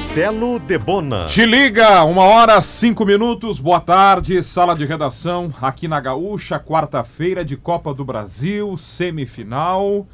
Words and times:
Marcelo 0.00 0.58
Debona. 0.58 1.26
Te 1.26 1.44
liga, 1.44 2.02
uma 2.04 2.22
hora, 2.22 2.62
cinco 2.62 3.04
minutos, 3.04 3.60
boa 3.60 3.78
tarde, 3.78 4.42
sala 4.42 4.74
de 4.74 4.86
redação 4.86 5.52
aqui 5.60 5.86
na 5.86 6.00
Gaúcha, 6.00 6.58
quarta-feira 6.58 7.44
de 7.44 7.54
Copa 7.54 7.92
do 7.92 8.02
Brasil, 8.02 8.78
semifinal, 8.78 10.08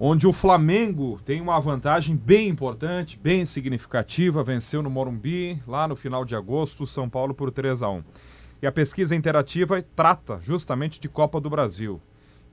onde 0.00 0.26
o 0.26 0.32
Flamengo 0.32 1.20
tem 1.22 1.42
uma 1.42 1.60
vantagem 1.60 2.16
bem 2.16 2.48
importante, 2.48 3.20
bem 3.22 3.44
significativa, 3.44 4.42
venceu 4.42 4.82
no 4.82 4.88
Morumbi, 4.88 5.62
lá 5.68 5.86
no 5.86 5.94
final 5.94 6.24
de 6.24 6.34
agosto, 6.34 6.86
São 6.86 7.06
Paulo 7.06 7.34
por 7.34 7.50
3 7.50 7.82
a 7.82 7.90
1 7.90 8.02
E 8.62 8.66
a 8.66 8.72
pesquisa 8.72 9.14
interativa 9.14 9.84
trata 9.94 10.40
justamente 10.42 10.98
de 10.98 11.10
Copa 11.10 11.38
do 11.38 11.50
Brasil. 11.50 12.00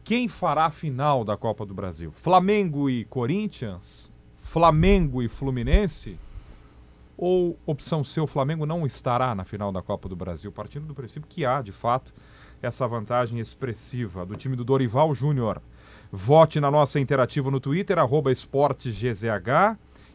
Quem 0.03 0.27
fará 0.27 0.65
a 0.65 0.69
final 0.69 1.23
da 1.23 1.37
Copa 1.37 1.65
do 1.65 1.73
Brasil? 1.73 2.11
Flamengo 2.11 2.89
e 2.89 3.05
Corinthians? 3.05 4.11
Flamengo 4.35 5.23
e 5.23 5.29
Fluminense? 5.29 6.19
Ou 7.21 7.55
opção 7.67 8.03
C, 8.03 8.19
o 8.19 8.25
Flamengo 8.25 8.65
não 8.65 8.83
estará 8.83 9.35
na 9.35 9.45
final 9.45 9.71
da 9.71 9.79
Copa 9.79 10.09
do 10.09 10.15
Brasil, 10.15 10.51
partindo 10.51 10.87
do 10.87 10.95
princípio 10.95 11.29
que 11.29 11.45
há, 11.45 11.61
de 11.61 11.71
fato, 11.71 12.11
essa 12.63 12.87
vantagem 12.87 13.39
expressiva 13.39 14.25
do 14.25 14.35
time 14.35 14.55
do 14.55 14.63
Dorival 14.63 15.13
Júnior. 15.13 15.61
Vote 16.11 16.59
na 16.59 16.71
nossa 16.71 16.99
interativa 16.99 17.51
no 17.51 17.59
Twitter, 17.59 17.99
arroba 17.99 18.31
esportegzh, 18.31 19.23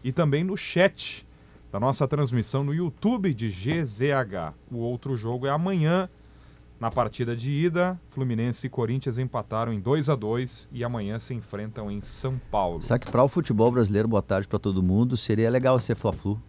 e 0.03 0.11
também 0.11 0.43
no 0.43 0.57
chat 0.57 1.25
da 1.71 1.79
nossa 1.79 2.09
transmissão 2.09 2.65
no 2.65 2.75
YouTube 2.75 3.33
de 3.33 3.51
GZH. 3.51 4.53
O 4.69 4.79
outro 4.79 5.17
jogo 5.17 5.47
é 5.47 5.51
amanhã, 5.51 6.11
na 6.81 6.91
partida 6.91 7.37
de 7.37 7.53
ida, 7.53 7.97
Fluminense 8.09 8.67
e 8.67 8.71
Corinthians 8.71 9.17
empataram 9.17 9.73
em 9.73 9.79
2 9.79 10.09
a 10.09 10.17
2 10.17 10.71
e 10.73 10.83
amanhã 10.83 11.21
se 11.21 11.35
enfrentam 11.35 11.89
em 11.89 12.01
São 12.01 12.37
Paulo. 12.51 12.83
Sabe 12.83 13.05
que 13.05 13.13
para 13.13 13.23
o 13.23 13.29
futebol 13.29 13.71
brasileiro, 13.71 14.09
boa 14.09 14.23
tarde 14.23 14.49
para 14.49 14.59
todo 14.59 14.83
mundo, 14.83 15.17
seria 15.17 15.49
legal 15.49 15.79
ser 15.79 15.95
Fla-Flu. 15.95 16.43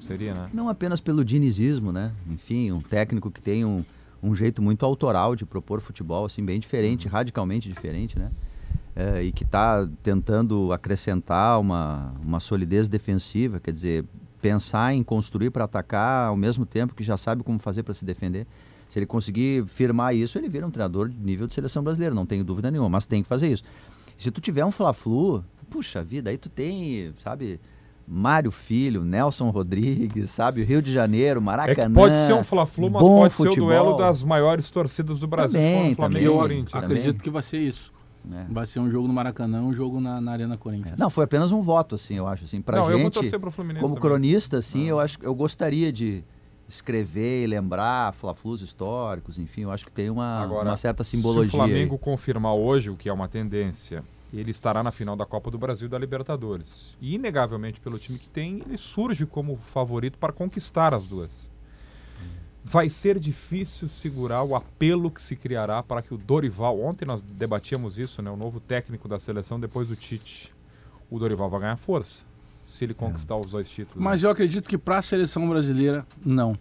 Seria, 0.00 0.34
né? 0.34 0.50
Não 0.52 0.68
apenas 0.68 1.00
pelo 1.00 1.24
dinizismo, 1.24 1.92
né? 1.92 2.12
Enfim, 2.28 2.70
um 2.70 2.80
técnico 2.80 3.30
que 3.30 3.40
tem 3.40 3.64
um, 3.64 3.84
um 4.22 4.34
jeito 4.34 4.62
muito 4.62 4.84
autoral 4.84 5.34
de 5.34 5.44
propor 5.44 5.80
futebol, 5.80 6.24
assim, 6.24 6.44
bem 6.44 6.60
diferente, 6.60 7.06
uhum. 7.06 7.12
radicalmente 7.12 7.68
diferente, 7.68 8.18
né? 8.18 8.30
É, 8.94 9.22
e 9.22 9.32
que 9.32 9.44
está 9.44 9.86
tentando 10.02 10.72
acrescentar 10.72 11.60
uma, 11.60 12.14
uma 12.22 12.40
solidez 12.40 12.88
defensiva, 12.88 13.60
quer 13.60 13.72
dizer, 13.72 14.04
pensar 14.40 14.94
em 14.94 15.02
construir 15.02 15.50
para 15.50 15.64
atacar 15.64 16.28
ao 16.28 16.36
mesmo 16.36 16.64
tempo 16.64 16.94
que 16.94 17.02
já 17.02 17.16
sabe 17.16 17.42
como 17.42 17.58
fazer 17.58 17.82
para 17.82 17.92
se 17.92 18.04
defender. 18.04 18.46
Se 18.88 18.98
ele 18.98 19.06
conseguir 19.06 19.66
firmar 19.66 20.14
isso, 20.14 20.38
ele 20.38 20.48
vira 20.48 20.66
um 20.66 20.70
treinador 20.70 21.08
de 21.08 21.16
nível 21.16 21.46
de 21.46 21.52
seleção 21.52 21.82
brasileira, 21.82 22.14
não 22.14 22.24
tenho 22.24 22.44
dúvida 22.44 22.70
nenhuma, 22.70 22.88
mas 22.88 23.06
tem 23.06 23.22
que 23.22 23.28
fazer 23.28 23.48
isso. 23.48 23.64
Se 24.16 24.30
tu 24.30 24.40
tiver 24.40 24.64
um 24.64 24.70
Fla-Flu, 24.70 25.44
puxa 25.68 26.02
vida, 26.02 26.30
aí 26.30 26.38
tu 26.38 26.48
tem, 26.48 27.12
sabe, 27.16 27.60
Mário 28.06 28.52
Filho, 28.52 29.04
Nelson 29.04 29.50
Rodrigues, 29.50 30.30
sabe, 30.30 30.62
Rio 30.62 30.80
de 30.80 30.92
Janeiro, 30.92 31.42
Maracanã. 31.42 32.00
É 32.00 32.02
pode 32.02 32.16
ser 32.18 32.34
um 32.34 32.44
Fla-Flu, 32.44 32.90
mas 32.90 33.02
pode 33.02 33.34
futebol. 33.34 33.54
ser 33.54 33.60
o 33.60 33.64
duelo 33.64 33.96
das 33.96 34.22
maiores 34.22 34.70
torcidas 34.70 35.18
do 35.18 35.26
Brasil, 35.26 35.60
também, 35.60 35.94
Flamengo 35.94 36.14
também, 36.14 36.22
e 36.22 36.38
Corinthians. 36.38 36.84
Acredito 36.84 37.22
que 37.22 37.30
vai 37.30 37.42
ser 37.42 37.58
isso. 37.58 37.92
É. 38.32 38.44
Vai 38.48 38.66
ser 38.66 38.80
um 38.80 38.90
jogo 38.90 39.06
no 39.06 39.14
Maracanã, 39.14 39.62
um 39.62 39.72
jogo 39.72 40.00
na, 40.00 40.20
na 40.20 40.32
Arena 40.32 40.56
Corinthians. 40.56 40.92
É. 40.92 40.96
Não, 40.98 41.10
foi 41.10 41.24
apenas 41.24 41.52
um 41.52 41.60
voto, 41.60 41.94
assim, 41.94 42.14
eu 42.14 42.26
acho, 42.26 42.44
assim, 42.44 42.60
pra 42.60 42.78
Não, 42.78 42.84
gente. 42.86 42.94
Eu 42.94 43.00
vou 43.00 43.10
torcer 43.10 43.38
pro 43.38 43.50
Fluminense 43.50 43.82
como 43.82 43.94
também. 43.94 44.10
cronista, 44.10 44.58
assim, 44.58 44.86
ah. 44.86 44.90
eu 44.90 45.00
acho, 45.00 45.18
eu 45.22 45.34
gostaria 45.34 45.92
de 45.92 46.24
escrever 46.68 47.44
e 47.44 47.46
lembrar 47.46 48.12
Fla-Flus 48.14 48.60
históricos, 48.60 49.38
enfim, 49.38 49.62
eu 49.62 49.70
acho 49.70 49.84
que 49.84 49.92
tem 49.92 50.10
uma, 50.10 50.42
Agora, 50.42 50.68
uma 50.68 50.76
certa 50.76 51.04
simbologia. 51.04 51.50
Se 51.50 51.56
o 51.56 51.58
Flamengo 51.58 51.94
aí. 51.94 52.00
confirmar 52.00 52.54
hoje, 52.54 52.90
o 52.90 52.96
que 52.96 53.08
é 53.08 53.12
uma 53.12 53.28
tendência, 53.28 54.02
ele 54.32 54.50
estará 54.50 54.82
na 54.82 54.90
final 54.90 55.16
da 55.16 55.24
Copa 55.24 55.50
do 55.50 55.58
Brasil 55.58 55.86
e 55.86 55.90
da 55.90 55.98
Libertadores. 55.98 56.96
E, 57.00 57.14
inegavelmente, 57.14 57.80
pelo 57.80 57.98
time 57.98 58.18
que 58.18 58.28
tem, 58.28 58.62
ele 58.66 58.76
surge 58.76 59.26
como 59.26 59.56
favorito 59.56 60.18
para 60.18 60.32
conquistar 60.32 60.94
as 60.94 61.06
duas. 61.06 61.50
Vai 62.62 62.88
ser 62.88 63.20
difícil 63.20 63.88
segurar 63.88 64.42
o 64.42 64.56
apelo 64.56 65.08
que 65.08 65.22
se 65.22 65.36
criará 65.36 65.82
para 65.84 66.02
que 66.02 66.12
o 66.12 66.18
Dorival. 66.18 66.80
Ontem 66.80 67.04
nós 67.04 67.22
debatíamos 67.22 67.96
isso, 67.96 68.20
né? 68.20 68.28
O 68.28 68.36
novo 68.36 68.58
técnico 68.58 69.06
da 69.06 69.20
seleção 69.20 69.60
depois 69.60 69.86
do 69.86 69.94
Tite. 69.94 70.52
O 71.08 71.18
Dorival 71.18 71.48
vai 71.48 71.60
ganhar 71.60 71.76
força 71.76 72.24
se 72.66 72.84
ele 72.84 72.92
conquistar 72.92 73.36
é. 73.36 73.40
os 73.40 73.52
dois 73.52 73.70
títulos. 73.70 74.02
Mas 74.02 74.22
né? 74.22 74.28
eu 74.28 74.32
acredito 74.32 74.68
que 74.68 74.76
para 74.76 74.98
a 74.98 75.02
seleção 75.02 75.48
brasileira, 75.48 76.04
não. 76.24 76.58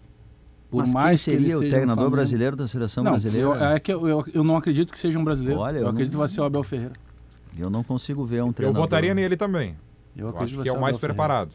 Por 0.70 0.82
Mas 0.82 0.94
mais 0.94 1.24
quem 1.24 1.34
seria 1.34 1.48
que 1.48 1.54
ele 1.54 1.66
o 1.66 1.70
treinador 1.70 2.08
um 2.08 2.12
brasileiro 2.12 2.56
da 2.56 2.68
seleção 2.68 3.04
não, 3.04 3.12
brasileira? 3.12 3.48
Eu, 3.48 3.56
é 3.56 3.80
que 3.80 3.92
eu, 3.92 4.08
eu, 4.08 4.26
eu, 4.34 4.44
não 4.44 4.58
acredito 4.58 4.92
que 4.92 5.00
seja 5.00 5.18
um 5.18 5.24
brasileiro. 5.24 5.60
Olha, 5.60 5.78
eu, 5.78 5.84
eu 5.84 5.90
acredito 5.90 6.14
não... 6.14 6.20
que 6.20 6.20
vai 6.20 6.28
ser 6.28 6.42
o 6.42 6.44
Abel 6.44 6.64
Ferreira. 6.64 6.94
Eu 7.58 7.70
não 7.70 7.84
consigo 7.84 8.26
ver 8.26 8.44
um 8.44 8.52
treinador. 8.52 8.80
Eu 8.80 8.84
votaria 8.84 9.14
nele 9.14 9.38
também. 9.38 9.76
Eu, 10.16 10.30
eu 10.30 10.38
acho 10.40 10.62
que 10.62 10.70
é 10.70 10.72
o 10.72 10.80
mais 10.80 10.98
preparado. 10.98 11.52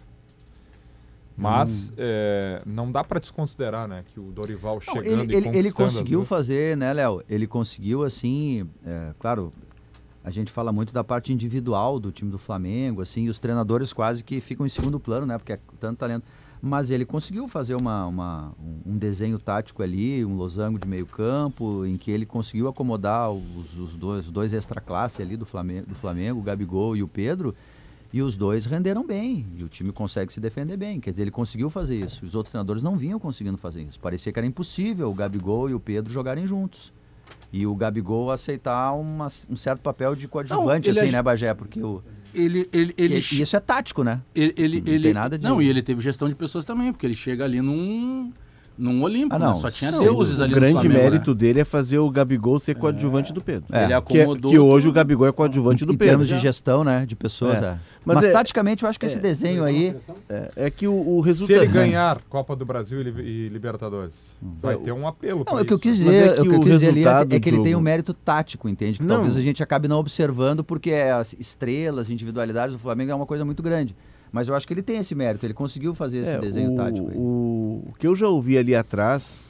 Mas 1.36 1.88
hum. 1.90 1.94
é, 1.96 2.62
não 2.66 2.92
dá 2.92 3.02
para 3.02 3.18
desconsiderar, 3.18 3.88
né, 3.88 4.04
que 4.12 4.20
o 4.20 4.30
Dorival 4.30 4.74
não, 4.74 4.80
chegando 4.80 5.22
ele, 5.22 5.32
e 5.32 5.36
ele, 5.36 5.58
ele 5.58 5.72
conseguiu 5.72 6.22
fazer, 6.22 6.76
né, 6.76 6.92
Léo? 6.92 7.22
Ele 7.28 7.46
conseguiu 7.46 8.02
assim, 8.02 8.68
é, 8.84 9.14
claro, 9.18 9.50
a 10.22 10.28
gente 10.28 10.52
fala 10.52 10.70
muito 10.70 10.92
da 10.92 11.02
parte 11.02 11.32
individual 11.32 11.98
do 11.98 12.12
time 12.12 12.30
do 12.30 12.38
Flamengo, 12.38 13.00
assim, 13.00 13.22
e 13.22 13.28
os 13.30 13.40
treinadores 13.40 13.90
quase 13.90 14.22
que 14.22 14.38
ficam 14.38 14.66
em 14.66 14.68
segundo 14.68 15.00
plano, 15.00 15.24
né, 15.24 15.38
porque 15.38 15.54
é 15.54 15.58
tanto 15.78 15.98
talento 15.98 16.24
mas 16.62 16.90
ele 16.90 17.04
conseguiu 17.04 17.48
fazer 17.48 17.74
uma, 17.74 18.06
uma, 18.06 18.52
um 18.84 18.96
desenho 18.96 19.38
tático 19.38 19.82
ali, 19.82 20.24
um 20.24 20.36
losango 20.36 20.78
de 20.78 20.86
meio 20.86 21.06
campo, 21.06 21.86
em 21.86 21.96
que 21.96 22.10
ele 22.10 22.26
conseguiu 22.26 22.68
acomodar 22.68 23.30
os, 23.30 23.78
os 23.78 23.96
dois, 23.96 24.30
dois 24.30 24.52
extra-classe 24.52 25.22
ali 25.22 25.36
do 25.36 25.46
Flamengo, 25.46 25.86
do 25.86 25.94
Flamengo, 25.94 26.38
o 26.40 26.42
Gabigol 26.42 26.96
e 26.96 27.02
o 27.02 27.08
Pedro, 27.08 27.54
e 28.12 28.20
os 28.20 28.36
dois 28.36 28.66
renderam 28.66 29.06
bem, 29.06 29.46
e 29.56 29.64
o 29.64 29.68
time 29.68 29.92
consegue 29.92 30.32
se 30.32 30.40
defender 30.40 30.76
bem. 30.76 31.00
Quer 31.00 31.12
dizer, 31.12 31.22
ele 31.22 31.30
conseguiu 31.30 31.70
fazer 31.70 31.96
isso. 31.96 32.24
Os 32.24 32.34
outros 32.34 32.50
treinadores 32.50 32.82
não 32.82 32.96
vinham 32.96 33.18
conseguindo 33.18 33.56
fazer 33.56 33.82
isso. 33.82 33.98
Parecia 34.00 34.32
que 34.32 34.38
era 34.38 34.46
impossível 34.46 35.08
o 35.08 35.14
Gabigol 35.14 35.70
e 35.70 35.74
o 35.74 35.80
Pedro 35.80 36.12
jogarem 36.12 36.46
juntos. 36.46 36.92
E 37.52 37.66
o 37.66 37.74
Gabigol 37.74 38.30
aceitar 38.30 38.92
uma, 38.92 39.28
um 39.48 39.56
certo 39.56 39.80
papel 39.80 40.14
de 40.14 40.28
coadjuvante, 40.28 40.90
não, 40.90 40.96
assim, 40.96 41.08
é... 41.08 41.12
né, 41.12 41.22
Bagé? 41.22 41.54
Porque 41.54 41.82
o 41.82 42.02
ele, 42.34 42.68
ele, 42.72 42.94
ele, 42.96 43.16
e, 43.16 43.40
isso 43.40 43.56
é 43.56 43.60
tático, 43.60 44.02
né? 44.02 44.20
Ele, 44.34 44.54
ele, 44.56 44.80
não 44.80 44.92
ele, 44.92 45.02
tem 45.04 45.12
nada 45.14 45.38
de... 45.38 45.44
Não, 45.44 45.60
e 45.60 45.68
ele 45.68 45.82
teve 45.82 46.00
gestão 46.00 46.28
de 46.28 46.34
pessoas 46.34 46.64
também, 46.64 46.92
porque 46.92 47.06
ele 47.06 47.14
chega 47.14 47.44
ali 47.44 47.60
num 47.60 48.32
num 48.80 49.02
Olímpico, 49.02 49.36
ah, 49.36 49.38
né? 49.38 49.44
não. 49.46 49.54
Né? 49.54 49.60
só 49.60 49.70
tinha 49.70 49.90
não, 49.90 50.00
deuses 50.00 50.40
ali 50.40 50.52
O 50.52 50.56
grande 50.56 50.80
Flamengo, 50.80 50.94
mérito 50.94 51.30
né? 51.32 51.36
dele 51.36 51.60
é 51.60 51.64
fazer 51.64 51.98
o 51.98 52.10
Gabigol 52.10 52.58
ser 52.58 52.74
coadjuvante 52.74 53.30
é. 53.30 53.34
do 53.34 53.40
Pedro. 53.42 53.64
É. 53.70 53.84
Ele 53.84 53.94
acomodou. 53.94 54.50
Que, 54.50 54.56
que 54.56 54.58
hoje 54.58 54.88
o 54.88 54.92
Gabigol 54.92 55.26
é 55.26 55.32
coadjuvante 55.32 55.84
do 55.84 55.92
em 55.92 55.96
Pedro. 55.96 56.06
Em 56.06 56.10
termos 56.10 56.28
de 56.28 56.38
gestão, 56.38 56.82
né? 56.82 57.04
De 57.04 57.14
pessoas. 57.14 57.62
É. 57.62 57.66
É. 57.66 57.78
Mas, 58.04 58.16
Mas 58.16 58.26
é, 58.26 58.32
taticamente 58.32 58.82
eu 58.82 58.88
acho 58.88 58.98
que 58.98 59.06
esse 59.06 59.18
é. 59.18 59.20
desenho 59.20 59.62
aí. 59.62 59.94
É, 60.56 60.70
que 60.70 60.88
o, 60.88 60.94
o 60.94 61.20
resultado. 61.20 61.58
Se 61.58 61.64
ele 61.64 61.72
ganhar 61.72 62.20
Copa 62.28 62.56
do 62.56 62.64
Brasil 62.64 63.00
e 63.00 63.48
Libertadores, 63.48 64.34
vai 64.40 64.76
ter 64.76 64.92
um 64.92 65.06
apelo. 65.06 65.44
Não, 65.46 65.60
o 65.60 65.64
que 65.64 65.72
eu 65.72 65.78
quis 65.78 65.98
dizer, 65.98 66.40
o 66.40 66.42
que 66.42 66.54
eu 66.54 66.60
quis 66.60 66.72
dizer 66.72 66.88
ali 66.88 67.36
é 67.36 67.40
que 67.40 67.48
ele 67.48 67.62
tem 67.62 67.74
um 67.74 67.80
mérito 67.80 68.14
tático, 68.14 68.68
entende? 68.68 68.98
Que 68.98 69.06
talvez 69.06 69.36
a 69.36 69.40
gente 69.40 69.62
acabe 69.62 69.86
não 69.88 69.98
observando, 69.98 70.64
porque 70.64 70.92
as 70.92 71.34
estrelas, 71.38 72.08
individualidades 72.08 72.74
do 72.74 72.78
Flamengo 72.78 73.10
é 73.10 73.14
uma 73.14 73.26
coisa 73.26 73.44
muito 73.44 73.62
grande. 73.62 73.94
Mas 74.32 74.48
eu 74.48 74.54
acho 74.54 74.66
que 74.66 74.72
ele 74.72 74.82
tem 74.82 74.98
esse 74.98 75.14
mérito, 75.14 75.44
ele 75.44 75.54
conseguiu 75.54 75.94
fazer 75.94 76.18
esse 76.18 76.38
desenho 76.38 76.72
o, 76.72 76.76
tático. 76.76 77.08
Aí. 77.10 77.16
O, 77.16 77.84
o 77.88 77.94
que 77.98 78.06
eu 78.06 78.14
já 78.14 78.28
ouvi 78.28 78.56
ali 78.56 78.74
atrás 78.74 79.40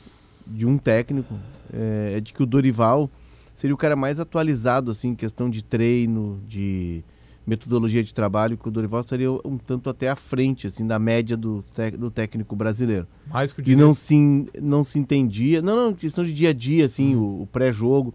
de 0.47 0.67
um 0.67 0.79
técnico 0.79 1.35
é, 1.73 2.15
é, 2.17 2.21
de 2.21 2.33
que 2.33 2.43
o 2.43 2.47
Dorival 2.47 3.11
seria 3.55 3.75
o 3.75 3.79
cara 3.79 3.95
mais 3.95 4.19
atualizado 4.19 4.91
assim 4.91 5.09
em 5.09 5.15
questão 5.15 5.51
de 5.51 5.63
treino, 5.63 6.41
de 6.49 7.05
metodologia 7.47 8.03
de 8.03 8.15
trabalho, 8.15 8.57
que 8.57 8.69
o 8.69 8.71
Dorival 8.71 9.01
estaria 9.01 9.31
um 9.31 9.59
tanto 9.59 9.91
até 9.91 10.09
à 10.09 10.17
frente 10.17 10.67
assim 10.67 10.87
da 10.87 10.99
média 10.99 11.37
do, 11.37 11.65
do 11.99 12.11
técnico 12.11 12.57
brasileiro. 12.57 13.07
Mais 13.27 13.53
que 13.53 13.61
o 13.61 13.69
E 13.69 13.77
não 13.77 13.93
se 13.93 14.47
não 14.61 14.83
se 14.83 14.99
entendia, 14.99 15.61
não, 15.61 15.77
não, 15.77 15.95
questão 15.95 16.25
de 16.25 16.33
dia 16.33 16.51
a 16.51 16.53
dia 16.53 16.87
assim, 16.87 17.15
hum. 17.15 17.21
o, 17.21 17.43
o 17.43 17.47
pré-jogo 17.47 18.15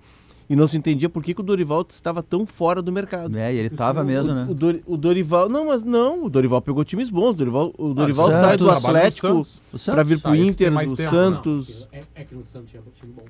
e 0.50 0.56
não 0.56 0.68
se 0.68 0.78
entendia 0.78 1.10
por 1.10 1.24
que, 1.24 1.34
que, 1.34 1.42
o 1.42 1.44
Dorival 1.44 1.86
estava 1.90 2.22
tão 2.22 2.46
fora 2.46 2.82
do 2.82 2.92
mercado. 2.92 3.38
É, 3.38 3.54
e 3.54 3.58
ele 3.58 3.68
estava 3.68 4.04
mesmo, 4.04 4.34
né? 4.34 4.46
O, 4.50 4.54
Dor, 4.54 4.80
o, 4.86 4.96
Dorival, 4.96 5.50
não, 5.50 5.68
mas 5.68 5.84
não, 5.84 6.26
o 6.26 6.30
Dorival 6.30 6.62
pegou 6.62 6.84
times 6.84 7.10
bons. 7.10 7.32
O 7.32 7.34
Dorival, 7.34 7.74
o 7.78 7.94
Dorival 7.94 8.28
ah, 8.28 8.32
sai 8.32 8.58
do 8.58 8.70
Atlético 8.70 9.46
para 9.86 10.04
vir 10.04 10.20
para 10.20 10.32
o 10.32 10.36
Inter, 10.36 10.72
do 10.72 10.96
tempo, 10.96 11.10
Santos. 11.10 11.88
Não, 11.92 12.00
é, 12.00 12.04
é, 12.16 12.24
que 12.24 12.36
no 12.36 12.46
Santos 12.46 12.70
tinha 12.70 12.82
time 12.94 13.14
bom. 13.14 13.24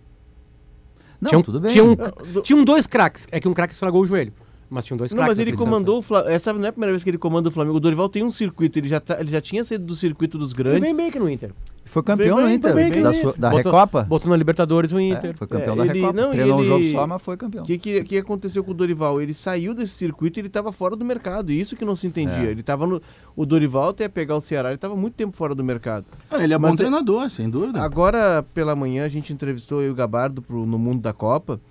Não, 1.22 1.30
tinha, 1.30 1.44
tudo 1.44 1.60
bem. 1.60 1.72
Tinha, 1.72 1.84
um, 1.84 1.96
tinha 2.44 2.58
um 2.58 2.64
dois 2.66 2.86
craques. 2.86 3.28
É 3.32 3.40
que 3.40 3.48
um 3.48 3.54
craque 3.54 3.74
estragou 3.74 4.02
o 4.02 4.06
joelho. 4.06 4.34
Mas 4.70 4.84
tinha 4.84 4.98
dois 4.98 5.12
Não, 5.12 5.24
mas 5.24 5.40
ele 5.40 5.56
comandou 5.56 6.00
o 6.00 6.02
Flamengo. 6.02 6.32
Essa 6.32 6.52
não 6.52 6.66
é 6.66 6.68
a 6.68 6.72
primeira 6.72 6.92
vez 6.92 7.04
que 7.04 7.10
ele 7.10 7.18
comanda 7.18 7.48
o 7.48 7.52
Flamengo. 7.52 7.78
O 7.78 7.80
Dorival 7.80 8.10
tem 8.10 8.24
um 8.24 8.32
circuito, 8.32 8.78
ele 8.78 8.90
já, 8.90 9.00
tá, 9.00 9.20
ele 9.20 9.30
já 9.30 9.40
tinha 9.40 9.64
saído 9.64 9.86
do 9.86 9.96
circuito 9.96 10.38
dos 10.38 10.52
grandes. 10.52 10.82
Ele 10.82 10.88
vem 10.88 10.96
bem 10.96 11.08
aqui 11.08 11.20
no 11.20 11.30
Inter 11.30 11.52
foi 11.96 12.04
campeão 12.04 12.42
no 12.42 12.52
Inter, 12.52 12.76
bem, 12.76 12.92
da, 12.92 13.14
sua, 13.14 13.34
da 13.38 13.50
botou, 13.50 13.72
Recopa. 13.72 14.04
Botou 14.04 14.30
na 14.30 14.36
Libertadores 14.36 14.92
o 14.92 15.00
Inter. 15.00 15.30
É, 15.30 15.34
foi 15.34 15.48
campeão 15.48 15.76
é, 15.76 15.78
da 15.78 15.86
ele, 15.86 15.94
Recopa. 15.94 16.22
Não, 16.22 16.32
Treinou 16.32 16.60
ele, 16.60 16.68
um 16.68 16.70
jogo 16.70 16.84
só, 16.84 17.08
mas 17.08 17.22
foi 17.22 17.38
campeão. 17.38 17.64
O 17.64 17.66
que, 17.66 17.78
que, 17.78 18.04
que, 18.04 18.18
aconteceu 18.18 18.66
com 18.66 18.72
o 18.72 18.74
Dorival? 18.74 19.22
Ele 19.22 19.34
saiu 19.34 19.74
desse 19.74 19.94
circuito 19.94 20.38
e 20.38 20.42
ele 20.42 20.50
estava 20.50 20.74
fora 20.74 20.94
do 20.98 21.06
mercado. 21.06 21.54
E 21.54 21.62
isso 21.62 21.74
que 21.78 21.86
não 21.86 21.96
se 21.96 22.06
entendia. 22.06 22.50
É. 22.50 22.52
Ele 22.52 22.60
estava 22.60 22.86
no. 22.86 23.02
O 23.34 23.46
Dorival 23.46 23.90
até 23.90 24.10
pegar 24.10 24.36
o 24.36 24.42
Ceará, 24.42 24.68
ele 24.70 24.76
estava 24.76 24.94
muito 24.94 25.14
tempo 25.14 25.38
fora 25.38 25.56
do 25.56 25.64
mercado. 25.64 26.06
Ah, 26.30 26.44
ele 26.44 26.54
é 26.54 26.58
mas 26.58 26.72
bom 26.72 26.76
treinador, 26.76 27.30
sem 27.30 27.50
dúvida. 27.50 27.82
Agora, 27.82 28.44
pela 28.54 28.76
manhã, 28.76 29.06
a 29.06 29.10
gente 29.10 29.32
entrevistou 29.32 29.82
eu 29.82 29.88
e 29.88 29.92
o 29.92 29.96
Gabardo 29.96 30.42
pro, 30.42 30.66
no 30.66 30.78
Mundo 30.78 31.02
da 31.02 31.14
Copa. 31.14 31.62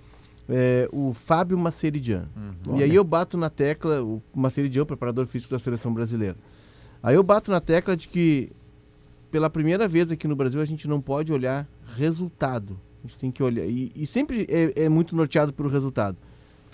É, 0.49 0.89
o 0.91 1.13
Fábio 1.13 1.55
Maceridian. 1.55 2.25
Uhum. 2.65 2.79
E 2.79 2.83
aí 2.83 2.95
eu 2.95 3.03
bato 3.03 3.37
na 3.37 3.51
tecla, 3.51 4.01
o 4.01 4.23
Maceridian, 4.33 4.85
preparador 4.85 5.27
físico 5.27 5.53
da 5.53 5.59
seleção 5.59 5.93
brasileira. 5.93 6.35
Aí 7.03 7.13
eu 7.13 7.21
bato 7.21 7.51
na 7.51 7.59
tecla 7.59 7.95
de 7.95 8.07
que 8.07 8.51
pela 9.35 9.49
primeira 9.49 9.85
vez 9.85 10.09
aqui 10.09 10.29
no 10.29 10.35
Brasil, 10.35 10.61
a 10.61 10.65
gente 10.65 10.87
não 10.87 11.01
pode 11.01 11.33
olhar 11.33 11.67
resultado. 11.97 12.79
A 13.03 13.05
gente 13.05 13.17
tem 13.17 13.29
que 13.29 13.43
olhar. 13.43 13.65
E, 13.65 13.91
e 13.93 14.07
sempre 14.07 14.47
é, 14.49 14.85
é, 14.85 14.87
muito 14.87 15.13
norteado 15.13 15.51
pelo 15.51 15.67
resultado. 15.67 16.15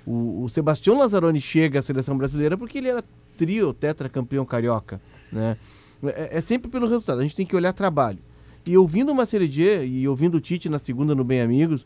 O, 0.06 0.44
o 0.44 0.48
Sebastião 0.48 1.00
Lazzaroni 1.00 1.42
chega 1.42 1.80
à 1.80 1.82
seleção 1.82 2.16
brasileira 2.16 2.56
porque 2.56 2.78
ele 2.78 2.88
era 2.88 3.04
trio, 3.36 3.74
tetracampeão 3.74 4.46
carioca. 4.46 5.02
Né? 5.32 5.58
É, 6.04 6.38
é, 6.38 6.42
sempre 6.42 6.70
pelo 6.70 6.88
resultado. 6.88 7.18
A 7.18 7.24
gente 7.24 7.36
tem 7.36 7.48
que 7.48 7.56
olhar 7.56 7.74
trabalho. 7.74 8.20
E 8.64 8.78
ouvindo 8.78 9.26
série 9.26 9.48
de 9.48 9.64
e 9.64 10.08
ouvindo 10.08 10.36
o 10.36 10.40
Tite 10.40 10.70
na 10.70 10.78
segunda 10.78 11.16
no 11.16 11.24
Bem 11.24 11.42
Amigos, 11.42 11.84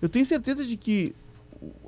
eu 0.00 0.08
tenho 0.08 0.24
certeza 0.24 0.64
de 0.64 0.78
que 0.78 1.14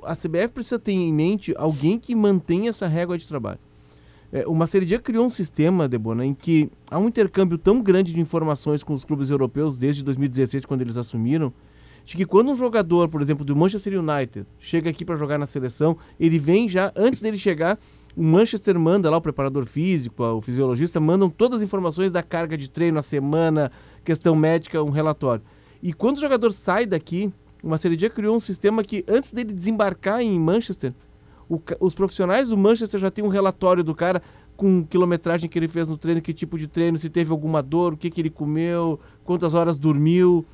a 0.03 0.15
CBF 0.15 0.49
precisa 0.49 0.77
ter 0.77 0.91
em 0.91 1.11
mente 1.11 1.55
alguém 1.57 1.97
que 1.97 2.13
mantenha 2.15 2.69
essa 2.69 2.85
régua 2.85 3.17
de 3.17 3.27
trabalho. 3.27 3.59
É, 4.31 4.45
o 4.45 4.53
Maceridia 4.53 4.99
criou 4.99 5.25
um 5.25 5.29
sistema, 5.29 5.87
Debona, 5.87 6.25
em 6.25 6.33
que 6.33 6.69
há 6.91 6.99
um 6.99 7.07
intercâmbio 7.07 7.57
tão 7.57 7.81
grande 7.81 8.13
de 8.13 8.19
informações 8.19 8.83
com 8.83 8.93
os 8.93 9.05
clubes 9.05 9.29
europeus 9.29 9.77
desde 9.77 10.03
2016, 10.03 10.65
quando 10.65 10.81
eles 10.81 10.97
assumiram, 10.97 11.53
de 12.03 12.15
que 12.15 12.25
quando 12.25 12.51
um 12.51 12.55
jogador, 12.55 13.09
por 13.09 13.21
exemplo, 13.21 13.45
do 13.45 13.55
Manchester 13.55 13.99
United, 13.99 14.45
chega 14.59 14.89
aqui 14.89 15.05
para 15.05 15.17
jogar 15.17 15.37
na 15.37 15.45
seleção, 15.45 15.97
ele 16.19 16.37
vem 16.37 16.67
já, 16.67 16.91
antes 16.95 17.21
dele 17.21 17.37
chegar, 17.37 17.79
o 18.15 18.23
Manchester 18.23 18.77
manda 18.79 19.09
lá, 19.09 19.17
o 19.17 19.21
preparador 19.21 19.65
físico, 19.65 20.23
o 20.23 20.41
fisiologista, 20.41 20.99
mandam 20.99 21.29
todas 21.29 21.57
as 21.57 21.63
informações 21.63 22.11
da 22.11 22.23
carga 22.23 22.57
de 22.57 22.69
treino, 22.69 22.99
a 22.99 23.03
semana, 23.03 23.71
questão 24.03 24.35
médica, 24.35 24.81
um 24.81 24.89
relatório. 24.89 25.43
E 25.83 25.93
quando 25.93 26.17
o 26.17 26.21
jogador 26.21 26.51
sai 26.51 26.85
daqui, 26.85 27.31
o 27.63 27.69
Maceridia 27.69 28.09
criou 28.09 28.35
um 28.35 28.39
sistema 28.39 28.83
que, 28.83 29.03
antes 29.07 29.31
dele 29.31 29.53
desembarcar 29.53 30.21
em 30.21 30.39
Manchester, 30.39 30.93
o, 31.49 31.59
os 31.79 31.93
profissionais 31.93 32.49
do 32.49 32.57
Manchester 32.57 32.99
já 32.99 33.11
têm 33.11 33.23
um 33.23 33.29
relatório 33.29 33.83
do 33.83 33.95
cara 33.95 34.21
com 34.55 34.83
quilometragem 34.83 35.49
que 35.49 35.57
ele 35.57 35.67
fez 35.67 35.87
no 35.87 35.97
treino, 35.97 36.21
que 36.21 36.33
tipo 36.33 36.57
de 36.57 36.67
treino, 36.67 36.97
se 36.97 37.09
teve 37.09 37.31
alguma 37.31 37.61
dor, 37.61 37.93
o 37.93 37.97
que, 37.97 38.09
que 38.09 38.19
ele 38.19 38.29
comeu, 38.29 38.99
quantas 39.23 39.53
horas 39.53 39.77
dormiu. 39.77 40.45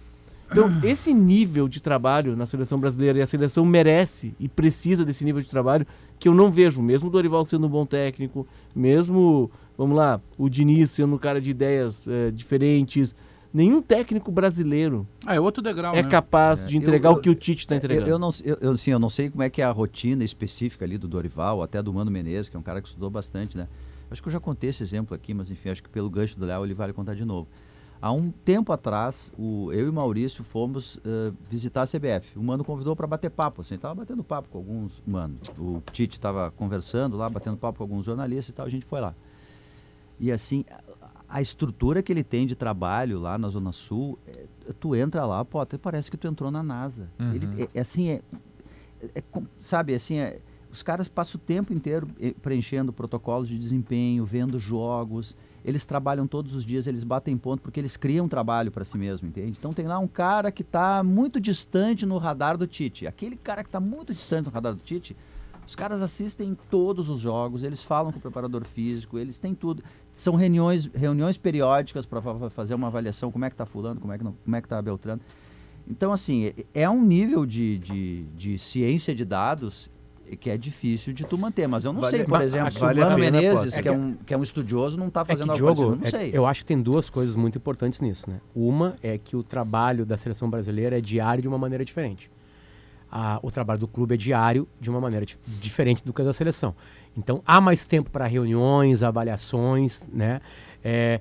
Então, 0.52 0.72
esse 0.84 1.14
nível 1.14 1.68
de 1.68 1.82
trabalho 1.82 2.36
na 2.36 2.46
seleção 2.46 2.80
brasileira, 2.80 3.18
e 3.18 3.22
a 3.22 3.28
seleção 3.28 3.66
merece 3.66 4.36
e 4.40 4.48
precisa 4.48 5.04
desse 5.04 5.26
nível 5.26 5.42
de 5.42 5.50
trabalho, 5.50 5.88
que 6.20 6.28
eu 6.28 6.36
não 6.36 6.52
vejo, 6.52 6.82
mesmo 6.82 7.10
o 7.10 7.12
Dorival 7.12 7.44
sendo 7.44 7.66
um 7.66 7.70
bom 7.70 7.86
técnico, 7.86 8.46
mesmo, 8.76 9.50
vamos 9.76 9.96
lá, 9.96 10.22
o 10.38 10.48
Diniz 10.48 10.92
sendo 10.92 11.16
um 11.16 11.18
cara 11.18 11.42
de 11.42 11.50
ideias 11.50 12.08
é, 12.08 12.30
diferentes, 12.30 13.16
nenhum 13.54 13.82
técnico 13.82 14.32
brasileiro 14.32 15.08
ah, 15.26 15.36
é 15.36 15.40
outro 15.40 15.62
degrau, 15.62 15.94
é 15.94 16.02
né? 16.02 16.10
capaz 16.10 16.64
é, 16.64 16.68
de 16.68 16.78
entregar 16.78 17.10
eu, 17.10 17.14
o 17.14 17.22
que 17.22 17.30
o 17.30 17.36
Tite 17.36 17.60
está 17.60 17.76
entregando. 17.76 18.10
Eu, 18.10 18.16
eu, 18.16 18.20
não, 18.20 18.30
eu, 18.44 18.58
eu, 18.60 18.72
assim, 18.72 18.92
eu 18.92 19.00
não 19.00 19.10
sei 19.10 19.30
como 19.30 19.44
é 19.44 19.50
que 19.50 19.62
é 19.62 19.66
a 19.66 19.72
rotina 19.72 20.24
específica 20.24 20.84
ali 20.84 20.98
do 20.98 21.08
Dorival, 21.08 21.62
até 21.62 21.82
do 21.82 21.94
Mano 21.94 22.10
Menezes, 22.10 22.50
que 22.50 22.58
é 22.58 22.60
um 22.60 22.64
cara 22.64 22.82
que 22.82 22.88
estudou 22.88 23.10
bastante, 23.10 23.58
né? 23.58 23.68
Acho 24.10 24.22
que 24.22 24.28
eu 24.28 24.34
já 24.34 24.40
contei 24.40 24.70
esse 24.70 24.84
exemplo 24.84 25.16
aqui, 25.16 25.34
mas 25.34 25.50
enfim, 25.50 25.70
acho 25.70 25.82
que 25.82 25.90
pelo 25.90 26.10
gancho 26.10 26.38
do 26.38 26.46
Léo 26.46 26.66
ele 26.66 26.74
vale 26.74 26.94
contar 26.94 27.16
de 27.16 27.26
novo. 27.26 27.48
Há 28.02 28.12
um 28.12 28.32
tempo 28.32 28.74
atrás, 28.74 29.32
o, 29.38 29.72
eu 29.72 29.86
e 29.86 29.90
o 29.90 29.94
Maurício 29.94 30.44
fomos 30.44 30.98
uh, 30.98 31.34
visitar 31.50 31.84
a 31.84 31.88
CBF. 31.88 32.38
O 32.38 32.44
Mano 32.44 32.62
convidou 32.62 32.98
para 32.98 33.08
bater 33.08 33.30
papo. 33.30 33.62
Assim, 33.62 33.76
estava 33.76 33.96
batendo 33.96 34.22
papo 34.22 34.50
com 34.50 34.58
alguns. 34.58 35.02
Mano, 35.08 35.38
o 35.58 35.82
Tite 35.90 36.18
estava 36.18 36.52
conversando 36.52 37.16
lá, 37.16 37.30
batendo 37.30 37.56
papo 37.56 37.78
com 37.78 37.84
alguns 37.86 38.06
jornalistas 38.06 38.50
e 38.50 38.54
tal. 38.54 38.66
A 38.66 38.70
gente 38.70 38.86
foi 38.86 39.00
lá. 39.00 39.16
E 40.20 40.34
assim, 40.34 40.66
a 41.34 41.42
estrutura 41.42 42.04
que 42.04 42.14
ele 42.14 42.24
tem 42.24 42.46
de 42.46 42.56
trabalho 42.56 43.20
lá 43.20 43.40
na 43.40 43.50
Zona 43.50 43.72
Sul, 43.72 44.20
é, 44.28 44.46
tu 44.80 44.96
entra 44.96 45.26
lá, 45.26 45.44
pô, 45.44 45.60
até 45.60 45.80
parece 45.80 46.12
que 46.12 46.16
tu 46.16 46.28
entrou 46.28 46.52
na 46.52 46.62
NASA. 46.62 47.10
Uhum. 47.20 47.34
Ele, 47.34 47.64
é, 47.64 47.70
é, 47.74 47.82
assim, 47.82 48.10
é, 48.10 48.22
é, 49.16 49.24
sabe, 49.60 49.96
assim, 49.96 50.20
é, 50.20 50.40
os 50.72 50.84
caras 50.84 51.08
passam 51.08 51.42
o 51.42 51.44
tempo 51.44 51.74
inteiro 51.74 52.08
eh, 52.22 52.36
preenchendo 52.40 52.94
protocolos 52.94 53.50
de 53.50 53.58
desempenho, 53.58 54.24
vendo 54.24 54.60
jogos, 54.60 55.36
eles 55.66 55.84
trabalham 55.86 56.28
todos 56.28 56.54
os 56.54 56.64
dias, 56.64 56.86
eles 56.86 57.04
batem 57.04 57.36
ponto 57.36 57.64
porque 57.64 57.80
eles 57.80 57.98
criam 57.98 58.28
trabalho 58.28 58.72
para 58.72 58.86
si 58.86 58.98
mesmo, 58.98 59.28
entende? 59.28 59.56
Então 59.58 59.74
tem 59.74 59.88
lá 59.88 59.98
um 59.98 60.08
cara 60.08 60.52
que 60.52 60.62
está 60.62 61.04
muito 61.04 61.40
distante 61.40 62.06
no 62.06 62.20
radar 62.20 62.58
do 62.58 62.68
Tite. 62.68 63.08
Aquele 63.08 63.38
cara 63.38 63.64
que 63.64 63.70
está 63.70 63.80
muito 63.80 64.14
distante 64.14 64.46
no 64.46 64.52
radar 64.52 64.76
do 64.76 64.82
Tite, 64.82 65.16
os 65.66 65.76
caras 65.76 66.02
assistem 66.02 66.58
todos 66.70 67.10
os 67.10 67.20
jogos, 67.20 67.64
eles 67.64 67.82
falam 67.82 68.12
com 68.12 68.20
o 68.20 68.22
preparador 68.22 68.66
físico, 68.66 69.18
eles 69.18 69.40
têm 69.40 69.56
tudo. 69.56 69.84
São 70.12 70.36
reuniões, 70.36 70.86
reuniões 70.94 71.38
periódicas 71.38 72.06
para 72.06 72.22
fazer 72.50 72.76
uma 72.76 72.88
avaliação, 72.88 73.32
como 73.32 73.46
é 73.46 73.50
que 73.50 73.54
está 73.54 73.66
fulano, 73.66 74.00
como 74.00 74.14
é 74.14 74.18
que, 74.18 74.24
não, 74.24 74.34
como 74.44 74.56
é 74.56 74.62
que 74.62 74.68
tá 74.68 74.82
Beltrano. 74.82 75.22
Então, 75.88 76.14
assim, 76.14 76.46
é, 76.46 76.84
é 76.84 76.90
um 76.90 77.04
nível 77.04 77.46
de, 77.46 77.78
de, 77.78 78.24
de 78.36 78.60
ciência 78.60 79.14
de 79.14 79.26
dados 79.26 79.92
que 80.40 80.50
é 80.50 80.58
difícil 80.58 81.14
de 81.14 81.26
tu 81.26 81.38
manter. 81.38 81.68
Mas 81.68 81.86
eu 81.86 81.94
não 81.94 82.02
vale, 82.02 82.18
sei, 82.18 82.26
por 82.26 82.42
exemplo, 82.42 82.72
se 82.72 82.80
vale 82.80 83.02
o 83.02 83.04
Mano 83.04 83.20
Menezes, 83.20 83.78
é 83.78 83.82
que, 83.82 83.88
é 83.88 83.92
um, 83.92 84.14
que 84.14 84.34
é 84.34 84.38
um 84.38 84.44
estudioso, 84.44 84.98
não 84.98 85.08
está 85.08 85.22
é 85.22 85.26
fazendo 85.26 85.52
é 85.52 85.60
algo 85.60 85.76
jogo, 85.76 85.98
não 86.02 86.08
sei. 86.08 86.32
eu 86.34 86.46
acho 86.46 86.62
que 86.62 86.66
tem 86.66 86.82
duas 86.82 87.10
coisas 87.10 87.36
muito 87.36 87.58
importantes 87.58 88.02
nisso, 88.02 88.30
né? 88.30 88.40
Uma 88.56 88.96
é 89.04 89.18
que 89.18 89.36
o 89.36 89.44
trabalho 89.44 90.06
da 90.06 90.18
seleção 90.18 90.50
brasileira 90.50 90.98
é 90.98 91.02
diário 91.02 91.42
de 91.42 91.48
uma 91.48 91.58
maneira 91.58 91.84
diferente 91.84 92.32
a, 93.16 93.40
o 93.44 93.52
trabalho 93.52 93.80
do 93.80 93.88
clube 93.88 94.16
é 94.16 94.18
diário 94.18 94.68
de 94.82 94.90
uma 94.90 95.00
maneira 95.00 95.24
diferente 95.46 96.04
do 96.04 96.12
que 96.12 96.24
da 96.24 96.34
seleção. 96.34 96.74
Então 97.16 97.44
há 97.46 97.62
mais 97.62 97.84
tempo 97.84 98.10
para 98.10 98.26
reuniões, 98.26 99.04
avaliações, 99.04 100.04
né? 100.12 100.42
É, 100.84 101.20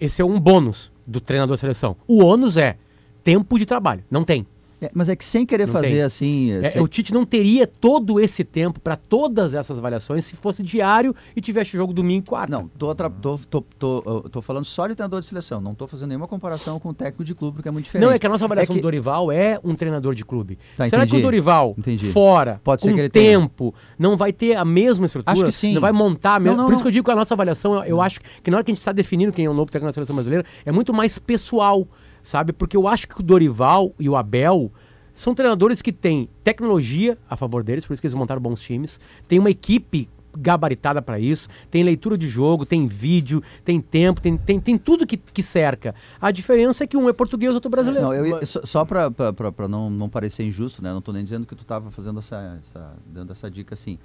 esse 0.00 0.22
é 0.22 0.24
um 0.24 0.38
bônus 0.38 0.92
do 1.04 1.20
treinador 1.20 1.56
da 1.56 1.60
seleção. 1.60 1.96
O 2.06 2.22
ônus 2.22 2.56
é 2.56 2.76
tempo 3.24 3.58
de 3.58 3.66
trabalho. 3.66 4.04
Não 4.08 4.22
tem. 4.22 4.46
É, 4.84 4.90
mas 4.94 5.08
é 5.08 5.16
que 5.16 5.24
sem 5.24 5.46
querer 5.46 5.66
não 5.66 5.72
fazer 5.72 5.88
tem. 5.88 6.02
assim. 6.02 6.52
É, 6.52 6.70
sem... 6.70 6.82
O 6.82 6.88
Tite 6.88 7.12
não 7.12 7.24
teria 7.24 7.66
todo 7.66 8.20
esse 8.20 8.44
tempo 8.44 8.80
para 8.80 8.96
todas 8.96 9.54
essas 9.54 9.78
avaliações 9.78 10.24
se 10.24 10.36
fosse 10.36 10.62
diário 10.62 11.14
e 11.34 11.40
tivesse 11.40 11.70
jogo 11.76 11.92
domingo 11.92 12.24
e 12.24 12.28
quarta. 12.28 12.50
Não, 12.50 12.68
tô, 12.68 12.94
tô, 12.94 13.38
tô, 13.38 13.62
tô, 13.78 14.20
tô, 14.30 14.42
falando 14.42 14.64
só 14.64 14.86
de 14.86 14.94
treinador 14.94 15.20
de 15.20 15.26
seleção. 15.26 15.60
Não 15.60 15.74
tô 15.74 15.86
fazendo 15.86 16.08
nenhuma 16.08 16.28
comparação 16.28 16.78
com 16.78 16.90
o 16.90 16.94
técnico 16.94 17.24
de 17.24 17.34
clube, 17.34 17.56
porque 17.56 17.68
é 17.68 17.72
muito 17.72 17.86
diferente. 17.86 18.06
Não, 18.06 18.12
é 18.12 18.18
que 18.18 18.26
a 18.26 18.28
nossa 18.28 18.44
avaliação 18.44 18.74
é 18.74 18.76
que... 18.76 18.80
do 18.80 18.82
Dorival 18.82 19.32
é 19.32 19.58
um 19.64 19.74
treinador 19.74 20.14
de 20.14 20.24
clube. 20.24 20.58
Tá, 20.76 20.88
Será 20.88 21.02
entendi. 21.02 21.12
que 21.12 21.18
o 21.18 21.22
Dorival, 21.22 21.74
entendi. 21.78 22.10
fora, 22.12 22.60
Pode 22.62 22.82
com 22.82 22.94
ser 22.94 23.10
tempo, 23.10 23.72
tenha. 23.72 23.94
não 23.98 24.16
vai 24.16 24.32
ter 24.32 24.56
a 24.56 24.64
mesma 24.64 25.06
estrutura? 25.06 25.32
Acho 25.32 25.44
que 25.46 25.52
sim. 25.52 25.74
Não 25.74 25.80
vai 25.80 25.92
montar 25.92 26.36
a 26.36 26.40
mesma. 26.40 26.56
Não, 26.56 26.62
não, 26.64 26.68
Por 26.68 26.74
isso 26.74 26.82
que 26.82 26.88
eu 26.88 26.92
digo 26.92 27.04
que 27.04 27.10
a 27.10 27.16
nossa 27.16 27.34
avaliação, 27.34 27.76
eu, 27.76 27.84
eu 27.84 28.00
acho 28.00 28.20
que 28.42 28.50
na 28.50 28.58
hora 28.58 28.64
que 28.64 28.70
a 28.70 28.74
gente 28.74 28.80
está 28.80 28.92
definindo 28.92 29.32
quem 29.32 29.46
é 29.46 29.50
o 29.50 29.54
novo 29.54 29.70
técnico 29.70 29.88
da 29.88 29.92
seleção 29.92 30.14
brasileira, 30.14 30.44
é 30.64 30.72
muito 30.72 30.92
mais 30.92 31.18
pessoal, 31.18 31.86
sabe? 32.24 32.52
Porque 32.52 32.76
eu 32.76 32.88
acho 32.88 33.06
que 33.06 33.20
o 33.20 33.22
Dorival 33.22 33.92
e 34.00 34.08
o 34.08 34.16
Abel 34.16 34.72
são 35.12 35.32
treinadores 35.32 35.80
que 35.80 35.92
têm 35.92 36.28
tecnologia 36.42 37.16
a 37.30 37.36
favor 37.36 37.62
deles, 37.62 37.86
por 37.86 37.92
isso 37.92 38.02
que 38.02 38.06
eles 38.08 38.16
montaram 38.16 38.42
bons 38.42 38.58
times. 38.58 38.98
Tem 39.28 39.38
uma 39.38 39.50
equipe 39.50 40.08
gabaritada 40.36 41.00
para 41.00 41.20
isso, 41.20 41.48
tem 41.70 41.84
leitura 41.84 42.18
de 42.18 42.28
jogo, 42.28 42.66
tem 42.66 42.88
vídeo, 42.88 43.40
tem 43.64 43.80
tempo, 43.80 44.20
tem, 44.20 44.36
tem, 44.36 44.58
tem 44.58 44.76
tudo 44.76 45.06
que, 45.06 45.16
que 45.16 45.42
cerca. 45.42 45.94
A 46.20 46.32
diferença 46.32 46.82
é 46.82 46.86
que 46.88 46.96
um 46.96 47.08
é 47.08 47.12
português 47.12 47.54
outro 47.54 47.70
brasileiro. 47.70 48.06
Não, 48.06 48.12
eu, 48.12 48.44
só 48.44 48.60
só 48.64 48.84
para 48.84 49.68
não, 49.68 49.88
não 49.88 50.08
parecer 50.08 50.44
injusto, 50.44 50.82
né? 50.82 50.90
Não 50.90 50.98
estou 50.98 51.14
nem 51.14 51.22
dizendo 51.22 51.46
que 51.46 51.54
tu 51.54 51.62
estava 51.62 51.90
fazendo 51.92 52.18
essa, 52.18 52.60
essa, 52.68 52.96
dando 53.06 53.30
essa 53.30 53.48
dica 53.48 53.74
assim. 53.74 53.98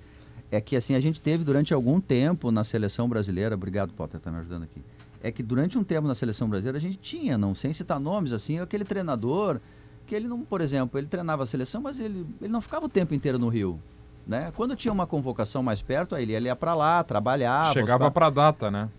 É 0.52 0.60
que 0.60 0.76
assim, 0.76 0.96
a 0.96 1.00
gente 1.00 1.22
teve 1.22 1.44
durante 1.44 1.74
algum 1.74 2.00
tempo 2.00 2.52
na 2.52 2.64
seleção 2.64 3.08
brasileira, 3.08 3.56
obrigado 3.56 3.94
Potter, 3.94 4.20
tá 4.20 4.32
me 4.32 4.38
ajudando 4.38 4.64
aqui. 4.64 4.82
É 5.22 5.32
que 5.32 5.44
durante 5.44 5.78
um 5.78 5.84
tempo 5.84 6.08
na 6.08 6.16
seleção 6.16 6.50
brasileira 6.50 6.78
a 6.78 6.82
gente 6.82 6.98
tinha, 6.98 7.38
não 7.38 7.54
sem 7.54 7.74
citar 7.74 8.00
nomes 8.00 8.32
assim, 8.32 8.60
aquele 8.60 8.86
treinador 8.86 9.60
que 10.06 10.16
ele 10.16 10.28
não, 10.28 10.42
por 10.42 10.62
exemplo, 10.62 11.00
ele 11.00 11.08
treinava 11.08 11.44
a 11.44 11.46
seleção, 11.46 11.82
mas 11.82 12.00
ele, 12.00 12.26
ele 12.42 12.52
não 12.52 12.62
ficava 12.62 12.86
o 12.86 12.90
tempo 12.90 13.14
inteiro 13.14 13.38
no 13.38 13.48
Rio. 13.48 13.80
Né? 14.26 14.52
Quando 14.56 14.76
tinha 14.76 14.92
uma 14.92 15.06
convocação 15.06 15.62
mais 15.62 15.82
perto, 15.82 16.16
aí 16.16 16.32
ele 16.32 16.48
ia 16.48 16.56
para 16.56 16.74
lá, 16.74 17.04
trabalhar. 17.04 17.72
Chegava 17.74 18.10
para 18.10 18.28
a 18.28 18.30
data, 18.30 18.72
né? 18.72 18.90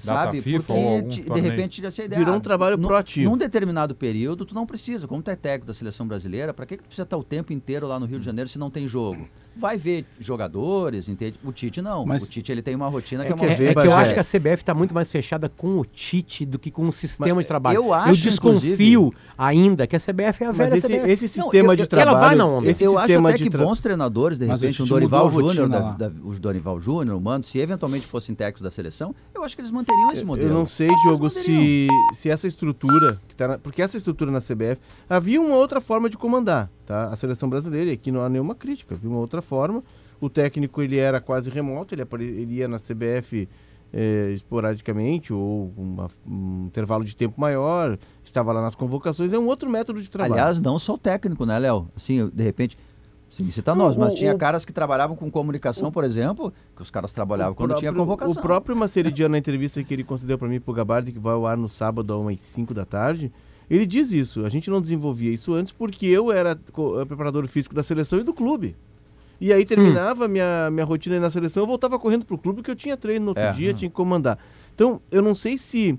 sabe? 0.00 0.40
FIFA 0.40 0.72
Porque 0.72 1.02
de, 1.02 1.22
de 1.22 1.40
repente 1.40 1.84
essa 1.84 2.02
ideia. 2.02 2.18
Virou 2.18 2.34
um 2.36 2.40
trabalho 2.40 2.76
no, 2.76 2.88
proativo. 2.88 3.30
Num 3.30 3.36
determinado 3.36 3.94
período, 3.94 4.44
tu 4.44 4.54
não 4.54 4.66
precisa, 4.66 5.06
como 5.06 5.22
tu 5.22 5.30
é 5.30 5.36
técnico 5.36 5.66
da 5.66 5.74
seleção 5.74 6.06
brasileira, 6.06 6.52
para 6.52 6.66
que, 6.66 6.76
que 6.76 6.82
tu 6.82 6.86
precisa 6.86 7.04
estar 7.04 7.16
o 7.16 7.24
tempo 7.24 7.52
inteiro 7.52 7.86
lá 7.86 8.00
no 8.00 8.06
Rio 8.06 8.18
de 8.18 8.24
Janeiro 8.24 8.48
se 8.48 8.58
não 8.58 8.70
tem 8.70 8.86
jogo? 8.88 9.28
Vai 9.56 9.76
ver 9.76 10.04
jogadores, 10.18 11.08
entende? 11.08 11.38
O 11.44 11.52
Tite 11.52 11.82
não. 11.82 12.06
Mas 12.06 12.22
o 12.22 12.26
Tite 12.30 12.50
ele 12.52 12.62
tem 12.62 12.74
uma 12.74 12.88
rotina 12.88 13.24
é 13.24 13.26
que 13.26 13.32
é 13.32 13.34
uma 13.34 13.46
É, 13.46 13.52
é 13.52 13.74
que 13.74 13.86
eu 13.86 13.94
acho 13.94 14.14
que 14.14 14.20
a 14.20 14.24
CBF 14.24 14.62
está 14.62 14.74
muito 14.74 14.94
mais 14.94 15.10
fechada 15.10 15.48
com 15.48 15.78
o 15.78 15.84
Tite 15.84 16.46
do 16.46 16.58
que 16.58 16.70
com 16.70 16.86
o 16.86 16.92
sistema 16.92 17.34
Mas, 17.34 17.44
de 17.44 17.48
trabalho. 17.48 17.76
Eu, 17.76 17.92
acho, 17.92 18.10
eu 18.10 18.16
desconfio 18.16 19.12
ainda 19.36 19.86
que 19.86 19.96
a 19.96 20.00
CBF 20.00 20.44
é 20.44 20.46
a 20.46 20.52
velha 20.52 20.76
esse, 20.76 20.86
CBF. 20.86 21.10
Esse 21.10 21.28
sistema 21.28 21.64
não, 21.64 21.72
eu, 21.72 21.76
de 21.76 21.86
trabalho. 21.86 22.10
Ela 22.10 22.20
vai 22.20 22.34
na 22.34 22.46
onda. 22.46 22.70
Eu 22.80 22.98
acho 22.98 23.26
até 23.26 23.38
que 23.38 23.50
bons 23.50 23.80
treinadores, 23.80 24.38
de 24.38 24.46
repente, 24.46 24.82
um 24.82 24.86
Dorival 24.86 25.30
Júnior, 25.30 25.68
o 26.22 26.38
Dorival 26.38 26.80
Júnior, 26.80 27.16
o 27.16 27.20
Mano, 27.20 27.44
se 27.44 27.58
eventualmente 27.58 28.06
fossem 28.06 28.34
técnicos 28.34 28.62
da 28.62 28.70
seleção, 28.70 29.14
eu 29.34 29.44
acho 29.44 29.54
que 29.54 29.60
eles 29.62 29.70
manteriam 29.70 30.12
esse 30.12 30.24
modelo. 30.24 30.48
Eu 30.48 30.54
não 30.54 30.66
sei, 30.66 30.88
Diogo, 31.02 31.28
se, 31.28 31.88
se 32.12 32.30
essa 32.30 32.46
estrutura, 32.46 33.20
que 33.28 33.34
tá 33.34 33.48
na, 33.48 33.58
porque 33.58 33.82
essa 33.82 33.96
estrutura 33.96 34.30
na 34.30 34.40
CBF, 34.40 34.80
havia 35.08 35.40
uma 35.40 35.56
outra 35.56 35.80
forma 35.80 36.08
de 36.08 36.16
comandar, 36.16 36.70
tá? 36.86 37.04
A 37.04 37.16
seleção 37.16 37.48
brasileira, 37.48 37.90
e 37.90 37.94
aqui 37.94 38.10
não 38.10 38.20
há 38.20 38.28
nenhuma 38.28 38.54
crítica, 38.54 38.94
havia 38.94 39.08
uma 39.08 39.18
outra 39.18 39.39
forma. 39.40 39.82
O 40.20 40.28
técnico 40.28 40.82
ele 40.82 40.98
era 40.98 41.20
quase 41.20 41.48
remoto, 41.50 41.94
ele, 41.94 42.02
ele 42.20 42.54
ia 42.54 42.68
na 42.68 42.78
CBF 42.78 43.48
é, 43.92 44.30
esporadicamente 44.32 45.32
ou 45.32 45.72
uma, 45.76 46.08
um 46.26 46.66
intervalo 46.66 47.04
de 47.04 47.16
tempo 47.16 47.40
maior, 47.40 47.98
estava 48.24 48.52
lá 48.52 48.62
nas 48.62 48.74
convocações, 48.74 49.32
é 49.32 49.38
um 49.38 49.46
outro 49.46 49.70
método 49.70 50.00
de 50.00 50.10
trabalho. 50.10 50.34
Aliás, 50.34 50.60
não 50.60 50.78
só 50.78 50.94
o 50.94 50.98
técnico, 50.98 51.44
né, 51.44 51.58
Léo? 51.58 51.88
Assim, 51.96 52.30
de 52.32 52.42
repente, 52.42 52.76
Sim, 53.30 53.48
cita 53.52 53.74
nós, 53.76 53.96
mas 53.96 54.12
o, 54.12 54.16
tinha 54.16 54.34
o, 54.34 54.38
caras 54.38 54.64
que 54.64 54.72
trabalhavam 54.72 55.16
com 55.16 55.30
comunicação, 55.30 55.88
o, 55.88 55.92
por 55.92 56.02
exemplo, 56.02 56.52
que 56.74 56.82
os 56.82 56.90
caras 56.90 57.12
trabalhavam 57.12 57.54
quando 57.54 57.70
próprio, 57.70 57.90
tinha 57.90 57.92
convocação. 57.92 58.36
O 58.36 58.42
próprio 58.42 58.76
Maceridiano, 58.76 59.32
na 59.32 59.38
entrevista 59.38 59.82
que 59.84 59.94
ele 59.94 60.02
concedeu 60.02 60.36
para 60.36 60.48
mim 60.48 60.60
pro 60.60 60.74
Gabardi, 60.74 61.12
que 61.12 61.18
vai 61.18 61.34
ao 61.34 61.46
ar 61.46 61.56
no 61.56 61.68
sábado, 61.68 62.28
às 62.28 62.40
5 62.40 62.74
da 62.74 62.84
tarde, 62.84 63.32
ele 63.70 63.86
diz 63.86 64.10
isso. 64.10 64.44
A 64.44 64.48
gente 64.48 64.68
não 64.68 64.80
desenvolvia 64.80 65.30
isso 65.30 65.54
antes 65.54 65.72
porque 65.72 66.06
eu 66.06 66.32
era 66.32 66.56
preparador 67.06 67.46
físico 67.46 67.72
da 67.72 67.84
seleção 67.84 68.18
e 68.18 68.24
do 68.24 68.34
clube. 68.34 68.76
E 69.40 69.52
aí 69.52 69.64
terminava 69.64 70.26
hum. 70.26 70.28
minha, 70.28 70.70
minha 70.70 70.84
rotina 70.84 71.18
na 71.18 71.30
seleção, 71.30 71.62
eu 71.62 71.66
voltava 71.66 71.98
correndo 71.98 72.24
pro 72.24 72.36
clube 72.36 72.62
que 72.62 72.70
eu 72.70 72.76
tinha 72.76 72.96
treino 72.96 73.24
no 73.24 73.30
outro 73.30 73.42
é, 73.42 73.52
dia, 73.52 73.70
hum. 73.70 73.74
tinha 73.74 73.88
que 73.88 73.96
comandar. 73.96 74.38
Então, 74.74 75.00
eu 75.10 75.22
não 75.22 75.34
sei 75.34 75.56
se 75.56 75.98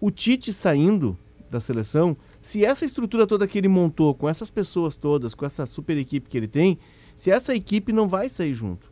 o 0.00 0.10
Tite 0.10 0.52
saindo 0.52 1.16
da 1.50 1.60
seleção 1.60 2.16
se 2.46 2.64
essa 2.64 2.84
estrutura 2.84 3.26
toda 3.26 3.44
que 3.48 3.58
ele 3.58 3.66
montou, 3.66 4.14
com 4.14 4.28
essas 4.28 4.50
pessoas 4.52 4.96
todas, 4.96 5.34
com 5.34 5.44
essa 5.44 5.66
super 5.66 5.96
equipe 5.96 6.28
que 6.28 6.36
ele 6.36 6.46
tem, 6.46 6.78
se 7.16 7.28
essa 7.28 7.52
equipe 7.52 7.92
não 7.92 8.08
vai 8.08 8.28
sair 8.28 8.54
junto. 8.54 8.88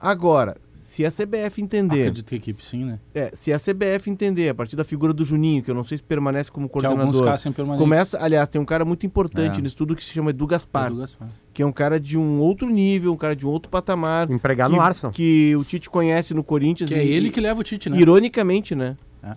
Agora, 0.00 0.56
se 0.84 1.02
a 1.02 1.10
CBF 1.10 1.62
entender. 1.62 2.02
Acredito 2.02 2.26
que 2.26 2.34
a 2.34 2.36
equipe 2.36 2.62
sim, 2.62 2.84
né? 2.84 2.98
É, 3.14 3.30
se 3.32 3.50
a 3.54 3.58
CBF 3.58 4.10
entender, 4.10 4.50
a 4.50 4.54
partir 4.54 4.76
da 4.76 4.84
figura 4.84 5.14
do 5.14 5.24
Juninho, 5.24 5.62
que 5.62 5.70
eu 5.70 5.74
não 5.74 5.82
sei 5.82 5.96
se 5.96 6.04
permanece 6.04 6.52
como 6.52 6.68
coordenador. 6.68 7.10
Que 7.10 7.16
alguns 7.16 7.24
casos 7.24 7.78
começa, 7.78 8.22
aliás, 8.22 8.46
tem 8.50 8.60
um 8.60 8.66
cara 8.66 8.84
muito 8.84 9.06
importante 9.06 9.58
é. 9.58 9.60
no 9.62 9.66
estudo 9.66 9.96
que 9.96 10.04
se 10.04 10.12
chama 10.12 10.28
Edu 10.28 10.46
Gaspar, 10.46 10.88
Edu 10.88 11.00
Gaspar, 11.00 11.28
que 11.54 11.62
é 11.62 11.66
um 11.66 11.72
cara 11.72 11.98
de 11.98 12.18
um 12.18 12.38
outro 12.38 12.68
nível, 12.68 13.14
um 13.14 13.16
cara 13.16 13.34
de 13.34 13.46
um 13.46 13.48
outro 13.48 13.70
patamar. 13.70 14.30
Empregado 14.30 14.74
no 14.74 14.80
Arsenal. 14.80 15.10
Que 15.10 15.56
o 15.56 15.64
Tite 15.64 15.88
conhece 15.88 16.34
no 16.34 16.44
Corinthians. 16.44 16.90
Que 16.90 16.96
é 16.96 17.02
e, 17.02 17.12
é 17.12 17.14
ele 17.14 17.30
que 17.30 17.40
leva 17.40 17.58
o 17.58 17.64
Tite, 17.64 17.88
né? 17.88 17.98
Ironicamente, 17.98 18.74
né? 18.74 18.94
É. 19.22 19.34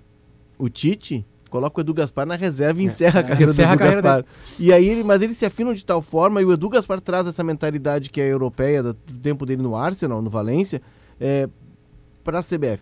O 0.59 0.67
Tite 0.67 1.25
coloca 1.49 1.79
o 1.79 1.81
Edu 1.81 1.93
Gaspar 1.93 2.25
na 2.25 2.35
reserva 2.35 2.81
e 2.81 2.83
é, 2.83 2.87
encerra 2.87 3.21
é, 3.21 3.23
a 3.23 3.25
carreira 3.25 3.51
encerra 3.53 3.77
do 3.77 3.83
Edu 3.83 3.93
Gaspar. 3.93 4.15
Dele. 4.15 4.27
E 4.59 4.73
aí, 4.73 4.89
ele, 4.89 5.03
mas 5.05 5.21
eles 5.21 5.37
se 5.37 5.45
afinam 5.45 5.73
de 5.73 5.85
tal 5.85 6.01
forma, 6.01 6.41
e 6.41 6.45
o 6.45 6.51
Edu 6.51 6.67
Gaspar 6.67 6.99
traz 6.99 7.25
essa 7.25 7.41
mentalidade 7.41 8.09
que 8.09 8.19
é 8.19 8.27
europeia, 8.27 8.83
do, 8.83 8.93
do 8.93 9.19
tempo 9.19 9.45
dele 9.45 9.61
no 9.63 9.77
Arsenal, 9.77 10.21
no 10.21 10.29
Valência, 10.29 10.81
é, 11.19 11.49
para 12.23 12.39
a 12.39 12.43
CBF. 12.43 12.81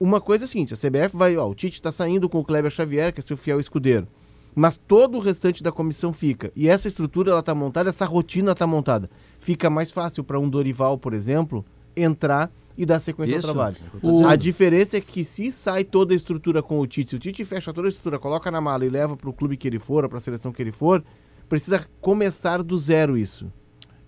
Uma 0.00 0.20
coisa 0.20 0.44
é 0.44 0.46
a 0.46 0.48
seguinte, 0.48 0.74
a 0.74 0.76
CBF 0.76 1.16
vai, 1.16 1.36
ó, 1.36 1.48
o 1.48 1.54
Tite 1.54 1.74
está 1.74 1.90
saindo 1.90 2.28
com 2.28 2.38
o 2.38 2.44
Kleber 2.44 2.70
Xavier, 2.70 3.12
que 3.12 3.20
é 3.20 3.22
seu 3.22 3.36
fiel 3.36 3.58
escudeiro. 3.58 4.06
Mas 4.54 4.76
todo 4.76 5.16
o 5.16 5.20
restante 5.20 5.62
da 5.62 5.70
comissão 5.70 6.12
fica. 6.12 6.52
E 6.54 6.68
essa 6.68 6.88
estrutura 6.88 7.32
ela 7.32 7.42
tá 7.42 7.54
montada, 7.54 7.90
essa 7.90 8.04
rotina 8.04 8.52
está 8.52 8.66
montada. 8.66 9.10
Fica 9.38 9.68
mais 9.68 9.90
fácil 9.90 10.24
para 10.24 10.38
um 10.38 10.48
Dorival, 10.48 10.98
por 10.98 11.12
exemplo, 11.14 11.64
entrar 11.96 12.50
e 12.76 12.86
dar 12.86 13.00
sequência 13.00 13.36
Isso, 13.36 13.48
ao 13.48 13.54
trabalho. 13.54 13.76
É 14.02 14.06
o... 14.06 14.26
A 14.26 14.36
diferença 14.36 14.96
é 14.96 15.00
que 15.00 15.24
se 15.24 15.50
sai 15.50 15.82
toda 15.82 16.12
a 16.12 16.16
estrutura 16.16 16.62
com 16.62 16.78
o 16.78 16.86
Tite, 16.86 17.10
se 17.10 17.16
o 17.16 17.18
Tite 17.18 17.44
fecha 17.44 17.72
toda 17.72 17.88
a 17.88 17.90
estrutura, 17.90 18.18
coloca 18.18 18.50
na 18.50 18.60
mala 18.60 18.86
e 18.86 18.88
leva 18.88 19.16
para 19.16 19.28
o 19.28 19.32
clube 19.32 19.56
que 19.56 19.66
ele 19.66 19.80
for, 19.80 20.08
para 20.08 20.18
a 20.18 20.20
seleção 20.20 20.52
que 20.52 20.62
ele 20.62 20.70
for, 20.70 21.04
precisa 21.48 21.84
começar 22.00 22.62
do 22.62 22.78
zero 22.78 23.18
isso. 23.18 23.52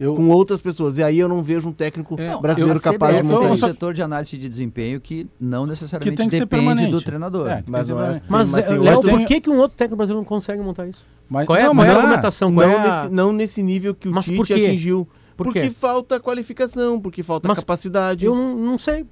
Eu... 0.00 0.14
com 0.14 0.28
outras 0.30 0.62
pessoas. 0.62 0.96
E 0.96 1.02
aí 1.02 1.18
eu 1.18 1.28
não 1.28 1.42
vejo 1.42 1.68
um 1.68 1.72
técnico 1.72 2.18
é, 2.18 2.34
brasileiro 2.40 2.78
eu, 2.78 2.82
capaz 2.82 3.18
de 3.18 3.22
montar 3.22 3.50
um 3.50 3.56
setor 3.56 3.92
de 3.92 4.02
análise 4.02 4.38
de 4.38 4.48
desempenho 4.48 4.98
que 4.98 5.28
não 5.38 5.66
necessariamente 5.66 6.30
que 6.30 6.40
depende 6.40 6.86
do 6.86 7.02
treinador. 7.02 7.50
É, 7.50 7.62
mas, 7.66 7.88
não 7.88 8.02
é, 8.02 8.22
mas, 8.26 8.48
mas 8.48 8.68
Léo, 8.68 9.02
por 9.02 9.24
que, 9.26 9.40
que 9.42 9.50
um 9.50 9.58
outro 9.58 9.76
técnico 9.76 9.98
brasileiro 9.98 10.22
não 10.22 10.24
consegue 10.24 10.62
montar 10.62 10.88
isso? 10.88 11.04
Mas, 11.28 11.46
qual 11.46 11.58
é, 11.58 11.64
não, 11.64 11.74
qual 11.74 11.86
é 11.86 11.90
a 11.90 11.96
argumentação? 11.96 12.52
Qual 12.52 12.66
não, 12.66 12.74
é 12.74 12.78
a... 12.78 13.02
nesse, 13.02 13.14
não 13.14 13.32
nesse 13.32 13.62
nível 13.62 13.94
que 13.94 14.08
o 14.08 14.12
mas 14.12 14.24
Tite 14.24 14.54
atingiu. 14.54 15.06
Por 15.36 15.44
porque 15.44 15.70
falta 15.70 16.18
qualificação, 16.18 17.00
porque 17.00 17.22
falta 17.22 17.48
Mas 17.48 17.58
capacidade. 17.58 18.24
Eu 18.24 18.34
não, 18.34 18.56
não 18.56 18.78
sei. 18.78 19.06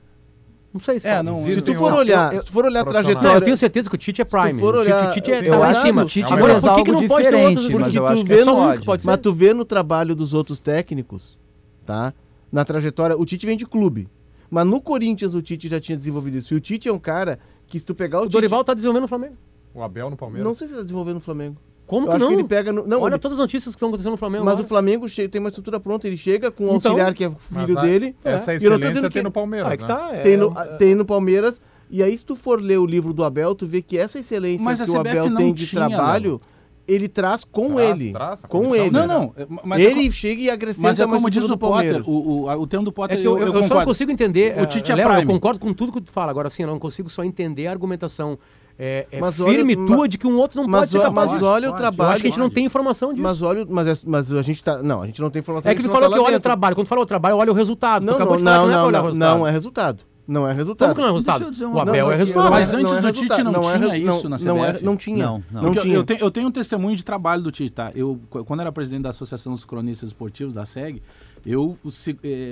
Não 0.73 0.81
sei 0.81 1.01
se, 1.01 1.09
é, 1.09 1.23
não, 1.23 1.49
se 1.49 1.63
tu 1.63 1.75
for 1.75 1.95
olhar, 1.95 2.33
eu, 2.33 2.41
se 2.41 2.45
tu 2.45 2.53
for 2.53 2.67
olhar 2.67 2.83
a 2.83 2.85
trajetória, 2.85 3.39
eu 3.39 3.41
tenho 3.41 3.57
certeza 3.57 3.89
que 3.89 3.95
o 3.95 3.99
Tite 3.99 4.21
é 4.21 4.25
prime. 4.25 4.61
For 4.61 4.77
olhar, 4.77 5.09
o 5.09 5.13
Tite, 5.13 5.33
é, 5.33 5.41
eu, 5.41 5.55
eu 5.55 5.63
acho 5.63 5.83
que 5.83 5.91
o 5.91 6.05
Tite 6.05 6.35
Agora, 6.35 6.53
fez 6.53 6.65
algo 6.67 6.85
que 6.85 6.93
não 6.93 7.01
diferente, 7.01 7.55
pode 7.55 7.79
mas 7.79 7.95
eu 7.95 8.07
acho 8.07 8.25
que 8.25 8.33
é 8.33 8.45
só 8.45 8.71
um 8.71 8.97
Mas 9.05 9.17
tu 9.17 9.33
vê 9.33 9.55
no 9.55 9.65
trabalho 9.65 10.15
dos 10.15 10.35
outros 10.35 10.61
técnicos, 10.61 11.39
tá? 11.87 12.13
Na 12.53 12.65
trajetória, 12.65 13.17
o 13.17 13.25
Tite 13.25 13.47
vem 13.47 13.57
de 13.57 13.67
clube. 13.67 14.09
Mas 14.51 14.67
no 14.67 14.81
Corinthians 14.81 15.35
o 15.35 15.41
Tite 15.43 15.69
já 15.69 15.81
tinha 15.81 15.97
desenvolvido 15.97 16.37
isso. 16.37 16.53
E 16.53 16.57
o 16.57 16.61
Tite 16.61 16.89
é 16.89 16.93
um 16.93 16.99
cara 16.99 17.39
que 17.67 17.79
se 17.79 17.85
tu 17.85 17.95
pegar 17.95 18.19
o, 18.19 18.23
o 18.23 18.25
Tite, 18.25 18.33
Dorival 18.33 18.63
tá 18.63 18.75
desenvolvendo 18.75 19.03
no 19.03 19.09
Flamengo. 19.09 19.37
O 19.75 19.83
Abel 19.83 20.11
no 20.11 20.17
Palmeiras. 20.17 20.47
Não 20.47 20.55
sei 20.55 20.69
se 20.69 20.75
tá 20.75 20.83
desenvolvendo 20.83 21.17
no 21.17 21.21
Flamengo. 21.21 21.57
Como 21.89 22.07
eu 22.07 22.13
que 22.13 22.19
não? 22.19 22.29
Que 22.29 22.35
ele 22.35 22.45
pega 22.45 22.71
no... 22.71 22.87
não 22.87 23.01
Olha 23.01 23.15
ele... 23.15 23.19
todas 23.19 23.39
as 23.39 23.43
notícias 23.43 23.75
que 23.75 23.79
estão 23.79 23.89
acontecendo 23.89 24.13
no 24.13 24.19
Flamengo. 24.19 24.45
Mas 24.45 24.53
agora. 24.53 24.67
o 24.67 24.69
Flamengo 24.69 25.09
che... 25.09 25.27
tem 25.27 25.41
uma 25.41 25.49
estrutura 25.49 25.81
pronta, 25.81 26.07
ele 26.07 26.19
chega 26.19 26.51
com 26.51 26.65
o 26.65 26.77
então, 26.77 26.93
auxiliar 26.93 27.15
que 27.15 27.25
é 27.25 27.31
filho 27.31 27.81
dele. 27.81 28.15
Essa 28.23 28.53
é. 28.53 28.57
excelência 28.57 29.01
tem 29.01 29.11
que... 29.11 29.23
no 29.23 29.33
Palmeiras. 29.33 29.71
Né? 29.71 29.77
Tá, 29.87 30.11
é, 30.13 30.21
tem, 30.21 30.37
no, 30.37 30.53
é, 30.57 30.65
tem 30.77 30.95
no 30.95 31.07
Palmeiras. 31.07 31.59
E 31.91 32.03
aí, 32.03 32.17
se 32.17 32.25
tu 32.27 32.37
for 32.37 32.61
ler 32.61 32.77
o 32.77 32.85
livro 32.85 33.15
do 33.15 33.25
Abel, 33.25 33.55
tu 33.55 33.67
vê 33.67 33.81
que 33.81 33.97
essa 33.97 34.19
excelência 34.19 34.63
mas 34.63 34.83
que 34.83 34.91
o 34.91 35.01
Abel 35.01 35.35
tem 35.35 35.55
de 35.55 35.67
tinha, 35.67 35.89
trabalho. 35.89 36.33
Não. 36.33 36.59
Ele 36.87 37.09
traz 37.09 37.45
com 37.45 37.75
traz, 37.75 37.91
ele. 37.91 38.13
Traz, 38.13 38.43
com 38.43 38.75
ele. 38.75 38.91
Não, 38.91 39.07
não. 39.07 39.35
Mas 39.65 39.83
ele 39.83 40.07
é 40.07 40.11
chega 40.11 40.43
e 40.43 40.51
acrescenta 40.51 40.89
mas 40.89 41.01
é 41.01 41.07
como 41.07 41.31
diz 41.31 41.49
o 41.49 41.57
Potter. 41.57 42.03
O, 42.07 42.47
o, 42.47 42.51
o 42.51 42.67
termo 42.67 42.85
do 42.85 42.93
Potter. 42.93 43.17
É 43.17 43.21
que 43.21 43.27
eu, 43.27 43.39
eu, 43.39 43.47
eu, 43.47 43.55
eu 43.55 43.65
só 43.65 43.77
não 43.77 43.85
consigo 43.85 44.11
entender. 44.11 44.61
O 44.61 44.67
Tite 44.67 44.93
é 44.93 44.95
Léo, 44.95 45.13
Eu 45.13 45.27
concordo 45.27 45.59
com 45.59 45.73
tudo 45.73 45.93
que 45.93 46.01
tu 46.03 46.13
fala. 46.13 46.31
Agora, 46.31 46.49
assim, 46.49 46.63
eu 46.63 46.69
não 46.69 46.79
consigo 46.79 47.09
só 47.09 47.25
entender 47.25 47.67
a 47.67 47.71
argumentação 47.71 48.39
é, 48.79 49.07
é 49.11 49.21
mas 49.21 49.37
firme 49.37 49.77
olha, 49.77 49.87
tua 49.87 50.09
de 50.09 50.17
que 50.17 50.27
um 50.27 50.37
outro 50.37 50.63
não 50.63 50.71
pode 50.71 50.93
ser 50.93 51.01
capaz 51.01 51.33
Mas 51.33 51.43
olha 51.43 51.71
o 51.71 51.73
trabalho. 51.75 52.09
Eu 52.09 52.13
acho 52.13 52.21
que 52.21 52.29
a 52.29 52.31
gente 52.31 52.39
não 52.39 52.49
tem 52.49 52.65
informação 52.65 53.11
disso. 53.13 53.23
Mas 53.23 53.43
olha, 53.43 53.67
mas, 53.69 53.89
é, 53.89 54.07
mas 54.07 54.33
a 54.33 54.43
gente 54.43 54.63
tá. 54.63 54.81
Não, 54.83 55.03
a 55.03 55.07
gente 55.07 55.21
não 55.21 55.31
tem 55.31 55.41
informação. 55.41 55.73
É 55.73 55.75
que 55.75 55.83
tu 55.83 55.89
falou 55.89 56.09
tá 56.09 56.15
que 56.15 56.23
olha 56.23 56.37
o 56.37 56.41
trabalho. 56.41 56.77
Quando 56.77 56.87
tu 56.87 56.89
fala 56.89 57.03
o 57.03 57.07
trabalho, 57.07 57.37
olha 57.37 57.51
o 57.51 57.55
resultado. 57.55 58.07
Não, 58.07 58.17
não, 58.17 58.27
não, 58.39 58.67
não, 58.69 58.91
não, 58.91 59.15
não, 59.15 59.47
é 59.47 59.51
resultado. 59.51 60.05
Não 60.29 60.47
é 60.47 60.53
resultado. 60.53 60.89
Como 60.89 60.95
que 60.95 61.01
não 61.01 61.09
é 61.09 61.13
resultado? 61.13 61.75
O 61.75 61.81
Abel 61.81 62.13
é 62.13 62.17
resultado. 62.17 62.51
Mas 62.51 62.73
antes 62.73 62.99
do 62.99 63.13
Tite 63.13 63.43
não, 63.43 63.63
tinha 63.63 63.97
isso 63.97 64.29
na 64.29 64.37
CBF. 64.37 64.47
Não, 64.47 64.65
é, 64.65 64.81
não 64.81 64.97
tinha. 64.97 65.27
Não, 65.27 65.43
não 65.51 65.75
tinha. 65.75 65.95
Eu, 65.95 66.05
tenho, 66.05 66.21
eu 66.21 66.31
tenho 66.31 66.47
um 66.47 66.53
testemunho 66.53 66.95
de 66.95 67.05
trabalho 67.05 67.43
do 67.43 67.51
Tite, 67.51 67.73
tá? 67.73 67.91
Eu, 67.95 68.21
quando 68.29 68.61
era 68.61 68.71
presidente 68.71 69.03
da 69.03 69.09
Associação 69.09 69.55
dos 69.55 69.65
Cronistas 69.65 70.11
Esportivos, 70.11 70.53
da 70.53 70.67
SEG, 70.67 71.03
eu, 71.47 71.77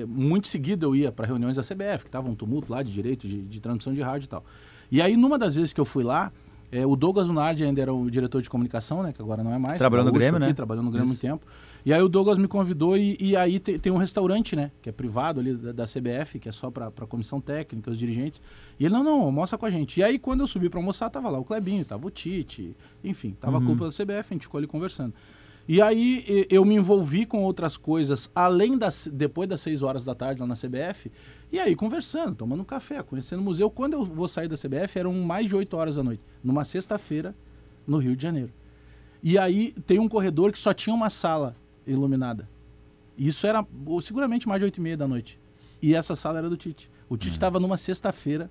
muito 0.08 0.48
seguido, 0.48 0.86
eu 0.86 0.96
ia 0.96 1.12
para 1.12 1.26
reuniões 1.26 1.56
da 1.56 1.62
CBF, 1.62 2.06
que 2.06 2.10
tava 2.10 2.28
um 2.28 2.34
tumulto 2.34 2.72
lá 2.72 2.82
de 2.82 2.90
direito 2.90 3.28
de, 3.28 3.42
de 3.42 3.60
transmissão 3.60 3.92
de 3.92 4.00
rádio 4.00 4.24
e 4.24 4.28
tal. 4.28 4.42
E 4.90 5.02
aí, 5.02 5.16
numa 5.16 5.38
das 5.38 5.54
vezes 5.54 5.72
que 5.72 5.80
eu 5.80 5.84
fui 5.84 6.04
lá, 6.04 6.32
é, 6.70 6.84
o 6.84 6.96
Douglas 6.96 7.28
Lunardi 7.28 7.64
ainda 7.64 7.80
era 7.80 7.94
o 7.94 8.10
diretor 8.10 8.42
de 8.42 8.50
comunicação, 8.50 9.02
né? 9.02 9.12
Que 9.12 9.22
agora 9.22 9.42
não 9.42 9.52
é 9.52 9.58
mais. 9.58 9.78
Trabalhando 9.78 10.06
no 10.06 10.12
Grêmio, 10.12 10.36
aqui, 10.36 10.46
né? 10.46 10.52
Trabalhando 10.52 10.86
no 10.86 10.90
Grêmio 10.90 11.08
muito 11.08 11.20
tempo. 11.20 11.46
E 11.84 11.92
aí 11.92 12.02
o 12.02 12.08
Douglas 12.08 12.36
me 12.36 12.48
convidou 12.48 12.96
e, 12.96 13.16
e 13.20 13.36
aí 13.36 13.60
tem, 13.60 13.78
tem, 13.78 13.92
um 13.92 13.96
restaurante, 13.96 14.56
né? 14.56 14.72
Que 14.82 14.88
é 14.88 14.92
privado 14.92 15.38
ali 15.38 15.54
da, 15.54 15.70
da 15.70 15.84
CBF, 15.84 16.40
que 16.40 16.48
é 16.48 16.52
só 16.52 16.68
para 16.68 16.88
a 16.88 17.06
comissão 17.06 17.40
técnica, 17.40 17.92
os 17.92 17.98
dirigentes. 17.98 18.40
E 18.78 18.84
ele, 18.84 18.92
não, 18.92 19.04
não, 19.04 19.22
almoça 19.22 19.56
com 19.56 19.66
a 19.66 19.70
gente. 19.70 20.00
E 20.00 20.02
aí 20.02 20.18
quando 20.18 20.40
eu 20.40 20.48
subi 20.48 20.68
para 20.68 20.80
almoçar, 20.80 21.08
tava 21.10 21.30
lá 21.30 21.38
o 21.38 21.44
Clebinho, 21.44 21.84
tava 21.84 22.04
o 22.04 22.10
Tite, 22.10 22.76
enfim, 23.04 23.36
tava 23.40 23.58
uhum. 23.58 23.62
a 23.62 23.66
culpa 23.66 23.84
da 23.84 23.90
CBF, 23.90 24.32
a 24.32 24.34
gente 24.34 24.42
ficou 24.42 24.58
ali 24.58 24.66
conversando. 24.66 25.14
E 25.68 25.80
aí 25.80 26.46
eu 26.50 26.64
me 26.64 26.74
envolvi 26.74 27.24
com 27.24 27.42
outras 27.42 27.76
coisas, 27.76 28.30
além 28.34 28.76
das. 28.76 29.08
depois 29.12 29.48
das 29.48 29.60
6 29.60 29.82
horas 29.82 30.04
da 30.04 30.14
tarde 30.14 30.40
lá 30.40 30.46
na 30.46 30.54
CBF, 30.54 31.10
e 31.56 31.58
aí 31.58 31.74
conversando, 31.74 32.36
tomando 32.36 32.60
um 32.60 32.64
café, 32.66 33.02
conhecendo 33.02 33.40
o 33.40 33.42
museu. 33.42 33.70
Quando 33.70 33.94
eu 33.94 34.04
vou 34.04 34.28
sair 34.28 34.46
da 34.46 34.56
CBF, 34.58 34.98
eram 34.98 35.14
mais 35.14 35.46
de 35.48 35.56
8 35.56 35.74
horas 35.74 35.96
da 35.96 36.02
noite, 36.02 36.22
numa 36.44 36.64
sexta-feira, 36.64 37.34
no 37.86 37.96
Rio 37.96 38.14
de 38.14 38.22
Janeiro. 38.22 38.52
E 39.22 39.38
aí 39.38 39.72
tem 39.86 39.98
um 39.98 40.06
corredor 40.06 40.52
que 40.52 40.58
só 40.58 40.74
tinha 40.74 40.94
uma 40.94 41.08
sala 41.08 41.56
iluminada. 41.86 42.46
Isso 43.16 43.46
era 43.46 43.66
seguramente 44.02 44.46
mais 44.46 44.60
de 44.60 44.66
8 44.66 44.76
e 44.76 44.80
meia 44.82 44.96
da 44.98 45.08
noite. 45.08 45.40
E 45.80 45.94
essa 45.94 46.14
sala 46.14 46.36
era 46.36 46.50
do 46.50 46.58
Tite. 46.58 46.90
O 47.08 47.16
Tite 47.16 47.36
estava 47.36 47.56
é. 47.56 47.60
numa 47.60 47.78
sexta-feira, 47.78 48.50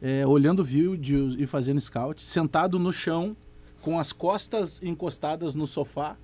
é, 0.00 0.26
olhando 0.26 0.64
vídeos 0.64 1.36
e 1.38 1.46
fazendo 1.46 1.78
scout, 1.78 2.22
sentado 2.22 2.78
no 2.78 2.90
chão, 2.90 3.36
com 3.82 3.98
as 3.98 4.14
costas 4.14 4.82
encostadas 4.82 5.54
no 5.54 5.66
sofá, 5.66 6.16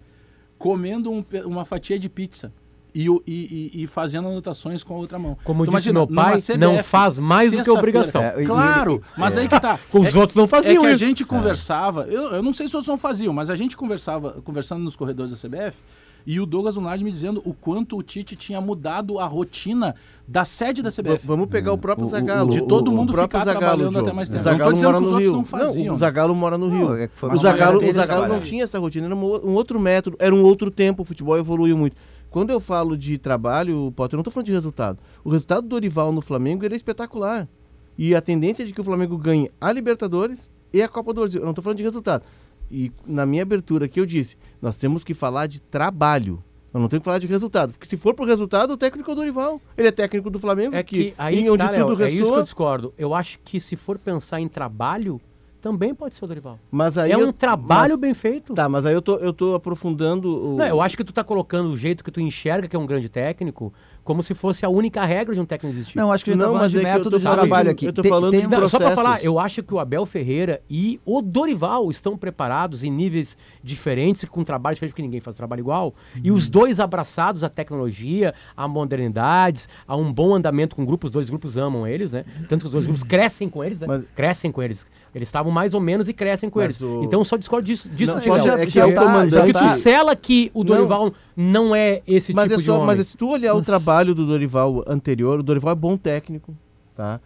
comendo 0.56 1.12
um, 1.12 1.22
uma 1.44 1.66
fatia 1.66 1.98
de 1.98 2.08
pizza. 2.08 2.54
E, 2.98 3.08
e, 3.26 3.82
e, 3.82 3.86
fazendo 3.86 4.26
anotações 4.26 4.82
com 4.82 4.94
a 4.94 4.96
outra 4.96 5.18
mão. 5.18 5.36
Como 5.44 5.64
então, 5.64 5.74
disse 5.74 5.92
meu 5.92 6.06
pai, 6.06 6.40
CBF, 6.40 6.56
não 6.56 6.82
faz 6.82 7.18
mais 7.18 7.52
do 7.52 7.62
que 7.62 7.70
obrigação. 7.70 8.22
É, 8.22 8.42
claro, 8.42 9.02
mas 9.18 9.36
é. 9.36 9.42
aí 9.42 9.48
que 9.48 9.60
tá. 9.60 9.78
Os 9.92 10.14
é, 10.14 10.18
outros 10.18 10.34
não 10.34 10.46
faziam 10.46 10.82
é 10.82 10.86
que 10.86 10.94
isso. 10.94 11.04
a 11.04 11.06
gente 11.06 11.22
conversava, 11.22 12.06
eu, 12.08 12.32
eu 12.32 12.42
não 12.42 12.54
sei 12.54 12.66
se 12.66 12.70
os 12.70 12.74
outros 12.76 12.88
não 12.88 12.96
faziam, 12.96 13.34
mas 13.34 13.50
a 13.50 13.54
gente 13.54 13.76
conversava, 13.76 14.40
conversando 14.42 14.82
nos 14.82 14.96
corredores 14.96 15.30
da 15.30 15.36
CBF, 15.36 15.82
e 16.26 16.40
o 16.40 16.46
Douglas 16.46 16.74
Lunardi 16.74 17.04
me 17.04 17.12
dizendo 17.12 17.40
o 17.44 17.54
quanto 17.54 17.96
o 17.96 18.02
Tite 18.02 18.34
tinha 18.34 18.60
mudado 18.60 19.20
a 19.20 19.26
rotina 19.26 19.94
da 20.26 20.44
sede 20.44 20.82
da 20.82 20.90
CBF. 20.90 21.24
vamos 21.24 21.46
pegar 21.46 21.72
o 21.72 21.78
próprio 21.78 22.08
Zagallo. 22.08 22.50
De 22.50 22.66
todo 22.66 22.90
mundo 22.90 23.10
o 23.10 23.22
ficar 23.22 23.44
Zagalo, 23.44 23.60
trabalhando 23.60 23.98
até 23.98 24.12
mais 24.12 24.28
tempo. 24.28 24.40
O 24.40 24.42
Zagallo 24.42 24.76
mora 24.76 25.00
no 25.00 25.18
Rio. 25.18 25.44
Não, 25.52 25.92
o 25.92 25.96
Zagallo 25.96 26.34
mora 26.34 26.58
no 26.58 26.68
Rio. 26.68 26.88
Não, 26.88 26.96
é 26.96 27.08
o 27.22 27.36
Zagallo, 27.36 27.86
o 27.86 27.92
Zagallo 27.92 28.26
não 28.26 28.40
tinha 28.40 28.64
essa 28.64 28.78
rotina, 28.78 29.06
era 29.06 29.14
um 29.14 29.54
outro 29.54 29.78
método, 29.78 30.16
era 30.18 30.34
um 30.34 30.42
outro 30.42 30.68
tempo, 30.70 31.02
o 31.02 31.04
futebol 31.04 31.38
evoluiu 31.38 31.76
muito. 31.76 31.94
Quando 32.30 32.50
eu 32.50 32.60
falo 32.60 32.96
de 32.96 33.16
trabalho, 33.18 33.92
Potter, 33.96 34.14
eu 34.14 34.18
não 34.18 34.22
estou 34.22 34.32
falando 34.32 34.46
de 34.46 34.52
resultado. 34.52 34.98
O 35.24 35.30
resultado 35.30 35.62
do 35.62 35.68
Dorival 35.68 36.12
no 36.12 36.20
Flamengo 36.20 36.64
era 36.64 36.76
espetacular. 36.76 37.48
E 37.96 38.14
a 38.14 38.20
tendência 38.20 38.62
é 38.62 38.66
de 38.66 38.72
que 38.72 38.80
o 38.80 38.84
Flamengo 38.84 39.16
ganhe 39.16 39.50
a 39.60 39.72
Libertadores 39.72 40.50
e 40.72 40.82
a 40.82 40.88
Copa 40.88 41.14
do 41.14 41.20
Brasil. 41.22 41.40
Eu 41.40 41.44
não 41.44 41.52
estou 41.52 41.62
falando 41.62 41.78
de 41.78 41.84
resultado. 41.84 42.24
E 42.70 42.92
na 43.06 43.24
minha 43.24 43.42
abertura 43.42 43.86
aqui 43.86 43.98
eu 44.00 44.04
disse, 44.06 44.36
nós 44.60 44.76
temos 44.76 45.02
que 45.04 45.14
falar 45.14 45.46
de 45.46 45.60
trabalho. 45.60 46.42
Nós 46.74 46.82
não 46.82 46.88
temos 46.90 47.02
que 47.02 47.04
falar 47.06 47.18
de 47.18 47.26
resultado. 47.26 47.72
Porque 47.72 47.88
se 47.88 47.96
for 47.96 48.12
pro 48.12 48.26
resultado, 48.26 48.72
o 48.72 48.76
técnico 48.76 49.10
é 49.10 49.12
o 49.12 49.16
Dorival. 49.16 49.60
Ele 49.78 49.88
é 49.88 49.92
técnico 49.92 50.28
do 50.28 50.38
Flamengo, 50.38 50.74
É 50.74 50.82
que 50.82 51.14
aí 51.16 51.38
em 51.38 51.44
que 51.44 51.50
onde 51.50 51.64
tá, 51.64 51.70
Léo, 51.70 51.86
tudo 51.88 52.04
é 52.04 52.08
isso 52.08 52.16
que 52.16 52.20
eu 52.22 52.26
ressoa. 52.26 52.42
discordo. 52.42 52.94
Eu 52.98 53.14
acho 53.14 53.38
que 53.44 53.58
se 53.60 53.76
for 53.76 53.98
pensar 53.98 54.40
em 54.40 54.48
trabalho, 54.48 55.18
também 55.66 55.92
pode 55.92 56.14
ser 56.14 56.24
o 56.24 56.28
Dorival. 56.28 56.60
mas 56.70 56.96
aí 56.96 57.10
é 57.10 57.16
um 57.16 57.22
eu- 57.22 57.32
trabalho 57.32 57.94
mas- 57.94 58.00
bem 58.00 58.14
feito. 58.14 58.54
Tá, 58.54 58.68
mas 58.68 58.86
aí 58.86 58.94
eu 58.94 59.02
tô, 59.02 59.16
eu 59.16 59.32
tô 59.32 59.54
aprofundando 59.56 60.52
o. 60.52 60.56
Não, 60.56 60.64
eu 60.66 60.80
acho 60.80 60.96
que 60.96 61.02
tu 61.02 61.12
tá 61.12 61.24
colocando 61.24 61.70
o 61.70 61.76
jeito 61.76 62.04
que 62.04 62.10
tu 62.10 62.20
enxerga 62.20 62.68
que 62.68 62.76
é 62.76 62.78
um 62.78 62.86
grande 62.86 63.08
técnico, 63.08 63.72
como 64.06 64.22
se 64.22 64.32
fosse 64.34 64.64
a 64.64 64.68
única 64.70 65.04
regra 65.04 65.34
de 65.34 65.40
um 65.40 65.44
técnico 65.44 65.76
existir. 65.76 65.96
Não, 65.98 66.10
acho 66.10 66.24
que 66.24 66.30
a 66.30 66.32
gente 66.32 66.40
Não, 66.40 66.46
tá 66.46 66.52
falando 66.52 66.62
mas 66.62 66.72
de 66.72 66.78
é 66.78 66.80
que 66.80 66.86
eu 66.86 66.90
método 66.92 67.10
tô 67.10 67.16
de 67.18 67.22
falando 67.24 67.38
trabalho 67.40 67.64
de- 67.66 67.70
aqui. 67.72 67.84
eu 67.86 67.92
tô 67.92 68.04
falando 68.04 68.30
tem 68.30 68.40
de 68.40 68.46
Não, 68.46 68.50
só 68.50 68.58
pra 68.58 68.68
processos. 68.86 68.94
falar, 68.94 69.22
eu 69.24 69.38
acho 69.38 69.62
que 69.62 69.74
o 69.74 69.78
Abel 69.78 70.06
Ferreira 70.06 70.62
e 70.70 70.98
o 71.04 71.20
Dorival 71.20 71.90
estão 71.90 72.16
preparados 72.16 72.82
em 72.84 72.90
níveis 72.90 73.36
diferentes, 73.62 74.24
com 74.24 74.42
trabalho 74.44 74.74
diferente, 74.74 74.92
porque 74.92 75.02
ninguém 75.02 75.20
faz 75.20 75.36
trabalho 75.36 75.60
igual. 75.60 75.94
E 76.22 76.30
Uhum. 76.30 76.36
os 76.36 76.48
dois 76.48 76.80
abraçados 76.80 77.42
à 77.44 77.48
tecnologia, 77.48 78.32
a 78.56 78.66
modernidades, 78.68 79.68
a 79.86 79.96
um 79.96 80.12
bom 80.12 80.34
andamento 80.34 80.76
com 80.76 80.84
grupos, 80.86 81.08
os 81.08 81.12
dois 81.12 81.28
grupos 81.28 81.56
amam 81.56 81.86
eles, 81.86 82.12
né? 82.12 82.24
Tanto 82.48 82.60
que 82.62 82.66
os 82.66 82.72
dois 82.72 82.86
grupos 82.86 83.02
crescem 83.02 83.48
com 83.48 83.62
eles, 83.64 83.80
né? 83.80 83.86
Mas- 83.86 84.04
Crescem 84.14 84.50
com 84.52 84.62
eles. 84.62 84.86
Eles 85.14 85.28
estavam 85.28 85.50
mais 85.50 85.72
ou 85.72 85.80
menos 85.80 86.08
e 86.08 86.12
crescem 86.12 86.50
com 86.50 86.58
Mas 86.58 86.80
eles. 86.80 86.82
o- 86.82 87.02
Então 87.02 87.20
eu 87.20 87.24
só 87.24 87.36
discordo 87.36 87.66
disso, 87.66 87.88
disso 87.88 88.12
Não, 88.12 88.20
de 88.20 88.28
Léo. 88.28 88.58
é 88.58 88.66
que 88.66 88.78
é 88.78 88.84
o 88.84 88.94
tá- 88.94 89.00
comandante. 89.02 89.34
Porque 89.36 89.52
tá- 89.52 89.68
tu 89.74 89.78
sela 89.80 90.14
que 90.14 90.50
o 90.52 90.62
Dorival 90.62 91.12
não, 91.34 91.74
é 91.74 92.02
esse 92.06 92.34
Mas 92.34 92.44
tipo 92.44 92.54
é 92.54 92.58
de 92.58 92.64
só, 92.64 92.74
homem. 92.80 92.96
mas 92.96 93.06
se 93.08 93.16
tu 93.16 93.30
olhar 93.30 93.54
o 93.54 93.62
trabalho 93.62 93.95
do 94.14 94.26
Dorival 94.26 94.84
anterior, 94.86 95.40
o 95.40 95.42
Dorival 95.42 95.72
é 95.72 95.76
bom 95.76 95.96
técnico, 95.96 96.54
tá? 96.94 97.20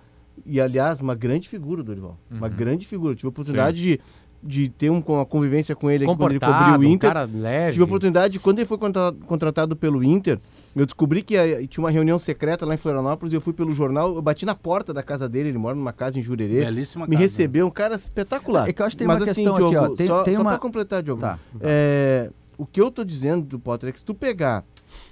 E 0.46 0.60
aliás, 0.60 1.00
uma 1.00 1.14
grande 1.14 1.48
figura 1.48 1.82
Dorival. 1.82 2.16
Uma 2.30 2.46
Uhum. 2.48 2.52
grande 2.54 2.86
figura. 2.86 3.14
Tive 3.14 3.26
a 3.26 3.30
oportunidade 3.30 3.80
de, 3.80 4.00
de 4.42 4.68
ter 4.70 4.90
um, 4.90 5.02
uma 5.06 5.26
convivência 5.26 5.76
com 5.76 5.90
ele 5.90 6.04
aqui 6.04 6.16
quando 6.16 6.30
ele 6.30 6.40
cobriu 6.40 6.74
o 6.74 6.78
um 6.78 6.84
Inter. 6.94 7.10
cara 7.12 7.28
leve. 7.30 7.72
Tive 7.72 7.82
a 7.82 7.84
oportunidade, 7.84 8.38
quando 8.38 8.58
ele 8.58 8.66
foi 8.66 8.78
contra- 8.78 9.12
contratado 9.26 9.76
pelo 9.76 10.02
Inter, 10.02 10.38
eu 10.74 10.86
descobri 10.86 11.20
que 11.22 11.36
eh, 11.36 11.66
tinha 11.66 11.84
uma 11.84 11.90
reunião 11.90 12.18
secreta 12.18 12.64
lá 12.64 12.72
em 12.74 12.78
Florianópolis, 12.78 13.34
eu 13.34 13.40
fui 13.40 13.52
pelo 13.52 13.72
jornal, 13.72 14.14
eu 14.14 14.22
bati 14.22 14.46
na 14.46 14.54
porta 14.54 14.94
da 14.94 15.02
casa 15.02 15.28
dele, 15.28 15.50
ele 15.50 15.58
mora 15.58 15.74
numa 15.74 15.92
casa 15.92 16.18
em 16.18 16.22
Jurerê. 16.22 16.60
Belíssima 16.64 17.04
Me 17.06 17.12
casa. 17.12 17.22
recebeu, 17.22 17.66
um 17.66 17.70
cara 17.70 17.94
espetacular. 17.96 18.66
É 18.68 18.72
que 18.72 18.80
eu 18.80 18.86
acho 18.86 18.94
que 18.96 19.00
tem 19.00 19.08
Mas 19.08 19.20
uma 19.22 19.30
assim, 19.30 19.42
questão 19.44 19.54
aqui, 19.56 19.62
ó, 19.64 19.68
Diogo, 19.80 19.96
tem- 19.96 20.06
só, 20.06 20.22
tem 20.22 20.34
só 20.36 20.40
uma- 20.40 20.50
pra 20.52 20.58
completar, 20.58 21.02
Diogo. 21.02 21.20
Tá. 21.20 21.38
É, 21.60 22.30
o 22.56 22.64
que 22.64 22.80
eu 22.80 22.90
tô 22.90 23.04
dizendo 23.04 23.44
do 23.44 23.58
Potter 23.58 23.90
é 23.90 23.92
que 23.92 23.98
se 23.98 24.04
tu 24.04 24.14
pegar 24.14 24.64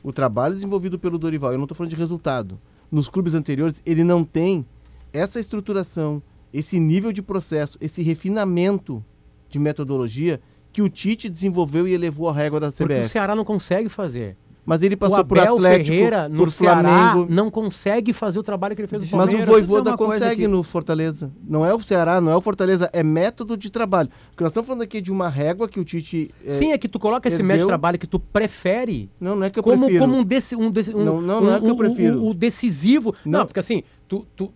o 0.03 0.13
trabalho 0.13 0.55
desenvolvido 0.55 0.99
pelo 0.99 1.19
Dorival, 1.19 1.53
eu 1.53 1.59
não 1.59 1.67
tô 1.67 1.75
falando 1.75 1.91
de 1.91 1.97
resultado, 1.97 2.59
nos 2.91 3.09
clubes 3.09 3.35
anteriores, 3.35 3.83
ele 3.85 4.05
não 4.05 4.25
tem 4.25 4.65
essa 5.13 5.39
estruturação, 5.39 6.23
esse 6.53 6.81
nível 6.81 7.13
de 7.13 7.23
processo, 7.23 7.79
esse 7.81 8.03
refinamento 8.03 9.05
de 9.49 9.59
metodologia 9.59 10.41
que 10.73 10.83
o 10.83 10.89
Tite 10.89 11.29
desenvolveu 11.29 11.89
e 11.89 11.93
elevou 11.93 12.29
a 12.29 12.33
régua 12.33 12.61
da 12.61 12.71
Porque 12.71 12.85
o 12.85 12.97
CBF. 12.97 13.09
Ceará 13.09 13.35
não 13.35 13.45
consegue 13.45 13.89
fazer. 13.89 14.37
Mas 14.69 14.83
ele 14.83 14.97
passou 14.97 15.25
por 15.25 15.39
Atlético, 15.39 15.87
Ferreira, 15.91 16.29
no 16.29 16.37
por 16.37 16.53
Ceará, 16.53 16.83
Flamengo. 17.13 17.27
não 17.33 17.51
consegue 17.51 18.13
fazer 18.13 18.39
o 18.39 18.43
trabalho 18.43 18.77
que 18.77 18.83
ele 18.83 18.87
fez 18.89 19.01
no 19.03 19.09
o 19.09 19.17
Mas 19.17 19.29
o 19.29 19.33
Palmeiras. 19.33 19.49
Voivoda 19.49 19.97
consegue 19.97 20.47
no 20.47 20.63
Fortaleza. 20.63 21.33
Não 21.43 21.65
é 21.65 21.73
o 21.75 21.83
Ceará, 21.83 22.21
não 22.21 22.31
é 22.31 22.37
o 22.37 22.41
Fortaleza, 22.43 22.91
é 22.93 23.03
método 23.03 23.57
de 23.57 23.71
trabalho. 23.71 24.11
Porque 24.31 24.45
nós 24.45 24.51
estamos 24.51 24.67
falando 24.67 24.83
aqui 24.83 25.01
de 25.01 25.11
uma 25.11 25.29
régua 25.31 25.67
que 25.69 25.81
o 25.81 25.85
Tite... 25.85 26.31
é, 26.45 26.51
Sim, 26.51 26.73
é 26.73 26.77
que 26.77 26.87
tu 26.87 26.99
coloca 26.99 27.29
esse 27.31 27.43
método 27.43 27.63
de 27.65 27.69
trabalho 27.69 27.99
que 27.99 28.07
tu 28.07 28.21
prefere 28.21 29.09
Não, 29.19 29.35
não 29.37 29.45
é 29.47 29.51
que 29.51 29.59
eu 29.59 29.63
como, 29.63 29.79
prefiro. 29.87 30.01
como 30.05 30.17
um, 30.19 30.23
deci, 30.23 30.55
um, 30.55 30.71
deci- 30.71 30.95
um- 30.95 31.03
Não, 31.03 31.21
não, 31.23 31.41
não 31.41 31.55
é 31.55 31.61
que 31.61 31.67
eu 31.67 31.73
o- 31.75 31.77
prefiro. 31.79 32.21
O, 32.21 32.29
o 32.31 32.35
decisivo. 32.35 33.15
Não. 33.25 33.39
Não. 33.41 33.47
porque 33.47 33.61
assim, 33.61 33.83
tu, 34.07 34.27
tu, 34.37 34.53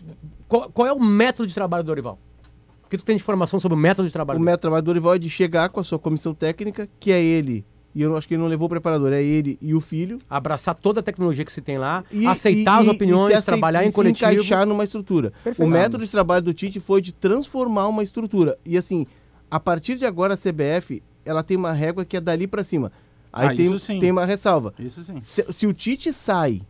qual, 0.46 0.70
qual 0.70 0.86
é 0.86 0.92
o 0.92 1.00
método 1.00 1.46
de 1.46 1.54
trabalho 1.54 1.82
do 1.82 1.86
Dorival? 1.86 2.18
Que 2.90 2.98
tu 2.98 3.04
tem 3.06 3.16
de 3.16 3.22
informação 3.22 3.58
sobre 3.58 3.74
o 3.74 3.78
método 3.80 4.06
de 4.06 4.12
trabalho 4.12 4.38
O 4.38 4.42
método 4.42 4.58
de 4.58 4.60
trabalho 4.60 4.82
do 4.82 4.86
Dorival 4.86 5.14
é 5.14 5.18
de 5.18 5.30
chegar 5.30 5.70
com 5.70 5.80
a 5.80 5.84
sua 5.84 5.98
comissão 5.98 6.34
técnica, 6.34 6.86
que 7.00 7.10
é 7.10 7.22
ele, 7.24 7.64
e 7.94 8.02
eu 8.02 8.16
acho 8.16 8.26
que 8.28 8.34
ele 8.34 8.42
não 8.42 8.48
levou 8.48 8.66
o 8.66 8.68
preparador, 8.68 9.12
é 9.12 9.22
ele 9.22 9.58
e 9.60 9.74
o 9.74 9.80
filho. 9.80 10.18
Abraçar 10.28 10.74
toda 10.74 11.00
a 11.00 11.02
tecnologia 11.02 11.44
que 11.44 11.52
se 11.52 11.60
tem 11.60 11.78
lá, 11.78 12.04
E, 12.10 12.26
aceitar 12.26 12.78
e- 12.78 12.80
as 12.82 12.86
e- 12.86 12.96
opiniões, 12.96 13.38
e 13.38 13.42
trabalhar 13.42 13.82
e 13.84 13.86
em 13.86 13.90
se 13.90 13.94
coletivo. 13.94 14.30
encaixar 14.30 14.66
numa 14.66 14.84
estrutura. 14.84 15.32
Perfeito. 15.44 15.66
O 15.68 15.70
método 15.70 16.04
de 16.04 16.10
trabalho 16.10 16.42
do 16.42 16.54
Tite 16.54 16.80
foi 16.80 17.00
de 17.00 17.12
transformar 17.12 17.88
uma 17.88 18.02
estrutura. 18.02 18.58
E 18.64 18.76
assim, 18.78 19.06
a 19.50 19.60
partir 19.60 19.96
de 19.96 20.04
agora 20.06 20.34
a 20.34 20.36
CBF, 20.36 21.02
ela 21.24 21.42
tem 21.42 21.56
uma 21.56 21.72
régua 21.72 22.04
que 22.04 22.16
é 22.16 22.20
dali 22.20 22.46
pra 22.46 22.64
cima. 22.64 22.90
Aí 23.32 23.48
Ah, 23.48 23.54
tem, 23.56 23.66
isso 23.66 23.78
sim. 23.78 23.98
tem 24.00 24.10
uma 24.10 24.24
ressalva. 24.26 24.74
Isso 24.78 25.02
sim. 25.04 25.18
Se, 25.20 25.44
se 25.52 25.66
o 25.66 25.72
Tite 25.72 26.12
sai 26.12 26.62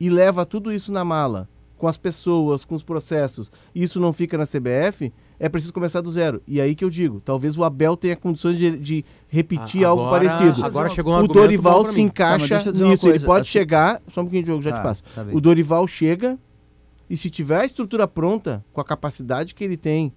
e 0.00 0.08
leva 0.08 0.44
tudo 0.46 0.72
isso 0.72 0.90
na 0.92 1.04
mala, 1.04 1.48
com 1.76 1.86
as 1.86 1.96
pessoas, 1.96 2.64
com 2.64 2.74
os 2.74 2.82
processos, 2.82 3.52
e 3.74 3.82
isso 3.84 4.00
não 4.00 4.12
fica 4.12 4.36
na 4.36 4.44
CBF, 4.46 5.12
é 5.40 5.48
preciso 5.48 5.72
começar 5.72 6.00
do 6.00 6.10
zero. 6.10 6.42
E 6.46 6.60
aí 6.60 6.74
que 6.74 6.84
eu 6.84 6.90
digo, 6.90 7.20
talvez 7.20 7.56
o 7.56 7.62
Abel 7.64 7.96
tenha 7.96 8.16
condições 8.16 8.56
de, 8.58 8.78
de 8.78 9.04
repetir 9.28 9.84
A- 9.84 9.88
algo 9.88 10.02
agora- 10.04 10.28
parecido. 10.28 10.64
Agora 10.64 10.88
chegou 10.88 11.14
um 11.14 11.20
o 11.20 11.28
Dorival 11.28 11.84
se 11.84 12.00
encaixa 12.00 12.60
Tá, 12.64 12.72
nisso. 12.72 13.08
ele 13.08 13.20
pode 13.20 13.42
assim- 13.42 13.50
chegar. 13.50 14.02
Só 14.08 14.20
um 14.20 14.24
pouquinho, 14.24 14.44
Diogo, 14.44 14.62
já 14.62 14.70
Tá, 14.70 14.78
te 14.78 14.82
passo. 14.82 15.02
tá 15.14 15.26
o 15.32 15.40
Dorival 15.40 15.86
chega 15.86 16.38
e 17.08 17.16
se 17.16 17.30
tiver 17.30 17.60
a 17.60 17.64
estrutura 17.64 18.06
pronta, 18.08 18.64
com 18.72 18.80
a 18.80 18.84
capacidade 18.84 19.54
que 19.54 19.62
ele 19.64 19.76
tem, 19.76 20.12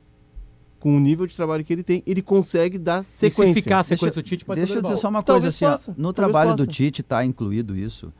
com 0.79 0.97
o 0.97 0.99
nível 0.99 1.27
de 1.27 1.35
trabalho 1.35 1.63
que 1.63 1.71
ele 1.71 1.83
tem, 1.83 2.01
ele 2.07 2.23
consegue 2.23 2.79
dar 2.79 3.03
E 3.03 3.05
se 3.05 3.29
sequência. 3.29 3.61
ficar 3.61 3.79
a 3.79 3.83
sequência 3.83 4.07
Deixa- 4.07 4.21
do 4.21 4.23
Tite, 4.23 4.43
pode 4.45 4.59
Deixa 4.61 4.73
ser 4.73 4.79
eu 4.79 4.83
dizer 4.83 4.97
só 4.97 5.09
uma 5.09 5.21
Talvez 5.21 5.43
coisa 5.43 5.55
assim, 5.55 5.65
ó, 5.65 5.71
possa, 5.77 5.91
no 5.95 6.11
talvez 6.11 6.15
trabalho 6.33 6.57
do 6.57 6.65
possa. 6.65 6.71
Tite 6.77 7.01
está 7.01 7.23
incluído 7.23 7.77
isso, 7.77 8.11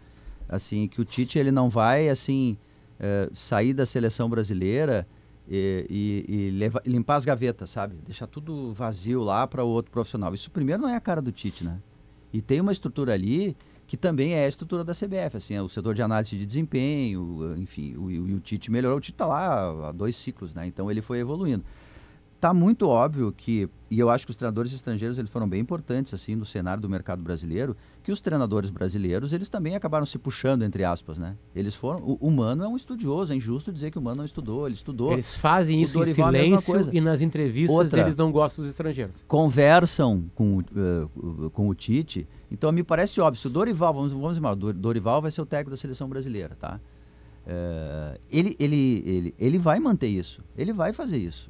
assim, 0.48 0.88
que 0.88 1.02
o 1.02 1.06
Tite 1.06 1.40
ele 1.40 1.52
não 1.52 1.68
vai 1.70 2.08
assim 2.10 2.56
eh, 3.00 3.28
sair 3.34 3.74
da 3.74 3.84
seleção 3.84 4.30
brasileira 4.30 5.08
e, 5.48 5.86
e- 6.28 6.36
e 6.48 6.52
leva- 6.52 6.82
limpar 6.86 7.16
as 7.16 7.26
gavetas, 7.26 7.70
sabe? 7.70 7.96
Deixar 8.06 8.28
tudo 8.28 8.74
vazio 8.74 9.22
lá 9.22 9.46
para 9.48 9.64
o 9.64 9.68
outro 9.68 9.92
profissional. 9.92 10.34
Isso 10.34 10.50
primeiro 10.52 10.82
não 10.82 10.90
é 10.90 10.96
a 10.96 11.02
cara 11.02 11.22
do 11.22 11.32
Tite, 11.32 11.64
né? 11.64 11.80
E 12.34 12.42
tem 12.42 12.62
uma 12.62 12.72
estrutura 12.72 13.14
ali 13.14 13.56
que 13.88 13.98
também 13.98 14.34
é 14.36 14.46
a 14.46 14.48
estrutura 14.48 14.86
da 14.86 14.94
CBF, 14.94 15.36
assim, 15.36 15.54
é 15.54 15.62
o 15.62 15.68
setor 15.68 15.94
de 15.94 16.02
análise 16.02 16.38
de 16.38 16.46
desempenho, 16.46 17.56
enfim, 17.58 17.94
o, 17.98 18.10
e 18.10 18.34
o 18.34 18.40
Tite 18.40 18.72
melhorou, 18.72 18.98
o 18.98 19.02
Tite 19.02 19.16
está 19.16 19.26
lá 19.26 19.90
há 19.90 19.92
dois 19.92 20.16
ciclos, 20.16 20.54
né? 20.54 20.66
Então 20.66 20.90
ele 20.90 21.02
foi 21.02 21.20
evoluindo 21.20 21.64
tá 22.42 22.54
muito 22.56 22.88
óbvio 22.88 23.32
que, 23.32 23.70
e 23.90 24.00
eu 24.00 24.10
acho 24.10 24.26
que 24.26 24.32
os 24.32 24.36
treinadores 24.36 24.74
estrangeiros 24.74 25.20
eles 25.20 25.30
foram 25.30 25.48
bem 25.48 25.62
importantes 25.62 26.12
assim 26.12 26.36
no 26.36 26.44
cenário 26.44 26.82
do 26.82 26.90
mercado 26.90 27.22
brasileiro, 27.22 27.78
que 28.04 28.12
os 28.12 28.20
treinadores 28.20 28.72
brasileiros 28.72 29.32
eles 29.32 29.48
também 29.48 29.76
acabaram 29.76 30.08
se 30.08 30.18
puxando 30.18 30.64
entre 30.64 30.84
aspas, 30.84 31.20
né? 31.20 31.38
Eles 31.56 31.76
foram, 31.76 32.00
o, 32.00 32.18
o 32.20 32.32
Mano 32.32 32.64
é 32.64 32.68
um 32.68 32.76
estudioso, 32.76 33.32
é 33.32 33.36
injusto 33.36 33.72
dizer 33.72 33.92
que 33.92 34.00
o 34.00 34.02
Mano 34.02 34.18
não 34.18 34.26
estudou, 34.26 34.66
ele 34.66 34.74
estudou. 34.74 35.14
Eles 35.14 35.36
fazem 35.36 35.84
isso 35.84 35.98
em 35.98 36.00
Dorival 36.02 36.30
é 36.30 36.32
mesma 36.32 36.58
silêncio 36.58 36.94
e 36.96 37.00
nas 37.00 37.22
entrevistas 37.22 37.78
Outra. 37.78 38.00
eles 38.02 38.16
não 38.16 38.32
gostam 38.32 38.64
dos 38.66 38.72
estrangeiros. 38.72 39.24
conversam 39.28 40.26
com, 40.34 40.58
o, 40.58 41.46
o- 41.46 41.50
com 41.52 41.70
o 41.70 41.76
Tite. 41.76 42.28
Então 42.52 42.72
me 42.72 42.82
parece 42.84 43.22
óbvio, 43.22 43.40
se 43.40 43.46
o 43.46 43.52
Dorival, 43.52 43.94
vamos, 43.94 44.12
vamos 44.12 44.38
o 44.40 44.74
Dorival 44.74 45.22
vai 45.22 45.30
ser 45.30 45.42
o 45.42 45.46
técnico 45.46 45.70
da 45.70 45.78
seleção 45.78 46.10
brasileira, 46.10 46.56
tá? 46.60 46.80
Eh, 47.46 48.20
ele, 48.32 48.56
ele, 48.60 49.04
ele, 49.06 49.36
ele 49.38 49.58
vai 49.58 49.80
manter 49.80 50.08
isso, 50.08 50.44
ele 50.58 50.74
vai 50.74 50.92
fazer 50.92 51.18
isso. 51.18 51.50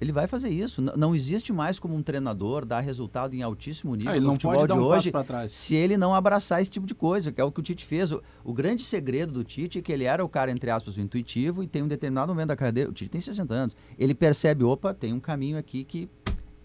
Ele 0.00 0.12
vai 0.12 0.26
fazer 0.26 0.48
isso. 0.50 0.80
N- 0.82 0.92
não 0.96 1.14
existe 1.14 1.52
mais 1.52 1.78
como 1.78 1.94
um 1.94 2.02
treinador 2.02 2.64
dar 2.66 2.80
resultado 2.80 3.34
em 3.34 3.42
altíssimo 3.42 3.94
nível 3.94 4.12
Ah, 4.12 4.16
ele 4.16 4.22
no 4.22 4.28
não 4.28 4.34
futebol 4.34 4.54
pode 4.56 4.68
dar 4.68 4.74
de 4.74 4.80
um 4.80 4.84
hoje 4.84 5.10
se 5.54 5.74
ele 5.74 5.96
não 5.96 6.14
abraçar 6.14 6.60
esse 6.60 6.70
tipo 6.70 6.86
de 6.86 6.94
coisa, 6.94 7.30
que 7.32 7.40
é 7.40 7.44
o 7.44 7.50
que 7.52 7.60
o 7.60 7.62
Tite 7.62 7.84
fez. 7.84 8.10
O, 8.12 8.20
o 8.44 8.52
grande 8.52 8.84
segredo 8.84 9.32
do 9.32 9.44
Tite 9.44 9.78
é 9.78 9.82
que 9.82 9.92
ele 9.92 10.04
era 10.04 10.24
o 10.24 10.28
cara, 10.28 10.50
entre 10.50 10.70
aspas, 10.70 10.96
o 10.96 11.00
intuitivo 11.00 11.62
e 11.62 11.66
tem 11.66 11.82
um 11.82 11.88
determinado 11.88 12.32
momento 12.32 12.48
da 12.48 12.56
carreira. 12.56 12.90
O 12.90 12.92
Tite 12.92 13.08
tem 13.10 13.20
60 13.20 13.54
anos. 13.54 13.76
Ele 13.98 14.14
percebe, 14.14 14.64
opa, 14.64 14.92
tem 14.92 15.12
um 15.12 15.20
caminho 15.20 15.56
aqui 15.56 15.84
que 15.84 16.08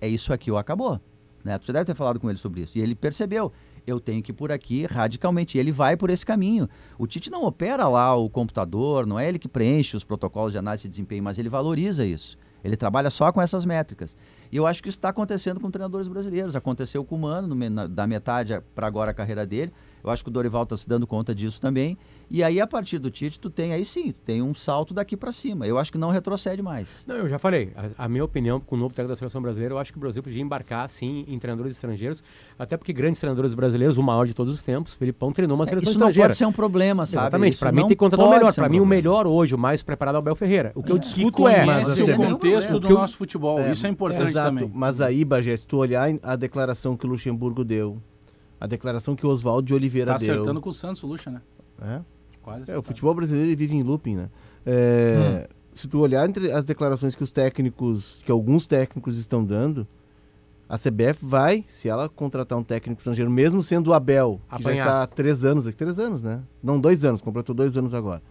é 0.01 0.07
isso 0.07 0.33
aqui 0.33 0.49
ou 0.51 0.57
acabou. 0.57 0.99
Né? 1.43 1.57
Você 1.61 1.71
deve 1.71 1.85
ter 1.85 1.95
falado 1.95 2.19
com 2.19 2.29
ele 2.29 2.37
sobre 2.39 2.61
isso. 2.61 2.77
E 2.77 2.81
ele 2.81 2.95
percebeu. 2.95 3.51
Eu 3.87 3.99
tenho 3.99 4.21
que 4.21 4.31
ir 4.31 4.33
por 4.35 4.51
aqui 4.51 4.85
radicalmente. 4.85 5.57
E 5.57 5.59
ele 5.61 5.71
vai 5.71 5.95
por 5.95 6.09
esse 6.09 6.25
caminho. 6.25 6.67
O 6.97 7.07
Tite 7.07 7.29
não 7.31 7.43
opera 7.45 7.87
lá 7.87 8.13
o 8.15 8.29
computador, 8.29 9.05
não 9.05 9.17
é 9.19 9.29
ele 9.29 9.39
que 9.39 9.47
preenche 9.47 9.95
os 9.95 10.03
protocolos 10.03 10.51
de 10.51 10.57
análise 10.57 10.83
de 10.83 10.89
desempenho, 10.89 11.23
mas 11.23 11.37
ele 11.37 11.47
valoriza 11.47 12.05
isso. 12.05 12.37
Ele 12.63 12.75
trabalha 12.75 13.09
só 13.09 13.31
com 13.31 13.41
essas 13.41 13.65
métricas. 13.65 14.15
E 14.51 14.57
eu 14.57 14.65
acho 14.67 14.81
que 14.83 14.89
isso 14.89 14.97
está 14.97 15.09
acontecendo 15.09 15.59
com 15.59 15.69
treinadores 15.71 16.07
brasileiros. 16.07 16.55
Aconteceu 16.55 17.03
com 17.05 17.15
o 17.15 17.19
Mano, 17.19 17.47
no 17.55 17.69
na- 17.69 17.87
da 17.87 18.05
metade 18.07 18.61
para 18.75 18.87
agora 18.87 19.11
a 19.11 19.13
carreira 19.13 19.45
dele. 19.45 19.71
Eu 20.03 20.09
acho 20.09 20.23
que 20.23 20.29
o 20.29 20.31
Dorival 20.33 20.63
está 20.63 20.75
se 20.77 20.87
dando 20.87 21.05
conta 21.05 21.33
disso 21.35 21.59
também. 21.59 21.97
E 22.31 22.43
aí, 22.43 22.61
a 22.61 22.67
partir 22.67 22.99
do 22.99 23.09
Tite, 23.09 23.39
tu 23.39 23.49
tem 23.49 23.73
aí 23.73 23.83
sim, 23.83 24.13
tem 24.23 24.41
um 24.41 24.53
salto 24.53 24.93
daqui 24.93 25.17
para 25.17 25.31
cima. 25.31 25.65
Eu 25.65 25.79
acho 25.79 25.91
que 25.91 25.97
não 25.97 26.11
retrocede 26.11 26.61
mais. 26.61 27.03
Não, 27.07 27.15
eu 27.15 27.27
já 27.27 27.39
falei. 27.39 27.71
A, 27.97 28.05
a 28.05 28.07
minha 28.07 28.23
opinião 28.23 28.59
com 28.59 28.75
o 28.75 28.77
novo 28.79 28.93
técnico 28.93 29.09
da 29.09 29.15
seleção 29.15 29.41
brasileira, 29.41 29.73
eu 29.73 29.79
acho 29.79 29.91
que 29.91 29.97
o 29.97 30.01
Brasil 30.01 30.21
podia 30.21 30.41
embarcar, 30.41 30.87
sim, 30.89 31.25
em 31.27 31.39
treinadores 31.39 31.73
estrangeiros. 31.75 32.23
Até 32.57 32.77
porque 32.77 32.93
grandes 32.93 33.19
treinadores 33.19 33.55
brasileiros, 33.55 33.97
o 33.97 34.03
maior 34.03 34.27
de 34.27 34.35
todos 34.35 34.53
os 34.53 34.61
tempos, 34.61 34.93
Felipão 34.93 35.31
treinou 35.31 35.55
uma 35.57 35.63
É, 35.63 35.67
seleção 35.67 35.89
isso 35.89 35.99
não 35.99 36.07
estrangeira. 36.09 36.29
pode 36.29 36.37
ser 36.37 36.45
um 36.45 36.51
problema, 36.51 37.05
sabe? 37.07 37.23
Exatamente. 37.23 37.53
Isso 37.53 37.59
Para 37.61 37.71
mim 37.71 37.79
não 37.81 37.87
tem 37.87 37.97
que 37.97 37.99
contratar 37.99 38.27
o 38.27 38.29
melhor. 38.29 38.51
um 38.51 38.53
Para 38.53 38.69
mim, 38.69 38.77
o 38.77 38.81
problema. 38.81 38.95
melhor 38.95 39.25
hoje, 39.27 39.55
o 39.55 39.57
mais 39.57 39.81
preparado 39.81 40.15
é 40.15 40.17
o 40.17 40.19
Abel 40.19 40.35
Ferreira. 40.35 40.71
O 40.75 40.83
que 40.83 40.91
eu 40.91 40.99
Que 40.99 41.01
discuto 41.01 41.47
é. 41.47 41.65
Mas 41.65 41.89
assim, 41.89 42.03
o 42.03 42.09
é 42.11 42.15
contexto 42.15 42.75
o 42.75 42.79
do 42.79 42.87
que 42.87 42.93
eu- 42.93 42.97
nosso 42.99 43.17
futebol. 43.17 43.59
Isso 43.71 43.87
é 43.87 43.89
importante 43.89 44.29
Exato, 44.29 44.49
também. 44.49 44.71
mas 44.73 45.01
aí, 45.01 45.25
Bagé, 45.25 45.57
se 45.57 45.65
tu 45.65 45.77
olhar 45.77 46.07
a 46.21 46.35
declaração 46.35 46.95
que 46.95 47.07
o 47.07 47.09
Luxemburgo 47.09 47.63
deu, 47.65 47.99
a 48.59 48.67
declaração 48.67 49.15
que 49.15 49.25
o 49.25 49.29
Oswaldo 49.29 49.67
de 49.67 49.73
Oliveira 49.73 50.13
Tá 50.13 50.17
deu. 50.17 50.33
acertando 50.33 50.59
com 50.61 50.69
o 50.69 50.73
Santos, 50.73 51.01
o 51.03 51.07
Lucha, 51.07 51.29
né? 51.31 51.41
É? 51.81 52.01
Quase 52.41 52.71
É, 52.71 52.77
o 52.77 52.81
futebol 52.81 53.13
brasileiro 53.13 53.47
ele 53.49 53.55
vive 53.55 53.75
em 53.75 53.83
looping, 53.83 54.15
né? 54.15 54.29
É, 54.65 55.47
se 55.73 55.87
tu 55.87 55.99
olhar 55.99 56.27
entre 56.27 56.51
as 56.51 56.65
declarações 56.65 57.15
que 57.15 57.23
os 57.23 57.31
técnicos, 57.31 58.21
que 58.25 58.31
alguns 58.31 58.67
técnicos 58.67 59.17
estão 59.17 59.43
dando, 59.45 59.87
a 60.67 60.77
CBF 60.77 61.25
vai, 61.25 61.63
se 61.67 61.89
ela 61.89 62.07
contratar 62.09 62.57
um 62.57 62.63
técnico 62.63 62.99
estrangeiro, 62.99 63.31
mesmo 63.31 63.63
sendo 63.63 63.87
o 63.89 63.93
Abel, 63.93 64.39
que 64.49 64.63
já 64.63 64.69
Apanhar. 64.69 64.87
está 64.87 65.03
há 65.03 65.07
três 65.07 65.43
anos, 65.43 65.65
aqui, 65.65 65.77
três 65.77 65.97
anos, 65.97 66.21
né? 66.21 66.41
Não, 66.61 66.79
dois 66.79 67.03
anos, 67.05 67.21
completou 67.21 67.55
dois 67.55 67.75
anos 67.77 67.93
agora. 67.93 68.21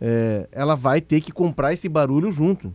É, 0.00 0.48
ela 0.52 0.74
vai 0.76 1.00
ter 1.00 1.20
que 1.20 1.32
comprar 1.32 1.72
esse 1.72 1.88
barulho 1.88 2.30
junto. 2.30 2.74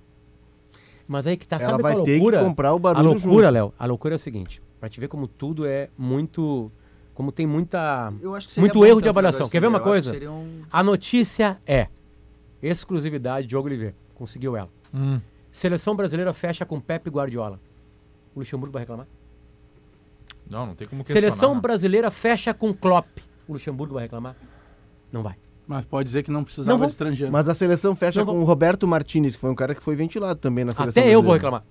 Mas 1.08 1.26
aí 1.28 1.38
que 1.38 1.48
tá, 1.48 1.58
ela 1.58 1.66
sabe 1.72 1.84
vai 1.84 1.94
a 1.94 2.02
ter 2.02 2.12
loucura? 2.18 2.40
que 2.40 2.44
comprar 2.46 2.74
o 2.74 2.78
A 2.78 2.80
barulho 2.80 3.06
loucura, 3.10 3.32
junto. 3.48 3.50
Léo, 3.54 3.74
a 3.78 3.86
loucura 3.86 4.16
é 4.16 4.18
o 4.18 4.20
seguinte, 4.20 4.62
pra 4.80 4.90
te 4.90 5.00
ver 5.00 5.08
como 5.08 5.28
tudo 5.28 5.66
é 5.66 5.90
muito, 5.98 6.72
como 7.16 7.32
tem 7.32 7.48
muita... 7.48 8.14
Eu 8.22 8.36
acho 8.36 8.48
que 8.48 8.54
seria 8.54 8.68
Muito 8.68 8.86
erro 8.86 9.02
de 9.02 9.08
um 9.08 9.10
avaliação. 9.10 9.50
Quer 9.50 9.60
ver 9.62 9.68
uma 9.68 9.80
coisa? 9.80 10.14
um- 10.30 10.62
A 10.72 10.84
notícia 10.84 11.58
é 11.66 11.88
exclusividade 12.62 13.48
Diogo 13.48 13.68
Oliveira, 13.68 13.96
conseguiu 14.14 14.56
ela. 14.56 14.70
Hum. 14.94 15.20
Seleção 15.52 15.96
brasileira 15.96 16.34
fecha 16.34 16.66
com 16.66 16.80
Pepe 16.80 17.10
Guardiola. 17.10 17.60
O 18.36 18.40
Luxemburgo 18.40 18.74
vai 18.74 18.82
reclamar? 18.82 19.08
Não, 20.50 20.66
não 20.68 20.76
tem 20.76 20.88
como 20.88 21.04
questionar. 21.04 21.22
Seleção 21.32 21.56
né? 21.56 21.62
brasileira 21.62 22.12
fecha 22.12 22.54
com 22.54 22.74
Klopp. 22.74 23.08
O 23.48 23.54
Luxemburgo 23.54 23.94
vai 23.94 24.04
reclamar? 24.04 24.36
Não 25.12 25.24
vai. 25.24 25.36
Mas 25.68 25.86
pode 25.86 26.06
dizer 26.08 26.22
que 26.22 26.30
não 26.30 26.44
precisava 26.44 26.70
Não 26.72 26.78
vou- 26.78 26.86
de 26.88 26.92
estrangeiro. 26.92 27.32
Mas 27.32 27.48
a 27.50 27.56
seleção 27.56 27.96
fecha 27.96 28.20
Não 28.20 28.26
com 28.28 28.34
vou- 28.34 28.42
o 28.42 28.46
Roberto 28.46 28.88
Martinez, 28.88 29.36
que 29.36 29.42
foi 29.42 29.50
um 29.50 29.56
cara 29.56 29.74
que 29.74 29.82
foi 29.82 29.96
ventilado 29.96 30.40
também 30.40 30.64
na 30.66 30.74
seleção 30.74 31.02
Até 31.02 31.10
eu 31.10 31.24
vou 31.24 31.32
brasileira. 31.32 31.60
reclamar. 31.60 31.64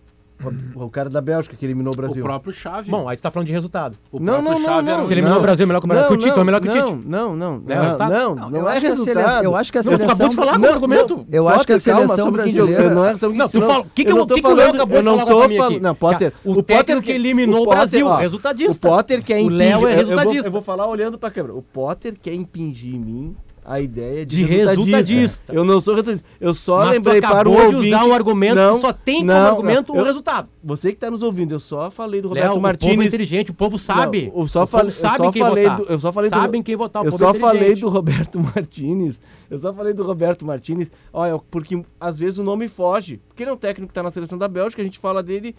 O, 0.74 0.84
o 0.86 0.90
cara 0.90 1.08
da 1.08 1.20
Bélgica 1.22 1.56
que 1.56 1.64
eliminou 1.64 1.92
o 1.92 1.94
o 1.94 1.96
Brasil. 1.96 2.22
próprio 2.22 2.52
Chave. 2.52 2.90
Bom, 2.90 3.08
aí 3.08 3.16
você 3.16 3.22
tá 3.22 3.30
falando 3.30 3.46
de 3.46 3.52
resultado. 3.52 3.96
o 4.10 4.18
Não, 4.18 4.34
próprio 4.42 4.44
não, 4.52 4.58
não, 4.58 4.64
Chave 4.66 4.86
não. 4.88 4.94
era 4.98 5.02
Se 5.04 5.12
eliminou 5.12 5.38
o 5.38 5.40
Brasil 5.40 5.66
melhor 5.66 5.80
que 5.80 5.86
o 5.86 5.88
melhor 5.88 6.08
que 6.08 6.12
o 6.14 6.18
Tite, 6.18 6.38
é 6.38 6.44
melhor 6.44 6.60
que 6.60 6.68
o 6.68 6.72
Tite. 6.72 6.84
Não, 6.84 6.96
não, 6.96 7.36
não. 7.36 7.58
Não 7.60 7.72
é 7.74 7.76
Não, 7.76 7.98
não, 7.98 8.34
Não, 8.34 8.50
não 8.50 8.58
eu 8.60 8.68
é 8.68 8.72
acho 8.72 8.80
que 8.80 8.86
a 8.86 8.94
sele- 8.96 9.06
resultado. 9.20 9.44
eu 9.44 9.56
acho 9.56 9.72
que 9.72 9.78
a 9.78 9.82
Não, 9.82 9.84
você 9.84 9.96
seleção 9.96 10.14
acabou 10.14 10.28
de 10.28 10.36
falar 10.36 10.58
com 10.58 10.66
o 10.66 10.70
argumento. 10.70 11.26
Eu 11.30 11.48
acho 11.48 11.66
que 11.66 11.72
a 11.72 11.76
Potter, 11.76 11.94
seleção 11.96 12.32
brasileira- 12.32 12.90
não 12.94 13.06
é- 13.06 13.12
Não, 13.14 13.48
tu 13.48 13.60
fala- 13.62 13.86
que 13.94 14.04
que 14.04 14.10
eu 14.10 14.16
o- 14.16 14.18
não 14.18 14.26
tô 14.26 14.34
que 14.34 14.42
que 14.42 14.48
o 14.48 14.54
Léo 14.54 14.70
acabou 14.74 14.98
de 14.98 15.04
não 15.04 15.18
falar 15.26 15.44
aqui? 15.66 15.80
Não, 15.80 15.94
Potter. 15.94 16.32
Que 16.42 16.48
o 16.50 16.62
técnico 16.62 17.02
que 17.02 17.12
eliminou 17.12 17.62
o 17.62 17.68
Brasil, 17.70 18.06
ó, 18.06 18.16
resultadista. 18.16 18.88
O 18.88 18.90
Potter 18.90 19.22
quer 19.24 19.36
O 19.36 19.40
impingir. 19.42 19.56
Léo 19.58 19.68
é 19.70 19.72
eu- 19.72 19.78
eu 19.78 19.88
vou- 19.88 19.96
resultadista. 20.16 20.48
Eu 20.48 20.52
vou 20.52 20.62
falar 20.62 20.86
olhando 20.88 21.16
pra 21.18 21.30
câmera. 21.30 21.54
O 21.54 21.62
Potter 21.62 22.16
quer 22.20 22.34
impingir 22.34 22.94
em 22.94 22.98
mim 22.98 23.36
a 23.64 23.80
ideia 23.80 24.26
de, 24.26 24.36
De 24.36 24.44
resultadista. 24.44 25.52
Eu 25.52 25.64
não 25.64 25.80
sou 25.80 25.94
resultadista. 25.94 26.26
Eu 26.40 26.52
só 26.54 26.78
Mas 26.78 26.88
tu 26.88 26.92
lembrei 26.92 27.20
para 27.20 27.48
o 27.48 27.52
acabou 27.58 27.68
de 27.80 27.86
usar 27.88 28.04
um 28.04 28.12
argumento 28.12 28.54
Não, 28.56 28.74
que 28.74 28.80
só 28.80 28.92
tem 28.92 29.16
como 29.20 29.26
não, 29.32 29.46
argumento 29.46 29.92
não. 29.92 29.96
o 29.96 30.02
Eu- 30.02 30.04
resultado. 30.06 30.48
Você 30.62 30.92
que 30.92 30.98
tá 30.98 31.10
nos 31.10 31.22
ouvindo, 31.22 31.52
eu 31.52 31.60
só 31.60 31.90
falei 31.90 32.20
do 32.22 32.28
Roberto 32.28 32.46
Léo, 32.46 32.58
o 32.74 32.78
povo 32.78 33.02
é 33.02 33.06
inteligente, 33.06 33.50
o 33.50 33.54
povo 33.54 33.78
sabe. 33.78 34.28
Não, 34.34 34.42
eu 34.42 34.48
só 34.48 34.64
o 34.64 34.66
povo 34.66 34.84
eu 34.84 34.90
sabe 34.90 35.16
só 35.18 35.32
quem 35.32 35.42
falei 35.42 35.64
votar. 35.64 35.78
do- 35.78 35.84
eu 35.92 35.98
só 36.00 36.12
falei 36.12 36.30
do- 36.30 36.36
Sabem 36.36 36.62
quem 36.62 36.76
votar, 36.76 37.02
o 37.02 37.06
eu 37.06 37.10
povo 37.10 37.24
é 37.24 37.26
só 37.26 37.34
falei 37.34 37.74
do 37.74 37.88
Roberto 37.88 38.40
Martinez. 38.40 39.20
Eu 39.50 39.58
só 39.58 39.72
falei 39.74 39.92
do 39.92 40.02
Roberto 40.02 40.44
Martinez. 40.44 40.90
Olha, 41.12 41.38
porque 41.50 41.82
às 42.00 42.18
vezes 42.18 42.38
o 42.38 42.42
nome 42.42 42.66
foge. 42.68 43.20
Porque 43.28 43.42
ele 43.42 43.50
é 43.50 43.52
um 43.52 43.58
técnico 43.58 43.88
que 43.88 43.94
tá 43.94 44.02
na 44.02 44.10
seleção 44.10 44.38
da 44.38 44.48
Bélgica, 44.48 44.80
a 44.80 44.84
gente 44.84 44.98
fala 44.98 45.22
dele, 45.22 45.54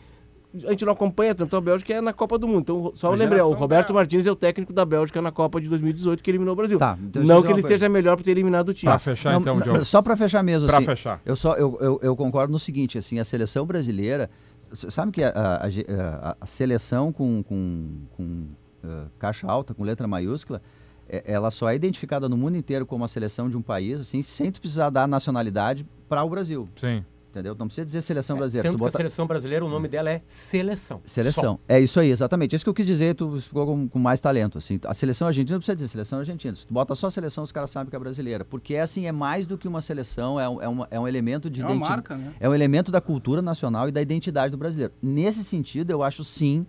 a 0.67 0.71
gente 0.71 0.85
não 0.85 0.93
acompanha 0.93 1.33
tanto 1.35 1.55
a 1.55 1.61
Bélgica 1.61 1.93
é 1.93 2.01
na 2.01 2.13
Copa 2.13 2.37
do 2.37 2.47
Mundo. 2.47 2.61
Então, 2.61 2.91
só 2.95 3.11
A 3.11 3.15
lembrei, 3.15 3.41
o 3.41 3.51
Roberto 3.53 3.87
dela. 3.87 3.99
Martinez 3.99 4.25
é 4.25 4.31
o 4.31 4.35
técnico 4.35 4.71
da 4.71 4.85
Bélgica 4.85 5.21
na 5.21 5.31
Copa 5.31 5.59
de 5.59 5.67
2018 5.69 6.23
que 6.23 6.31
eliminou 6.31 6.53
o 6.53 6.55
Brasil. 6.55 6.77
Tá, 6.77 6.97
então 7.01 7.21
eu 7.21 7.27
não 7.27 7.41
que 7.41 7.47
ele 7.47 7.53
coisa. 7.61 7.67
seja 7.67 7.89
melhor 7.89 8.15
por 8.15 8.23
ter 8.23 8.31
eliminado 8.31 8.69
o 8.69 8.73
time. 8.73 8.89
Pra 8.89 8.99
fechar 8.99 9.31
Não, 9.33 9.41
então, 9.41 9.59
Diogo. 9.59 9.83
Só 9.85 10.01
pra 10.01 10.15
fechar 10.15 10.43
mesmo, 10.43 10.67
Pra 10.67 10.77
assim. 10.77 10.85
fechar. 10.85 11.21
Eu, 11.25 11.35
só, 11.35 11.53
eu, 11.55 11.77
eu, 11.81 11.99
eu 12.01 12.15
concordo 12.15 12.51
no 12.51 12.59
seguinte, 12.59 12.97
assim, 12.97 13.19
a 13.19 13.25
seleção 13.25 13.65
brasileira... 13.65 14.29
Sabe 14.73 15.11
que 15.11 15.23
a, 15.23 15.29
a- 15.29 15.65
a 15.67 16.35
a- 16.41 16.45
seleção 16.45 17.11
com, 17.11 17.43
com, 17.43 17.87
com 18.17 18.43
ah, 18.83 19.05
caixa 19.19 19.45
alta, 19.47 19.73
com 19.73 19.83
letra 19.83 20.07
maiúscula, 20.07 20.61
é- 21.07 21.23
ela 21.27 21.51
só 21.51 21.69
é 21.69 21.75
identificada 21.75 22.27
no 22.27 22.35
mundo 22.35 22.57
inteiro 22.57 22.85
como 22.85 23.03
a 23.03 23.07
seleção 23.07 23.47
de 23.47 23.55
um 23.55 23.61
país, 23.61 23.99
assim, 24.01 24.23
sem 24.23 24.51
tu 24.51 24.59
precisar 24.59 24.89
dar 24.89 25.07
nacionalidade 25.07 25.85
para 26.09 26.23
o 26.23 26.29
Brasil, 26.29 26.67
Sim. 26.75 27.05
Entendeu? 27.35 27.55
Não 27.57 27.67
precisa 27.67 27.85
dizer 27.85 28.01
seleção 28.01 28.37
brasileira. 28.37 28.69
Tanto 28.69 28.77
tu 28.77 28.79
que 28.79 28.83
a 28.83 28.87
bota- 28.87 28.97
seleção 28.97 29.27
brasileira, 29.27 29.65
o 29.65 29.69
nome 29.69 29.87
dela 29.87 30.09
é 30.09 30.21
Seleção. 30.25 31.01
Seleção. 31.03 31.59
É 31.67 31.79
isso 31.79 31.99
aí, 31.99 32.09
exatamente. 32.09 32.55
Isso 32.55 32.63
que 32.63 32.69
eu 32.69 32.73
quis 32.73 32.85
dizer, 32.85 33.13
tu 33.15 33.39
ficou 33.41 33.65
com, 33.65 33.87
com 33.87 33.99
mais 33.99 34.19
talento. 34.19 34.57
Assim. 34.57 34.79
A 34.85 34.93
seleção 34.93 35.27
argentina 35.27 35.55
não 35.55 35.59
precisa 35.59 35.75
dizer 35.75 35.87
seleção 35.89 36.19
argentina. 36.19 36.53
Se 36.53 36.65
tu 36.65 36.73
bota 36.73 36.95
só 36.95 37.09
seleção, 37.09 37.43
os 37.43 37.51
caras 37.51 37.69
sabem 37.71 37.89
que 37.89 37.95
é 37.95 37.99
brasileira. 37.99 38.45
Porque 38.45 38.75
assim, 38.77 39.05
é 39.05 39.11
mais 39.11 39.45
do 39.47 39.57
que 39.57 39.67
uma 39.67 39.81
seleção, 39.81 40.39
é 40.39 40.47
um, 40.47 40.61
é 40.61 40.67
uma- 40.67 40.87
é 40.91 40.99
um 40.99 41.07
elemento 41.07 41.49
de 41.49 41.61
É 41.61 41.65
uma 41.65 41.75
identi- 41.75 41.89
marca, 41.89 42.15
né? 42.17 42.33
É 42.39 42.47
um 42.49 42.53
elemento 42.53 42.91
da 42.91 43.01
cultura 43.01 43.41
nacional 43.41 43.87
e 43.89 43.91
da 43.91 44.01
identidade 44.01 44.51
do 44.51 44.57
brasileiro. 44.57 44.93
Nesse 45.01 45.43
sentido, 45.43 45.91
eu 45.91 46.01
acho 46.03 46.23
sim 46.23 46.65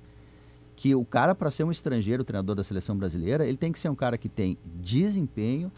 que 0.75 0.95
o 0.95 1.05
cara, 1.07 1.35
para 1.35 1.51
ser 1.51 1.65
um 1.65 1.71
estrangeiro, 1.71 2.23
treinador 2.23 2.55
da 2.55 2.63
seleção 2.63 2.97
brasileira, 2.97 3.47
ele 3.47 3.57
tem 3.57 3.73
que 3.73 3.79
ser 3.79 3.89
um 3.89 3.95
cara 3.95 4.19
que 4.19 4.29
tem 4.29 4.59
desempenho 4.75 5.73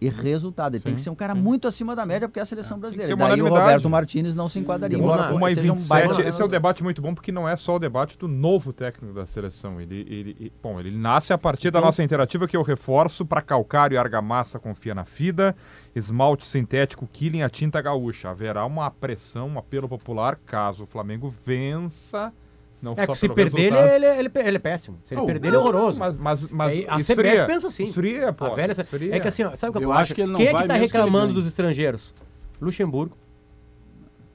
e 0.00 0.08
resultado. 0.08 0.74
Ele 0.76 0.82
tem 0.84 0.94
que 0.94 1.00
ser 1.00 1.10
um 1.10 1.14
cara 1.14 1.34
muito 1.34 1.66
acima 1.66 1.94
da 1.96 2.06
média, 2.06 2.28
porque 2.28 2.38
é 2.38 2.42
a 2.42 2.46
seleção 2.46 2.78
brasileira. 2.78 3.14
daí 3.16 3.42
o. 3.42 3.48
Roberto 3.48 3.90
Martinez 3.90 4.36
não 4.36 4.48
se 4.48 4.58
enquadraria. 4.58 4.96
Embora 4.98 5.34
Uma 5.34 5.50
e 5.50 5.54
seja 5.54 5.72
um 5.72 5.74
27, 5.74 5.88
baita 5.88 6.10
esse 6.12 6.20
é 6.20 6.22
treinador. 6.22 6.48
debate 6.48 6.82
muito 6.84 7.02
bom, 7.02 7.14
porque 7.14 7.32
não 7.32 7.48
é 7.48 7.56
só 7.56 7.76
o 7.76 7.78
debate 7.78 8.16
do 8.18 8.28
novo 8.28 8.72
técnico 8.72 9.12
da 9.14 9.26
seleção. 9.26 9.80
Ele, 9.80 10.00
ele, 10.08 10.36
ele- 10.38 10.52
bom, 10.62 10.78
ele 10.78 10.96
nasce 10.96 11.32
a 11.32 11.38
partir 11.38 11.70
da 11.70 11.80
nossa 11.80 12.02
interativa 12.02 12.46
que 12.46 12.56
eu 12.56 12.62
reforço 12.62 13.26
para 13.26 13.42
calcário 13.42 13.94
e 13.94 13.98
argamassa 13.98 14.58
confia 14.58 14.94
na 14.94 15.04
FIDA, 15.04 15.54
esmalte 15.94 16.46
sintético 16.46 17.08
Killing 17.12 17.42
a 17.42 17.50
tinta 17.50 17.80
gaúcha. 17.82 18.30
Haverá 18.30 18.64
uma 18.64 18.90
pressão, 18.90 19.48
um 19.48 19.58
apelo 19.58 19.88
popular 19.88 20.36
caso 20.46 20.84
o 20.84 20.86
Flamengo 20.86 21.28
vença, 21.28 22.32
não 22.80 22.94
É 22.96 23.06
só 23.06 23.12
que 23.12 23.18
se 23.18 23.28
perder, 23.28 23.58
ele, 23.66 23.70
resultado. 23.76 23.94
ele, 23.94 24.06
ele, 24.06 24.30
ele 24.48 24.56
é 24.56 24.60
péssimo. 24.60 24.98
Se 25.04 25.14
ele 25.14 25.20
Oh, 25.20 25.26
perder, 25.26 25.48
ele 25.48 25.56
é 25.56 25.58
horroroso. 25.58 25.98
Mas, 25.98 26.16
mas, 26.16 26.46
mas 26.48 26.74
a 26.88 26.98
esfria, 27.00 27.16
CBF 27.32 27.46
pensa 27.46 27.66
assim. 27.66 27.82
Esfria, 27.84 28.32
pô. 28.32 28.44
A 28.46 28.54
velha, 28.54 28.72
esfria. 28.72 29.14
é 29.16 29.20
que 29.20 29.28
assim, 29.28 29.42
ó, 29.44 29.54
sabe 29.56 29.70
o 29.70 29.72
que 29.72 29.78
eu, 29.84 29.88
Eu 29.88 29.92
acho? 29.92 30.02
acho 30.02 30.14
que 30.14 30.20
ele 30.22 30.30
não 30.32 30.38
Quem 30.38 30.48
é 30.48 30.52
que 30.54 30.66
tá 30.66 30.74
que 30.74 30.80
reclamando 30.80 31.24
ganhe. 31.26 31.34
dos 31.34 31.46
estrangeiros? 31.46 32.14
Luxemburgo. 32.60 33.16